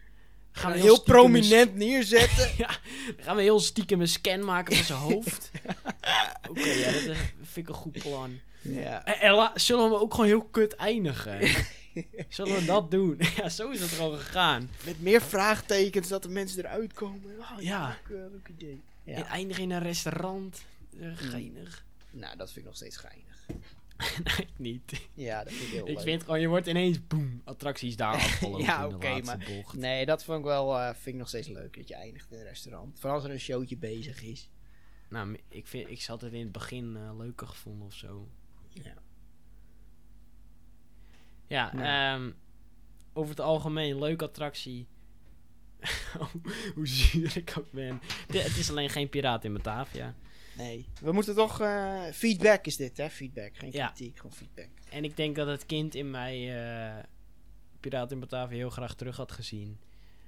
Gaan 0.52 0.72
we 0.72 0.80
heel 0.80 0.96
een 0.96 1.04
prominent 1.04 1.76
neerzetten. 1.76 2.52
ja, 2.64 2.68
dan 3.16 3.26
gaan 3.26 3.36
we 3.36 3.42
heel 3.42 3.60
stiekem 3.60 4.02
een 4.02 4.08
scan 4.08 4.46
maken 4.46 4.76
van 4.76 4.86
zijn 4.86 5.00
hoofd. 5.00 5.52
Oké, 6.50 6.70
ja, 6.70 6.92
dat 6.92 7.16
vind 7.42 7.56
ik 7.56 7.68
een 7.68 7.74
goed 7.74 8.00
plan. 8.00 8.40
ja. 8.62 9.06
En, 9.06 9.52
zullen 9.56 9.90
we 9.90 10.00
ook 10.00 10.12
gewoon 10.12 10.26
heel 10.26 10.44
kut 10.44 10.76
eindigen? 10.76 11.66
Zullen 12.30 12.56
we 12.56 12.66
dat 12.66 12.92
doen? 12.92 13.20
ja, 13.36 13.50
zo 13.50 13.70
is 13.70 13.82
het 13.82 13.90
gewoon 13.90 14.18
gegaan. 14.20 14.70
Met 14.86 15.02
meer 15.02 15.22
vraagtekens 15.22 16.08
dat 16.08 16.24
de 16.24 16.30
mensen 16.30 16.60
eruit 16.60 16.94
komen. 16.94 17.40
Oh, 17.40 17.62
Ja. 17.62 17.98
Leuk, 18.10 18.20
eh, 18.20 18.32
leuk 18.32 18.48
idee. 18.48 18.82
En 19.06 19.26
eindigen 19.26 19.64
in 19.64 19.72
een 19.72 19.82
restaurant. 19.82 20.62
Uh, 20.94 21.12
geinig. 21.16 21.84
Nou, 22.12 22.38
dat 22.38 22.48
vind 22.48 22.58
ik 22.60 22.66
nog 22.66 22.76
steeds 22.76 22.98
geinig. 22.98 23.31
nee, 24.38 24.48
niet. 24.58 25.10
Ja, 25.14 25.44
dat 25.44 25.54
vind 25.54 25.68
ik 25.68 25.74
heel 25.74 25.88
Ik 25.88 25.96
leuk. 25.96 26.04
vind 26.04 26.24
gewoon, 26.24 26.40
je 26.42 26.48
wordt 26.48 26.68
ineens, 26.68 27.08
boem, 27.08 27.42
attracties 27.46 27.96
daar 27.96 28.14
afgelopen 28.22 28.64
Ja, 28.64 28.88
oké, 28.88 29.22
maar- 29.22 29.46
bocht. 29.56 29.76
Nee, 29.78 30.06
dat 30.06 30.24
vond 30.24 30.40
ik 30.40 30.46
wel, 30.46 30.78
eh, 30.80 30.86
vind 30.86 31.06
ik 31.08 31.16
nog 31.16 31.28
steeds 31.28 31.48
leuk. 31.48 31.76
Dat 31.78 31.88
je 31.88 31.96
eindigt 31.96 32.32
in 32.32 32.38
een 32.38 32.44
restaurant. 32.44 33.00
Vooral 33.00 33.16
als 33.18 33.24
er 33.28 33.32
een 33.32 33.40
showtje 33.40 33.78
bezig 33.78 34.22
is. 34.24 34.50
Nou, 35.10 35.38
ik, 35.48 35.68
vind, 35.68 35.90
ik 35.90 36.04
had 36.04 36.22
het 36.22 36.34
in 36.34 36.40
het 36.44 36.52
begin 36.52 36.96
eh, 36.98 37.18
leuker 37.18 37.48
gevonden 37.48 37.88
of 37.88 37.94
zo. 37.94 38.28
Ja. 38.70 38.94
Ja, 41.48 41.72
Ja. 41.76 42.14
ehm, 42.16 42.32
over 43.14 43.30
het 43.30 43.40
algemeen, 43.40 44.00
leuke 44.00 44.26
attractie. 44.26 44.88
Hoe 46.76 46.88
zuur 46.88 47.38
ik 47.38 47.54
ook 47.58 47.72
ben. 47.72 48.02
De- 48.28 48.40
het 48.42 48.58
is 48.58 48.70
alleen 48.70 48.90
geen 48.90 49.10
piraat 49.10 49.44
in 49.44 49.54
Batavia. 49.54 50.16
Nee. 50.62 50.86
We 51.02 51.12
moeten 51.12 51.36
toch... 51.36 51.62
eh, 51.62 52.04
feedback 52.14 52.66
is 52.66 52.76
dit, 52.76 52.98
hè? 52.98 53.10
Feedback. 53.10 53.58
Geen 53.58 53.72
Ja. 53.72 53.88
kritiek, 53.88 54.16
gewoon 54.18 54.32
feedback. 54.34 54.70
En 54.90 55.04
ik 55.04 55.16
denk 55.18 55.36
dat 55.36 55.48
het 55.48 55.66
kind 55.66 55.96
in 55.96 56.10
mij 56.12 56.64
eh 56.98 57.04
Piraat 57.80 58.12
in 58.12 58.20
Batavia 58.20 58.58
heel 58.58 58.70
graag 58.70 58.96
terug 58.96 59.18
had 59.18 59.32
gezien. 59.32 59.80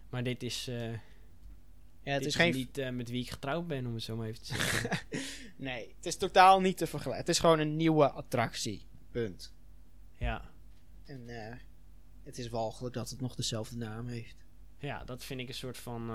Maar 0.10 0.24
dit 0.24 0.44
is, 0.44 0.68
eh, 0.68 0.92
Ja, 0.92 2.12
het 2.12 2.18
dit 2.20 2.26
is 2.28 2.36
geen... 2.36 2.54
niet 2.54 2.92
met 2.92 3.10
wie 3.10 3.22
ik 3.22 3.30
getrouwd 3.30 3.68
ben, 3.68 3.86
om 3.86 3.94
het 3.94 4.04
zo 4.04 4.16
maar 4.16 4.28
even 4.28 4.42
te 4.44 4.46
zeggen. 4.56 5.00
Nee, 5.58 5.94
het 5.96 6.06
is 6.06 6.16
totaal 6.18 6.62
niet 6.62 6.78
te 6.78 6.88
vergelijken. 6.88 7.20
Het 7.26 7.30
is 7.36 7.40
gewoon 7.40 7.60
een 7.60 7.76
nieuwe 7.76 8.10
attractie. 8.10 8.86
Punt. 9.12 9.54
ja. 10.18 10.52
En 11.06 11.30
eh, 11.30 11.56
het 12.24 12.38
is 12.38 12.50
walgelijk 12.50 12.94
dat 12.96 13.10
het 13.10 13.22
nog 13.22 13.36
dezelfde 13.36 13.78
naam 13.78 14.08
heeft. 14.08 14.36
ja, 14.78 15.04
dat 15.04 15.24
vind 15.24 15.40
ik 15.40 15.48
een 15.48 15.54
soort 15.54 15.78
van... 15.78 16.10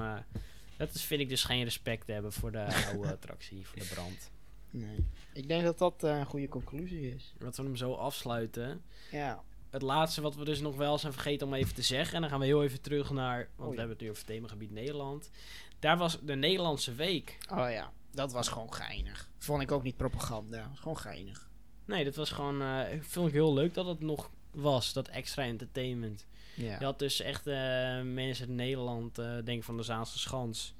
dat 0.79 0.95
is, 0.95 1.03
vind 1.05 1.21
ik 1.21 1.29
dus 1.29 1.45
geen 1.45 1.65
respect 1.65 2.07
hebben 2.07 2.33
voor 2.33 2.53
de 2.53 2.65
oude 2.93 3.13
attractie, 3.13 3.67
voor 3.67 3.79
de 3.79 3.89
brand. 3.95 4.31
Nee. 4.71 5.05
Ik 5.33 5.49
denk 5.49 5.65
dat 5.65 5.79
dat 5.79 6.03
eh, 6.05 6.19
een 6.19 6.27
goede 6.27 6.49
conclusie 6.49 7.15
is. 7.15 7.35
Dat 7.39 7.57
we 7.57 7.63
hem 7.63 7.77
zo 7.77 7.93
afsluiten. 7.95 8.83
Ja. 9.11 9.43
Het 9.71 9.83
laatste 9.83 10.21
wat 10.21 10.35
we 10.37 10.45
dus 10.45 10.61
nog 10.61 10.77
wel 10.77 10.99
zijn 10.99 11.13
vergeten 11.13 11.47
om 11.47 11.55
even 11.55 11.75
te 11.75 11.83
zeggen. 11.83 12.15
En 12.15 12.21
dan 12.21 12.31
gaan 12.31 12.41
we 12.41 12.47
heel 12.47 12.63
even 12.63 12.81
terug 12.81 13.11
naar. 13.11 13.49
Want 13.57 13.69
Oh 13.69 13.75
we 13.75 13.79
hebben 13.79 13.97
het 13.97 14.01
nu 14.01 14.11
over 14.11 14.23
het 14.23 14.33
themagebied 14.33 14.71
Nederland. 14.71 15.31
Daar 15.79 15.97
was 15.99 16.19
de 16.23 16.35
Nederlandse 16.35 16.95
week. 16.95 17.39
Oh 17.53 17.71
ja, 17.71 17.93
dat 18.11 18.33
was 18.33 18.49
gewoon 18.49 18.73
geinig. 18.75 19.31
Vond 19.39 19.63
ik 19.63 19.73
ook 19.73 19.83
niet 19.83 19.97
propaganda. 19.97 20.71
Gewoon 20.75 20.99
geinig. 20.99 21.51
Nee, 21.85 22.05
dat 22.05 22.15
was 22.17 22.31
gewoon. 22.31 22.63
eh 22.63 23.01
vond 23.01 23.29
ik 23.29 23.33
heel 23.35 23.55
leuk 23.55 23.75
dat 23.75 23.87
het 23.87 24.01
nog 24.01 24.31
was. 24.59 24.93
Dat 24.93 25.09
extra 25.09 25.43
entertainment. 25.45 26.27
Je 26.55 26.71
had 26.85 26.99
dus 26.99 27.21
echt 27.21 27.47
eh, 27.47 27.55
mensen 28.03 28.49
in 28.49 28.55
Nederland, 28.55 29.19
eh 29.19 29.37
denk 29.45 29.63
van 29.65 29.77
de 29.77 29.83
Zaanse 29.83 30.19
Schans. 30.19 30.75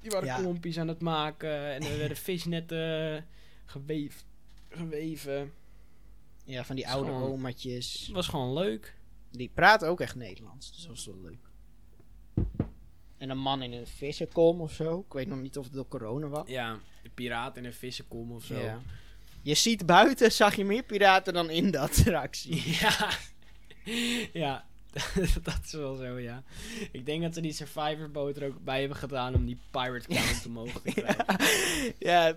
Die 0.00 0.10
waren 0.10 0.26
Ja. 0.26 0.36
klompjes 0.36 0.78
aan 0.78 0.88
het 0.88 1.00
maken. 1.00 1.72
En 1.74 1.82
er 1.82 1.98
werden 1.98 2.16
visnetten 2.16 3.26
geweef, 3.64 4.24
geweven. 4.68 5.52
Ja, 6.44 6.64
van 6.64 6.76
die 6.76 6.88
oude 6.88 7.10
Gewoon- 7.10 7.30
omaatjes. 7.30 8.00
Het 8.06 8.14
was 8.14 8.28
gewoon 8.28 8.52
leuk. 8.52 8.96
Die 9.30 9.50
praten 9.54 9.88
ook 9.88 10.00
echt 10.00 10.14
Nederlands. 10.14 10.70
Dus 10.72 10.80
dat 10.80 10.88
was 10.90 11.06
wel 11.06 11.20
leuk. 11.22 11.46
En 13.16 13.30
een 13.30 13.38
man 13.38 13.62
in 13.62 13.72
een 13.72 13.86
vissenkom 13.86 14.60
of 14.60 14.72
zo. 14.72 14.98
Ik 15.06 15.12
weet 15.12 15.28
nog 15.28 15.40
niet 15.40 15.58
of 15.58 15.64
het 15.64 15.72
door 15.74 15.88
corona 15.88 16.26
was. 16.26 16.48
Ja, 16.48 16.78
piraten 17.14 17.64
en 17.64 17.74
vissen 17.74 18.08
komen 18.08 18.36
of 18.36 18.44
zo. 18.44 18.58
Ja. 18.58 18.80
Je 19.48 19.54
ziet 19.54 19.86
buiten, 19.86 20.32
zag 20.32 20.54
je 20.54 20.64
meer 20.64 20.82
piraten 20.82 21.32
dan 21.32 21.50
in 21.50 21.70
de 21.70 21.78
attractie. 21.78 22.62
Ja, 22.80 23.08
ja. 24.44 24.64
dat 25.42 25.58
is 25.64 25.72
wel 25.72 25.96
zo, 25.96 26.18
ja. 26.18 26.42
Ik 26.92 27.06
denk 27.06 27.22
dat 27.22 27.34
ze 27.34 27.40
die 27.40 27.52
Survivor 27.52 28.10
boot 28.10 28.36
er 28.36 28.46
ook 28.46 28.64
bij 28.64 28.78
hebben 28.80 28.96
gedaan 28.98 29.34
om 29.34 29.46
die 29.46 29.58
pirate 29.70 30.08
count 30.08 30.42
te 30.42 30.50
mogen 30.50 30.82
krijgen. 30.82 31.24
ja, 31.98 32.36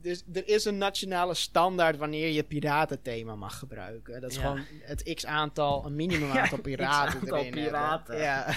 dus 0.00 0.22
er 0.32 0.48
is 0.48 0.64
een 0.64 0.78
nationale 0.78 1.34
standaard 1.34 1.96
wanneer 1.96 2.28
je 2.28 2.42
piratenthema 2.42 3.34
mag 3.34 3.58
gebruiken. 3.58 4.20
Dat 4.20 4.30
is 4.30 4.36
Ja. 4.36 4.42
gewoon 4.42 4.64
het 4.80 5.14
x-aantal, 5.14 5.86
een 5.86 5.96
minimum 5.96 6.30
aantal 6.30 6.60
piraten 6.60 7.20
erin 7.22 7.34
hebben. 7.44 7.62
piraten. 7.64 8.18
Ja. 8.18 8.54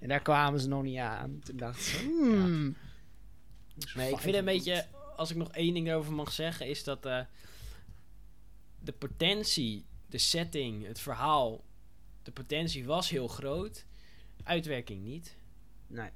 En 0.00 0.08
daar 0.08 0.22
kwamen 0.22 0.60
ze 0.60 0.68
nog 0.68 0.82
niet 0.82 0.98
aan. 0.98 1.40
Toen 1.44 1.56
dachten 1.56 1.82
ze, 1.84 1.96
hmm. 1.98 2.76
Nee, 3.94 4.10
ik 4.10 4.18
vind 4.18 4.36
een 4.36 4.44
beetje, 4.44 4.86
als 5.20 5.30
ik 5.30 5.36
nog 5.36 5.52
één 5.52 5.74
ding 5.74 5.88
erover 5.88 6.12
mag 6.12 6.32
zeggen, 6.32 6.68
is 6.68 6.84
dat 6.84 7.06
eh, 7.06 7.20
de 8.78 8.92
potentie, 8.92 9.86
de 10.06 10.18
setting, 10.18 10.86
het 10.86 11.00
verhaal, 11.00 11.64
de 12.22 12.30
potentie 12.30 12.84
was 12.84 13.10
heel 13.10 13.28
groot. 13.28 13.86
Uitwerking 14.42 15.02
niet. 15.02 15.36
Nee. 15.86 16.10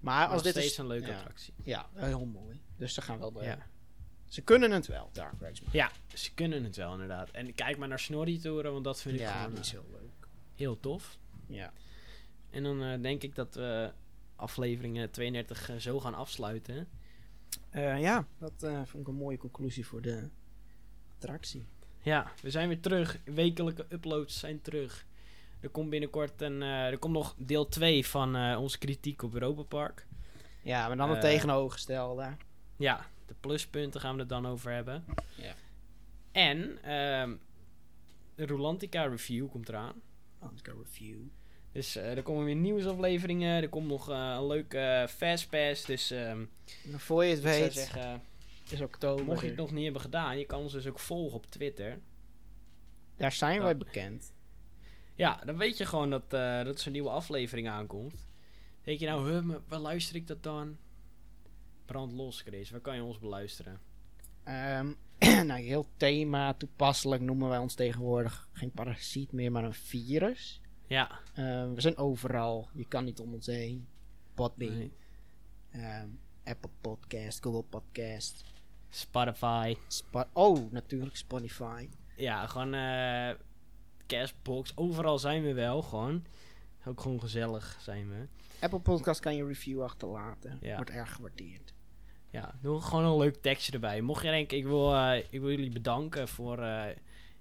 Maar 0.00 0.24
als 0.24 0.32
nog 0.34 0.42
dit 0.42 0.52
steeds 0.52 0.70
is... 0.70 0.78
een 0.78 0.86
leuke 0.86 1.06
ja. 1.06 1.16
attractie. 1.16 1.54
Ja, 1.62 1.88
heel 1.94 2.24
mooi. 2.24 2.60
Dus 2.76 2.94
ze 2.94 3.02
gaan 3.02 3.18
wel 3.18 3.32
door. 3.32 3.42
Ja. 3.42 3.66
Ze 4.28 4.42
kunnen 4.42 4.70
het 4.70 4.86
wel, 4.86 5.10
Dark 5.12 5.40
Rides. 5.40 5.60
ja, 5.70 5.90
ze 6.14 6.34
kunnen 6.34 6.64
het 6.64 6.76
wel 6.76 6.92
inderdaad. 6.92 7.30
En 7.30 7.54
kijk 7.54 7.78
maar 7.78 7.88
naar 7.88 7.98
Snorri 7.98 8.38
Toren, 8.38 8.72
want 8.72 8.84
dat 8.84 9.00
vind 9.00 9.20
ik 9.20 9.26
gewoon 9.26 9.58
is 9.58 9.66
eh, 9.66 9.80
heel 9.80 9.90
leuk. 9.90 10.28
heel 10.54 10.80
tof. 10.80 11.18
Ja. 11.46 11.72
En 12.50 12.62
dan 12.62 12.82
eh, 12.82 13.00
denk 13.02 13.22
ik 13.22 13.34
dat 13.34 13.54
we 13.54 13.92
aflevering 14.36 15.08
32 15.10 15.70
eh, 15.70 15.76
zo 15.76 16.00
gaan 16.00 16.14
afsluiten. 16.14 16.88
Eh, 17.70 18.00
ja, 18.00 18.26
dat 18.38 18.62
eh, 18.62 18.80
vond 18.84 19.02
ik 19.02 19.08
een 19.08 19.14
mooie 19.14 19.38
conclusie 19.38 19.86
voor 19.86 20.02
de 20.02 20.28
attractie. 21.14 21.66
Ja, 22.02 22.32
we 22.42 22.50
zijn 22.50 22.68
weer 22.68 22.80
terug. 22.80 23.18
Wekelijke 23.24 23.86
uploads 23.88 24.38
zijn 24.38 24.60
terug. 24.60 25.06
Er 25.60 25.68
komt 25.68 25.90
binnenkort 25.90 26.42
een, 26.42 26.62
eh, 26.62 26.86
er 26.86 26.98
komt 26.98 27.14
nog 27.14 27.34
deel 27.38 27.68
2 27.68 28.06
van 28.06 28.56
onze 28.56 28.78
kritiek 28.78 29.22
op 29.22 29.34
Europa 29.34 29.62
Park. 29.62 30.06
Ja, 30.62 30.88
maar 30.88 30.96
dan 30.96 31.10
het 31.10 31.20
tegenovergestelde. 31.20 32.36
Ja, 32.76 33.06
de 33.26 33.34
pluspunten 33.40 34.00
gaan 34.00 34.14
we 34.14 34.20
het 34.20 34.28
dan 34.28 34.46
over 34.46 34.72
hebben. 34.72 35.04
Ja. 35.36 35.54
En 36.32 36.82
ehm, 36.82 37.36
de 38.34 38.46
Rolantica 38.46 39.04
review 39.04 39.50
komt 39.50 39.68
eraan. 39.68 39.94
Oscar 40.38 40.76
review. 40.76 41.20
Dus 41.78 41.96
eh, 41.96 42.16
er 42.16 42.22
komen 42.22 42.44
weer 42.44 42.54
nieuwsafleveringen. 42.54 43.62
Er 43.62 43.68
komt 43.68 43.86
nog 43.86 44.10
eh, 44.10 44.34
een 44.36 44.46
leuke 44.46 44.78
eh, 44.78 45.06
Fastpass. 45.06 45.84
Dus 45.84 46.10
ehm 46.10 46.44
En 46.92 47.00
voor 47.00 47.24
je 47.24 47.30
het 47.30 47.40
weet, 47.40 47.72
zeggen, 47.72 48.22
is 48.70 48.80
oktober. 48.80 49.24
mocht 49.24 49.40
je 49.40 49.46
het 49.46 49.56
nog 49.56 49.70
niet 49.70 49.84
hebben 49.84 50.02
gedaan, 50.02 50.38
je 50.38 50.44
kan 50.44 50.60
ons 50.60 50.72
dus 50.72 50.86
ook 50.86 50.98
volgen 50.98 51.36
op 51.36 51.46
Twitter. 51.46 51.98
Daar 53.16 53.32
zijn 53.32 53.62
wij 53.62 53.76
bekend. 53.76 54.32
Ja, 55.14 55.40
dan 55.44 55.56
weet 55.56 55.76
je 55.76 55.86
gewoon 55.86 56.10
dat, 56.10 56.30
dat 56.30 56.80
er 56.80 56.86
een 56.86 56.92
nieuwe 56.92 57.10
aflevering 57.10 57.68
aankomt. 57.68 58.26
Denk 58.82 59.00
je 59.00 59.06
nou, 59.06 59.30
huh, 59.30 59.56
waar 59.68 59.78
luister 59.78 60.16
ik 60.16 60.26
dat 60.26 60.42
dan? 60.42 60.76
Brand 61.84 62.12
los, 62.12 62.40
Chris. 62.40 62.70
Waar 62.70 62.80
kan 62.80 62.94
je 62.94 63.02
ons 63.02 63.18
beluisteren? 63.18 63.80
Ehm, 64.44 64.92
nou, 65.48 65.60
heel 65.60 65.86
thema 65.96 66.54
toepasselijk 66.54 67.22
noemen 67.22 67.48
wij 67.48 67.58
ons 67.58 67.74
tegenwoordig 67.74 68.48
geen 68.52 68.70
parasiet 68.70 69.32
meer, 69.32 69.52
maar 69.52 69.64
een 69.64 69.74
virus. 69.74 70.60
Ja. 70.88 71.10
Ehm, 71.34 71.72
we 71.74 71.80
zijn 71.80 71.96
overal. 71.96 72.68
Je 72.72 72.84
kan 72.84 73.04
niet 73.04 73.20
om 73.20 73.32
ons 73.34 73.46
heen. 73.46 73.86
Podbean, 74.34 74.78
Nee. 74.78 74.92
ehm, 75.70 76.08
Apple 76.44 76.70
Podcast, 76.80 77.42
Google 77.42 77.62
Podcast. 77.62 78.44
Spotify. 78.88 79.76
Spo- 79.88 80.28
oh, 80.32 80.72
natuurlijk 80.72 81.16
Spotify. 81.16 81.88
Ja, 82.16 82.46
gewoon 82.46 82.74
eh 82.74 83.30
Castbox. 84.06 84.72
Overal 84.76 85.18
zijn 85.18 85.42
we 85.42 85.52
wel, 85.52 85.82
gewoon. 85.82 86.24
Ook 86.84 87.00
gewoon 87.00 87.20
gezellig 87.20 87.78
zijn 87.80 88.08
we. 88.08 88.26
Apple 88.60 88.78
Podcast 88.80 89.20
kan 89.20 89.36
je 89.36 89.46
review 89.46 89.82
achterlaten. 89.82 90.58
Ja. 90.60 90.76
Wordt 90.76 90.90
erg 90.90 91.12
gewaardeerd. 91.14 91.74
Ja, 92.30 92.54
doe 92.60 92.80
gewoon 92.80 93.04
een 93.04 93.16
leuk 93.18 93.36
tekstje 93.36 93.72
erbij. 93.72 94.00
Mocht 94.00 94.22
je 94.24 94.30
denken, 94.30 94.56
ik 94.56 94.64
wil, 94.64 94.94
eh, 94.94 95.16
ik 95.30 95.40
wil 95.40 95.50
jullie 95.50 95.70
bedanken 95.72 96.28
voor 96.28 96.58
eh, 96.62 96.96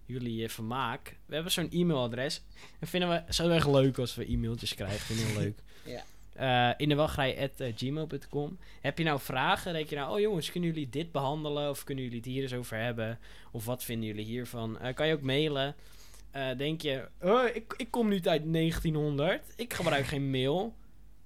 jullie 0.08 0.44
eh, 0.44 0.50
vermaak. 0.50 1.18
We 1.26 1.34
hebben 1.34 1.52
zo'n 1.52 1.72
e-mailadres. 1.72 2.42
En 2.80 2.88
vinden 2.88 3.10
we 3.10 3.34
zo 3.34 3.50
erg 3.50 3.68
leuk 3.68 3.98
als 3.98 4.16
we 4.16 4.26
e-mailtjes 4.26 4.76
krijgen. 4.76 5.00
Vind 5.00 5.20
ik 5.20 5.26
heel 5.26 5.40
leuk. 5.40 5.60
Ja. 5.86 6.04
Eh, 6.38 6.74
in 6.78 6.90
de 6.90 6.96
wachtrij 6.96 7.44
at 7.44 7.60
eh, 7.60 7.74
gmail.com. 7.76 8.58
Heb 8.82 8.98
je 8.98 9.04
nou 9.04 9.20
vragen? 9.20 9.74
Denk 9.74 9.90
je 9.90 9.96
nou, 9.96 10.14
oh 10.14 10.20
jongens, 10.20 10.52
kunnen 10.52 10.70
jullie 10.70 10.90
dit 10.90 11.12
behandelen? 11.12 11.70
Of 11.70 11.84
kunnen 11.84 12.04
jullie 12.04 12.20
het 12.20 12.28
hier 12.28 12.42
eens 12.42 12.54
over 12.54 12.78
hebben? 12.78 13.20
Of 13.52 13.66
wat 13.66 13.84
vinden 13.84 14.08
jullie 14.08 14.26
hiervan? 14.26 14.80
Eh, 14.80 14.94
kan 14.94 15.08
je 15.08 15.14
ook 15.14 15.22
mailen. 15.22 15.76
Eh, 16.32 16.58
denk 16.58 16.82
je, 16.82 17.10
oh, 17.22 17.46
ik, 17.54 17.74
ik 17.78 17.92
kom 17.92 18.08
niet 18.08 18.28
uit 18.28 18.54
1900. 18.54 19.54
Ik 19.56 19.74
gebruik 19.74 20.06
geen 20.06 20.30
mail. 20.30 20.76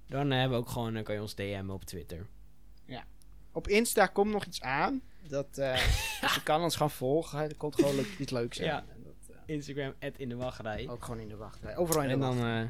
Dan 0.08 0.30
hebben 0.30 0.58
we 0.58 0.64
ook 0.64 0.70
gewoon, 0.70 0.94
dan 0.94 1.02
kan 1.02 1.14
je 1.14 1.20
ons 1.20 1.34
DM'en 1.34 1.70
op 1.70 1.84
Twitter. 1.84 2.26
Op 3.54 3.68
Insta 3.68 4.06
komt 4.06 4.32
nog 4.32 4.44
iets 4.44 4.60
aan. 4.60 5.02
Dat, 5.28 5.58
eh, 5.58 5.76
je 6.34 6.40
kan 6.44 6.62
ons 6.62 6.76
gaan 6.76 6.90
volgen. 6.90 7.38
Er 7.38 7.56
komt 7.56 7.74
gewoon 7.74 7.94
leuk, 7.94 8.16
iets 8.18 8.32
leuks. 8.32 8.56
Ja. 8.56 8.78
En 8.78 9.02
dat, 9.04 9.36
Instagram, 9.46 9.94
at 10.00 10.12
in 10.16 10.28
de 10.28 10.36
wachtrij. 10.36 10.84
eh, 10.84 10.90
ook 10.90 11.04
gewoon 11.04 11.20
in 11.20 11.28
de 11.28 11.36
wachtrij. 11.36 11.76
Overal 11.76 12.02
in 12.02 12.08
de 12.08 12.14
En 12.14 12.20
dan 12.20 12.36
wachtrij. 12.36 12.62
eh, 12.62 12.68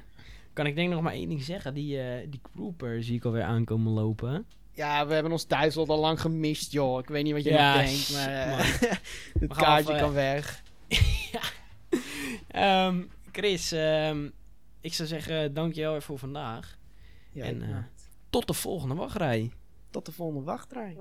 kan 0.52 0.66
ik 0.66 0.74
denk 0.74 0.90
nog 0.92 1.02
maar 1.02 1.12
één 1.12 1.28
ding 1.28 1.42
zeggen. 1.42 1.74
Die, 1.74 2.00
eh 2.02 2.28
die 2.30 3.02
zie 3.02 3.16
ik 3.16 3.24
alweer 3.24 3.42
aankomen 3.42 3.92
lopen. 3.92 4.46
Ja, 4.74 5.06
we 5.06 5.14
hebben 5.14 5.32
ons 5.32 5.46
Duitsland 5.46 5.88
al 5.88 5.98
lang 5.98 6.20
gemist, 6.20 6.72
joh. 6.72 6.98
Ik 6.98 7.08
weet 7.08 7.24
niet 7.24 7.32
wat 7.32 7.44
je 7.44 7.50
Ja, 7.50 7.74
nog 7.74 7.84
denkt, 7.84 8.12
maar 8.12 8.28
eh, 8.28 8.58
het 9.40 9.54
kaartje 9.56 9.92
eh, 9.92 10.00
kan 10.00 10.12
weg. 10.12 10.62
Ehm, 12.48 13.02
Chris, 13.32 13.72
ehm, 13.72 14.28
ik 14.80 14.94
zou 14.94 15.08
zeggen 15.08 15.54
dankjewel 15.54 15.92
weer 15.92 16.02
voor 16.02 16.18
vandaag. 16.18 16.78
Ja, 17.32 17.44
en, 17.44 17.62
eh. 17.62 17.76
Tot 18.30 18.46
de 18.46 18.52
volgende 18.54 18.94
wachtrij. 18.94 19.50
Tot 19.90 20.06
de 20.06 20.12
volgende 20.12 20.44
wachtrij. 20.44 20.96